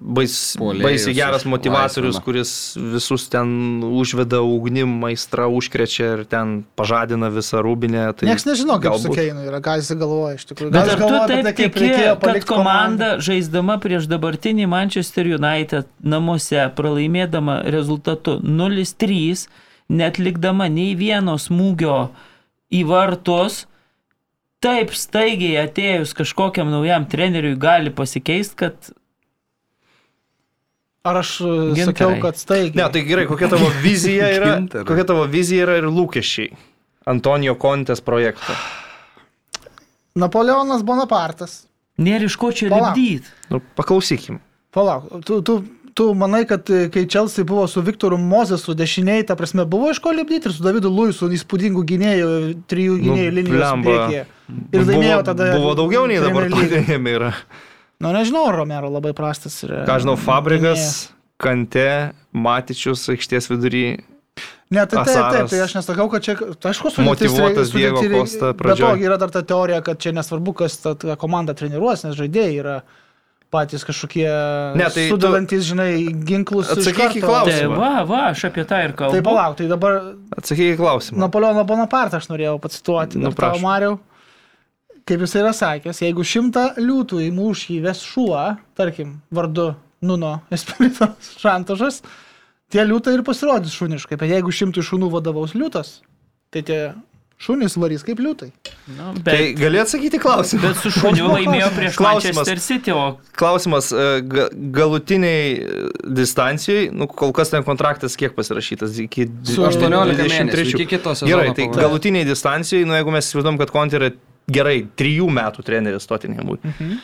bais, 0.04 0.34
baisiai 0.60 1.14
geras 1.16 1.46
motivatorius, 1.48 2.18
išlaisvina. 2.18 2.24
kuris 2.26 2.52
visus 2.92 3.24
ten 3.32 3.48
užveda 3.88 4.42
ugnim, 4.44 4.92
maistra 5.00 5.46
užkrečia 5.48 6.10
ir 6.18 6.24
ten 6.28 6.66
pažadina 6.76 7.30
visą 7.32 7.62
rūbinę. 7.64 8.04
Tai 8.12 8.28
Niekas 8.28 8.44
nežino, 8.44 8.76
kaip 8.76 8.98
su 9.00 9.08
galbūt- 9.08 9.16
Keinu 9.22 9.46
yra, 9.48 9.62
ką 9.64 9.78
jis 9.80 9.88
galvoja 9.96 10.34
iš 10.36 10.44
tikrųjų. 10.52 10.72
Bet 10.76 10.92
ar 10.92 10.98
tu 10.98 11.08
taip 11.08 11.42
tai, 11.48 11.52
kaip 11.54 11.72
tiki, 11.72 11.86
reikėjo 11.86 12.12
kad 12.12 12.20
palikti 12.20 12.50
komanda 12.52 13.08
žaisdama 13.16 13.78
prieš 13.80 14.04
dabartinį 14.12 14.68
Manchester 14.68 15.24
United 15.24 15.88
namuose, 16.04 16.68
pralaimėdama 16.76 17.62
rezultatu 17.64 18.36
0-3, 18.44 19.48
net 19.88 20.18
likdama 20.20 20.68
nei 20.68 20.94
vieno 20.98 21.36
smūgio 21.40 22.08
į 22.74 22.82
vartus, 22.88 23.62
taip 24.64 24.92
staigiai 24.96 25.64
atėjus 25.66 26.12
kažkokiam 26.18 26.68
naujam 26.72 27.06
treneriui 27.08 27.56
gali 27.60 27.90
pasikeisti, 27.94 28.56
kad 28.64 28.90
Ar 31.08 31.16
aš 31.22 31.30
e, 31.40 31.44
Gintarai. 31.78 31.84
sakiau, 31.86 32.16
kad 32.20 32.36
staigiai. 32.36 32.74
Ne, 32.76 32.88
tai 32.92 33.00
gerai, 33.06 33.24
kokia 33.30 33.48
tavo 33.48 33.68
vizija 33.80 34.26
yra, 34.36 34.50
Gintarai. 34.58 34.84
kokia 34.90 35.04
tavo 35.08 35.22
vizija 35.30 35.64
yra 35.64 35.76
ir 35.80 35.86
lūkesčiai 35.88 36.50
Antonijo 37.08 37.54
Kontės 37.56 38.02
projekto. 38.04 38.52
Napoleonas 40.18 40.82
Bonapartas. 40.84 41.62
nėra 41.98 42.26
iš 42.28 42.36
ko 42.38 42.50
čia 42.52 42.68
lipdyti. 42.68 43.30
Nu, 43.50 43.62
paklausykim. 43.78 44.40
Palauk, 44.74 45.06
tu, 45.24 45.38
tu, 45.42 45.54
tu 45.98 46.06
manai, 46.14 46.44
kad 46.46 46.70
e, 46.70 46.84
kai 46.94 47.02
Čelsiai 47.10 47.46
buvo 47.48 47.64
su 47.70 47.82
Viktoru 47.82 48.18
Mozesu 48.22 48.74
dešiniai, 48.78 49.24
ta 49.26 49.34
prasme, 49.38 49.64
buvo 49.66 49.90
iš 49.90 49.98
ko 50.04 50.12
lipdyti 50.14 50.46
ir 50.50 50.54
su 50.54 50.62
Davidu 50.62 50.90
Luisu 50.94 51.26
įspūdingų 51.34 51.82
gynėjų, 51.90 52.28
trijų 52.70 52.98
gynėjų 53.02 53.30
Nu, 53.32 53.36
linijos 53.40 53.72
priekyje. 53.86 54.26
Ir 54.78 54.84
laimėjo 54.86 55.18
tada. 55.26 55.48
Buvo 55.58 55.74
daugiau 55.78 56.06
nei 56.10 56.20
dabar 56.22 56.46
todėl 56.54 57.10
yra. 57.16 57.32
Nu, 57.98 58.12
nežinau, 58.14 58.44
Romero 58.54 58.92
labai 58.94 59.10
prastas 59.18 59.56
yra. 59.66 59.82
Ką 59.88 59.98
žinau. 60.04 60.14
Fabrikas, 60.22 61.08
Kante, 61.42 61.88
Matičius 62.34 63.02
aikštės 63.10 63.50
vidury. 63.50 63.98
Ne, 64.70 64.84
tai 64.86 65.00
taip, 65.00 65.06
taip, 65.08 65.16
Asaras. 65.16 65.50
tai 65.50 65.60
aš 65.64 65.74
nesakau, 65.78 66.06
kad 66.12 66.22
čia, 66.22 66.34
tai 66.60 66.70
aišku, 66.74 66.90
sudėtis 66.92 67.06
Motyvuotas 67.08 67.70
rei- 67.72 67.80
Diego 67.82 68.02
sudėti 68.02 68.12
rei- 68.12 68.20
Costa 68.20 68.50
Be 68.52 68.58
pradžioj. 68.62 68.90
to 69.00 69.06
yra 69.08 69.16
dar 69.18 69.30
ta 69.34 69.40
teorija, 69.42 69.80
kad 69.82 69.98
čia 69.98 70.12
nesvarbu, 70.12 70.54
kas 70.60 70.76
tą 70.82 70.92
tą 70.94 71.16
komandą 71.16 71.54
treniruos, 71.56 72.04
nes 72.04 72.14
žaidėjai 72.18 72.58
yra 72.60 72.74
patys 73.54 73.84
kažkokie 73.88 74.26
Ne, 74.76 74.88
tai 74.92 75.06
tu- 75.08 75.14
sudalantis, 75.16 75.64
žinai, 75.68 75.92
ginklus. 76.28 76.68
Atsakyk 76.74 77.16
į 77.16 77.22
klausimą. 77.24 77.74
Tai 77.74 77.80
va, 77.80 77.92
va, 78.08 78.20
aš 78.32 78.44
apie 78.50 78.64
tą 78.68 78.82
ir 78.84 78.92
kalbu. 78.98 79.16
Tai 79.16 79.22
palauk, 79.24 79.56
tai 79.56 79.68
dabar 79.70 79.96
Atsakyk 80.36 80.74
į 80.74 80.78
klausimą. 80.80 81.18
Napoleono 81.24 81.64
Bonapartą 81.68 82.20
aš 82.20 82.28
norėjau 82.28 82.58
pacituoti. 82.60 83.18
Nu, 83.22 83.32
prašom. 83.32 83.64
Mariau. 83.64 83.98
Kaip 85.08 85.22
jis 85.24 85.34
yra 85.40 85.54
sakęs, 85.56 86.02
jeigu 86.04 86.20
šimtą 86.28 86.74
liūtų 86.76 87.22
į 87.24 87.28
mūšį 87.32 87.78
ves 87.86 88.02
šuo, 88.04 88.42
tarkim, 88.76 89.14
vardu 89.32 89.70
Nuno 90.04 90.34
Espirito 90.52 91.08
Šantošas, 91.40 92.02
tie 92.70 92.84
liūtai 92.84 93.14
ir 93.16 93.22
pasirodys 93.24 93.72
šuniškai. 93.72 94.18
Bet 94.20 94.28
jeigu 94.28 94.52
šimtui 94.52 94.84
šunų 94.84 95.08
vadovaus 95.16 95.56
liūtas, 95.56 96.02
tai 96.52 96.60
tie 96.68 96.80
šunys 97.38 97.76
varys 97.78 98.02
kaip 98.06 98.18
liūtai. 98.18 98.48
Nu, 98.96 99.12
Tai 99.22 99.22
bet, 99.22 99.52
gali 99.60 99.78
atsakyti 99.78 100.18
klausimą. 100.18 100.62
bet 100.64 100.80
su 100.82 100.90
šuniu 100.90 101.28
laimėjo 101.36 101.68
prieš. 101.76 101.98
Manchester 102.02 102.58
City, 102.62 102.90
o 102.94 103.18
Klausimas, 103.38 103.92
e, 103.94 104.06
ga- 104.26 104.48
galutiniai 104.74 105.52
e, 105.54 105.82
distancijai, 106.18 106.88
nu, 106.92 107.06
kol 107.06 107.30
kas 107.36 107.52
ten 107.54 107.62
kontraktas 107.66 108.16
kiek 108.18 108.34
pasirašytas? 108.34 108.96
Iki 109.06 109.28
Su 109.54 109.62
18 109.68 110.16
23. 110.18 110.32
mėnesių 110.34 110.74
iki 110.74 110.88
kito 110.96 111.14
sezono. 111.14 111.30
Gerai, 111.30 111.52
tai 111.54 111.68
pabaigos. 111.68 111.82
galutiniai 111.84 112.26
distancijai, 112.26 112.82
nu, 112.88 112.96
jeigu 112.98 113.14
mes 113.14 113.30
įsivaizduom, 113.30 113.60
kad 113.62 113.70
Konti 113.74 114.00
yra 114.00 114.10
gerai, 114.50 114.78
trijų 114.98 115.30
metų 115.38 115.62
treneris 115.66 116.06
Tottenhamui. 116.10 116.58
Mhm. 116.64 116.98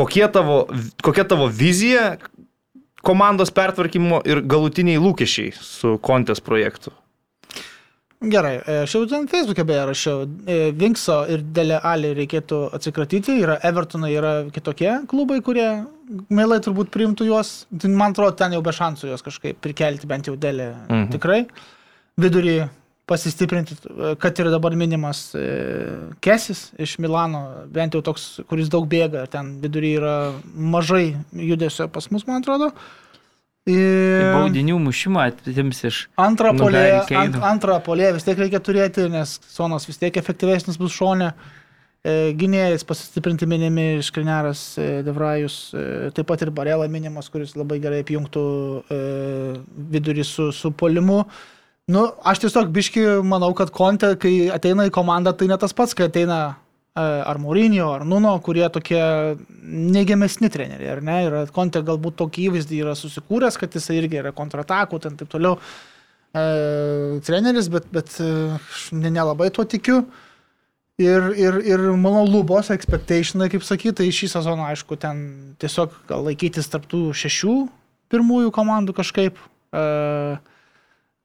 Kokie 0.00 0.26
tavo, 0.32 0.64
kokia 1.02 1.24
tavo 1.26 1.46
vizija 1.50 2.16
komandos 3.02 3.50
pertvarkymo 3.54 4.20
ir 4.28 4.40
galutiniai 4.46 5.00
lūkesčiai 5.02 5.54
su 5.56 5.94
Kontės 6.04 6.40
projektu? 6.44 6.92
Gerai, 8.20 8.58
e, 8.66 8.82
aš 8.84 8.92
jau 8.92 9.06
ten 9.08 9.24
Facebook'e 9.32 9.64
beje 9.64 9.84
rašiau, 9.88 10.26
e, 10.44 10.56
Vinkso 10.76 11.22
ir 11.32 11.40
Dele 11.56 11.78
Ali 11.80 12.10
reikėtų 12.18 12.58
atsikratyti, 12.76 13.38
yra 13.40 13.54
Evertonai, 13.64 14.10
yra 14.12 14.32
kitokie 14.52 14.90
klubai, 15.08 15.38
kurie 15.40 15.86
mielai 16.28 16.58
turbūt 16.60 16.90
priimtų 16.92 17.30
juos, 17.30 17.64
tai 17.72 17.88
man 17.88 18.12
atrodo, 18.12 18.36
ten 18.36 18.52
jau 18.52 18.60
be 18.60 18.74
šansų 18.76 19.08
juos 19.08 19.24
kažkaip 19.24 19.56
prikelti, 19.64 20.06
bent 20.06 20.28
jau 20.28 20.36
Dele 20.36 20.74
Mhm. 20.90 21.08
tikrai. 21.16 21.46
Vidurį 22.20 22.68
pasistiprinti, 23.08 23.74
kad 24.20 24.38
ir 24.38 24.50
dabar 24.52 24.76
minimas 24.76 25.34
e, 25.34 26.12
Kesis 26.20 26.72
iš 26.78 26.98
Milano, 26.98 27.64
bent 27.72 27.94
jau 27.94 28.02
toks, 28.02 28.40
kuris 28.46 28.68
daug 28.68 28.84
bėga, 28.86 29.22
ir 29.24 29.28
ten 29.28 29.60
vidurį 29.62 29.96
yra 29.96 30.32
mažai 30.54 31.16
judesio 31.32 31.88
pas 31.88 32.10
mus, 32.10 32.26
man 32.26 32.42
atrodo. 32.42 32.70
tai 32.70 33.09
Ir... 33.68 34.30
baudinių 34.32 34.78
mušimą 34.80 35.26
atims 35.28 35.82
iš... 35.84 36.02
Antrą 36.20 36.54
Nu, 36.56 36.70
Kane'o. 37.10 37.20
ant, 37.20 37.40
antrą 37.44 37.76
polėją 37.84 38.14
vis 38.16 38.24
tiek 38.24 38.38
reikia 38.40 38.60
turėti, 38.64 39.04
nes 39.12 39.36
Sonas 39.52 39.84
vis 39.88 40.00
tiek 40.00 40.16
efektyvesnis 40.16 40.80
bus 40.80 40.94
šonė. 40.96 41.34
E, 42.00 42.32
Gynėjas 42.40 42.86
pasistiprinti 42.88 43.44
minimi 43.44 44.00
Škrineras, 44.04 44.62
e, 44.80 44.88
Devrajus, 45.04 45.58
e, 45.76 46.08
taip 46.16 46.30
pat 46.30 46.40
ir 46.40 46.52
Barela 46.56 46.88
minimas, 46.88 47.28
kuris 47.28 47.52
labai 47.58 47.76
gerai 47.84 48.00
apjungtų 48.00 48.44
e, 48.80 49.00
vidurį 49.92 50.24
su, 50.24 50.48
su 50.56 50.72
polimu. 50.72 51.26
Nu, 51.90 52.06
aš 52.24 52.46
tiesiog 52.46 52.72
biški 52.72 53.04
manau, 53.26 53.52
kad 53.58 53.74
Konte, 53.76 54.14
kai 54.22 54.48
ateina 54.54 54.88
į 54.88 54.94
komandą, 54.94 55.36
tai 55.36 55.50
ne 55.50 55.60
tas 55.60 55.76
pats, 55.76 55.92
kai 55.98 56.08
ateina 56.08 56.40
ar 56.98 57.38
Mourinho, 57.38 57.92
ar 57.94 58.04
Nuno, 58.04 58.32
kurie 58.42 58.66
tokie 58.72 59.00
neigiamesni 59.62 60.50
treneriai, 60.50 60.90
ar 60.96 61.02
ne? 61.06 61.18
Ir 61.26 61.36
Konte 61.54 61.82
galbūt 61.86 62.18
tokį 62.18 62.48
įvaizdį 62.48 62.80
yra 62.82 62.96
susikūręs, 62.98 63.58
kad 63.60 63.74
jis 63.76 63.86
irgi 63.94 64.18
yra 64.22 64.32
kontratakų, 64.34 64.98
ten 65.04 65.18
taip 65.20 65.30
toliau 65.30 65.56
e, 66.34 67.20
treneris, 67.26 67.70
bet, 67.72 67.86
bet 67.94 68.16
e, 68.18 68.30
aš 68.58 68.88
ne- 68.96 69.12
nelabai 69.14 69.52
tuo 69.54 69.64
tikiu. 69.64 70.02
Ir, 71.00 71.30
ir, 71.38 71.56
ir 71.64 71.86
mano 71.96 72.26
lubos, 72.28 72.68
expectationai, 72.74 73.48
kaip 73.48 73.62
sakyti, 73.64 73.94
tai 74.02 74.10
šį 74.12 74.34
sezoną, 74.34 74.66
aišku, 74.74 74.98
ten 75.00 75.22
tiesiog 75.62 75.94
gal 76.10 76.26
laikytis 76.26 76.68
tarptų 76.68 77.06
šešių 77.16 77.54
pirmųjų 78.12 78.50
komandų 78.52 78.98
kažkaip. 78.98 79.38
E, 79.70 79.84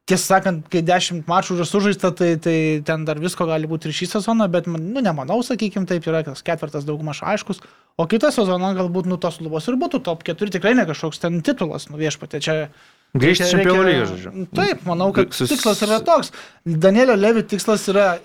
tiesą 0.06 0.26
sakant, 0.36 0.68
kai 0.70 0.84
dešimt 0.86 1.26
mačų 1.30 1.56
yra 1.58 1.66
sužaista, 1.66 2.12
tai, 2.14 2.36
tai 2.38 2.56
ten 2.86 3.06
dar 3.08 3.18
visko 3.22 3.48
gali 3.50 3.66
būti 3.70 3.90
ir 3.90 3.96
šį 3.98 4.08
sezoną, 4.12 4.46
bet, 4.54 4.68
nu, 4.70 5.02
nemanau, 5.02 5.40
sakykime, 5.46 5.88
taip 5.90 6.06
yra, 6.12 6.22
kas 6.28 6.44
ketvirtas 6.46 6.86
daugmaž 6.86 7.24
aiškus. 7.26 7.62
O 7.98 8.06
kitą 8.12 8.30
sezoną 8.36 8.74
galbūt, 8.78 9.08
nu, 9.10 9.18
tos 9.18 9.40
lubos 9.42 9.66
ir 9.72 9.80
būtų 9.82 10.04
top 10.06 10.22
4, 10.28 10.52
tikrai 10.54 10.76
ne 10.78 10.86
kažkoks 10.86 11.22
ten 11.24 11.40
titulas, 11.42 11.88
nu, 11.90 11.98
viešpatė, 12.02 12.42
čia 12.44 12.58
Grįžti 13.16 13.46
Reikia- 13.46 13.52
čempionų 13.54 13.84
lygą, 13.88 14.06
žodžiu. 14.12 14.32
Taip, 14.60 14.82
manau, 14.86 15.06
kad 15.16 15.30
Sus- 15.32 15.48
tikslas 15.54 15.80
yra 15.86 16.02
toks. 16.04 16.34
Danielio 16.68 17.16
Levi 17.16 17.46
tikslas 17.48 17.86
yra, 17.88 18.18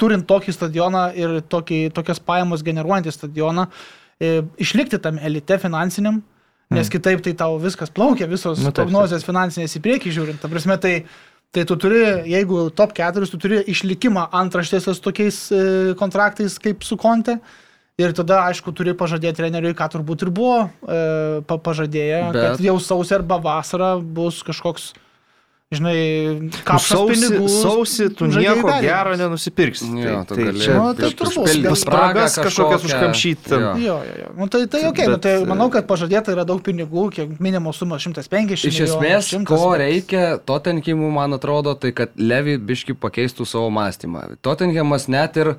turint 0.00 0.24
tokį 0.26 0.54
stadioną 0.56 1.02
ir 1.18 1.40
tokį, 1.52 1.92
tokias 1.92 2.18
pajamas 2.24 2.62
generuojantį 2.64 3.12
stadioną, 3.12 3.66
e, 4.18 4.40
išlikti 4.64 4.98
tam 5.02 5.18
elite 5.18 5.58
finansiniam, 5.60 6.22
nes 6.74 6.90
kitaip 6.92 7.22
tai 7.24 7.34
tau 7.38 7.56
viskas 7.62 7.92
plaukia, 7.92 8.28
visos 8.28 8.58
Mm. 8.58 8.68
Nu, 8.68 8.72
taip, 8.72 8.84
prognozijas 8.86 9.24
finansinės 9.26 9.76
į 9.78 9.84
priekį 9.84 10.12
žiūrint. 10.14 10.42
Ta 10.42 10.50
prasme, 10.52 10.76
tai, 10.80 10.94
tai 11.54 11.64
tu 11.68 11.76
turi, 11.80 12.02
jeigu 12.28 12.68
top 12.76 12.92
4, 12.96 13.30
tu 13.30 13.40
turi 13.40 13.62
išlikimą 13.72 14.28
antraštėse 14.32 14.94
su 14.94 15.04
tokiais 15.04 15.40
e, 15.52 15.62
kontraktais 15.98 16.58
kaip 16.62 16.84
su 16.84 16.98
Konte. 17.00 17.38
Ir 17.98 18.12
tada, 18.14 18.44
aišku, 18.46 18.70
turi 18.78 18.92
pažadėti 18.94 19.40
treneriui, 19.40 19.74
ką 19.74 19.88
turbūt 19.90 20.22
ir 20.22 20.30
buvo 20.30 20.68
e, 20.68 21.40
pa, 21.48 21.56
pažadėję, 21.58 22.20
Bet... 22.30 22.36
kad 22.38 22.60
jau 22.62 22.76
sausį 22.78 23.16
arba 23.16 23.40
vasarą 23.42 23.96
bus 23.98 24.44
kažkoks, 24.46 24.92
žinai, 25.68 25.96
kapšas 26.64 26.94
Sausį, 26.96 27.12
pinigų. 27.12 27.48
sausį 27.52 28.06
tu 28.16 28.28
nieko 28.30 28.70
gero 28.80 29.12
nenusipirksi. 29.20 29.88
Jo, 30.00 30.22
tai 30.28 30.36
gali 30.40 30.62
čia 30.64 30.76
Nu, 30.78 30.86
tai 30.96 31.10
turbūt. 31.12 31.76
spragas 31.76 32.38
kažkokias 32.40 32.80
kažkokią. 32.80 32.88
užkamšyt 32.88 33.42
ten. 33.44 33.60
Jo. 33.60 33.74
Jo, 33.76 33.96
jo. 34.22 34.28
Nu, 34.38 34.48
tai 34.48 34.62
tai 34.66 34.80
ok, 34.88 34.96
bet, 34.96 35.08
nu, 35.12 35.18
tai 35.20 35.34
Bet, 35.38 35.48
manau, 35.50 35.68
kad 35.70 35.84
pažadėta 35.90 36.32
yra 36.32 36.46
daug 36.48 36.62
pinigų, 36.64 37.10
kiek 37.12 37.36
minimum 37.40 37.72
suma 37.76 37.98
150. 38.00 38.64
Iš 38.72 38.80
esmės, 38.88 39.28
100, 39.34 39.44
ko 39.44 39.74
reikia 39.76 40.38
Tottenhamui, 40.40 41.12
man 41.12 41.36
atrodo, 41.36 41.74
tai 41.76 41.92
kad 41.92 42.16
Levi 42.16 42.56
biški 42.56 42.96
pakeistų 42.96 43.44
savo 43.44 43.68
mąstymą. 43.68 44.38
Tottenhamas 44.40 45.04
net 45.08 45.36
ir 45.36 45.56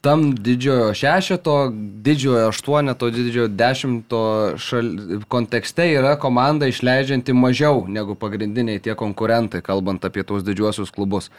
tam 0.00 0.34
didžiojo 0.34 0.94
šešeto, 0.94 1.56
didžiojo 2.02 2.48
aštuoneto, 2.48 3.10
didžiojo 3.10 3.48
dešimto 3.48 4.22
šal... 4.58 4.88
kontekste 5.28 5.86
yra 5.94 6.16
komanda 6.18 6.66
išleidžianti 6.66 7.32
mažiau 7.32 7.84
negu 7.88 8.14
pagrindiniai 8.18 8.82
tie 8.82 8.96
konkurentai, 8.98 9.62
kalbant 9.62 10.04
apie 10.04 10.26
tuos 10.26 10.42
didžiuosius 10.46 10.90
klubus. 10.90 11.30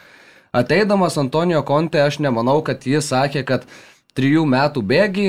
Ateidamas 0.52 1.18
Antonijo 1.20 1.60
Konte, 1.62 2.00
aš 2.00 2.22
nemanau, 2.24 2.62
kad 2.64 2.86
jis 2.88 3.10
sakė, 3.12 3.44
kad 3.44 3.66
trijų 4.16 4.46
metų 4.48 4.80
bėgi 4.80 5.26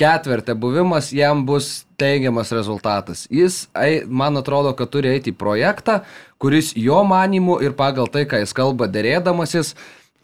ketvertė 0.00 0.52
buvimas 0.56 1.10
jam 1.16 1.46
bus 1.48 1.86
teigiamas 2.00 2.52
rezultatas. 2.52 3.24
Jis, 3.32 3.66
man 4.08 4.36
atrodo, 4.40 4.74
kad 4.76 4.92
turi 4.92 5.14
eiti 5.14 5.32
į 5.32 5.38
projektą, 5.40 6.02
kuris 6.40 6.74
jo 6.76 7.00
manimu 7.08 7.56
ir 7.64 7.72
pagal 7.76 8.08
tai, 8.12 8.26
ką 8.28 8.40
jis 8.44 8.52
kalba 8.56 8.88
dėrėdamasis, 8.88 9.74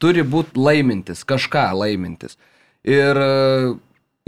turi 0.03 0.25
būti 0.27 0.59
laimintis, 0.61 1.25
kažką 1.29 1.71
laimintis. 1.77 2.37
Ir 2.87 3.19
e, 3.19 3.31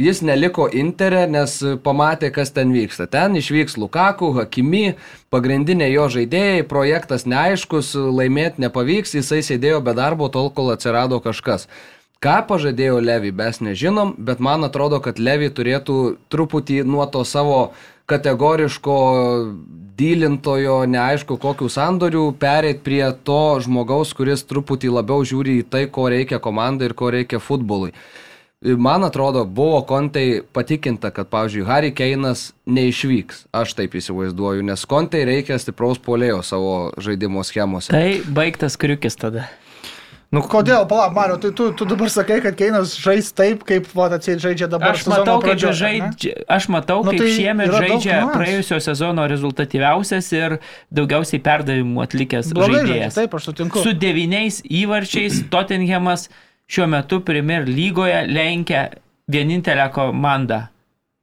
jis 0.02 0.22
neliko 0.26 0.68
Interė, 0.70 1.26
nes 1.30 1.58
pamatė, 1.84 2.32
kas 2.34 2.50
ten 2.54 2.72
vyksta. 2.74 3.08
Ten 3.10 3.36
išvyks 3.38 3.78
Lukaku, 3.78 4.32
Hakimi, 4.38 4.96
pagrindiniai 5.34 5.92
jo 5.92 6.08
žaidėjai, 6.18 6.64
projektas 6.70 7.26
neaiškus, 7.28 7.94
laimėti 7.94 8.64
nepavyks, 8.66 9.14
jisai 9.20 9.44
sėdėjo 9.46 9.82
be 9.86 9.94
darbo 9.98 10.30
tol, 10.32 10.50
kol 10.54 10.74
atsirado 10.74 11.20
kažkas. 11.24 11.68
Ką 12.18 12.40
pažadėjo 12.48 12.98
Levi, 12.98 13.30
mes 13.30 13.60
nežinom, 13.62 14.16
bet 14.18 14.40
man 14.42 14.66
atrodo, 14.66 14.98
kad 14.98 15.20
Levi 15.22 15.52
turėtų 15.54 16.16
truputį 16.32 16.80
nuo 16.82 17.06
to 17.06 17.22
savo 17.22 17.60
kategoriško 18.10 18.96
dylintojo, 19.98 20.78
neaišku 20.90 21.38
kokių 21.42 21.68
sandorių, 21.72 22.24
perėti 22.40 22.84
prie 22.86 23.02
to 23.26 23.58
žmogaus, 23.64 24.14
kuris 24.16 24.46
truputį 24.48 24.94
labiau 24.94 25.26
žiūri 25.26 25.58
į 25.62 25.68
tai, 25.72 25.84
ko 25.90 26.08
reikia 26.12 26.40
komandai 26.42 26.90
ir 26.90 26.96
ko 26.98 27.10
reikia 27.14 27.42
futbolui. 27.42 27.92
Man 28.58 29.06
atrodo, 29.06 29.44
buvo 29.44 29.84
kontai 29.86 30.40
patikinta, 30.42 31.12
kad, 31.14 31.28
pavyzdžiui, 31.30 31.62
Harry 31.68 31.92
Keinas 31.94 32.48
neišvyks. 32.66 33.44
Aš 33.54 33.76
taip 33.78 33.94
įsivaizduoju, 34.00 34.64
nes 34.66 34.82
kontai 34.90 35.22
reikia 35.28 35.60
stipraus 35.62 36.02
polėjo 36.02 36.40
savo 36.42 36.72
žaidimo 36.98 37.44
schemose. 37.46 37.94
Tai 37.94 38.34
baigtas 38.34 38.74
kriukis 38.80 39.14
tada. 39.20 39.46
Nu, 40.28 40.42
kodėl, 40.44 40.82
palauk, 40.84 41.14
Mario, 41.16 41.38
tai 41.40 41.50
tu, 41.56 41.70
tu 41.72 41.86
dabar 41.88 42.10
sakai, 42.12 42.36
kad 42.44 42.52
Keinas 42.58 42.90
žais 43.00 43.30
taip, 43.32 43.62
kaip 43.64 43.86
va, 43.96 44.10
atseit 44.12 44.42
žaidžia 44.42 44.66
dabar. 44.68 44.92
Aš 44.92 45.06
matau, 45.08 45.38
kaip 45.40 45.54
pradžio, 45.54 45.70
žaidžia, 45.72 46.32
aš 46.52 46.66
matau, 46.68 46.98
Nu, 47.00 47.14
kaip 47.14 47.22
tai 47.22 47.30
šiemet 47.32 47.72
žaidžia 47.72 48.18
praėjusio 48.34 48.76
sezono 48.84 49.24
rezultatyviausias 49.32 50.28
ir 50.36 50.58
daugiausiai 50.92 51.40
perdavimų 51.46 52.02
atlikęs 52.04 52.52
Blogai 52.52 52.82
žaidžia, 52.82 52.90
žaidėjas. 52.92 53.16
taip, 53.16 53.36
aš 53.40 53.46
sutinku. 53.48 53.84
Su 53.86 53.94
devyniais 53.96 54.60
įvarčiais 54.68 55.38
Tottenhamas 55.54 56.26
šiuo 56.68 56.90
metu 56.92 57.22
Premier 57.24 57.64
lygoje 57.64 58.20
lenkia 58.28 58.82
vienintelę 59.32 59.88
komandą, 59.96 60.66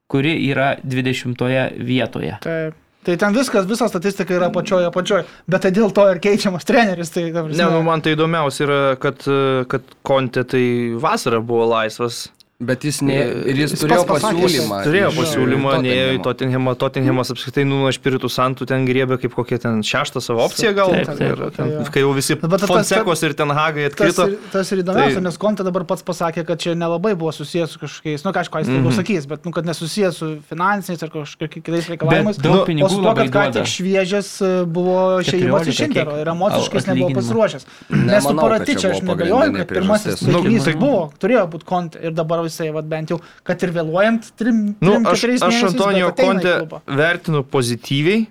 kuri 0.09 0.33
yra 0.49 0.71
20 0.81 1.77
vietoje. 1.77 2.39
Taip. 2.41 2.81
Tai 3.05 3.17
ten 3.21 3.35
viskas, 3.37 3.67
visa 3.69 3.85
statistika 3.89 4.33
yra 4.33 4.49
pačioje 4.53 4.87
apačioje, 4.89 5.25
bet 5.51 5.61
tai 5.61 5.71
dėl 5.75 5.91
to 5.93 6.07
ir 6.09 6.21
keičiamas 6.23 6.65
treneris. 6.65 7.13
Tai, 7.13 7.27
Ne, 7.29 7.67
nu 7.69 7.83
man 7.85 8.01
tai 8.01 8.15
įdomiausia 8.15 8.65
yra, 8.65 8.79
kad, 9.01 9.21
kad 9.69 9.93
Konte 10.05 10.45
tai 10.49 10.65
vasarą 11.01 11.43
buvo 11.45 11.67
laisvas. 11.69 12.25
Bet 12.55 12.85
jis, 12.87 13.01
ne, 13.03 13.15
ir 13.51 13.57
jis, 13.59 13.73
Jis 13.73 13.81
turėjo 13.81 14.05
pasakė, 14.07 14.45
pasiūlymą. 14.47 14.77
Turėjo 14.85 15.07
pasiūlymą, 15.11 15.71
neėjo 15.83 16.11
į. 16.15 16.19
Tottenhamą. 16.23 16.71
Tottenhamas 16.79 17.33
apskritai, 17.33 17.65
nu, 17.67 17.81
aš 17.89 17.97
piritų 17.99 18.29
santų 18.31 18.63
ten 18.69 18.85
griebė 18.87 19.17
kaip 19.19 19.33
kokia 19.35 19.57
ten 19.59 19.81
šeštą 19.83 20.21
savo 20.23 20.45
opciją 20.45 20.71
gal. 20.77 20.93
Taip, 20.93 21.09
taip, 21.19 21.33
ir 21.35 21.41
ten, 21.51 21.73
taip. 21.73 21.89
kai 21.91 22.03
jau 22.05 22.13
visi 22.15 22.37
Bet 22.39 22.53
tas- 22.55 22.69
Fonsekos 22.71 23.23
ir 23.27 23.33
ten 23.35 23.51
Hagai 23.51 23.89
Tas 23.91 24.15
atkrito. 24.15 24.27
ir, 24.31 24.37
tas 24.53 24.71
ir 24.71 24.83
įdomiausia, 24.85 25.17
Tai- 25.19 25.25
nes 25.27 25.37
Konte 25.37 25.65
dabar 25.67 25.83
pats 25.83 26.05
pasakė, 26.07 26.45
kad 26.47 26.57
čia 26.63 26.77
nelabai 26.79 27.11
buvo 27.19 27.33
susijęs 27.35 27.75
su 27.75 27.81
kažkokiais, 27.83 28.23
nu 28.23 28.31
kažką 28.31 28.63
jis 28.63 28.71
daugiau 28.71 28.95
sakys, 29.03 29.27
bet 29.27 29.43
nu, 29.43 29.51
kad 29.51 29.67
nesusijęs 29.67 30.15
su 30.15 30.31
finansiniais 30.47 31.03
ar 31.03 31.09
kažkokiais 31.11 31.59
kitais 31.59 31.91
reikalavimais. 31.91 32.39
Daug 32.39 32.61
o 32.61 32.65
pinigų 32.71 32.87
su 32.89 33.03
to, 33.03 33.15
kad 33.19 33.33
ką 33.35 33.45
tik 33.51 33.67
šviežias 33.67 34.31
e, 34.39 34.53
buvo 34.63 35.19
išėjimas 35.19 35.67
14 35.67 35.75
iš 35.75 35.83
Intero 35.89 36.15
kiek 36.15 36.23
ir 36.23 36.31
emociškai 36.31 36.79
jis 36.79 36.87
nebuvo 36.87 37.11
pasiruošęs. 37.19 37.67
Nes 37.91 38.23
su 38.23 38.79
čia 38.79 38.95
aš 38.95 39.03
nebejoju, 39.03 39.53
kad 39.59 39.67
pirmasis. 39.75 40.23
Nu, 40.23 40.39
tai- 40.39 40.79
buvo, 40.79 41.11
turėjo 41.19 41.45
būti 41.51 41.65
Konte 41.65 41.99
ir 41.99 42.11
dabar 42.15 42.44
visai, 42.45 42.69
vat, 42.75 42.87
bent 42.89 43.11
jau, 43.13 43.19
kad 43.47 43.61
ir 43.65 43.73
vėluojant 43.75 44.31
trim, 44.39 44.63
Nu, 44.79 44.95
trim 44.95 45.09
aš, 45.11 45.19
keturiais 45.25 45.45
aš 45.45 45.61
Antonijo 45.71 46.11
klubą. 46.15 46.81
vertinu 46.87 47.43
pozityviai. 47.43 48.25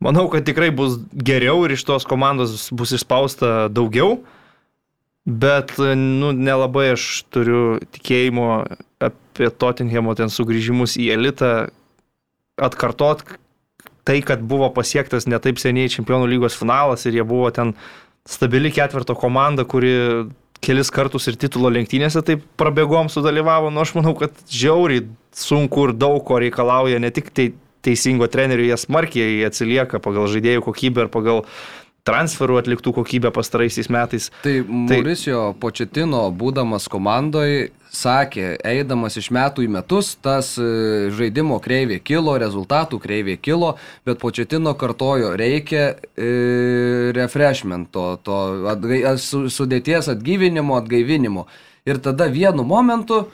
Manau, 0.00 0.30
kad 0.32 0.46
tikrai 0.48 0.70
bus 0.72 0.96
geriau 1.12 1.66
ir 1.66 1.74
iš 1.76 1.84
tos 1.84 2.06
komandos 2.08 2.70
bus 2.72 2.94
išspausta 2.96 3.68
daugiau. 3.68 4.22
Bet, 5.28 5.74
nu, 5.76 6.30
nelabai 6.32 6.94
aš 6.94 7.26
turiu 7.30 7.76
tikėjimo 7.92 8.46
apie 9.04 9.50
Tottenhamo 9.52 10.14
ten 10.16 10.32
sugrįžimus 10.32 10.96
į 10.96 11.10
elitą. 11.18 11.52
Atkartot 12.60 13.22
tai, 14.08 14.18
kad 14.24 14.40
buvo 14.40 14.70
pasiektas 14.72 15.28
netaip 15.28 15.60
seniai 15.60 15.92
Čempionų 15.92 16.26
lygos 16.32 16.56
finalas 16.58 17.04
ir 17.06 17.20
jie 17.20 17.24
buvo 17.24 17.50
ten 17.54 17.74
stabili 18.28 18.72
ketvirto 18.72 19.14
komanda, 19.16 19.64
kuri 19.68 19.92
kelis 20.64 20.92
kartus 20.92 21.28
ir 21.30 21.38
titulo 21.40 21.70
lenktynėse 21.72 22.22
taip 22.26 22.44
prabėgom 22.60 23.08
sudalyvavo. 23.12 23.72
Nu, 23.72 23.82
aš 23.84 23.94
manau, 23.96 24.14
kad 24.18 24.36
žiauriai 24.52 25.06
sunku 25.36 25.88
ir 25.88 25.96
daug 25.96 26.20
ko 26.26 26.40
reikalauja 26.42 27.00
ne 27.02 27.12
tik 27.14 27.32
tai 27.34 27.50
teisingo 27.84 28.28
trenerių, 28.28 28.66
jie 28.68 28.76
smarkiai 28.80 29.44
atsilieka 29.48 30.02
pagal 30.04 30.28
žaidėjų 30.28 30.64
kokybę 30.66 31.06
ir 31.06 31.12
pagal 31.12 31.44
transferų 32.06 32.60
atliktų 32.60 32.94
kokybę 32.96 33.32
pastaraisiais 33.34 33.90
metais. 33.92 34.30
Tai 34.44 34.54
Mauricio 34.68 35.50
Početino, 35.60 36.26
būdamas 36.32 36.88
komandoje, 36.90 37.70
sakė, 37.90 38.54
eidamas 38.66 39.18
iš 39.18 39.30
metų 39.34 39.64
į 39.66 39.70
metus, 39.74 40.12
tas 40.22 40.52
e, 40.60 41.10
žaidimo 41.14 41.58
kreivė 41.62 41.98
kilo, 42.04 42.36
rezultatų 42.40 43.00
kreivė 43.02 43.36
kilo, 43.42 43.74
bet 44.06 44.20
Početino 44.22 44.74
kartojo, 44.78 45.34
reikia 45.38 45.96
e, 46.14 46.30
refreshmento, 47.16 48.06
to 48.24 48.38
atgai, 48.70 49.02
su, 49.20 49.48
sudėties 49.50 50.10
atgyvinimo, 50.14 50.78
atgaivinimo. 50.78 51.46
Ir 51.88 51.98
tada 52.04 52.28
vienu 52.30 52.64
momentu 52.66 53.24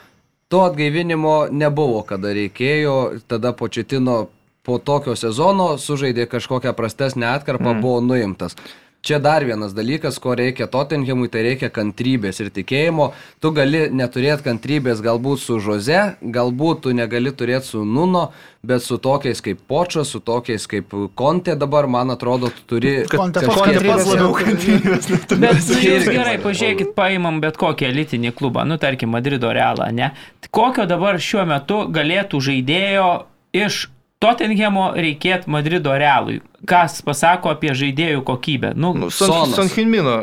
to 0.49 0.63
atgaivinimo 0.65 1.51
nebuvo, 1.51 2.01
kada 2.07 2.33
reikėjo, 2.35 2.97
tada 3.29 3.53
Početino 3.57 4.25
po 4.67 4.81
tokio 4.83 5.15
sezono 5.15 5.75
sužaidė 5.79 6.27
kažkokią 6.27 6.75
prastesnę 6.75 7.31
atkarpą, 7.37 7.71
mm. 7.71 7.81
buvo 7.85 8.03
nuimtas. 8.03 8.59
Čia 9.07 9.19
dar 9.23 9.45
vienas 9.45 9.71
dalykas, 9.71 10.17
ko 10.19 10.33
reikia 10.35 10.65
Tottenhamui, 10.67 11.29
tai 11.31 11.43
reikia 11.45 11.69
kantrybės 11.71 12.41
ir 12.41 12.49
tikėjimo. 12.51 13.05
Tu 13.39 13.51
gali 13.55 13.85
neturėti 13.93 14.43
kantrybės 14.43 14.99
galbūt 15.05 15.39
su 15.39 15.59
Žoze, 15.63 16.01
galbūt 16.19 16.81
tu 16.83 16.93
negali 16.97 17.31
turėti 17.31 17.69
su 17.69 17.85
Nuno, 17.87 18.25
bet 18.67 18.83
su 18.83 18.97
tokiais 18.99 19.39
kaip 19.45 19.61
Počas, 19.69 20.11
su 20.11 20.19
tokiais 20.19 20.67
kaip 20.67 20.91
Konte 21.15 21.55
dabar, 21.55 21.87
man 21.87 22.11
atrodo, 22.11 22.51
tu 22.51 22.67
turi... 22.73 22.95
Kažkaip- 23.07 23.87
pats 23.87 24.11
labiau 24.11 24.33
kantrybės 24.35 25.11
neturi. 25.13 25.41
Bet 25.45 25.73
jūs 25.87 26.11
gerai, 26.11 26.37
pažiūrėkit, 26.43 26.91
paimam 26.97 27.39
bet 27.45 27.61
kokį 27.61 27.87
elitinį 27.93 28.35
klubą, 28.35 28.67
nu 28.67 28.75
tarkim 28.81 29.15
Madrido 29.15 29.53
Realą, 29.55 29.87
ne? 29.95 30.11
Kokio 30.51 30.89
dabar 30.89 31.21
šiuo 31.21 31.47
metu 31.47 31.85
galėtų 31.93 32.43
žaidėjo 32.49 33.11
iš 33.55 33.85
Tottenhamo 34.19 34.95
reikėtų 34.97 35.45
Madrido 35.53 35.91
Realui? 35.93 36.39
Kas 36.65 36.95
pasako 37.05 37.51
apie 37.53 37.69
žaidėjų 37.77 38.23
kokybę? 38.25 38.71
Nu, 38.73 38.89
Nu, 38.97 39.11
Son, 39.13 39.29
Sonas. 39.29 39.53
Son 39.59 39.67
Hinmino. 39.69 40.15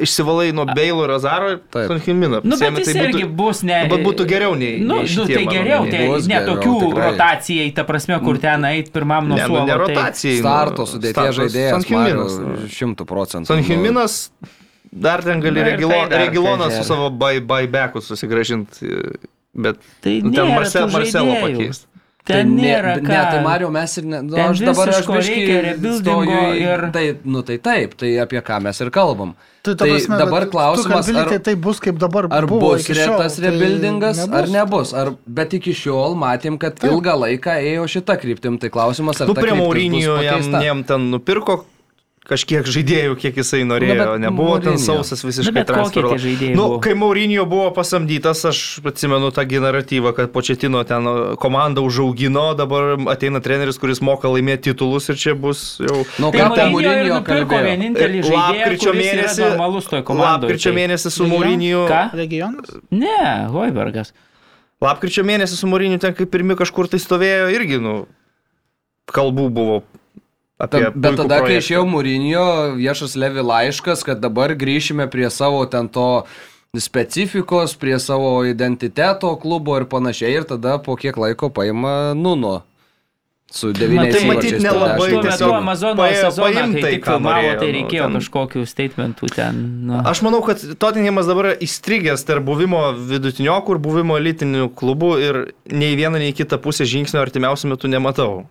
Išsivalai 0.00 0.46
nuo 0.56 0.64
Beilo 0.74 1.04
ir 1.04 1.12
Azaro 1.12 1.50
ir 1.52 1.58
Taip. 1.70 1.90
Son 1.92 2.00
Hinmino. 2.00 2.40
nu 2.42 2.56
bet 2.56 2.78
jis 2.80 2.94
irgi 2.96 3.26
bus 3.28 3.60
ne... 3.62 3.82
Bet 3.90 4.00
būtų 4.06 4.24
geriau 4.30 4.54
nei. 4.56 4.78
Nu, 4.80 5.02
nei 5.02 5.04
nu 5.04 5.12
šitie, 5.12 5.36
tai 5.36 5.44
geriau, 5.52 5.84
tai 5.92 6.06
Bus 6.08 6.24
ne 6.26 6.38
geriau, 6.38 6.54
tokių 6.54 6.72
tikrai. 6.86 7.10
rotacijai, 7.10 7.68
ta 7.76 7.84
prasme, 7.84 8.16
kur 8.24 8.40
ten 8.40 8.64
eit 8.64 8.88
pirmam 8.96 9.28
nuo 9.28 9.36
Ne, 9.36 9.44
nu, 9.44 9.52
suolo. 9.52 9.66
ne 9.68 9.72
tai- 9.76 9.78
rotacijai. 9.84 10.40
nu, 10.40 10.48
Starto 10.48 10.88
sudėties 10.88 11.38
žaidėjas, 11.42 11.70
Son 11.76 11.84
Hinminas. 11.92 12.40
Mariau, 12.40 12.68
šimtų 12.80 13.04
procentų. 13.12 13.46
Son 13.52 13.62
Hinminas 13.62 14.18
dar 14.90 15.20
ten 15.22 15.40
gali 15.44 15.60
Na 15.60 15.68
Regilo, 15.68 15.90
tai 15.92 16.08
dar 16.08 16.24
Regiloną 16.30 16.70
kažin. 16.72 16.80
su 16.80 16.88
savo 16.88 17.10
buybacku 17.12 18.00
susigražinti. 18.00 18.88
Bet 19.54 19.76
Tai 20.00 20.20
nu, 20.24 20.32
ten 20.32 20.48
Marcel, 20.48 20.88
Marcelo 20.90 21.34
pakeisti. 21.44 21.86
Ten 22.24 22.54
nėra 22.56 22.94
ką. 23.02 23.08
Ne, 23.08 23.16
tai 23.30 23.40
Mario 23.44 23.68
mes 23.68 23.98
ir 24.00 24.04
ne. 24.08 24.22
Nu, 24.24 24.32
Ten 24.32 24.46
aš 24.54 24.60
dabar 24.64 24.88
aš 24.88 25.08
reikia 25.28 25.58
rebuildingo 25.66 26.38
ir- 26.56 26.86
Tai, 26.94 27.02
nu 27.24 27.42
tai 27.44 27.58
taip, 27.58 27.98
tai 28.00 28.14
apie 28.22 28.40
ką 28.40 28.62
mes 28.64 28.80
ir 28.80 28.88
kalbam. 28.90 29.34
Tai, 29.64 29.74
ta 29.74 29.84
Tai 29.84 29.90
prasme, 29.90 30.16
dabar 30.18 30.40
bet 30.40 30.50
tu 30.50 30.56
klausimas, 30.56 31.04
kalbi, 31.06 31.18
ar- 31.20 31.28
tai, 31.28 31.38
tai 31.38 31.54
bus 31.54 31.78
kaip 31.80 31.98
dabar 32.00 32.28
Ar 32.30 32.46
buvo 32.46 32.72
bus 32.72 32.88
retas 32.88 33.36
tai 33.36 33.44
rebuildingas, 33.50 34.16
nebus. 34.24 34.38
ar 34.40 34.48
nebus. 34.48 34.94
Ar, 34.94 35.12
bet 35.26 35.52
iki 35.52 35.72
šiol 35.76 36.16
matėm, 36.16 36.56
kad 36.58 36.76
Taip. 36.80 36.90
ilgą 36.92 37.12
laiką 37.26 37.60
ėjo 37.60 37.84
šitą 37.92 38.16
kryptim. 38.20 38.58
Tai 38.60 38.68
klausimas, 38.70 39.20
ar 39.20 39.28
Nu, 39.28 39.34
prie 39.34 39.52
Maurinijų 39.52 40.16
jam, 40.24 40.62
jam 40.62 40.82
ten 40.84 41.10
nupirko 41.12 41.64
kažkiek 42.28 42.64
žaidėjų, 42.64 43.16
kiek 43.20 43.36
jisai 43.36 43.62
norėjo. 43.68 43.94
Nu, 44.16 44.22
Nebuvo 44.22 44.56
ten 44.56 44.74
Mourinho. 44.74 44.80
sausas 44.80 45.20
Nu, 45.20 45.28
visiškai 45.28 45.64
tie 45.68 46.18
žaidėjai 46.22 46.56
Nu, 46.56 46.66
kai 46.84 46.94
Maurinio 46.96 47.44
buvo 47.48 47.68
pasamdytas, 47.76 48.44
aš 48.48 48.60
atsimenu 48.80 49.28
tą 49.34 49.44
gi 49.48 49.60
naratyvą, 49.60 50.14
kad 50.16 50.32
Početino 50.32 50.80
ten 50.88 51.08
komandą 51.40 51.84
užaugino, 51.84 52.46
dabar 52.56 52.96
ateina 53.12 53.42
treneris, 53.44 53.76
kuris 53.80 54.00
moka 54.04 54.30
laimėti 54.32 54.70
titulus 54.72 55.10
ir 55.12 55.20
čia 55.20 55.34
bus 55.36 55.64
jau... 55.84 56.04
Nu, 56.22 56.30
Tai 56.32 56.40
ką 56.40 56.50
ten 56.56 56.72
nupirko 56.72 57.20
kalbėjo? 57.28 57.64
vienintelį 57.68 58.22
žaidėją, 58.24 58.44
Lapkričio 58.44 58.94
mėnesį, 58.96 59.48
lapkričio 60.24 60.72
mėnesį 60.78 61.12
su? 61.12 61.26
Maurinio. 61.28 61.84
Ką? 61.90 62.02
Regionas? 62.16 62.72
Ne, 62.94 63.20
Hoibergas. 63.52 64.14
Lapkričio 64.84 65.24
mėnesį 65.28 65.60
su 65.60 65.68
Maurinio 65.68 66.00
ten 66.00 66.16
kaip 66.16 66.32
pirmi 66.32 66.56
kažkur 66.56 66.88
tai 66.88 67.00
stovėjo 67.02 67.52
irgi, 67.52 67.78
nu, 67.84 67.94
kalbų 69.12 69.50
buvo. 69.52 69.78
Ta, 70.70 70.90
bet 70.94 71.16
tada, 71.16 71.38
kai 71.40 71.46
projektą. 71.46 71.62
išėjau 71.62 71.84
Mūrinio, 71.90 72.46
viešas 72.78 73.16
Levi 73.16 73.42
laiškas, 73.44 74.04
kad 74.04 74.20
dabar 74.20 74.54
grįšime 74.54 75.08
prie 75.10 75.30
savo 75.30 75.64
ten 75.66 75.88
to 75.88 76.24
specifikos, 76.76 77.74
prie 77.78 77.98
savo 77.98 78.44
identiteto 78.44 79.36
klubo 79.40 79.76
ir 79.78 79.84
panašiai. 79.90 80.38
Ir 80.40 80.44
tada 80.48 80.78
po 80.78 80.96
kiek 80.96 81.16
laiko 81.16 81.50
paima 81.50 82.14
Nuno. 82.14 82.62
Su 83.54 83.68
devyniais 83.70 84.16
matyt, 84.26 84.56
įvarčiais 84.56 84.62
nelabai 84.64 84.94
dešimt. 84.98 84.98
Tuo 84.98 85.20
metu 85.22 85.28
tiesiog 85.28 85.52
Amazono 85.54 86.06
sezoną, 86.10 86.62
kai 86.72 86.80
tai, 86.82 86.90
tik 86.96 87.04
filmavo, 87.06 87.50
tai 87.60 87.68
nu, 87.68 87.74
reikėjo 87.76 88.06
ten- 88.08 88.16
kažkokių 88.18 88.62
statementų 88.66 89.28
ten. 89.30 89.60
Nu. 89.86 90.00
Aš 90.10 90.22
manau, 90.26 90.40
kad 90.42 90.58
Tottenhamas 90.82 91.28
dabar 91.30 91.52
įstrigęs 91.62 92.26
tarp 92.26 92.42
buvimo 92.48 92.80
vidutiniokų 92.98 93.76
ir 93.76 93.78
buvimo 93.84 94.18
elitinių 94.18 94.72
klubų 94.74 95.12
ir 95.22 95.38
nei 95.70 95.94
vieną, 95.94 96.18
nei 96.18 96.32
kitą 96.34 96.58
pusę 96.58 96.82
žingsnio 96.82 97.22
artimiausiu 97.22 97.70
metu 97.70 97.86
nematau. 97.86 98.48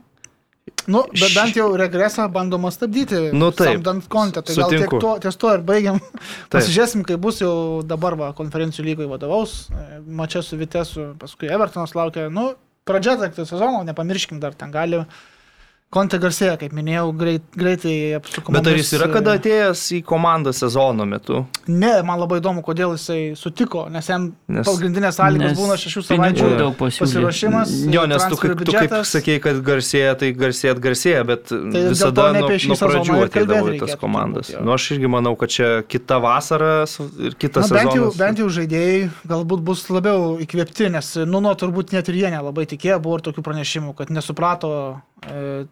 Nu, 0.88 1.04
bet 1.12 1.34
bent 1.36 1.56
jau 1.56 1.66
regresą 1.80 2.26
bandoma 2.32 2.72
stabdyti. 2.72 3.20
Nu, 3.36 3.52
taip. 3.52 3.78
Samdant 3.78 4.08
kontą. 4.12 4.44
Tai 4.44 4.56
gal 4.56 4.70
tiek 4.72 4.84
Sutinku. 4.84 5.00
to, 5.04 5.12
ties 5.24 5.38
to 5.40 5.52
ir 5.56 5.64
baigiam. 5.68 6.00
Pasižiūrėsim, 6.54 7.04
kai 7.08 7.18
bus 7.20 7.42
jau 7.44 7.82
dabar 7.88 8.16
va, 8.20 8.30
konferencijų 8.36 8.86
lygoje 8.90 9.12
vadovaus. 9.12 9.56
Mačia 10.08 10.44
su 10.44 10.60
Vitesu, 10.60 11.10
paskui 11.20 11.52
Evertonas 11.52 11.96
laukia. 11.96 12.30
Nu, 12.32 12.54
pradžia 12.88 13.16
tak 13.20 13.36
sezono, 13.40 13.84
nepamirškim 13.88 14.40
dar 14.44 14.56
ten 14.56 14.72
gali. 14.76 15.04
Kontė 15.94 16.18
garsėja, 16.24 16.56
kaip 16.58 16.72
minėjau, 16.74 17.12
greit, 17.14 17.44
greitai 17.54 17.94
apsuko. 18.18 18.54
Bet 18.56 18.66
ar 18.72 18.78
jis 18.80 18.90
yra 18.98 19.08
kada 19.14 19.36
atėjęs 19.38 19.84
į 20.00 20.02
komandą 20.10 20.50
sezono 20.58 21.06
metu? 21.06 21.44
Ne, 21.70 21.92
man 22.08 22.18
labai 22.18 22.40
įdomu, 22.42 22.64
kodėl 22.66 22.96
jisai 22.98 23.20
sutiko, 23.38 23.86
nes 23.94 24.10
jam 24.10 24.32
Nes- 24.50 24.66
pagrindinės 24.66 25.20
sąlygos 25.20 25.52
Nes 25.54 25.60
būna 25.62 25.78
šešių 25.78 26.04
savaičių 26.08 26.72
pasiruošimas. 26.80 27.74
Jo, 27.94 28.06
nes 28.10 28.26
tu 28.32 28.40
tu 28.66 28.74
kaip 28.74 28.96
sakei, 29.06 29.38
kad 29.44 29.62
garsėja, 29.66 30.16
tai 30.20 30.32
garsėja, 30.34 30.74
garsėja, 30.82 31.24
bet 31.30 31.46
to 31.52 31.62
visada 31.92 32.30
nuo, 32.34 32.50
nuo 32.50 32.80
pradžių 32.82 33.20
ateidavo 33.28 33.74
į 33.76 33.80
tas 33.84 33.96
komandas. 34.02 34.50
jo. 34.54 34.64
Nu, 34.66 34.74
aš 34.74 34.90
irgi 34.98 35.12
manau, 35.14 35.36
kad 35.40 35.54
čia 35.54 35.70
kita 35.88 36.18
vasara 36.24 36.74
ir 37.22 37.38
kitas 37.38 37.70
Na, 37.70 37.78
bent, 37.78 37.94
jau, 37.94 38.10
sezonas. 38.10 38.18
bent 38.18 38.42
jau 38.42 38.50
žaidėjai 38.50 39.10
galbūt 39.30 39.62
bus 39.62 39.86
labiau 39.94 40.38
įkvėpti, 40.44 40.90
nes 40.94 41.14
Nuno 41.30 41.54
turbūt 41.54 41.94
net 41.94 42.10
ir 42.10 42.16
jie 42.24 42.30
nelabai 42.34 42.66
tikėjo, 42.70 43.00
buvo 43.04 43.20
ir 43.20 43.26
tokių 43.30 43.44
pranešimų, 43.46 43.96
kad 43.98 44.10
nesuprato 44.10 45.02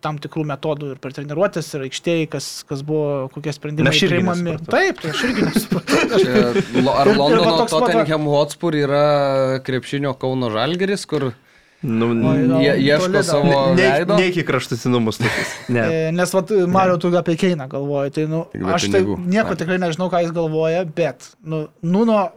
tam 0.01 0.17
tikrų 0.21 0.45
metodų 0.51 0.93
ir 0.95 1.01
per 1.03 1.13
treniruotės, 1.15 1.69
ir 1.77 1.85
aikštėje, 1.87 2.29
kas, 2.31 2.49
kas 2.69 2.81
buvo, 2.87 3.27
kokie 3.33 3.53
sprendimai 3.55 3.93
priimami. 3.93 4.57
Taip, 4.71 5.01
tai 5.03 5.13
aš 5.13 5.23
irgi 5.29 5.47
nesupratau. 5.49 5.99
E, 6.21 6.81
Ar 6.91 7.09
Londono 7.19 7.65
Tottenham 7.69 8.25
Hotspur 8.31 8.75
yra 8.77 9.05
krepšinio 9.65 10.13
Kauno 10.19 10.51
Žalgeris, 10.53 11.05
kur 11.09 11.31
Nu, 11.81 12.11
jie 12.61 12.75
ieško 12.77 13.23
savo 13.25 13.73
ne, 13.73 13.87
veido? 13.89 14.13
ne 14.13 14.27
iki 14.29 14.43
kraštutinumus. 14.45 15.17
tokius. 15.17 15.53
Ne. 15.73 15.81
E, 15.81 16.11
Nes, 16.13 16.33
vat, 16.33 16.51
Mario, 16.69 16.97
tu 17.01 17.09
apie 17.17 17.33
Keiną 17.41 17.65
galvoji, 17.71 18.11
tai, 18.13 18.25
nu, 18.29 18.43
aš 18.69 18.85
tai 18.93 19.01
nieko 19.01 19.55
Ai. 19.55 19.57
tikrai 19.57 19.79
nežinau, 19.81 20.11
ką 20.13 20.21
jis 20.21 20.35
galvoja, 20.35 20.83
bet, 20.85 21.31
nu, 21.41 21.63
Nuno, 21.81 22.27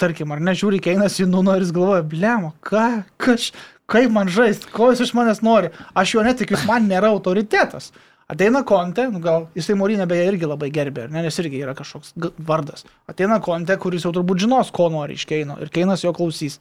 tarkim, 0.00 0.32
ar 0.34 0.42
nežiūri 0.44 0.80
Keinas 0.84 1.16
į 1.22 1.28
Nuno 1.30 1.54
ir 1.56 1.64
jis 1.64 1.72
galvoja, 1.76 2.04
blemo, 2.06 2.52
ką, 2.66 2.88
kaž, 3.22 3.50
kaip 3.90 4.12
man 4.12 4.30
žaisti, 4.32 4.68
ko 4.72 4.90
jis 4.92 5.06
iš 5.06 5.14
manęs 5.16 5.42
nori, 5.46 5.72
aš 5.96 6.16
jo 6.16 6.26
netikiu, 6.26 6.56
jis 6.58 6.66
man 6.68 6.88
nėra 6.90 7.12
autoritetas. 7.14 7.92
Ateina 8.28 8.64
Konte, 8.66 9.04
nu 9.12 9.20
gal 9.22 9.46
jisai 9.54 9.76
Morinė 9.78 10.08
beje 10.10 10.24
irgi 10.32 10.48
labai 10.50 10.68
gerbė, 10.74 11.04
ne, 11.12 11.22
nes 11.22 11.36
irgi 11.38 11.60
yra 11.62 11.76
kažkoks 11.78 12.16
vardas. 12.48 12.82
Ateina 13.06 13.38
Konte, 13.42 13.76
kuris 13.78 14.02
jau 14.02 14.10
turbūt 14.16 14.42
žinos, 14.42 14.72
ko 14.74 14.88
nori 14.90 15.14
iš 15.14 15.28
Keino 15.30 15.60
ir 15.62 15.70
Keinas 15.72 16.02
jo 16.02 16.10
klausys. 16.16 16.58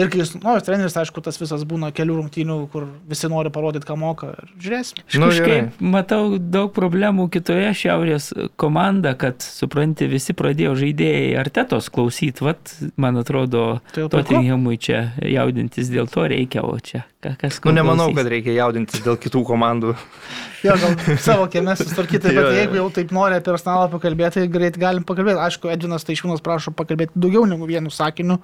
Ir 0.00 0.08
kai 0.08 0.22
jis, 0.22 0.30
nu, 0.40 0.52
treneris, 0.64 0.94
aišku, 0.96 1.20
tas 1.20 1.36
visas 1.36 1.66
būna 1.68 1.90
kelių 1.92 2.14
rungtynių, 2.16 2.54
kur 2.72 2.86
visi 3.10 3.28
nori 3.28 3.50
parodyti, 3.52 3.84
ką 3.84 3.92
moka. 4.00 4.30
Ir 4.40 4.52
žiūrėsim. 4.64 5.02
Nu, 5.20 5.26
kažkaip 5.28 5.82
matau 5.84 6.38
daug 6.40 6.70
problemų 6.72 7.26
kitoje 7.34 7.66
šiaurės 7.76 8.30
komanda, 8.56 9.12
kad, 9.20 9.44
supranti, 9.44 10.08
visi 10.08 10.32
pradėjo 10.32 10.72
žaidėjai 10.80 11.34
artetos 11.42 11.90
klausyti, 11.92 12.40
vat, 12.48 12.72
man 12.96 13.20
atrodo, 13.20 13.66
Tai. 13.92 14.06
Tottenhamui 14.16 14.78
čia 14.80 15.02
jaudintis 15.28 15.92
dėl 15.92 16.08
to 16.08 16.24
reikia, 16.24 16.64
o 16.64 16.72
čia 16.80 17.04
ka- 17.20 17.36
kas 17.44 17.60
Nu, 17.60 17.76
nemanau, 17.76 18.08
klausys? 18.08 18.16
kad 18.22 18.32
reikia 18.32 18.56
jaudintis 18.62 19.04
dėl 19.04 19.20
kitų 19.20 19.44
komandų. 19.52 19.92
Jo, 20.64 20.76
gal 20.78 20.92
savo 21.20 21.48
kieme 21.52 21.72
susitvarkyti, 21.76 22.30
Jo, 22.32 22.38
bet 22.40 22.44
jo. 22.48 22.58
jeigu 22.62 22.76
jau 22.80 22.88
taip 22.96 23.10
nori 23.12 23.34
apie 23.36 23.50
personalą 23.52 23.88
pakalbėti, 23.92 24.40
tai 24.40 24.48
greit 24.56 24.76
galim 24.80 25.02
pakalbėti. 25.04 25.40
Aišku, 25.50 25.68
Edvinas 25.74 26.06
Taišūnas 26.08 26.40
prašo 26.40 26.72
pakalbėti 26.72 27.12
daugiau 27.18 27.44
negu 27.50 27.66
vienu 27.68 27.90
sakiniu. 27.92 28.38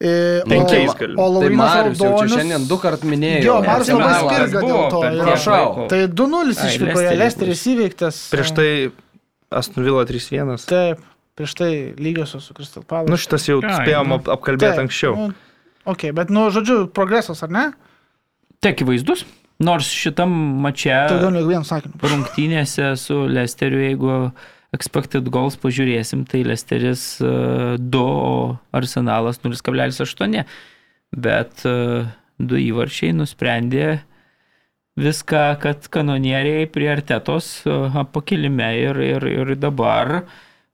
E, 0.00 0.42
Penkiais 0.46 0.90
o, 0.92 0.94
galim. 0.94 1.16
o 1.18 1.24
Tai 1.26 1.32
Laurinas 1.34 1.58
Marius 1.74 1.98
jau 1.98 2.06
čia 2.06 2.14
Aldonis- 2.14 2.36
šiandien 2.38 2.66
du 2.70 2.76
kart 2.78 3.02
minėjo. 3.02 3.40
Jo, 3.48 3.54
Marius 3.66 3.88
labai 3.90 4.12
spirga 4.20 4.60
dėl 4.62 4.90
to. 4.92 5.00
tiek 5.02 5.22
Prašau. 5.24 5.88
Tai 5.90 5.98
2-0 6.06 6.38
Ai, 6.38 6.68
išvykoje, 6.70 6.92
Leicesteris 6.94 7.18
Lesteris 7.18 7.62
įveiktas. 7.72 8.20
Prieš 8.30 8.52
tai 8.54 8.68
Aston 9.50 9.82
Villa 9.84 10.04
3-1. 10.06 10.66
Taip, 10.70 11.02
prieš 11.34 11.54
tai 11.58 11.70
lygiosios 11.98 12.46
su 12.46 12.54
Crystal 12.54 12.84
Palace. 12.86 13.10
Nu, 13.10 13.16
šitas 13.18 13.48
jau 13.50 13.58
spėjom 13.58 14.06
nu. 14.12 14.14
ap 14.20 14.30
apkalbėti 14.38 14.84
anksčiau. 14.84 15.16
Nu, 15.18 15.34
ok, 15.84 16.12
bet, 16.14 16.30
nu, 16.30 16.46
žodžiu, 16.54 16.86
progresas, 16.94 17.42
ar 17.42 17.50
ne? 17.50 17.64
Tai 18.62 18.72
akivaizdus, 18.76 19.24
nors 19.58 19.90
šitam 19.90 20.30
mače 20.62 20.94
Daugiau 21.10 21.30
negu 21.34 21.50
vienu 21.50 21.66
sakiniu. 21.66 21.98
rungtynėse 22.06 22.92
su 22.98 23.26
Lesteriu, 23.26 23.82
jeigu 23.82 24.30
expected 24.76 25.28
goals 25.32 25.56
pažiūrėsim, 25.60 26.26
tai 26.28 26.42
Lesteris 26.46 27.18
e, 27.24 27.30
2, 27.80 28.02
o 28.02 28.58
Arsenalas 28.76 29.40
0,8. 29.44 30.44
Bet 31.16 31.64
e, 31.64 31.76
du 32.38 32.60
įvarčiai 32.60 33.14
nusprendė 33.16 34.00
viską, 34.98 35.44
kad 35.62 35.88
kanonieriai 35.94 36.66
prie 36.70 36.90
artetos 36.92 37.62
e, 37.64 37.78
pakilime 38.12 38.68
ir, 38.82 39.00
ir, 39.04 39.28
ir 39.32 39.54
dabar, 39.56 40.20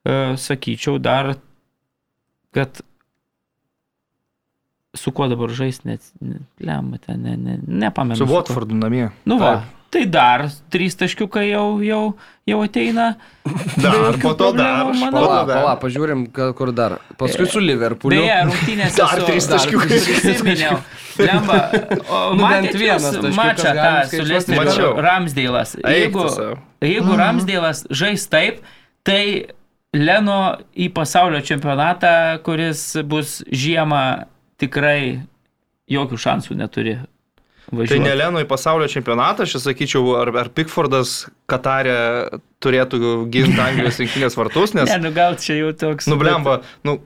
e, 0.02 0.18
sakyčiau, 0.40 0.98
dar, 0.98 1.36
kad 2.54 2.82
su 4.94 5.12
kuo 5.12 5.28
dabar 5.28 5.52
žaisti, 5.54 5.88
net, 5.88 6.10
lemma, 6.62 6.98
ten, 7.02 7.22
ne, 7.22 7.36
ne, 7.36 7.58
nepamenu. 7.66 8.18
Su. 8.20 8.28
Watfordu 8.30 8.76
namie. 8.78 9.08
Nu 9.28 9.38
va, 9.40 9.56
Taip. 9.56 9.72
tai 9.94 10.04
dar 10.10 10.44
trys 10.70 10.96
taškiukai 11.00 11.48
jau, 11.50 11.66
jau, 11.84 12.02
jau 12.50 12.60
ateina. 12.64 13.14
Dar, 13.84 14.18
po 14.22 14.34
to 14.38 14.52
dar. 14.56 14.92
manau. 14.94 15.10
to 15.10 15.26
Pala, 15.26 15.40
dar. 15.46 15.56
pala, 15.58 15.74
pažiūrim, 15.82 16.26
kur 16.32 16.72
dar. 16.72 16.98
Paskui 17.20 17.46
su 17.50 17.62
Liverpooliu. 17.62 18.22
Beje, 18.22 18.38
rungtynėse 18.50 19.02
Dar 19.02 19.24
trys 19.26 19.50
taškiukai. 19.50 19.98
Prisiminiau. 20.22 20.78
Lemba, 21.18 21.58
o 22.08 22.22
Nu, 22.38 22.46
bent 22.46 22.78
vienas 22.78 23.18
mačą 23.36 23.74
tą 23.76 23.92
su 24.10 24.54
Mačiau. 24.54 24.94
Ramsdėlas. 25.04 25.76
Jeigu, 25.82 26.24
jeigu 26.82 27.18
Ramsdėlas 27.20 27.84
žais 27.94 28.26
taip, 28.30 28.64
tai 29.06 29.52
Leno 29.94 30.58
į 30.74 30.88
pasaulio 30.90 31.38
čempionatą, 31.46 32.40
kuris 32.42 32.96
bus 33.06 33.36
žiemą, 33.46 34.26
tikrai 34.60 35.22
jokių 35.90 36.18
šansų 36.26 36.56
neturi. 36.60 36.96
Tai 37.64 37.78
Važiuoti. 37.80 38.02
ne 38.04 38.12
Leno 38.14 38.42
į 38.42 38.46
pasaulio 38.48 38.86
čempionatą, 38.92 39.46
aš 39.46 39.54
sakyčiau, 39.64 40.02
ar, 40.20 40.28
ar 40.36 40.50
Pickfordas 40.52 41.24
Katarė 41.48 41.94
turėtų 42.62 42.98
ginti 43.32 43.56
Anglijos 43.60 43.98
rinkinės 44.02 44.36
vartus, 44.36 44.74
nes, 44.76 44.88
Ne, 44.92 44.98
nu 45.08 45.12
gal 45.16 45.36
čia 45.40 45.56
jau 45.62 45.70
toks. 45.72 46.06
nu, 46.12 46.18
blemba, 46.20 46.58
nu, 46.84 46.98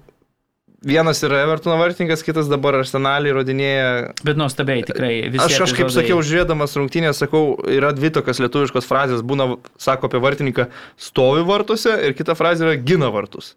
vienas 0.83 1.23
yra 1.27 1.41
Evertono 1.45 1.79
vartininkas, 1.79 2.25
kitas 2.27 2.51
dabar 2.51 2.75
Arsenalį 2.81 3.31
įrodinėja. 3.33 3.87
Bet 4.27 4.39
nuostabiai 4.39 4.83
tikrai 4.87 5.13
visi. 5.31 5.45
Aš, 5.47 5.61
aš 5.69 5.77
kaip 5.79 5.87
epizodai- 5.89 6.03
sakiau, 6.05 6.19
žiūrėdamas 6.27 6.75
rungtynės, 6.79 7.23
sakau, 7.23 7.45
yra 7.71 7.91
dvi 7.95 8.11
tokios 8.19 8.43
lietuviškos 8.43 8.87
frazės, 8.91 9.23
būna, 9.27 9.49
sako 9.79 10.11
apie 10.11 10.21
vartininką, 10.27 10.69
stovi 10.99 11.47
vartuose 11.47 11.95
ir 12.07 12.19
kita 12.19 12.35
frazė 12.39 12.67
yra 12.67 12.77
gina 12.83 13.11
vartus. 13.15 13.55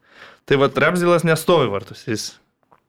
Tai 0.49 0.61
vad, 0.61 0.77
Remzilas 0.81 1.25
nestovi 1.25 1.69
vartus, 1.73 2.05
jis, 2.09 2.29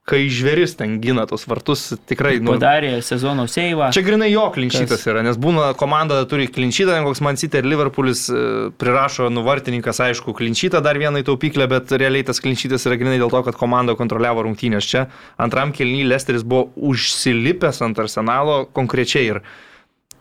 kai 0.03 0.27
žveris 0.27 0.75
ten 0.75 0.97
gina 1.03 1.23
tos 1.31 1.45
vartus, 1.47 1.93
tikrai, 2.11 2.35
nu, 2.43 2.57
Padarė 2.57 2.97
sezono 3.07 3.45
seivą. 3.51 3.93
Čia 3.95 4.03
grinai 4.03 4.33
jo 4.33 4.49
klinčytas 4.55 5.05
yra, 5.07 5.23
nes 5.23 5.39
būna 5.39 5.69
komanda 5.79 6.19
turi 6.27 6.49
klinčytą, 6.51 6.99
koks 7.07 7.23
Man 7.23 7.39
City 7.39 7.61
ir 7.63 7.69
Liverpoolis 7.71 8.25
e, 8.27 8.43
prirašo 8.83 9.31
nuvartininkas, 9.31 10.03
aišku, 10.03 10.35
klinčytą 10.39 10.83
dar 10.83 10.99
vieną 10.99 11.23
į 11.23 11.29
taupyklę, 11.31 11.69
bet 11.71 11.95
realiai 11.95 12.27
tas 12.27 12.43
klinčytas 12.43 12.89
yra 12.91 12.99
grinai 12.99 13.21
dėl 13.23 13.31
to, 13.31 13.45
kad 13.47 13.59
komanda 13.61 13.95
kontroliavo 13.99 14.43
rungtynės. 14.49 14.91
Čia 14.91 15.07
antram 15.39 15.71
kelnyje 15.77 16.11
Lesteris 16.11 16.43
buvo 16.43 16.73
užsilipęs 16.91 17.79
ant 17.87 18.03
arsenalo 18.03 18.65
konkrečiai 18.75 19.37
ir 19.37 19.43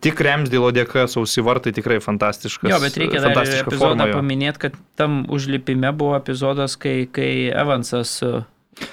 tik 0.01 0.21
Remsdėlo 0.21 0.69
dėka 0.77 1.07
sausi 1.09 1.41
vartai 1.45 1.73
tikrai 1.73 1.97
fantastiškas. 2.05 2.69
Jo, 2.69 2.77
bet 2.81 3.01
reikia 3.01 3.25
dar 3.25 3.41
epizodą 3.49 4.11
paminėti, 4.13 4.67
kad 4.67 4.79
tam 4.97 5.23
užlipime 5.33 5.89
buvo 5.97 6.15
epizodas, 6.21 6.77
kai, 6.77 7.09
kai 7.09 7.49
Evansas 7.49 8.17
uh, 8.25 8.41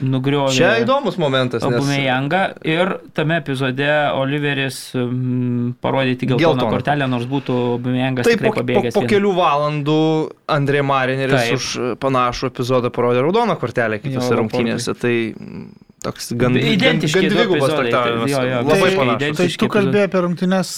nugriovė. 0.03 0.53
Čia 0.57 0.71
įdomus 0.83 1.17
momentas. 1.19 1.63
nes- 1.63 1.79
Abumejangą 1.79 2.41
ir 2.67 2.91
tame 3.15 3.39
epizode 3.41 3.89
Oliveris 4.19 4.95
um, 4.99 5.75
parodė 5.83 6.17
tik 6.19 6.29
geltoną 6.35 6.39
Geltoną. 6.59 6.71
kortelę, 6.75 7.09
nors 7.09 7.27
būtų 7.31 7.57
Abumejangas 7.79 8.27
Taip, 8.27 8.43
po, 8.43 8.53
po, 8.53 8.61
pabėgęs. 8.61 8.95
po 8.95 9.01
vien- 9.05 9.11
kelių 9.15 9.33
valandų 9.39 9.99
Andrė 10.49 10.83
Marineris 10.85 11.41
Taip. 11.49 11.55
už 11.61 11.67
e, 11.79 11.91
panašų 11.97 12.51
epizodą 12.53 12.91
parodė 12.91 13.23
raudoną 13.27 13.57
kortelę 13.59 13.99
kitose 14.03 14.35
rungtynėse. 14.39 14.95
Tai 14.99 15.15
mm, 15.35 15.67
toks 16.05 16.33
gan, 16.39 16.55
Identiški 16.59 17.23
gan 17.25 17.33
dvigubas 17.35 17.73
traktavimas. 17.75 18.31
jo, 18.31 18.43
jo, 18.51 18.63
Labai 18.69 18.91
panašus. 18.97 19.37
Tai 19.41 19.49
tu 19.63 19.69
kalbėjai 19.73 20.09
apie 20.11 20.21
rungtynes 20.27 20.73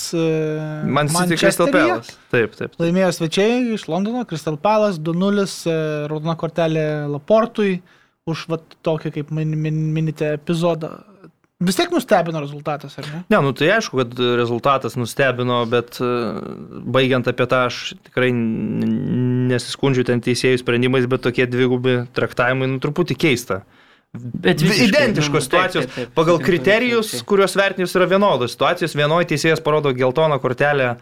Man 0.87 1.09
City 1.09 1.37
Crystal 1.41 1.69
Palace. 1.73 2.15
Taip, 2.31 2.55
taip. 2.57 2.77
Laimėjo 2.81 3.11
svečiai 3.19 3.75
iš 3.75 3.89
Londono, 3.91 4.25
Crystal 4.25 4.57
Palace 4.57 5.01
2-0, 5.01 5.67
e, 5.67 5.79
raudona 6.09 6.37
kortelė 6.41 6.87
Laportui 7.11 7.81
už 8.33 8.47
vat, 8.53 8.65
tokį, 8.87 9.13
kaip 9.19 9.31
min, 9.37 9.55
min, 9.61 9.81
minite, 9.97 10.35
epizodą. 10.39 10.99
Vis 11.61 11.77
tiek 11.77 11.91
nustebino 11.93 12.41
rezultatas, 12.41 12.95
ar 12.97 13.05
ne? 13.13 13.19
Ne, 13.29 13.39
nu 13.45 13.51
tai 13.53 13.69
aišku, 13.75 13.99
kad 14.01 14.21
rezultatas 14.41 14.95
nustebino, 14.97 15.59
bet 15.69 15.99
e, 16.01 16.09
baigiant 16.89 17.29
apie 17.29 17.45
tą 17.51 17.67
aš 17.69 17.81
tikrai 18.07 18.31
nesiskundžiu 19.51 20.07
ten 20.09 20.23
teisėjų 20.25 20.63
sprendimais, 20.63 21.05
bet 21.11 21.21
tokie 21.27 21.45
dvigubi 21.51 21.99
traktavimai, 22.17 22.69
nu 22.73 22.81
truputį 22.83 23.17
keista. 23.27 23.61
Bet 24.17 24.59
Vi- 24.65 24.71
visiškai, 24.73 24.89
Identiškos 24.89 25.37
nu, 25.37 25.47
situacijos. 25.47 25.85
taip, 25.85 25.95
taip, 25.95 26.09
taip, 26.09 26.15
Pagal 26.17 26.41
kriterijus, 26.43 27.13
kuriuos 27.29 27.55
vertinimus 27.61 27.95
yra 27.95 28.09
vienodos. 28.11 28.57
Situacijos 28.57 28.97
vienoje 28.99 29.29
teisėjas 29.31 29.63
parodo 29.63 29.93
geltoną 29.95 30.41
kortelę, 30.43 30.97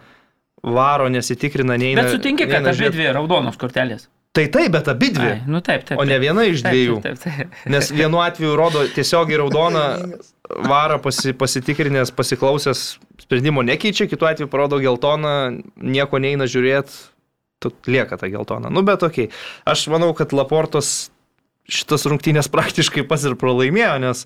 varo, 0.62 1.06
nesitikrina, 1.09 1.78
neina. 1.80 2.02
Bet 2.02 2.18
sutinki, 2.18 2.48
kad 2.50 2.66
abi 2.68 2.90
dvi 2.92 3.09
raudonos 3.16 3.56
kortelės. 3.56 4.09
Tai 4.39 4.47
taip, 4.55 4.70
bet 4.70 4.89
abi 4.93 5.10
dvi. 5.10 5.28
Ai, 5.32 5.43
nu 5.51 5.59
taip, 5.65 5.82
taip. 5.89 5.98
O 5.98 6.05
ne 6.06 6.15
taip. 6.15 6.23
viena 6.23 6.44
iš 6.47 6.62
Taip, 6.62 6.70
dviejų. 6.70 6.97
Taip, 7.02 7.19
taip, 7.24 7.39
taip. 7.40 7.70
Nes 7.74 7.90
vienu 7.90 8.20
atveju 8.23 8.55
rodo 8.59 8.85
tiesiogiai 8.94 9.40
raudoną, 9.40 9.85
varą 10.69 11.01
pasi, 11.02 11.35
pasitikrinęs, 11.35 12.12
pasiklausęs, 12.15 12.82
sprendimo 13.24 13.65
nekeičia, 13.66 14.06
kitu 14.10 14.28
atveju 14.31 14.51
parodo 14.52 14.78
geltoną, 14.82 15.35
nieko 15.82 16.23
neina 16.23 16.47
žiūrėti, 16.47 17.01
lieka 17.90 18.20
ta 18.20 18.31
geltona. 18.31 18.70
Nu 18.70 18.85
bet 18.86 19.02
okei, 19.02 19.27
okay. 19.27 19.43
aš 19.66 19.89
manau, 19.90 20.12
kad 20.15 20.31
Laportos 20.36 21.10
šitas 21.69 22.06
rungtynės 22.09 22.48
praktiškai 22.52 23.05
pas 23.10 23.27
ir 23.27 23.35
pralaimėjo, 23.40 23.97
nes 24.06 24.24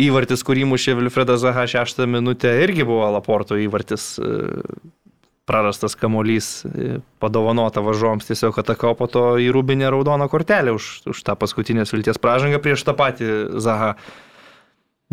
įvartis, 0.00 0.46
kurį 0.46 0.68
mušė 0.70 0.94
Vilfredas 1.00 1.42
Zaha 1.42 1.66
šeštą 1.70 2.06
minutę, 2.10 2.54
irgi 2.62 2.86
buvo 2.86 3.10
Laporto 3.18 3.58
įvartis. 3.60 4.14
e, 4.22 5.02
Prarastas 5.44 5.92
kamolys 6.00 6.64
e, 6.64 6.98
padovanota 7.20 7.82
važoms 7.84 8.24
tiesiog 8.30 8.58
atakavo 8.62 8.94
po 8.96 9.08
to 9.12 9.24
į 9.42 9.50
rūbinę 9.52 9.90
raudoną 9.92 10.28
kortelę 10.32 10.72
už, 10.72 11.04
už 11.12 11.24
tą 11.26 11.34
paskutinės 11.36 11.92
vilties 11.92 12.20
pražangą 12.20 12.62
prieš 12.64 12.86
tą 12.86 12.96
patį 12.96 13.32
Zaha. 13.60 13.94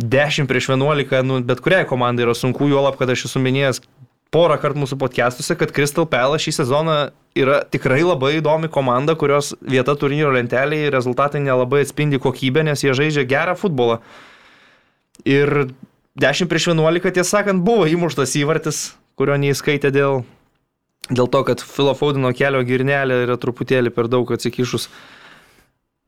10 0.02 0.48
prieš 0.48 0.72
11, 0.72 1.20
nu, 1.28 1.41
bet 1.44 1.60
kuriai 1.62 1.84
komandai 1.86 2.24
yra 2.24 2.34
sunku, 2.38 2.70
juolab, 2.72 2.95
kad 2.98 3.12
aš 3.12 3.28
esu 3.28 3.41
minėjęs 3.44 3.82
porą 4.32 4.56
kartų 4.62 4.86
mūsų 4.86 4.98
podcastuose, 5.02 5.58
kad 5.60 5.74
Crystal 5.76 6.08
Palace 6.08 6.45
šį 6.45 6.53
sezoną 6.62 6.95
yra 7.38 7.62
tikrai 7.68 7.99
labai 8.03 8.38
įdomi 8.40 8.72
komanda, 8.72 9.18
kurios 9.20 9.52
vieta 9.60 9.95
turnyro 9.99 10.32
lentelėje 10.36 10.94
rezultatai 10.95 11.44
nelabai 11.44 11.84
atspindi 11.84 12.20
kokybę, 12.24 12.64
nes 12.68 12.84
jie 12.84 12.95
žaidžia 12.95 13.28
gerą 13.28 13.58
futbolą. 13.60 13.99
Ir 15.28 15.74
10 16.20 16.48
prieš 16.52 16.72
11, 16.72 17.12
tiesą 17.12 17.28
sakant, 17.41 17.64
buvo 17.68 17.86
įmuštas 17.91 18.38
įvartis, 18.40 18.82
kurio 19.22 19.38
neįskaitė 19.45 19.93
dėl, 19.93 20.23
dėl 21.14 21.30
to, 21.31 21.43
kad 21.48 21.61
Filo 21.64 21.93
Faudino 21.98 22.34
kelio 22.35 22.64
girnelė 22.68 23.22
yra 23.27 23.38
truputėlį 23.41 23.93
per 23.93 24.10
daug 24.11 24.34
atsikišus. 24.34 24.89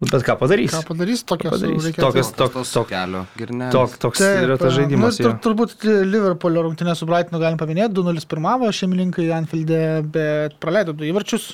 Bet 0.04 0.26
ką 0.28 0.34
padarys? 0.36 0.74
Ką 0.74 0.82
padarys, 0.90 1.22
tokias 1.24 1.54
padarys? 1.54 1.86
reikia 1.86 2.02
Tokias- 2.04 2.28
atlikti. 2.34 2.40
tok- 2.42 2.56
tos 2.58 2.72
tok- 2.76 2.90
kelio 2.90 3.22
girnelės. 3.40 3.72
Tok, 3.72 3.94
toks 4.04 4.20
Taip, 4.20 4.42
yra 4.44 4.58
tas 4.60 4.74
žaidimas. 4.76 5.20
Nu, 5.22 5.30
tur, 5.30 5.38
turbūt 5.46 5.86
Liverpoolio 6.10 6.64
rungtynė 6.66 6.96
su 7.00 7.06
Brightonu 7.08 7.40
galim 7.40 7.58
paminėti, 7.62 7.94
2-0 7.96 8.26
pirmavo 8.28 8.68
šeimininkai 8.76 9.30
Anfield'e, 9.38 9.80
bet 10.12 10.58
praleido 10.60 10.92
du 10.98 11.06
įvarčius 11.08 11.54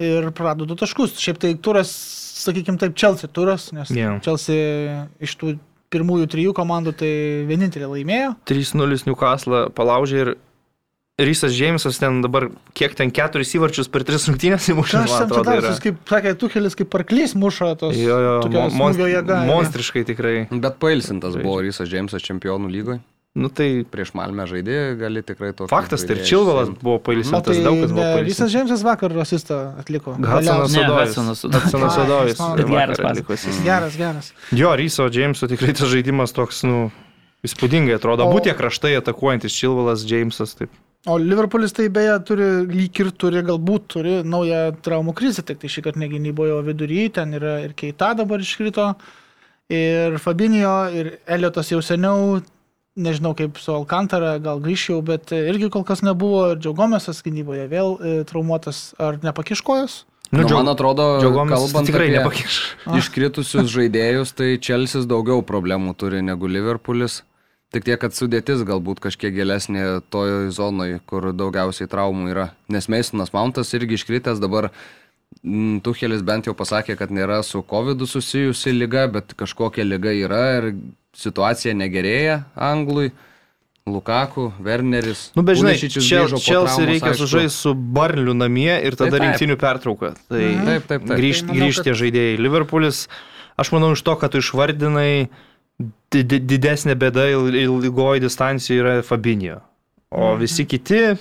ir 0.00 0.28
prarado 0.36 0.66
du 0.68 0.76
taškus. 0.76 1.16
Šiaip 1.16 1.38
tai 1.40 1.54
turas, 1.54 1.88
sakykime 2.44 2.76
taip, 2.82 2.92
Chelsea 3.00 3.30
turas, 3.32 3.70
nes 3.72 3.88
Jo. 3.96 4.18
Chelsea 4.20 5.06
iš 5.20 5.36
tų 5.40 5.54
pirmųjų 5.90 6.28
trijų 6.36 6.52
komandų 6.60 6.92
tai 7.00 7.10
vienintelė 7.48 7.88
laimėjo. 7.96 8.36
3-0 8.44 9.06
Newcastle 9.08 9.70
palaužė 9.72 10.20
ir 10.26 10.34
Rysas 11.20 11.52
Džeimsas 11.52 11.98
ten 12.00 12.22
dabar 12.24 12.48
kiek 12.74 12.94
ten 12.96 13.10
keturis 13.12 13.52
įvarčius 13.58 13.90
per 13.92 14.04
tris 14.08 14.24
rungtynės 14.30 14.70
įmušė. 14.72 15.02
Aš 15.04 15.14
ten 15.20 15.28
citatus, 15.36 15.80
kaip 15.84 15.96
sakė, 16.08 16.34
Tuhelis 16.40 16.76
kaip 16.78 16.88
parklys 16.90 17.34
muša 17.36 17.74
tos. 17.78 17.96
Jo, 17.96 18.16
jo, 18.24 18.34
tokia 18.46 18.56
mo- 18.56 18.70
monst- 18.70 18.98
smūgio 18.98 19.08
jėga. 19.12 19.38
monstriškai 19.50 20.04
tikrai. 20.08 20.36
Bet 20.50 20.78
pailsintas 20.82 21.36
buvo 21.36 21.60
Rysas 21.66 21.88
Džeimsas 21.92 22.22
čempionų 22.24 22.70
lygoje. 22.72 23.00
Nu 23.36 23.46
tai 23.48 23.84
Prieš 23.86 24.10
Malmę 24.18 24.42
žaidė, 24.50 24.96
gali 24.98 25.20
tikrai 25.22 25.52
to. 25.54 25.68
faktas, 25.70 26.02
tai 26.02 26.16
ir 26.16 26.24
Čilvalas 26.26 26.72
buvo 26.82 26.96
O 26.96 26.98
pailsintas, 26.98 27.44
tai 27.54 27.62
daug 27.62 27.78
kas 27.78 27.92
buvo 27.94 28.02
ne, 28.02 28.14
pailsintas. 28.16 28.26
visas 28.26 28.50
Džeimsas 28.50 28.82
vakar 28.82 29.12
asistą 29.22 29.58
atliko. 29.78 30.16
Odojus. 32.02 32.32
jis 32.32 32.38
man- 32.40 32.56
Bet 32.56 32.66
geras. 32.66 32.98
Galiausiai. 32.98 33.62
Geras, 33.64 33.96
geras. 33.96 34.32
Jo, 34.50 34.74
Ryso 34.74 35.06
Džeimso 35.08 35.46
tikrai 35.46 35.72
tas 35.78 35.86
žaidimas 35.94 36.34
toks, 36.34 36.64
nu, 36.66 36.90
įspūdingai 37.46 37.94
atrodo. 38.00 38.26
O- 38.26 38.40
tie 38.42 38.52
kraštai 38.52 38.96
atakuojantis 38.98 39.54
Čilvalas, 39.54 40.02
Džeimsas, 40.04 40.56
taip. 40.58 40.70
O 41.08 41.16
Liverpoolis 41.16 41.72
tai 41.72 41.88
beje 41.88 42.18
turi, 42.28 42.46
lyg 42.68 42.98
ir 43.00 43.08
turi, 43.16 43.40
galbūt 43.46 43.86
turi 43.94 44.18
naują 44.26 44.74
traumų 44.84 45.14
krizę, 45.16 45.44
tik 45.48 45.62
tai 45.62 45.70
šį 45.72 45.86
kartą 45.86 46.02
negynybojo 46.02 46.58
vidury, 46.66 47.06
ten 47.14 47.32
yra 47.38 47.54
ir 47.64 47.72
Keita 47.72 48.10
dabar 48.18 48.42
iškrito, 48.44 48.90
ir 49.72 50.18
Fabinio, 50.20 50.74
ir 50.92 51.14
Eliotas 51.24 51.72
jau 51.72 51.80
seniau, 51.80 52.42
nežinau 53.00 53.32
kaip 53.38 53.56
su 53.62 53.72
Alcantara, 53.72 54.34
gal 54.44 54.60
grįžčiau, 54.60 55.00
bet 55.06 55.32
irgi 55.32 55.70
kol 55.72 55.86
kas 55.88 56.04
nebuvo, 56.04 56.50
ir 56.52 56.60
Džiaugomėsas 56.60 57.24
gynyboje 57.24 57.64
vėl 57.72 57.96
e, 57.96 58.14
traumuotas, 58.28 58.90
ar 59.00 59.16
nepakiškojas? 59.24 60.02
Nu, 60.30 60.44
Džio- 60.44 60.60
man 60.60 60.68
atrodo, 60.70 61.16
Džiogomis 61.24 61.56
kalbant 61.56 61.88
tikrai 61.88 62.10
apie 62.10 62.18
nepakiš. 62.18 62.60
iškritusius 63.00 63.72
žaidėjus, 63.72 64.36
tai 64.36 64.52
Čelsis 64.62 65.08
daugiau 65.10 65.40
problemų 65.46 65.96
turi 65.98 66.20
negu 66.22 66.50
Liverpoolis. 66.50 67.22
Tik 67.70 67.84
tiek, 67.86 68.00
kad 68.02 68.10
sudėtis 68.16 68.64
galbūt 68.66 68.98
kažkiek 68.98 69.30
gilesnė 69.36 70.00
toje 70.10 70.48
zonoje, 70.50 70.98
kur 71.06 71.28
daugiausiai 71.32 71.86
traumų 71.90 72.32
yra. 72.32 72.48
Nes 72.68 72.88
Meisonas 72.90 73.30
Mountas 73.32 73.70
irgi 73.78 73.94
iškritęs 73.98 74.40
dabar. 74.42 74.70
mm, 75.46 75.80
Tuchelis 75.86 76.22
bent 76.26 76.46
jau 76.46 76.54
pasakė, 76.58 76.96
kad 76.98 77.10
nėra 77.14 77.44
su 77.46 77.62
COVID 77.62 78.02
susijusi 78.10 78.72
lyga, 78.74 79.06
bet 79.12 79.34
kažkokia 79.38 79.84
lyga 79.86 80.10
yra 80.10 80.58
ir 80.58 80.74
situacija 81.14 81.74
negerėja 81.74 82.44
Anglui. 82.56 83.12
Lukaku, 83.86 84.52
Werneris. 84.60 85.30
Nu, 85.34 85.42
bet 85.42 85.56
žinai, 85.56 85.74
Čelsi 85.78 86.84
reikia 86.86 87.14
sužaisti 87.16 87.56
su 87.56 87.72
Barliu 87.74 88.34
namie 88.34 88.74
ir 88.86 88.94
tada 88.94 89.10
Taip, 89.10 89.18
taip. 89.18 89.22
rinktinių 89.24 89.56
pertrauką. 89.56 90.10
Tai 90.28 90.38
Mhm. 90.42 90.66
Taip, 90.66 90.86
taip, 90.86 91.06
taip. 91.06 91.18
grįžti 91.18 91.46
Tai 91.48 91.56
grįžt 91.56 91.84
žaidėjai. 92.02 92.36
Liverpoolis, 92.38 93.08
aš 93.58 93.70
manau, 93.72 93.92
iš 93.96 94.02
to, 94.02 94.14
kad 94.16 94.30
tu 94.32 94.38
išvardinai, 94.38 95.12
di- 95.22 95.28
di- 95.28 95.30
didesnė 96.10 96.94
bėda 96.98 97.28
il- 97.30 97.54
ilgoji 97.84 98.20
distancija 98.20 98.80
yra 98.82 99.02
Fabinio. 99.02 99.60
O 100.10 100.32
Mhm. 100.34 100.40
visi 100.40 100.64
kiti 100.66 101.16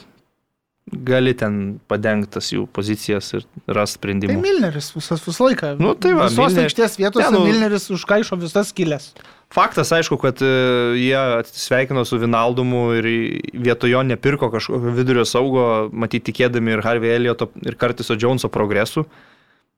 gali 1.06 1.36
ten 1.38 1.80
padengtas 1.88 2.48
jų 2.52 2.64
pozicijas 2.74 3.34
ir 3.38 3.44
rasti 3.68 4.00
Tai 4.00 4.10
sprendimų. 4.10 4.42
Milneris 4.42 4.92
visas 4.96 5.22
visą 5.22 5.46
laiką. 5.52 5.76
Nu, 5.80 5.94
tai 5.94 6.14
va, 6.14 6.26
Visos 6.28 6.38
Milner- 6.54 6.66
aikštės 6.66 6.98
vietose 6.98 7.30
Ne, 7.32 7.38
nu- 7.38 7.46
Milneris 7.46 7.90
užkaišo 7.94 8.40
visas 8.42 8.74
kilės. 8.74 9.12
Faktas, 9.52 9.92
aišku, 9.92 10.18
kad 10.20 10.42
e, 10.42 10.46
jie 10.98 11.14
atsisveikino 11.16 12.06
su 12.06 12.18
Vinaldumu 12.18 12.98
ir 12.98 13.04
į- 13.04 13.42
vietoj 13.54 13.90
jo 13.90 14.02
nepirko 14.02 14.50
kažkokio 14.52 14.92
vidurio 14.96 15.26
saugo, 15.26 15.90
matyti 15.94 16.32
tikėdami 16.34 16.74
ir 16.74 16.82
Harvey 16.82 17.14
Ellioto 17.16 17.50
ir 17.66 17.76
Kartiso 17.76 18.16
Joneso 18.18 18.50
progresų. 18.50 19.06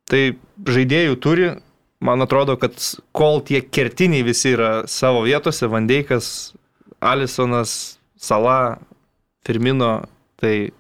Tai 0.08 0.36
žaidėjų 0.64 1.16
turi, 1.20 1.62
man 2.02 2.22
atrodo, 2.26 2.58
kad 2.60 2.78
kol 3.16 3.42
tie 3.46 3.62
kertiniai 3.62 4.26
visi 4.26 4.56
yra 4.56 4.72
savo 4.90 5.24
vietose, 5.26 5.70
Vandeikas, 5.70 6.54
Alisonas, 7.00 7.98
Sala, 8.18 8.78
Firmino, 9.46 10.02
tai 10.42 10.72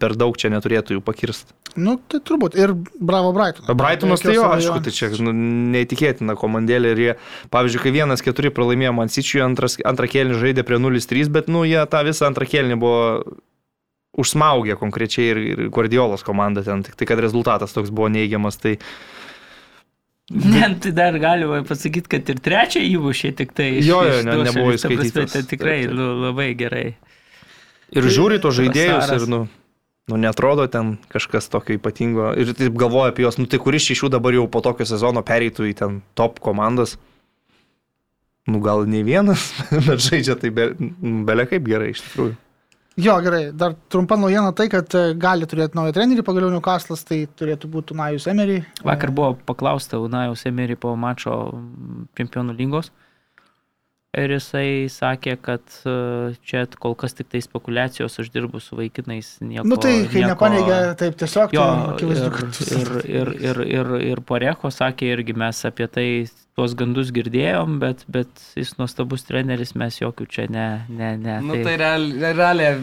per 0.00 0.16
daug 0.18 0.36
čia 0.40 0.50
neturėtų 0.52 0.96
jų 0.96 1.02
pakirsti. 1.06 1.54
Nu, 1.78 1.94
tai 2.10 2.18
turbūt. 2.20 2.56
Ir 2.58 2.74
bravo 3.00 3.30
Brighton. 3.32 3.64
Brightonas 3.78 4.20
tai 4.20 4.34
jo, 4.34 4.44
aišku, 4.50 4.80
tai 4.84 4.92
čia 4.92 5.08
nu, 5.24 5.32
neįtikėtina 5.72 6.34
komandėlė 6.36 6.90
ir 6.92 7.00
jie, 7.00 7.14
pavyzdžiui, 7.54 7.80
kai 7.84 7.94
vienas 7.94 8.24
keturi 8.24 8.52
pralaimėjo 8.52 8.92
Man 8.96 9.12
City, 9.12 9.40
antras, 9.44 9.78
antrą 9.88 10.10
kėlinį 10.10 10.40
žaidė 10.42 10.66
prie 10.68 10.80
0-3, 10.82 11.30
bet 11.32 11.48
nu 11.52 11.64
jie 11.68 11.80
tą 11.88 12.02
visą 12.08 12.28
antrą 12.28 12.48
kėlinį 12.50 12.76
buvo 12.82 13.06
užsmaugę 14.20 14.76
konkrečiai 14.76 15.30
ir, 15.32 15.40
ir 15.54 15.64
Guardiolos 15.72 16.26
komanda 16.26 16.60
ten, 16.66 16.82
tik 16.84 16.98
tai 17.00 17.08
kad 17.08 17.22
rezultatas 17.24 17.72
toks 17.72 17.94
buvo 17.94 18.10
neigiamas, 18.12 18.60
tai 18.60 18.76
Ne, 20.32 20.68
tai 20.80 20.92
dar 20.96 21.16
galima 21.20 21.60
pasakyti, 21.68 22.08
kad 22.08 22.28
ir 22.32 22.38
trečią 22.40 22.80
įmušė 22.88 23.34
tik 23.36 23.50
tai. 23.56 23.66
Jo, 23.84 23.98
jo, 24.08 24.20
ne- 24.24 24.36
nebuvo 24.46 24.72
įskaitytas. 24.76 25.32
Tai 25.34 25.42
tikrai 25.50 25.82
lu- 25.90 26.14
labai 26.26 26.54
gerai. 26.56 26.94
Ir 27.92 28.08
žiūri 28.08 28.38
tos 28.40 28.56
žaidėjus 28.56 28.94
Trasaras. 29.04 29.22
ir, 29.22 29.28
nu, 29.28 29.40
nu, 30.08 30.16
netrodo 30.16 30.64
ten 30.72 30.94
kažkas 31.12 31.50
tokio 31.52 31.76
ypatingo. 31.76 32.30
Ir 32.40 32.54
taip 32.56 32.72
galvoja 32.80 33.12
apie 33.12 33.26
juos, 33.26 33.36
nu, 33.36 33.44
tai 33.46 33.60
kuris 33.60 33.90
iš 33.92 34.04
jų 34.06 34.10
dabar 34.16 34.32
jau 34.32 34.46
po 34.48 34.62
tokio 34.64 34.86
sezono 34.88 35.20
pereitų 35.22 35.68
į 35.68 35.74
ten 35.82 36.00
top 36.16 36.40
komandas. 36.40 36.96
Nu, 38.48 38.58
gal 38.64 38.86
ne 38.88 39.02
vienas, 39.06 39.52
bet 39.86 40.00
žaidžia 40.02 40.34
tai 40.40 40.50
be, 40.50 40.70
belia 41.28 41.44
kaip 41.46 41.68
gerai, 41.68 41.92
iš 41.92 42.00
tikrųjų. 42.08 42.34
Jo, 43.00 43.14
gerai. 43.24 43.46
Dar 43.56 43.72
trumpa 43.88 44.16
naujiena 44.20 44.50
tai, 44.52 44.66
kad 44.68 44.92
e, 44.98 45.14
gali 45.16 45.46
turėti 45.48 45.78
naują 45.78 45.94
trenerį 45.96 46.24
pagaliau 46.26 46.50
Newcastle'as, 46.52 47.06
tai 47.08 47.22
turėtų 47.40 47.70
būti 47.72 47.94
Unajus 47.96 48.26
Emery. 48.28 48.58
Vakar 48.84 49.10
buvo 49.16 49.30
paklausta 49.48 49.96
Unajaus 50.02 50.44
Emery 50.50 50.76
po 50.76 50.92
mačo 50.96 51.38
čempionų 52.20 52.52
lygos. 52.58 52.90
Ir 54.12 54.28
jisai 54.34 54.90
sakė, 54.92 55.38
kad 55.40 55.64
e, 55.88 55.92
čia 56.44 56.66
kol 56.76 56.92
kas 57.00 57.14
tik 57.16 57.30
tai 57.32 57.40
spekulacijos, 57.40 58.18
aš 58.20 58.28
dirbu 58.34 58.60
su 58.60 58.76
vaikinais. 58.76 59.38
Nieko, 59.40 59.64
Nu 59.72 59.78
tai, 59.80 59.94
kai 60.12 60.20
nieko- 60.26 60.34
nepaneigia, 60.34 60.80
taip 61.00 61.16
tiesiog, 61.16 61.54
Jo, 61.56 61.64
tai 61.64 61.94
akivaizdu, 61.94 62.28
kad 62.36 62.60
ir, 62.76 62.90
ir, 63.08 63.30
ir, 63.40 63.62
ir, 63.78 63.94
ir 64.12 64.20
Parecho 64.28 64.68
sakė 64.68 65.14
irgi 65.16 65.32
mes 65.40 65.64
apie 65.64 65.88
tai 65.88 66.06
tuos 66.58 66.74
gandus 66.76 67.10
girdėjom, 67.16 67.78
bet, 67.82 68.04
bet 68.12 68.28
jis 68.58 68.74
nuostabus 68.80 69.24
treneris, 69.28 69.74
mes 69.78 69.96
jokių 70.02 70.26
čia 70.28 70.46
ne... 70.52 70.66
ne, 70.92 71.14
ne 71.16 71.38
Nu 71.46 71.58
tai 71.64 71.78
realiai 71.80 72.32
realiai 72.36 72.78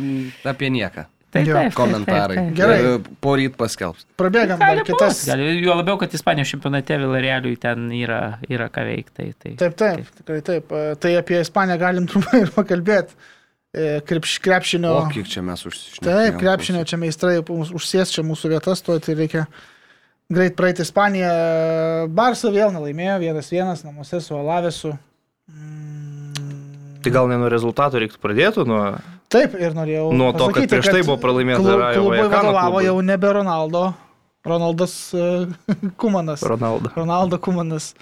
apie 0.49 0.71
nieką. 0.73 1.05
taip, 1.29 1.45
Jo, 1.45 1.53
taip, 1.59 1.75
Komentarai. 1.77 2.35
Taip, 2.39 2.47
taip, 2.47 2.55
taip. 2.55 2.57
Gerai. 2.57 2.77
Ir 2.81 3.17
Poryt 3.21 3.57
paskelbs. 3.59 4.07
prabėgam 4.17 4.57
Gali 4.57 4.81
dar 4.81 4.87
kitas. 4.87 5.19
Gali, 5.29 5.49
jo 5.61 5.75
labiau, 5.77 5.99
kad 6.01 6.13
Ispanijos 6.17 6.49
čempionate 6.55 6.97
Vilarealiui 6.97 7.59
ten 7.61 7.83
yra, 7.93 8.21
yra 8.49 8.69
ką 8.73 8.85
veikti. 8.89 9.13
Tai, 9.19 9.27
tai. 9.37 9.51
Taip, 9.61 9.75
taip, 9.77 10.09
tikrai 10.23 10.39
taip. 10.47 10.73
E, 10.73 10.95
Tai 11.05 11.11
apie 11.21 11.37
Ispaniją 11.43 11.77
galim 11.85 12.07
trumpai 12.09 12.41
ir 12.47 12.49
pakalbėti. 12.55 13.13
E, 13.69 13.99
Krepš, 14.01 14.39
krepšinio. 14.41 14.95
O 14.97 15.09
kiek 15.13 15.29
čia 15.29 15.43
mes 15.45 15.61
užsišnekėjome. 15.69 16.15
Taip, 16.17 16.39
krepšinio 16.41 16.81
čia 16.89 16.97
meistrai 16.97 17.35
užsės 17.45 18.15
čia 18.15 18.25
mūsų 18.25 18.55
vietas, 18.55 18.81
to 18.81 18.97
tai 18.97 19.13
reikia 19.19 19.45
greit 20.29 20.55
praeiti 20.57 20.83
Ispaniją. 20.85 21.29
Barsa 22.13 22.51
vėl 22.53 22.69
nelaimėjo, 22.75 23.15
vienas 23.23 23.49
vienas 23.53 23.81
namuose 23.85 24.19
su 24.21 24.35
Alavesu. 24.37 24.91
Mm, 25.49 26.99
Tai 27.03 27.13
gal 27.15 27.29
ne 27.31 27.37
nuo 27.41 27.49
rezultatų 27.51 28.03
reiktų 28.03 28.21
pradėti, 28.21 28.65
nuo, 28.67 28.83
Taip, 29.31 29.55
ir 29.61 29.73
norėjau. 29.77 30.09
nuo 30.13 30.31
to, 30.33 30.49
kad 30.49 30.65
pasakyti, 30.65 30.71
prieš 30.75 30.89
tai 30.93 31.01
buvo 31.07 31.17
pralaimėta 31.21 31.61
klub- 31.63 31.79
Rajo 31.81 32.01
Klubui 32.03 32.23
vadovavo 32.33 32.81
jau 32.85 32.95
nebe 33.05 33.31
Ronaldo, 33.39 33.83
Ronaldas 34.45 34.95
e, 35.13 35.23
Kumanas. 36.01 36.43
Ronaldo. 36.43 36.91
Ronaldo 36.95 37.39
Kumanas. 37.41 37.93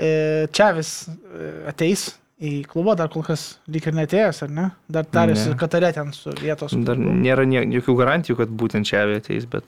E, 0.00 0.48
Čiavis 0.52 0.90
e, 1.08 1.50
ateis 1.70 2.10
į 2.42 2.64
klubą, 2.66 2.96
dar 2.98 3.08
kol 3.12 3.22
kas 3.22 3.58
lyg 3.70 3.84
ir 3.86 3.94
netėjęs, 3.94 4.42
ar 4.44 4.50
ne? 4.50 4.64
Dar 4.90 5.04
tarėsi 5.06 5.52
Ne. 5.52 5.56
Katarė 5.60 5.92
ten 5.94 6.10
su 6.16 6.32
vietos. 6.40 6.74
Dar 6.84 6.98
nėra 6.98 7.44
jokių 7.46 7.94
garantijų, 8.00 8.36
kad 8.42 8.48
būtent 8.50 8.88
čia 8.88 9.04
ateis, 9.20 9.46
bet 9.46 9.62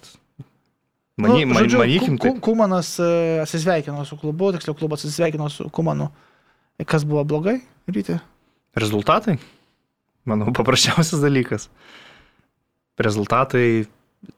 many, 1.20 1.44
nu, 1.46 1.54
žodžiu, 1.54 1.78
manykim, 1.82 2.18
tai 2.18 2.32
Ku- 2.34 2.40
Kumanas 2.42 2.94
e, 2.98 3.08
atsisveikino 3.44 4.04
su 4.08 4.16
klubu, 4.20 4.52
tiksliau 4.56 4.74
klubas 4.78 5.04
atsisveikino 5.04 5.48
su 5.52 5.68
Kumanu. 5.70 6.10
E, 6.78 6.84
Kas 6.84 7.04
buvo 7.06 7.24
blogai, 7.24 7.60
ryti? 7.88 8.18
rezultatai, 8.74 9.36
manau, 10.26 10.50
paprasčiausias 10.50 11.20
dalykas. 11.22 11.68
Rezultatai, 12.98 13.86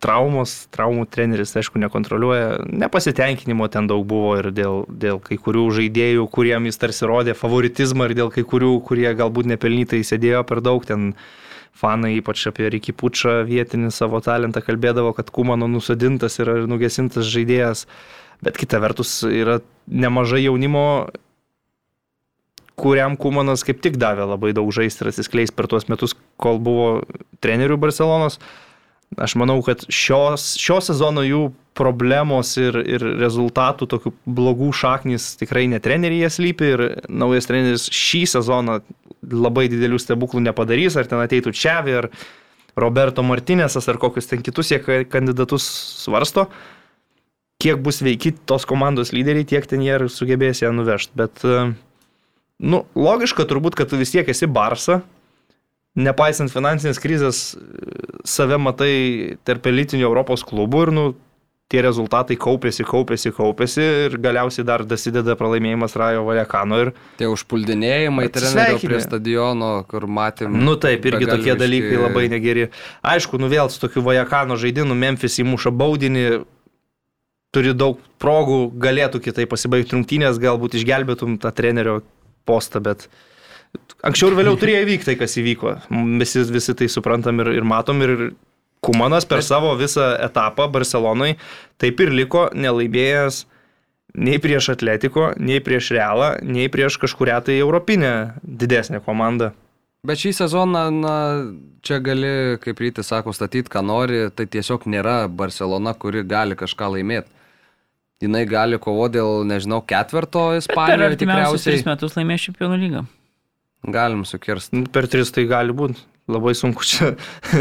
traumos, 0.02 0.66
traumų 0.74 1.04
treneris, 1.12 1.52
aišku, 1.56 1.78
nekontroliuoja, 1.80 2.64
nepasitenkinimo 2.68 3.68
ten 3.72 3.86
daug 3.88 4.04
buvo 4.08 4.34
ir 4.40 4.48
dėl, 4.52 4.84
dėl 4.88 5.20
kai 5.22 5.36
kurių 5.40 5.66
žaidėjų, 5.78 6.24
kuriem 6.32 6.66
jis 6.68 6.80
tarsi 6.80 7.06
rodė 7.08 7.34
favoritizmą 7.38 8.08
ir 8.10 8.16
dėl 8.18 8.32
kai 8.34 8.44
kurių, 8.48 8.72
kurie 8.88 9.08
galbūt 9.16 9.48
nepelnytai 9.52 10.00
sėdėjo 10.04 10.42
per 10.48 10.60
daug 10.64 10.84
ten. 10.88 11.12
Fanai, 11.76 12.14
ypač 12.20 12.46
apie 12.48 12.70
Rikį 12.72 12.94
Pučą 12.96 13.40
vietinį 13.48 13.90
savo 13.92 14.22
talentą, 14.24 14.62
kalbėdavo, 14.64 15.12
kad 15.16 15.28
Kumano 15.34 15.68
nusadintas 15.68 16.38
yra 16.40 16.62
nugesintas 16.68 17.28
žaidėjas. 17.28 17.84
Bet 18.44 18.56
kita 18.60 18.80
vertus 18.80 19.18
yra 19.24 19.60
nemažai 19.88 20.42
jaunimo, 20.44 20.86
kuriam 22.76 23.16
Kumanas 23.16 23.64
kaip 23.64 23.80
tik 23.84 23.96
davė 24.00 24.28
labai 24.28 24.52
daug 24.56 24.68
žaisti 24.72 25.04
ir 25.04 25.12
atsiskleis 25.12 25.52
per 25.52 25.68
tuos 25.72 25.88
metus, 25.88 26.14
kol 26.40 26.60
buvo 26.60 27.02
trenerių 27.44 27.78
Barcelonos. 27.80 28.38
Aš 29.22 29.36
manau, 29.38 29.60
kad 29.64 29.84
šios, 29.92 30.56
šio 30.58 30.80
sezono 30.82 31.22
jų 31.24 31.44
problemos 31.76 32.56
ir, 32.58 32.76
ir 32.82 33.04
rezultatų 33.20 33.86
tokių 33.92 34.12
blogų 34.38 34.72
šaknys 34.74 35.34
tikrai 35.40 35.66
ne 35.70 35.78
treneryje 35.82 36.32
slypi 36.38 36.70
ir 36.72 36.82
naujas 37.08 37.46
treneris 37.48 37.86
šį 37.92 38.22
sezoną 38.34 38.80
labai 39.30 39.66
didelių 39.72 39.98
stebuklų 40.02 40.42
nepadarys, 40.46 40.96
ar 40.98 41.08
ten 41.10 41.22
ateitų 41.22 41.52
Čiavi, 41.56 41.96
ar 42.02 42.10
Roberto 42.76 43.24
Martinėsas, 43.24 43.88
ar 43.88 43.98
kokius 44.00 44.28
ten 44.30 44.44
kitus 44.44 44.70
jie 44.72 44.80
ka- 44.82 45.04
kandidatus 45.08 45.66
svarsto. 46.04 46.46
Kiek 47.62 47.80
bus 47.80 48.02
veiki 48.04 48.34
tos 48.44 48.66
komandos 48.68 49.14
lyderiai, 49.16 49.46
tiek 49.48 49.64
ten 49.66 49.80
jie 49.80 49.94
ir 49.96 50.08
sugebės 50.12 50.60
ją 50.60 50.74
nuvežti. 50.76 51.16
Bet 51.16 51.40
uh, 51.48 51.72
nu, 52.60 52.82
logiška 52.92 53.46
turbūt, 53.48 53.78
kad 53.78 53.88
tu 53.88 53.96
vis 54.00 54.12
tiek 54.12 54.28
esi 54.28 54.48
Barsa, 54.48 55.00
nepaisant 55.96 56.52
finansinės 56.52 57.00
krizės, 57.00 57.38
save 58.28 58.58
matai 58.60 59.38
tarp 59.48 59.70
elitinių 59.72 60.04
Europos 60.04 60.44
klubų 60.44 60.84
ir, 60.84 60.92
nu, 60.92 61.06
tie 61.72 61.82
rezultatai 61.82 62.36
kaupėsi, 62.38 62.84
kaupėsi, 62.86 63.32
kaupėsi 63.34 63.82
ir 64.06 64.16
galiausiai 64.22 64.64
dar 64.68 64.84
dasideda 64.86 65.34
pralaimėjimas 65.38 65.96
Rajo 65.98 66.22
Valekano 66.28 66.78
ir, 66.84 66.92
Tie 67.18 67.26
užpuldinėjimai 67.26 68.28
Atsisveikinę. 68.28 68.92
prie 68.92 69.00
stadiono, 69.02 69.70
kur 69.90 70.06
matėm. 70.06 70.54
nu 70.62 70.76
taip, 70.78 71.04
irgi 71.10 71.26
tokie 71.26 71.56
dalykai 71.58 71.98
labai 71.98 72.28
negeri. 72.30 72.68
Aišku, 73.02 73.40
nu 73.42 73.50
vėl 73.50 73.70
su 73.70 73.82
tokiu 73.82 74.04
Valekano 74.06 74.54
žaidimu 74.56 74.94
Memphis 74.94 75.40
įmuša 75.42 75.74
baudinį, 75.74 76.44
turi 77.56 77.74
daug 77.74 77.98
progų, 78.22 78.70
galėtų 78.78 79.22
kitai 79.24 79.46
pasibaigti 79.50 79.96
rungtynės, 79.96 80.38
galbūt 80.42 80.78
išgelbėtum 80.78 81.38
tą 81.42 81.50
trenerio 81.56 82.02
postą, 82.46 82.82
bet 82.84 83.08
anksčiau 84.06 84.30
ir 84.30 84.38
vėliau 84.38 84.58
turėjo 84.60 84.84
įvykti 84.86 85.10
tai, 85.10 85.14
kas 85.18 85.34
įvyko. 85.40 85.72
Visi, 86.20 86.44
visi 86.46 86.74
tai 86.78 86.86
suprantam 86.92 87.40
ir, 87.42 87.56
ir 87.58 87.64
matom. 87.66 88.02
Ir 88.06 88.34
Kumanas 88.86 89.26
per 89.28 89.42
savo 89.42 89.74
visą 89.78 90.12
etapą 90.22 90.68
Barcelonai 90.72 91.34
taip 91.82 92.00
ir 92.04 92.14
liko 92.14 92.46
nelaimėjęs 92.54 93.44
nei 94.16 94.38
prieš 94.40 94.70
Atletiko, 94.72 95.30
nei 95.36 95.60
prieš 95.60 95.90
Realą, 95.92 96.36
nei 96.46 96.70
prieš 96.72 96.96
kažkuria 97.02 97.40
tai 97.44 97.58
europinę 97.60 98.12
didesnę 98.42 99.02
komandą. 99.04 99.52
Bet 100.06 100.20
šį 100.22 100.32
sezoną, 100.38 100.82
na, 100.94 101.14
čia 101.84 101.98
gali, 102.04 102.58
kaip 102.62 102.78
rytis 102.80 103.10
sako, 103.10 103.34
statyti, 103.34 103.70
ką 103.72 103.82
nori, 103.84 104.26
tai 104.30 104.46
tiesiog 104.46 104.86
nėra 104.86 105.24
Barcelona, 105.26 105.96
kuri 105.98 106.22
gali 106.28 106.56
kažką 106.58 106.92
laimėti. 106.94 107.32
Jis 108.22 108.32
gali 108.48 108.78
kovoti 108.80 109.18
dėl, 109.18 109.42
nežinau, 109.44 109.82
ketvirto 109.84 110.46
Bet 110.54 110.70
per 110.70 110.76
Ispanijoje 110.76 111.18
tikriausiai. 111.20 111.82
metus 111.84 112.14
laimės 112.16 112.46
čempionų 112.46 112.78
lygą. 112.80 113.02
Galim 113.92 114.22
sukirsti, 114.24 114.86
Per 114.92 115.08
tris 115.10 115.32
tai 115.34 115.44
gali 115.44 115.74
būti. 115.76 116.00
Labai 116.26 116.56
sunku 116.58 116.82
čia. 116.82 117.12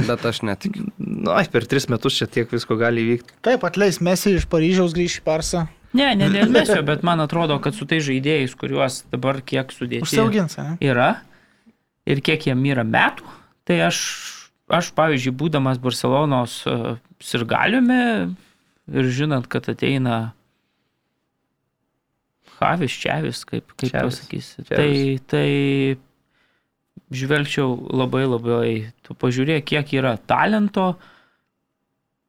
bet 0.08 0.26
aš 0.26 0.42
netikiu. 0.46 0.88
Na, 1.26 1.44
per 1.52 1.68
tris 1.70 1.86
metus 1.92 2.18
čia 2.18 2.26
tiek 2.30 2.50
visko 2.50 2.78
gali 2.80 3.04
įvykti. 3.06 3.38
Taip, 3.46 3.66
atleis 3.68 4.02
Mesi 4.02 4.34
iš 4.40 4.48
Paryžiaus 4.50 4.96
grįžti 4.98 5.22
į 5.22 5.26
Parsą. 5.28 5.66
Ne, 5.96 6.10
ne 6.18 6.30
dėl 6.34 6.52
mesio, 6.56 6.82
bet 6.86 7.06
man 7.08 7.24
atrodo, 7.24 7.58
kad 7.64 7.78
su 7.78 7.88
tai 7.90 8.02
žaidėjais, 8.04 8.56
kuriuos 8.60 9.04
dabar 9.14 9.40
kiek 9.46 9.72
sudėti 9.74 10.06
Užsiaugins, 10.08 10.58
ne? 10.60 10.78
yra 10.84 11.12
ir 12.10 12.22
kiek 12.26 12.50
jiem 12.50 12.64
yra 12.70 12.86
metų, 12.88 13.28
tai 13.68 13.80
aš, 13.88 14.00
aš 14.74 14.92
pavyzdžiui, 14.98 15.36
būdamas 15.40 15.80
Barcelonos 15.82 16.58
uh, 16.70 16.98
sirgaliumi 17.24 18.02
ir 18.92 19.14
žinant, 19.14 19.48
kad 19.50 19.70
ateina 19.72 20.34
Havis 22.60 22.94
Čiavis, 23.02 23.44
kaip, 23.48 23.74
kaip 23.80 23.96
pasakysi, 23.96 24.66
tai, 24.70 24.92
tai 25.28 25.48
žvelgčiau 27.12 27.76
labai 27.94 28.24
labai, 28.26 28.70
tu 29.06 29.14
pažiūrėk, 29.14 29.66
kiek 29.68 29.94
yra 30.00 30.16
talento. 30.18 30.96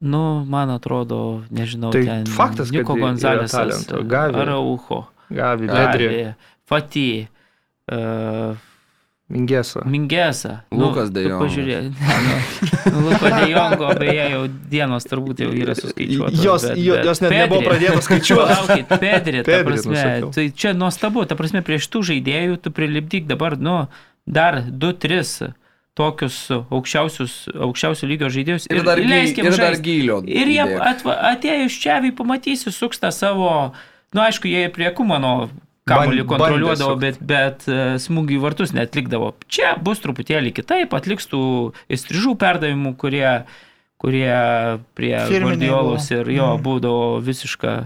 Nu, 0.01 0.45
man 0.45 0.69
atrodo, 0.75 1.43
nežinau, 1.51 1.91
Tai 1.91 2.03
ten 2.05 2.27
faktas, 2.29 2.69
Niko 2.71 2.95
Gonzalesas, 3.01 3.57
talento. 3.57 4.03
Gavi. 4.05 4.37
Araujo, 4.43 5.07
Gavi, 5.33 5.67
Gavi, 5.73 6.35
Fatį, 6.69 7.07
uh, 7.93 8.53
Mingesa. 9.33 9.81
Mingesa. 9.89 10.53
Lukas 10.71 11.09
De 11.11 11.25
tu 11.25 11.31
Jongas. 11.33 11.49
Pažiūrėk. 11.49 11.89
Nu, 12.93 13.01
Luko 13.09 13.27
De 13.33 13.47
Jongo, 13.51 13.89
beje, 13.99 14.27
jau 14.37 14.43
dienos 14.71 15.09
turbūt 15.11 15.41
jau 15.43 15.49
yra 15.51 15.75
suskaičiuotos. 15.75 16.45
Jos, 16.45 16.63
bet- 16.69 16.79
jo- 16.79 16.95
bet 17.01 17.09
jos 17.09 17.21
net 17.25 17.33
Pedri- 17.33 17.41
nebuvo 17.43 17.63
pradėtos 17.67 18.07
skaičiuoti. 18.07 18.53
Palaukit, 18.53 18.93
Pedri, 19.01 19.41
ta 19.41 19.49
Pedri, 19.51 19.65
prasme, 19.73 19.97
nusakiau. 19.97 20.31
tai 20.37 20.45
čia 20.55 20.71
nuostabu, 20.79 21.25
ta 21.27 21.35
prasme, 21.41 21.65
prieš 21.67 21.89
tų 21.91 22.05
žaidėjų 22.13 22.61
tu 22.63 22.71
prilipdyk 22.77 23.27
dabar, 23.27 23.57
nu, 23.59 23.81
dar 24.27 24.63
2-3 24.67 25.53
tokius 25.97 26.39
aukščiausius, 26.53 27.35
aukščiausių 27.55 28.09
lygio 28.11 28.29
žaidėjus 28.33 28.67
Ir 28.69 28.83
dar, 28.85 29.01
gy, 29.01 29.09
leiskim 29.09 29.49
ir 29.49 29.57
dar 29.57 29.77
gylio. 29.81 30.19
Ir 30.29 30.51
jie 30.53 30.67
atėjus 31.33 31.79
čia, 31.81 32.01
pamatysi, 32.19 32.73
suks 32.75 33.01
tą 33.01 33.13
savo, 33.15 33.53
na 34.13 34.19
nu, 34.19 34.25
aišku, 34.27 34.51
jie 34.51 34.67
prie 34.75 34.91
Kumano 34.97 35.49
kamuolį 35.89 36.27
kontroliuodavo, 36.29 36.97
bet, 37.01 37.21
bet 37.23 37.65
e, 37.71 37.79
smūgių 38.03 38.37
į 38.37 38.43
vartus 38.43 38.75
netlikdavo. 38.77 39.33
Čia 39.49 39.77
bus 39.83 40.03
truputėlį 40.03 40.53
kitaip, 40.57 40.93
atliks 40.99 41.31
tų 41.31 41.41
įstrižų 41.95 42.35
perdavimų, 42.43 42.97
kurie, 43.01 43.29
kurie 44.03 44.35
prie 44.99 45.15
Guardiolos 45.31 46.11
ir 46.11 46.29
jo 46.35 46.51
Mm. 46.57 46.65
būdavo 46.67 47.07
visiška 47.25 47.77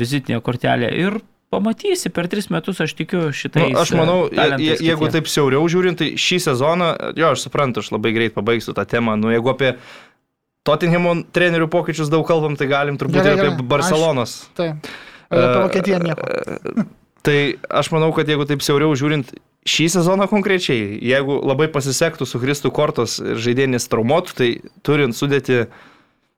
vizitinė 0.00 0.40
kortelė. 0.42 0.90
Ir 0.96 1.20
pamatysi, 1.54 2.10
per 2.14 2.28
tris 2.30 2.50
metus 2.52 2.82
aš 2.84 2.96
tikiu 2.98 3.28
šitai. 3.34 3.70
Nu, 3.72 3.80
aš 3.80 3.94
manau, 3.96 4.18
je, 4.28 4.48
je, 4.62 4.78
jeigu 4.90 5.10
taip 5.14 5.30
siauriau 5.30 5.64
žiūrint, 5.70 6.00
tai 6.00 6.10
šį 6.20 6.40
sezoną, 6.48 6.90
jo, 7.16 7.30
aš 7.30 7.46
suprantu, 7.46 7.84
aš 7.84 7.92
labai 7.94 8.12
greit 8.16 8.36
pabaigsiu 8.36 8.74
tą 8.76 8.84
temą. 8.90 9.16
Nu, 9.20 9.32
jeigu 9.34 9.54
apie 9.54 9.76
Tottenhamo 10.64 11.18
trenerių 11.36 11.68
pokyčius 11.72 12.08
daug 12.12 12.24
kalbam, 12.28 12.54
tai 12.56 12.70
galim 12.70 12.96
turbūt 13.00 13.20
Gerai, 13.20 13.32
ir 13.36 13.40
apie 13.42 13.50
gerai. 13.52 13.70
Barcelonos. 13.74 14.36
Taip. 14.56 14.92
Apie 15.28 15.56
Vokietiją 15.60 15.98
nieko. 16.04 16.28
Tai 17.24 17.38
aš 17.72 17.88
manau, 17.88 18.10
kad 18.12 18.28
jeigu 18.28 18.44
taip 18.44 18.60
siauriau 18.60 18.92
žiūrint 19.00 19.30
šį 19.64 19.86
sezoną 19.94 20.26
konkrečiai, 20.28 20.98
jeigu 21.00 21.38
labai 21.40 21.70
pasisektų 21.72 22.26
su 22.28 22.40
Kristų 22.42 22.68
kortos 22.76 23.16
ir 23.22 23.40
žaidėjas 23.40 23.88
traumuotų, 23.88 24.34
tai 24.36 24.48
turint 24.84 25.16
sudėti 25.16 25.62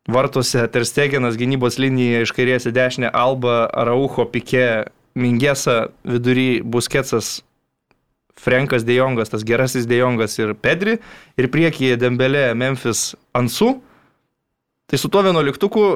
vartuose 0.06 0.62
Terstegenas 0.70 1.34
gynybos 1.40 1.80
linija 1.82 2.22
iš 2.22 2.30
kairės 2.36 2.68
į 2.70 2.74
dešinę, 2.76 3.10
Alba, 3.10 3.64
Araujo, 3.66 4.28
Pikė, 4.30 4.68
Mingesa, 5.16 5.88
vidury 6.04 6.60
Busketsas, 6.62 7.40
Frankas 8.36 8.84
Dejongas, 8.84 9.32
tas 9.32 9.44
gerasis 9.48 9.88
Dejongas 9.88 10.36
ir 10.38 10.52
Pedri, 10.60 10.98
ir 11.40 11.48
priekyje 11.52 11.96
Dembelė, 12.00 12.50
Memphis, 12.54 13.14
Ansu, 13.36 13.78
tai 14.86 15.00
su 15.00 15.08
tuo 15.08 15.24
vienuoliktuku 15.24 15.86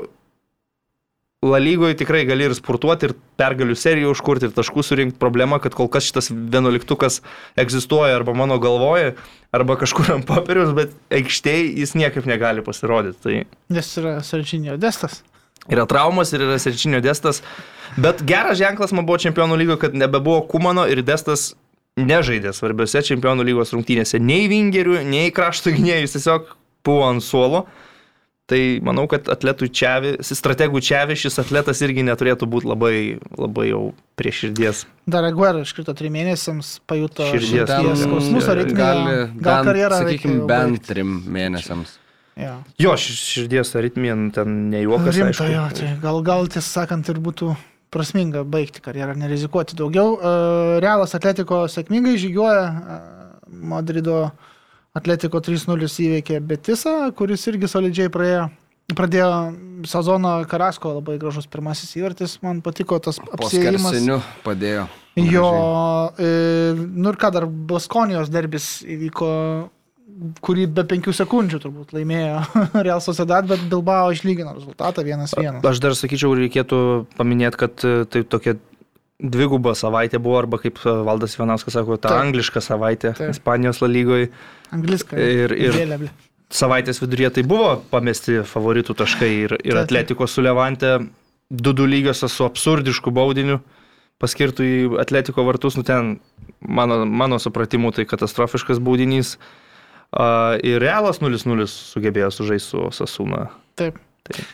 La 1.40 1.56
lygoje 1.56 1.96
tikrai 1.96 2.26
gali 2.28 2.44
ir 2.44 2.52
sportuoti, 2.52 3.08
ir 3.08 3.14
pergalių 3.40 3.72
seriją 3.72 4.10
užkurti, 4.12 4.50
ir 4.50 4.52
taškų 4.52 4.82
surinkti. 4.84 5.16
Problema, 5.22 5.56
kad 5.64 5.72
kol 5.72 5.88
kas 5.88 6.04
šitas 6.04 6.28
vienuoliktukas 6.28 7.22
egzistuoja 7.56 8.18
arba 8.18 8.34
mano 8.36 8.58
galvoje, 8.60 9.14
arba 9.56 9.78
kažkur 9.80 10.12
ant 10.18 10.28
popieriaus, 10.28 10.74
bet 10.76 10.92
aikštėje 11.16 11.70
jis 11.80 11.96
niekaip 11.96 12.28
negali 12.28 12.60
pasirodyti. 12.66 13.16
Tai 13.24 13.38
Nes 13.72 13.88
yra 14.02 14.18
Serčinio 14.26 14.76
destas. 14.76 15.22
Yra 15.68 15.86
traumas 15.90 16.32
ir 16.32 16.46
yra 16.46 16.58
serčinio 16.62 17.02
destas. 17.04 17.42
Bet 18.00 18.22
geras 18.26 18.58
ženklas 18.60 18.94
man 18.94 19.06
buvo 19.08 19.18
čempionų 19.20 19.58
lygo, 19.58 19.76
kad 19.80 19.96
nebebuvo 19.98 20.44
Kumano 20.48 20.86
ir 20.88 21.02
destas 21.02 21.52
nežaidė 21.98 22.54
svarbiose 22.54 23.02
čempionų 23.04 23.44
lygos 23.48 23.74
rungtynėse. 23.74 24.20
Nei 24.22 24.48
vingerių, 24.50 25.00
nei 25.08 25.32
krašto 25.34 25.74
gynėjų, 25.74 26.06
jis 26.06 26.18
tiesiog 26.18 26.52
buvo 26.86 27.06
ant 27.10 27.24
suolo. 27.24 27.64
Tai 28.50 28.58
manau, 28.82 29.04
kad 29.06 29.28
atletų 29.30 29.68
čiavi, 29.78 30.08
strategų 30.26 30.80
čiavi 30.82 31.14
šis 31.18 31.38
atletas 31.38 31.78
irgi 31.86 32.02
neturėtų 32.02 32.48
būti 32.50 32.66
labai, 32.66 32.94
labai 33.38 33.68
jau 33.68 33.82
prie 34.18 34.32
širdies. 34.34 34.82
Dar 35.06 35.28
Aguero 35.28 35.62
iškrito 35.62 35.94
trim 35.94 36.16
mėnesiams, 36.18 36.80
pajuto 36.90 37.28
Širdies 37.30 37.70
širdies 37.70 38.02
skausmus 38.02 38.48
ar 38.50 38.58
gali, 38.64 38.74
aritmiją. 38.74 39.28
Gal 39.46 39.68
karjerą 39.70 40.00
sakykime, 40.02 40.34
reikia 40.34 40.48
bent 40.50 40.88
trim 40.88 41.12
mėnesiams. 41.30 41.94
Jo. 42.40 42.54
Jo, 42.78 42.92
ši- 42.96 43.16
širdies 43.20 43.74
aritmija 43.76 44.14
nu, 44.16 44.30
ten 44.34 44.70
nejuokas. 44.70 45.14
Rimta, 45.16 45.28
aišku. 45.44 45.50
jo, 45.52 45.64
tai 45.76 45.96
gal, 46.02 46.22
gal 46.22 46.46
tiesą 46.48 46.80
sakant 46.80 47.08
ir 47.12 47.18
būtų 47.20 47.54
prasminga 47.90 48.44
baigti 48.46 48.80
karjerą, 48.80 49.16
nerizikuoti 49.18 49.74
daugiau. 49.76 50.14
E, 50.16 50.80
Realas 50.80 51.14
Atletiko 51.18 51.64
sėkmingai 51.68 52.16
žygiuoja, 52.22 52.64
e, 52.70 53.00
Madrido 53.50 54.30
Atletiko 54.94 55.40
3-0 55.40 55.86
įveikė 56.06 56.40
Betisą, 56.42 57.12
kuris 57.14 57.46
irgi 57.50 57.68
solidžiai 57.70 58.08
praėjo. 58.14 58.48
Pradėjo 58.90 59.26
sezoną 59.86 60.32
Karasko 60.50 60.96
labai 60.96 61.14
gražus 61.22 61.46
pirmasis 61.46 61.92
įvartis, 61.94 62.38
man 62.42 62.58
patiko 62.60 62.98
tas 62.98 63.20
Po 63.22 63.36
apsėjimas. 63.36 63.84
skersiniu 63.86 64.16
padėjo. 64.42 64.88
Jo, 65.16 65.50
e, 66.18 66.74
nu 66.74 67.12
ir 67.12 67.16
ką 67.20 67.30
dar, 67.32 67.46
Baskonijos 67.46 68.30
derbis 68.34 68.82
įvyko, 68.82 69.30
kurį 70.44 70.66
be 70.76 70.84
penkių 70.88 71.12
sekundžių 71.16 71.60
turbūt 71.62 71.94
laimėjo 71.96 72.40
Real 72.86 73.00
Sociedad, 73.04 73.46
bet 73.50 73.62
Bilbao 73.70 74.10
išlygino 74.14 74.54
rezultatą 74.56 75.04
1-1. 75.06 75.60
Aš 75.66 75.80
dar 75.82 75.96
sakyčiau, 75.98 76.34
reikėtų 76.38 76.80
paminėti, 77.18 77.60
kad 77.64 77.86
tai 78.12 78.22
tokia 78.24 78.56
dviguba 79.20 79.74
savaitė 79.76 80.18
buvo, 80.22 80.38
arba 80.40 80.58
kaip 80.60 80.78
e, 80.84 80.92
Valdas 81.04 81.36
Vienauskas 81.38 81.76
sako, 81.76 81.98
ta 82.00 82.08
Taip. 82.14 82.22
angliška 82.24 82.62
savaitė 82.64 83.14
Taip. 83.18 83.34
Ispanijos 83.34 83.82
lygoje. 83.84 84.30
Angliskai. 84.72 85.20
Ir- 85.20 85.56
ir- 85.56 85.76
Vėlė, 85.76 85.98
ble. 86.04 86.10
Savaitės 86.50 86.98
viduryje 86.98 87.30
tai 87.36 87.42
buvo 87.46 87.76
pamesti 87.92 88.40
favoritų 88.48 88.96
taškai 88.98 89.28
ir, 89.44 89.52
ir 89.60 89.76
Taip. 89.76 89.84
Atletiko 89.84 90.26
su 90.26 90.42
Levante, 90.42 90.96
du 91.50 91.72
du 91.76 91.86
lygiuose 91.86 92.28
su 92.28 92.46
absurdišku 92.48 93.12
baudiniu 93.14 93.60
paskirtų 94.20 94.66
į 94.66 95.00
Atletiko 95.00 95.44
vartus, 95.46 95.76
nu 95.78 95.84
ten 95.86 96.18
mano, 96.60 97.04
mano 97.06 97.38
supratimu 97.40 97.92
tai 97.96 98.04
katastrofiškas 98.04 98.80
baudinys. 98.82 99.36
Uh, 100.10 100.56
ir 100.66 100.80
Realas 100.82 101.20
0-0 101.22 101.66
sugebėjo 101.70 102.30
sužaisti 102.34 102.68
su 102.72 102.88
Sasuna. 102.92 103.44
Taip. 103.78 103.98
Tai- 104.26 104.44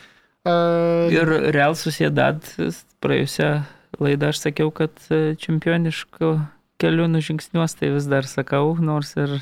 E, 0.47 1.09
Ir 1.11 1.27
Real 1.51 1.73
Sociedad 1.75 2.37
praėjusią 3.03 3.47
laidą 3.99 4.29
aš 4.31 4.37
sakiau, 4.45 4.69
kad 4.71 4.93
e, 5.11 5.33
čempioniško 5.35 6.29
keliu 6.79 7.09
nužingsniuos, 7.11 7.73
tai 7.75 7.89
vis 7.91 8.05
dar 8.07 8.23
sakau, 8.29 8.77
nors 8.79 9.11
ir 9.19 9.33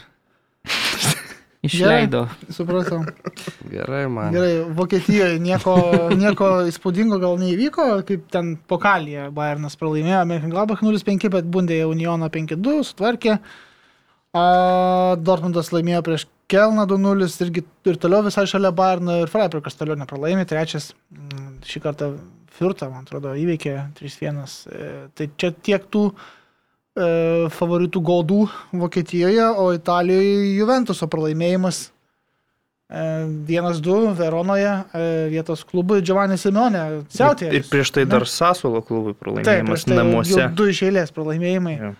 išleido. 1.67 2.23
supratau. 2.49 3.03
Gerai, 3.69 4.07
man. 4.09 4.33
Gerai, 4.33 4.63
Vokietijoje 4.77 5.37
nieko, 5.43 5.75
nieko 6.17 6.49
įspūdingo 6.71 7.19
gal 7.21 7.37
neįvyko, 7.41 7.87
kaip 8.07 8.25
ten 8.33 8.55
pokalėje 8.69 9.29
Bayernas 9.35 9.77
pralaimėjo, 9.77 10.23
Mönchengladbach 10.29 10.81
0-5, 10.85 11.29
bet 11.37 11.45
Bundėje 11.53 11.85
Unioną 11.89 12.29
5-2 12.33 12.81
sutvarkė. 12.91 13.37
A, 13.37 13.39
Dortmundas 14.36 15.72
laimėjo 15.72 16.02
prieš 16.06 16.26
Kelną 16.52 16.84
2-0 16.86 17.26
irgi 17.41 17.64
ir 17.90 17.98
toliau 17.98 18.22
visai 18.26 18.44
šalia 18.49 18.70
Bayerno 18.76 19.16
ir 19.24 19.32
Freiburgas 19.32 19.78
toliau 19.80 19.98
nepralaimė. 19.98 20.44
Trečias 20.49 20.91
mm, 21.10 21.62
šį 21.66 21.82
kartą 21.82 22.10
Furtą, 22.56 22.88
man 22.91 23.03
atrodo, 23.03 23.34
įveikė 23.36 23.74
3-1. 23.98 24.38
E, 24.70 24.91
Tai 25.18 25.26
čia 25.41 25.49
tiek 25.66 25.88
tų 25.91 26.03
e, 26.12 27.49
favoritų 27.52 28.03
gaudų 28.12 28.45
Vokietijoje, 28.80 29.49
o 29.60 29.72
Italijoje 29.76 30.53
Juventuso 30.53 31.10
pralaimėjimas 31.12 31.82
e, 31.90 33.03
1-2 33.49 34.14
Veronoje 34.22 34.72
e, 34.72 35.03
vietos 35.34 35.66
klubui 35.68 35.99
Giovanni 36.06 36.38
Simeone 36.40 36.86
siautė. 37.12 37.49
Ir 37.57 37.68
prieš 37.72 37.91
tai 37.98 38.06
dar 38.07 38.28
Sasuolo 38.30 38.86
klubui 38.86 39.16
Taip, 39.16 39.24
pralaimėjimas 39.26 39.84
prieš 39.84 39.90
tai 39.90 39.99
namuose. 39.99 40.48
du 40.56 40.70
iš 40.72 40.86
eilės 40.88 41.12
pralaimėjimai. 41.16 41.78
Jo. 41.82 41.95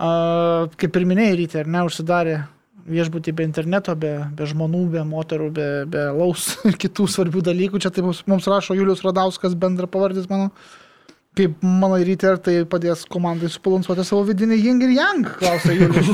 Kaip 0.00 0.96
ir 0.96 1.06
minėjai, 1.08 1.36
ryte, 1.42 1.60
ar 1.60 1.68
ne, 1.68 1.84
užsidarė 1.84 2.40
viešbutį 2.90 3.34
be 3.36 3.46
interneto, 3.46 3.94
be, 3.98 4.12
be 4.36 4.46
žmonų, 4.48 4.84
be 4.96 5.06
moterų, 5.06 5.48
be, 5.54 5.70
be 5.90 6.06
laus 6.16 6.54
ir 6.68 6.78
kitų 6.80 7.08
svarbių 7.10 7.44
dalykų. 7.50 7.82
Čia 7.82 7.92
tai 7.94 8.04
mums, 8.06 8.48
rašo 8.50 8.78
Julius 8.78 9.04
Radauskas, 9.06 9.58
bendra 9.58 9.90
pavardis 9.90 10.30
mano. 10.30 10.50
Kaip 11.38 11.60
mano 11.62 11.94
ryte, 12.02 12.26
ar 12.26 12.40
tai 12.42 12.56
padės 12.66 13.04
komandai 13.06 13.46
subalansuoti 13.54 14.02
savo 14.02 14.24
vidinį 14.26 14.56
Ying 14.64 14.80
ir 14.82 14.94
Yang, 14.96 15.28
klausia 15.38 15.76
Julius. 15.76 16.08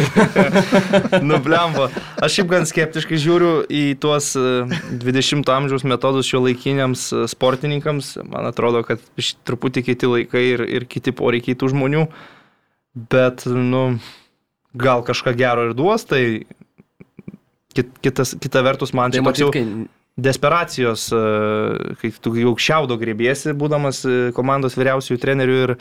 Nublemba. 1.30 1.86
Aš 2.20 2.36
šiaip 2.36 2.50
gan 2.50 2.68
skeptiškai 2.68 3.16
žiūriu 3.22 3.54
į 3.64 3.84
tuos 4.02 4.34
e, 4.36 4.44
20-ojo 5.00 5.56
amžiaus 5.56 5.86
metodus 5.88 6.28
šio 6.28 6.42
laikiniams 6.44 7.06
e, 7.16 7.24
sportininkams. 7.32 8.12
Man 8.28 8.50
atrodo, 8.50 8.84
kad 8.84 9.00
truputį 9.48 9.86
kiti 9.88 10.12
laikai 10.18 10.44
ir, 10.50 10.66
ir 10.82 10.84
kiti 10.90 11.16
poreikiai 11.16 11.56
tų 11.56 11.72
žmonių. 11.72 12.04
Bet, 12.96 13.44
nu, 13.44 13.98
gal 14.72 15.04
kažką 15.04 15.34
gero 15.36 15.68
ir 15.68 15.76
duos, 15.76 16.06
tai 16.08 16.46
kit, 17.76 17.92
kitas, 18.00 18.32
kita 18.40 18.62
vertus 18.64 18.94
man 18.96 19.12
Tai 19.12 19.20
čia 19.20 19.26
matyt, 19.26 19.44
jau 19.44 19.52
kai 19.52 19.64
desperacijos, 20.16 21.10
e, 21.12 21.94
kai 22.00 22.10
tu 22.24 22.32
jau 22.40 22.54
šiaudo 22.56 22.96
grėbėsi, 23.00 23.52
būdamas 23.58 24.00
e, 24.08 24.14
komandos 24.36 24.78
vyriausiųjų 24.80 25.20
trenerių 25.20 25.58
ir, 25.66 25.74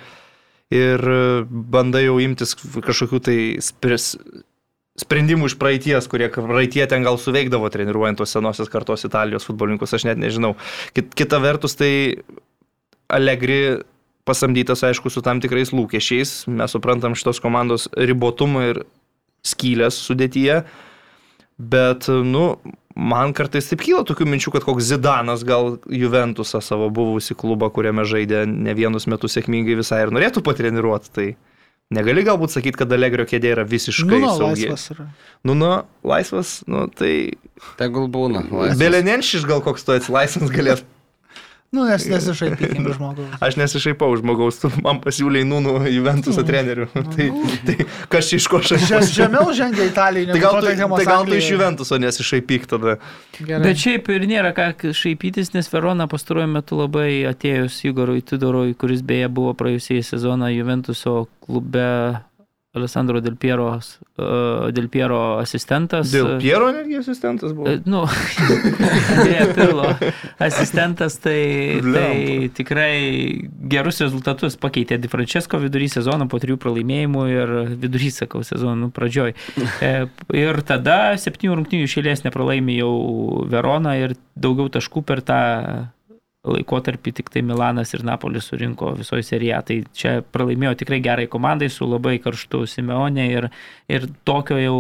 ir 0.76 1.08
e, 1.14 1.22
bandai 1.48 2.04
jau 2.10 2.18
imtis 2.20 2.52
kažkokių 2.60 3.22
tai 3.24 3.38
spris, 3.64 4.12
sprendimų 5.00 5.52
iš 5.52 5.56
praeities, 5.60 6.12
kurie 6.12 6.28
praeitie 6.36 6.84
ten 6.92 7.08
gal 7.08 7.20
suveikdavo 7.20 7.72
treniruojant 7.72 8.20
tos 8.20 8.36
senosios 8.36 8.72
kartos 8.72 9.08
Italijos 9.08 9.48
futbolininkus, 9.48 9.96
aš 9.96 10.10
net 10.12 10.20
nežinau. 10.20 10.56
Kit, 10.96 11.16
kita 11.16 11.40
vertus, 11.44 11.80
tai 11.80 11.92
Allegri 13.08 13.86
pasamdytas, 14.26 14.84
aišku, 14.86 15.12
su 15.14 15.24
tam 15.26 15.42
tikrais 15.44 15.72
lūkesčiais. 15.76 16.46
Mes 16.52 16.74
suprantam 16.74 17.16
šitos 17.18 17.42
komandos 17.44 17.88
ribotumą 17.94 18.66
ir 18.72 18.82
skylės 19.46 20.00
sudėtyje. 20.02 20.64
Bet, 21.56 22.10
nu, 22.10 22.58
man 22.96 23.34
kartais 23.38 23.70
taip 23.70 23.84
kyla 23.86 24.04
tokių 24.08 24.28
minčių, 24.28 24.56
kad 24.56 24.66
koks 24.68 24.90
Zidanas 24.90 25.46
gal 25.48 25.78
Juventusą 25.88 26.60
savo 26.64 26.90
buvusi 26.92 27.38
klubą, 27.38 27.70
kuriame 27.72 28.04
žaidė 28.08 28.44
ne 28.50 28.76
vienus 28.76 29.08
metus 29.12 29.38
sėkmingai 29.38 29.78
visai 29.80 30.04
ir 30.04 30.14
norėtų 30.16 30.44
patreniruoti. 30.44 31.14
Tai 31.16 31.28
negali 31.96 32.26
galbūt 32.28 32.58
sakyti, 32.58 32.82
kad 32.82 32.98
Allegrio 32.98 33.28
kėdė 33.30 33.54
yra 33.54 33.68
visiškai 33.70 34.18
nu, 34.18 34.26
no, 34.26 34.34
saugi. 34.40 34.68
laisvas 34.68 34.90
yra. 34.96 35.08
Nu, 35.46 35.56
nu, 35.56 35.72
laisvas, 36.04 36.58
nu, 36.72 36.88
tai 36.92 37.14
tegul 37.80 38.10
būna. 38.12 38.44
laisvas. 38.50 38.82
Belenenšiš 38.82 39.48
gal 39.48 39.64
koks 39.64 39.88
tu 39.88 39.96
esi 39.96 40.12
laisvas 40.12 40.52
galės 40.52 40.84
Nu, 41.76 41.86
nes 41.90 42.06
nesišaipykim 42.08 42.88
iš 42.88 42.98
žmogaus. 42.98 43.38
Aš 43.44 43.58
nesišaipau 43.60 44.14
iš 44.16 44.22
žmogaus, 44.24 44.60
tu 44.62 44.72
man 44.86 45.02
pasiūlė 45.04 45.44
Nūnų 45.50 45.74
Juventus 45.92 46.40
trenerių. 46.48 46.88
tai, 47.16 47.28
tai 47.68 47.76
kas 48.12 48.32
iš 48.38 48.48
ko 48.52 48.62
šaipausi? 48.64 49.18
Žemiau 49.18 49.52
žengia 49.56 49.88
Italija. 49.90 50.32
Tai 50.32 50.44
gal 50.44 50.60
tu, 50.60 50.72
tai 50.96 51.08
gal 51.10 51.28
tu 51.28 51.38
iš 51.38 51.50
Juventuso 51.52 52.00
nesišaipyk 52.02 52.70
tada. 52.72 52.98
Bet 53.52 53.82
šiaip 53.82 54.08
ir 54.16 54.28
nėra 54.30 54.54
ką 54.56 54.94
šaipytis, 54.96 55.52
nes 55.56 55.70
Verona 55.74 56.08
pastaruoju 56.12 56.52
metu 56.56 56.80
labai 56.80 57.26
atėjus 57.30 57.82
Igorui 57.90 58.24
Tudorui, 58.26 58.78
kuris 58.80 59.04
beje 59.06 59.28
buvo 59.34 59.56
praėjusiai 59.58 60.06
sezoną 60.06 60.54
Juventuso 60.56 61.26
klube 61.46 61.90
Alessandro 62.76 63.22
Del 63.24 63.38
Piero, 63.40 63.70
uh, 63.76 64.72
Del 64.76 64.90
Piero 64.90 65.38
asistentas. 65.40 66.12
Dėl 66.14 66.36
Piero 66.42 66.72
netgi 66.76 67.00
asistentas 67.00 67.54
buvo. 67.56 67.70
E, 67.72 67.80
Nu, 67.86 68.04
Andrėja 69.16 69.48
Pirlo 69.56 69.88
asistentas, 70.42 71.18
tai, 71.24 71.80
tai 71.86 72.50
tikrai 72.56 72.96
gerus 73.72 74.02
rezultatus 74.04 74.58
pakeitė 74.60 75.00
Di 75.02 75.12
Francesco 75.12 75.60
vidury 75.62 75.88
sezono 75.92 76.28
po 76.32 76.40
trijų 76.42 76.60
pralaimėjimų 76.62 77.26
ir 77.32 77.56
vidury, 77.80 78.12
sakau, 78.14 78.44
sezono 78.48 78.92
pradžioj. 78.96 79.36
E, 79.82 79.94
Ir 80.36 80.62
tada 80.68 81.16
septynių 81.20 81.60
rungtynių 81.60 81.88
išėlės 81.88 82.26
nepralaimė 82.26 82.80
jau 82.80 82.94
Verona 83.52 83.96
ir 84.02 84.16
daugiau 84.36 84.70
taškų 84.74 85.04
per 85.08 85.22
tą 85.26 85.42
laikotarpį 86.46 87.14
tik 87.20 87.32
tai 87.34 87.44
Milanas 87.46 87.94
ir 87.96 88.06
Napolis 88.08 88.50
surinko 88.52 88.94
visoje 89.00 89.26
serijoje. 89.28 89.64
Tai 89.70 89.80
čia 89.98 90.14
pralaimėjo 90.36 90.76
tikrai 90.84 91.02
gerai 91.04 91.28
komandai 91.32 91.72
su 91.74 91.88
labai 91.90 92.18
karštu 92.24 92.66
Simeonė 92.70 93.28
ir, 93.34 93.50
ir 93.92 94.08
tokio 94.28 94.60
jau 94.62 94.78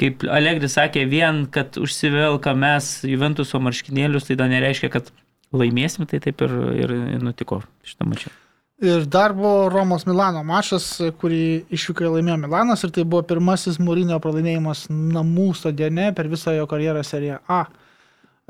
kaip 0.00 0.24
Allegri 0.32 0.68
sakė, 0.72 1.04
vien, 1.10 1.44
kad 1.52 1.76
užsivelka 1.80 2.54
mes 2.56 2.92
Juventuso 3.04 3.60
marškinėlius, 3.60 4.30
tai 4.30 4.38
dar 4.40 4.48
nereiškia, 4.52 4.88
kad 4.92 5.10
laimėsim, 5.52 6.06
tai 6.08 6.22
taip 6.24 6.40
ir, 6.46 6.54
ir 6.86 6.94
nutiko 7.20 7.60
šitą 7.84 8.08
mačią. 8.08 8.32
Ir 8.80 9.04
dar 9.04 9.34
buvo 9.36 9.68
Romos 9.68 10.06
Milano 10.08 10.40
mačas, 10.46 10.86
kurį 11.20 11.66
išvykai 11.76 12.08
laimėjo 12.14 12.38
Milanas 12.40 12.80
ir 12.86 12.94
tai 12.96 13.04
buvo 13.04 13.20
pirmasis 13.28 13.76
Mūrinio 13.82 14.16
pralaimėjimas 14.24 14.86
namų 14.88 15.50
stadione 15.58 16.08
per 16.16 16.30
visą 16.32 16.54
jo 16.56 16.64
karjerą 16.70 17.02
seriją 17.04 17.42
A. 17.44 17.66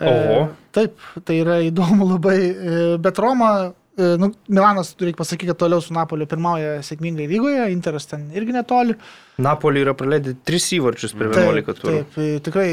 E, 0.01 0.11
Oho. 0.11 0.45
taip, 0.73 0.97
tai 1.29 1.41
yra 1.43 1.59
įdomu 1.67 2.09
labai, 2.15 2.39
e, 2.41 2.79
bet 3.03 3.19
Roma, 3.21 3.51
e, 3.99 4.15
nu, 4.21 4.31
Milanas, 4.49 4.95
reikia 5.01 5.21
pasakyti, 5.21 5.51
kad 5.53 5.61
toliau 5.61 5.85
su 5.85 5.93
Napoliu 5.97 6.29
pirmauja 6.31 6.79
sėkmingai 6.87 7.29
lygoje, 7.31 7.67
Interas 7.75 8.09
ten 8.09 8.31
irgi 8.37 8.57
netoli. 8.57 8.97
Napolį 9.45 9.85
yra 9.85 9.97
praleidę 9.99 10.39
3 10.49 10.73
įvarčius 10.79 11.17
per 11.19 11.35
11 11.35 11.77
turų. 11.83 12.01
Taip, 12.01 12.17
e, 12.17 12.41
tikrai 12.47 12.71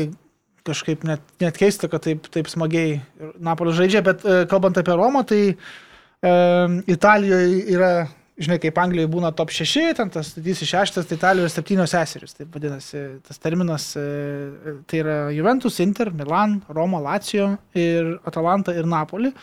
kažkaip 0.68 1.04
net, 1.08 1.24
net 1.44 1.58
keista, 1.60 1.90
kad 1.92 2.04
taip, 2.06 2.28
taip 2.34 2.50
smagiai 2.52 3.00
Napolis 3.44 3.78
žaidžia, 3.80 4.04
bet 4.06 4.24
e, 4.26 4.40
kalbant 4.52 4.78
apie 4.80 4.96
Romą, 4.98 5.24
tai 5.28 5.42
e, 5.52 6.34
Italijoje 6.92 7.62
yra, 7.76 7.92
žinai, 8.38 8.58
kaip 8.62 8.78
Anglijoje 8.82 9.10
būna 9.12 9.32
top 9.36 9.52
6, 9.54 9.94
ten 9.98 10.12
tas 10.14 10.32
didysis 10.38 10.70
šeštas, 10.70 11.08
tai 11.10 11.18
Italijoje 11.18 11.52
septynios 11.54 11.94
seserys, 11.94 12.36
taip 12.38 12.54
vadinasi, 12.54 13.04
tas 13.26 13.42
terminas, 13.42 13.90
e, 14.00 14.76
tai 14.90 15.02
yra 15.02 15.18
Juventus, 15.34 15.80
Inter, 15.84 16.12
Milan, 16.14 16.60
Roma, 16.70 17.02
Lazio 17.04 17.56
ir 17.78 18.18
Atalanta 18.28 18.76
ir 18.78 18.90
Napoli. 18.90 19.34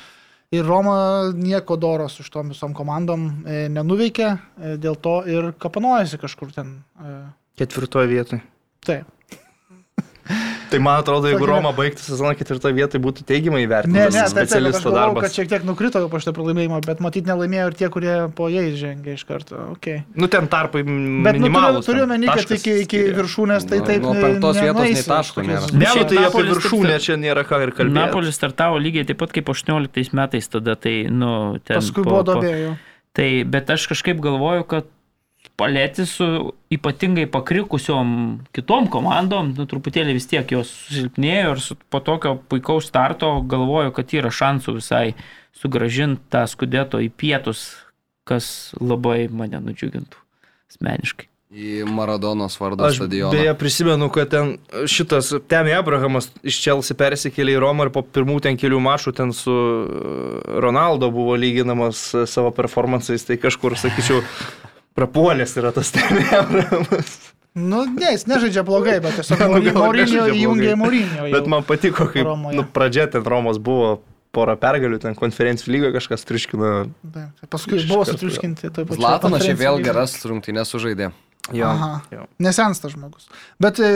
Ir 0.55 0.63
Roma 0.63 1.33
nieko 1.35 1.75
doros 1.81 2.21
už 2.23 2.29
tom 2.31 2.53
visom 2.53 2.75
komandom 2.77 3.27
e, 3.43 3.65
nenuveikė, 3.75 4.29
e, 4.31 4.77
dėl 4.79 5.01
to 5.03 5.17
ir 5.27 5.51
kapanojasi 5.59 6.21
kažkur 6.23 6.55
ten. 6.55 6.77
E, 7.01 7.17
Ketvirtoje 7.59 8.11
vietoje. 8.11 8.45
taip. 8.87 9.11
Tai 10.75 10.81
man 10.83 10.99
atrodo, 10.99 11.29
jeigu 11.31 11.47
Roma 11.47 11.71
baigtų 11.77 12.03
sezoną 12.03 12.33
ketvirtoje 12.35 12.75
vietoje, 12.75 13.01
būtų 13.05 13.23
teigiamai 13.29 13.61
Ne, 13.63 13.69
vertinamas 13.71 14.11
ne, 14.11 14.11
taip, 14.11 14.15
taip, 14.15 14.35
bet 14.35 14.43
aš 14.43 14.49
specialisto 14.51 14.91
galvoju, 14.91 14.99
darbas. 14.99 15.23
kad 15.29 15.37
šiek 15.39 15.49
tiek 15.53 15.67
nukrito 15.69 16.03
po 16.11 16.19
šitą 16.19 16.33
pralaimėjimą, 16.35 16.81
bet 16.89 17.03
matyt 17.05 17.29
nelaimėjo 17.31 17.67
ir 17.71 17.77
tie, 17.79 17.89
kurie 17.95 18.15
po 18.35 18.49
jais 18.51 18.75
žengė 18.81 19.15
iš 19.15 19.23
karto. 19.29 19.61
Okay. 19.77 20.03
Nu, 20.19 20.27
ten 20.33 20.49
tarpai 20.51 20.83
Bet 20.83 20.91
nu, 20.91 21.23
turiu, 21.23 21.43
minimalus. 21.47 21.87
turiu 21.87 22.07
meni, 22.11 22.27
kad 22.27 22.51
iki, 22.59 22.75
iki 22.83 23.03
viršūnės 23.15 23.69
tai 23.71 23.79
Nuo- 23.79 23.87
taip. 23.87 24.03
nuo 24.03 24.15
ne- 24.19 24.25
penktos 24.27 24.57
vietos 24.59 24.91
nei 24.91 25.05
taško 25.07 25.45
nėra. 25.47 25.71
Ne, 25.73 25.93
nu 25.95 26.05
tai 26.11 26.25
apie 26.27 26.43
viršūnę 26.51 26.91
taip- 26.97 27.05
čia 27.07 27.15
nėra 27.23 27.45
ką 27.47 27.63
ir 27.63 27.71
kalbėti. 27.79 27.95
Napolis 28.01 28.35
startavo 28.35 28.81
lygiai 28.83 29.07
taip 29.07 29.19
pat 29.23 29.31
kaip 29.33 29.47
18 29.55 30.11
metais 30.13 30.49
tada, 30.51 30.75
tai, 30.75 31.07
nu, 31.09 31.59
ten. 31.65 31.79
Paskui 31.79 32.03
buvo 32.03 32.25
dobėjų. 32.27 32.75
Tai, 33.15 33.29
bet 33.47 33.71
aš 33.71 33.87
kažkaip 33.93 34.19
galvoju, 34.19 34.67
kad 34.67 34.91
palėti 35.61 36.07
su 36.09 36.27
ypatingai 36.75 37.27
pakrikusiom 37.31 38.09
kitom 38.55 38.89
komandom, 38.93 39.53
nu, 39.57 39.67
truputėlį 39.71 40.17
vis 40.17 40.27
tiek 40.31 40.57
jos 40.57 40.73
silpnėjo 40.91 41.55
ir 41.55 41.63
su, 41.63 41.77
po 41.91 42.03
tokio 42.05 42.37
puikaus 42.51 42.89
starto 42.91 43.37
galvoju, 43.51 43.95
kad 43.95 44.17
yra 44.17 44.33
šansų 44.35 44.79
visai 44.81 45.05
sugražinti 45.55 46.27
tą 46.35 46.45
skudėto 46.51 47.03
į 47.05 47.13
pietus, 47.15 47.69
kas 48.27 48.75
labai 48.81 49.29
mane 49.31 49.61
nudžiugintų 49.63 50.19
asmeniškai. 50.73 51.31
Į 51.55 51.85
Maradonos 51.87 52.57
vardo 52.59 52.83
Aš 52.83 52.97
stadioną. 52.99 53.31
beje 53.31 53.53
prisimenu, 53.55 54.09
kad 54.11 54.33
ten 54.33 54.57
šitas 54.91 55.29
Temi 55.47 55.71
Abrahamas 55.77 56.33
iš 56.43 56.57
Čelsi 56.65 56.97
persikėlė 56.99 57.55
į 57.55 57.61
Romą 57.63 57.87
ir 57.87 57.93
po 57.95 58.03
pirmų 58.03 58.41
ten 58.43 58.59
kelių 58.59 58.81
mačų 58.83 59.13
ten 59.15 59.31
su 59.31 59.55
e, 59.55 60.59
Ronaldo 60.65 61.13
buvo 61.15 61.37
lyginamas 61.39 62.09
e, 62.11 62.25
savo 62.27 62.51
performansais, 62.57 63.23
tai 63.29 63.39
kažkur, 63.39 63.79
sakyčiau, 63.79 64.25
prapuolės 64.99 65.57
yra 65.61 65.73
tas 65.77 65.93
Abrahamas. 66.39 67.15
Nu, 67.55 67.85
ne, 67.87 68.09
jis 68.17 68.25
nežaidžia 68.27 68.65
blogai, 68.67 68.97
bet 69.03 69.15
tiesiog 69.21 69.45
Maurinio 69.79 70.25
įjungė 70.33 70.73
blogai. 70.73 70.79
Maurinio. 70.81 71.29
Bet 71.37 71.47
man 71.51 71.63
patiko, 71.67 72.09
kaip 72.11 72.27
Romoje. 72.27 72.59
nu, 72.59 72.65
pradžia 72.67 73.07
ten 73.13 73.23
Romos 73.23 73.61
buvo 73.63 74.01
porą 74.35 74.57
pergalių, 74.59 74.99
ten 74.99 75.15
konferencijų 75.15 75.71
lygoje 75.77 75.93
kažkas 75.95 76.27
triškino. 76.27 76.71
Paskui 77.53 77.79
Iš 77.79 77.87
buvo 77.87 78.03
karto, 78.03 78.17
sutriuškinti. 78.17 78.73
toj 78.75 78.89
pačioj 78.89 78.99
Zlatanas 78.99 79.45
šiaip 79.47 79.61
vėl 79.61 79.79
geras 79.87 80.17
rungtynės 80.27 80.75
sužaidė. 80.75 81.13
Jo, 81.55 81.69
Aha. 81.69 81.91
jo. 82.11 82.25
Nesensta 82.43 82.89
žmogus. 82.91 83.29
Bet 83.63 83.79
e, 83.79 83.91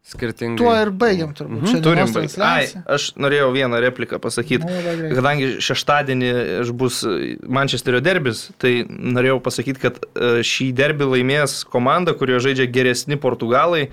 Skirtingai. 0.00 0.56
tuo 0.56 0.72
ir 0.74 0.90
baigiam 0.96 1.34
turbūt. 1.36 1.60
Mhm. 1.60 1.82
Turim 1.84 2.12
baigti. 2.14 2.40
Ai, 2.42 2.64
aš 2.88 3.10
norėjau 3.20 3.50
vieną 3.52 3.80
repliką 3.84 4.18
pasakyti. 4.22 4.64
Nu. 4.64 5.10
Kadangi 5.18 5.50
šeštadienį 5.62 6.30
aš 6.62 6.72
bus 6.72 7.02
Mančesterio 7.44 8.00
derbis, 8.02 8.46
tai 8.58 8.80
norėjau 8.88 9.38
pasakyti, 9.44 9.82
kad 9.82 10.00
e, 10.00 10.40
šį 10.46 10.70
derbį 10.80 11.10
laimės 11.12 11.60
komanda, 11.68 12.16
kurioje 12.16 12.48
žaidžia 12.48 12.66
geresni 12.72 13.20
portugalai, 13.20 13.90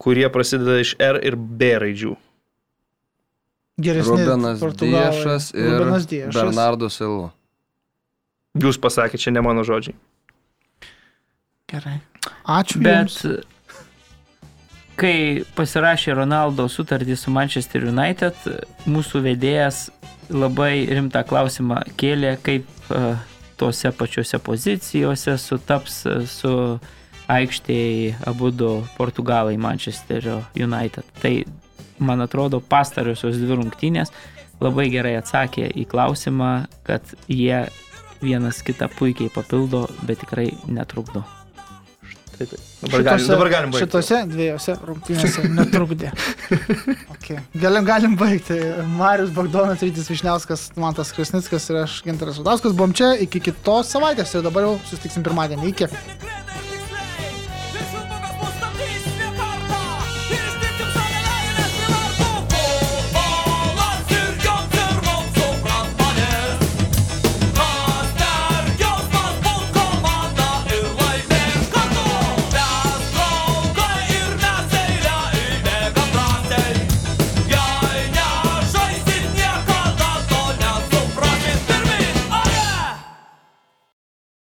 kurie 0.00 0.28
prasideda 0.32 0.78
iš 0.84 0.94
R 1.02 1.18
ir 1.26 1.36
B 1.36 1.74
raidžių. 1.82 2.14
Geresni 3.82 4.14
Rubenas 4.14 4.60
Portugalai. 4.62 5.10
Diešas 5.10 5.52
ir 5.58 5.70
Rubenas 5.74 6.06
Diešas. 6.06 6.34
Bernardo 6.38 6.88
Silva. 6.92 7.32
Jūs 8.62 8.78
pasakėte, 8.78 9.26
čia 9.26 9.32
ne 9.34 9.42
mano 9.44 9.64
žodžiai. 9.66 9.96
Gerai. 11.72 11.98
Ačiū. 12.44 12.82
Bet 12.84 13.08
jums. 13.08 13.48
Kai 15.00 15.42
pasirašė 15.56 16.14
Ronaldo 16.18 16.68
sutartį 16.70 17.16
su 17.18 17.32
Manchester 17.34 17.88
United, 17.88 18.38
mūsų 18.86 19.22
vedėjas 19.26 19.86
labai 20.32 20.86
rimtą 20.88 21.24
klausimą 21.28 21.82
kėlė, 22.00 22.36
kaip 22.44 22.68
uh, 22.90 23.16
tose 23.62 23.92
pačiose 23.92 24.38
pozicijose 24.38 25.36
sutaps 25.38 26.00
e, 26.06 26.14
su 26.26 26.52
aikštėje 27.30 28.16
abu 28.26 28.50
du 28.50 28.70
Portugalai 28.96 29.56
Manchesterio 29.56 30.40
United. 30.58 31.06
Tai, 31.22 31.34
man 32.02 32.24
atrodo, 32.24 32.58
pastariosios 32.58 33.38
dvi 33.38 33.60
rungtynės 33.60 34.10
labai 34.62 34.88
gerai 34.90 35.14
atsakė 35.20 35.68
į 35.78 35.86
klausimą, 35.92 36.50
kad 36.86 37.14
jie 37.30 37.64
vienas 38.22 38.62
kitą 38.66 38.90
puikiai 38.98 39.30
papildo, 39.34 39.86
bet 40.06 40.22
tikrai 40.22 40.50
netrukdo. 40.66 41.22
Tai, 42.32 42.46
tai. 42.46 42.58
Dabar, 42.82 43.02
galim, 43.06 43.26
dabar 43.28 43.50
galim 43.52 43.72
baigti. 43.74 43.86
Šitose 43.86 44.20
dviejose 44.30 44.76
rungtynėse 44.88 45.48
netrukdė. 45.58 46.12
Okay. 47.22 47.38
Galim, 47.54 47.84
galim 47.86 48.16
baigti. 48.18 48.56
Marius 48.98 49.30
Bagdonas, 49.36 49.82
Rytis 49.84 50.08
Višniauskas, 50.10 50.64
Mantas 50.82 51.12
Krasnickas 51.14 51.68
ir 51.70 51.78
aš 51.84 52.00
Gintaras 52.02 52.40
Udauskas. 52.42 52.74
Buvom 52.74 52.90
čia 52.98 53.12
iki 53.22 53.38
kitos 53.46 53.92
savaitės 53.94 54.34
ir 54.34 54.42
dabar 54.42 54.66
jau 54.66 54.72
susitiksim 54.88 55.22
pirmadienį. 55.28 55.70
Iki. 55.70 55.88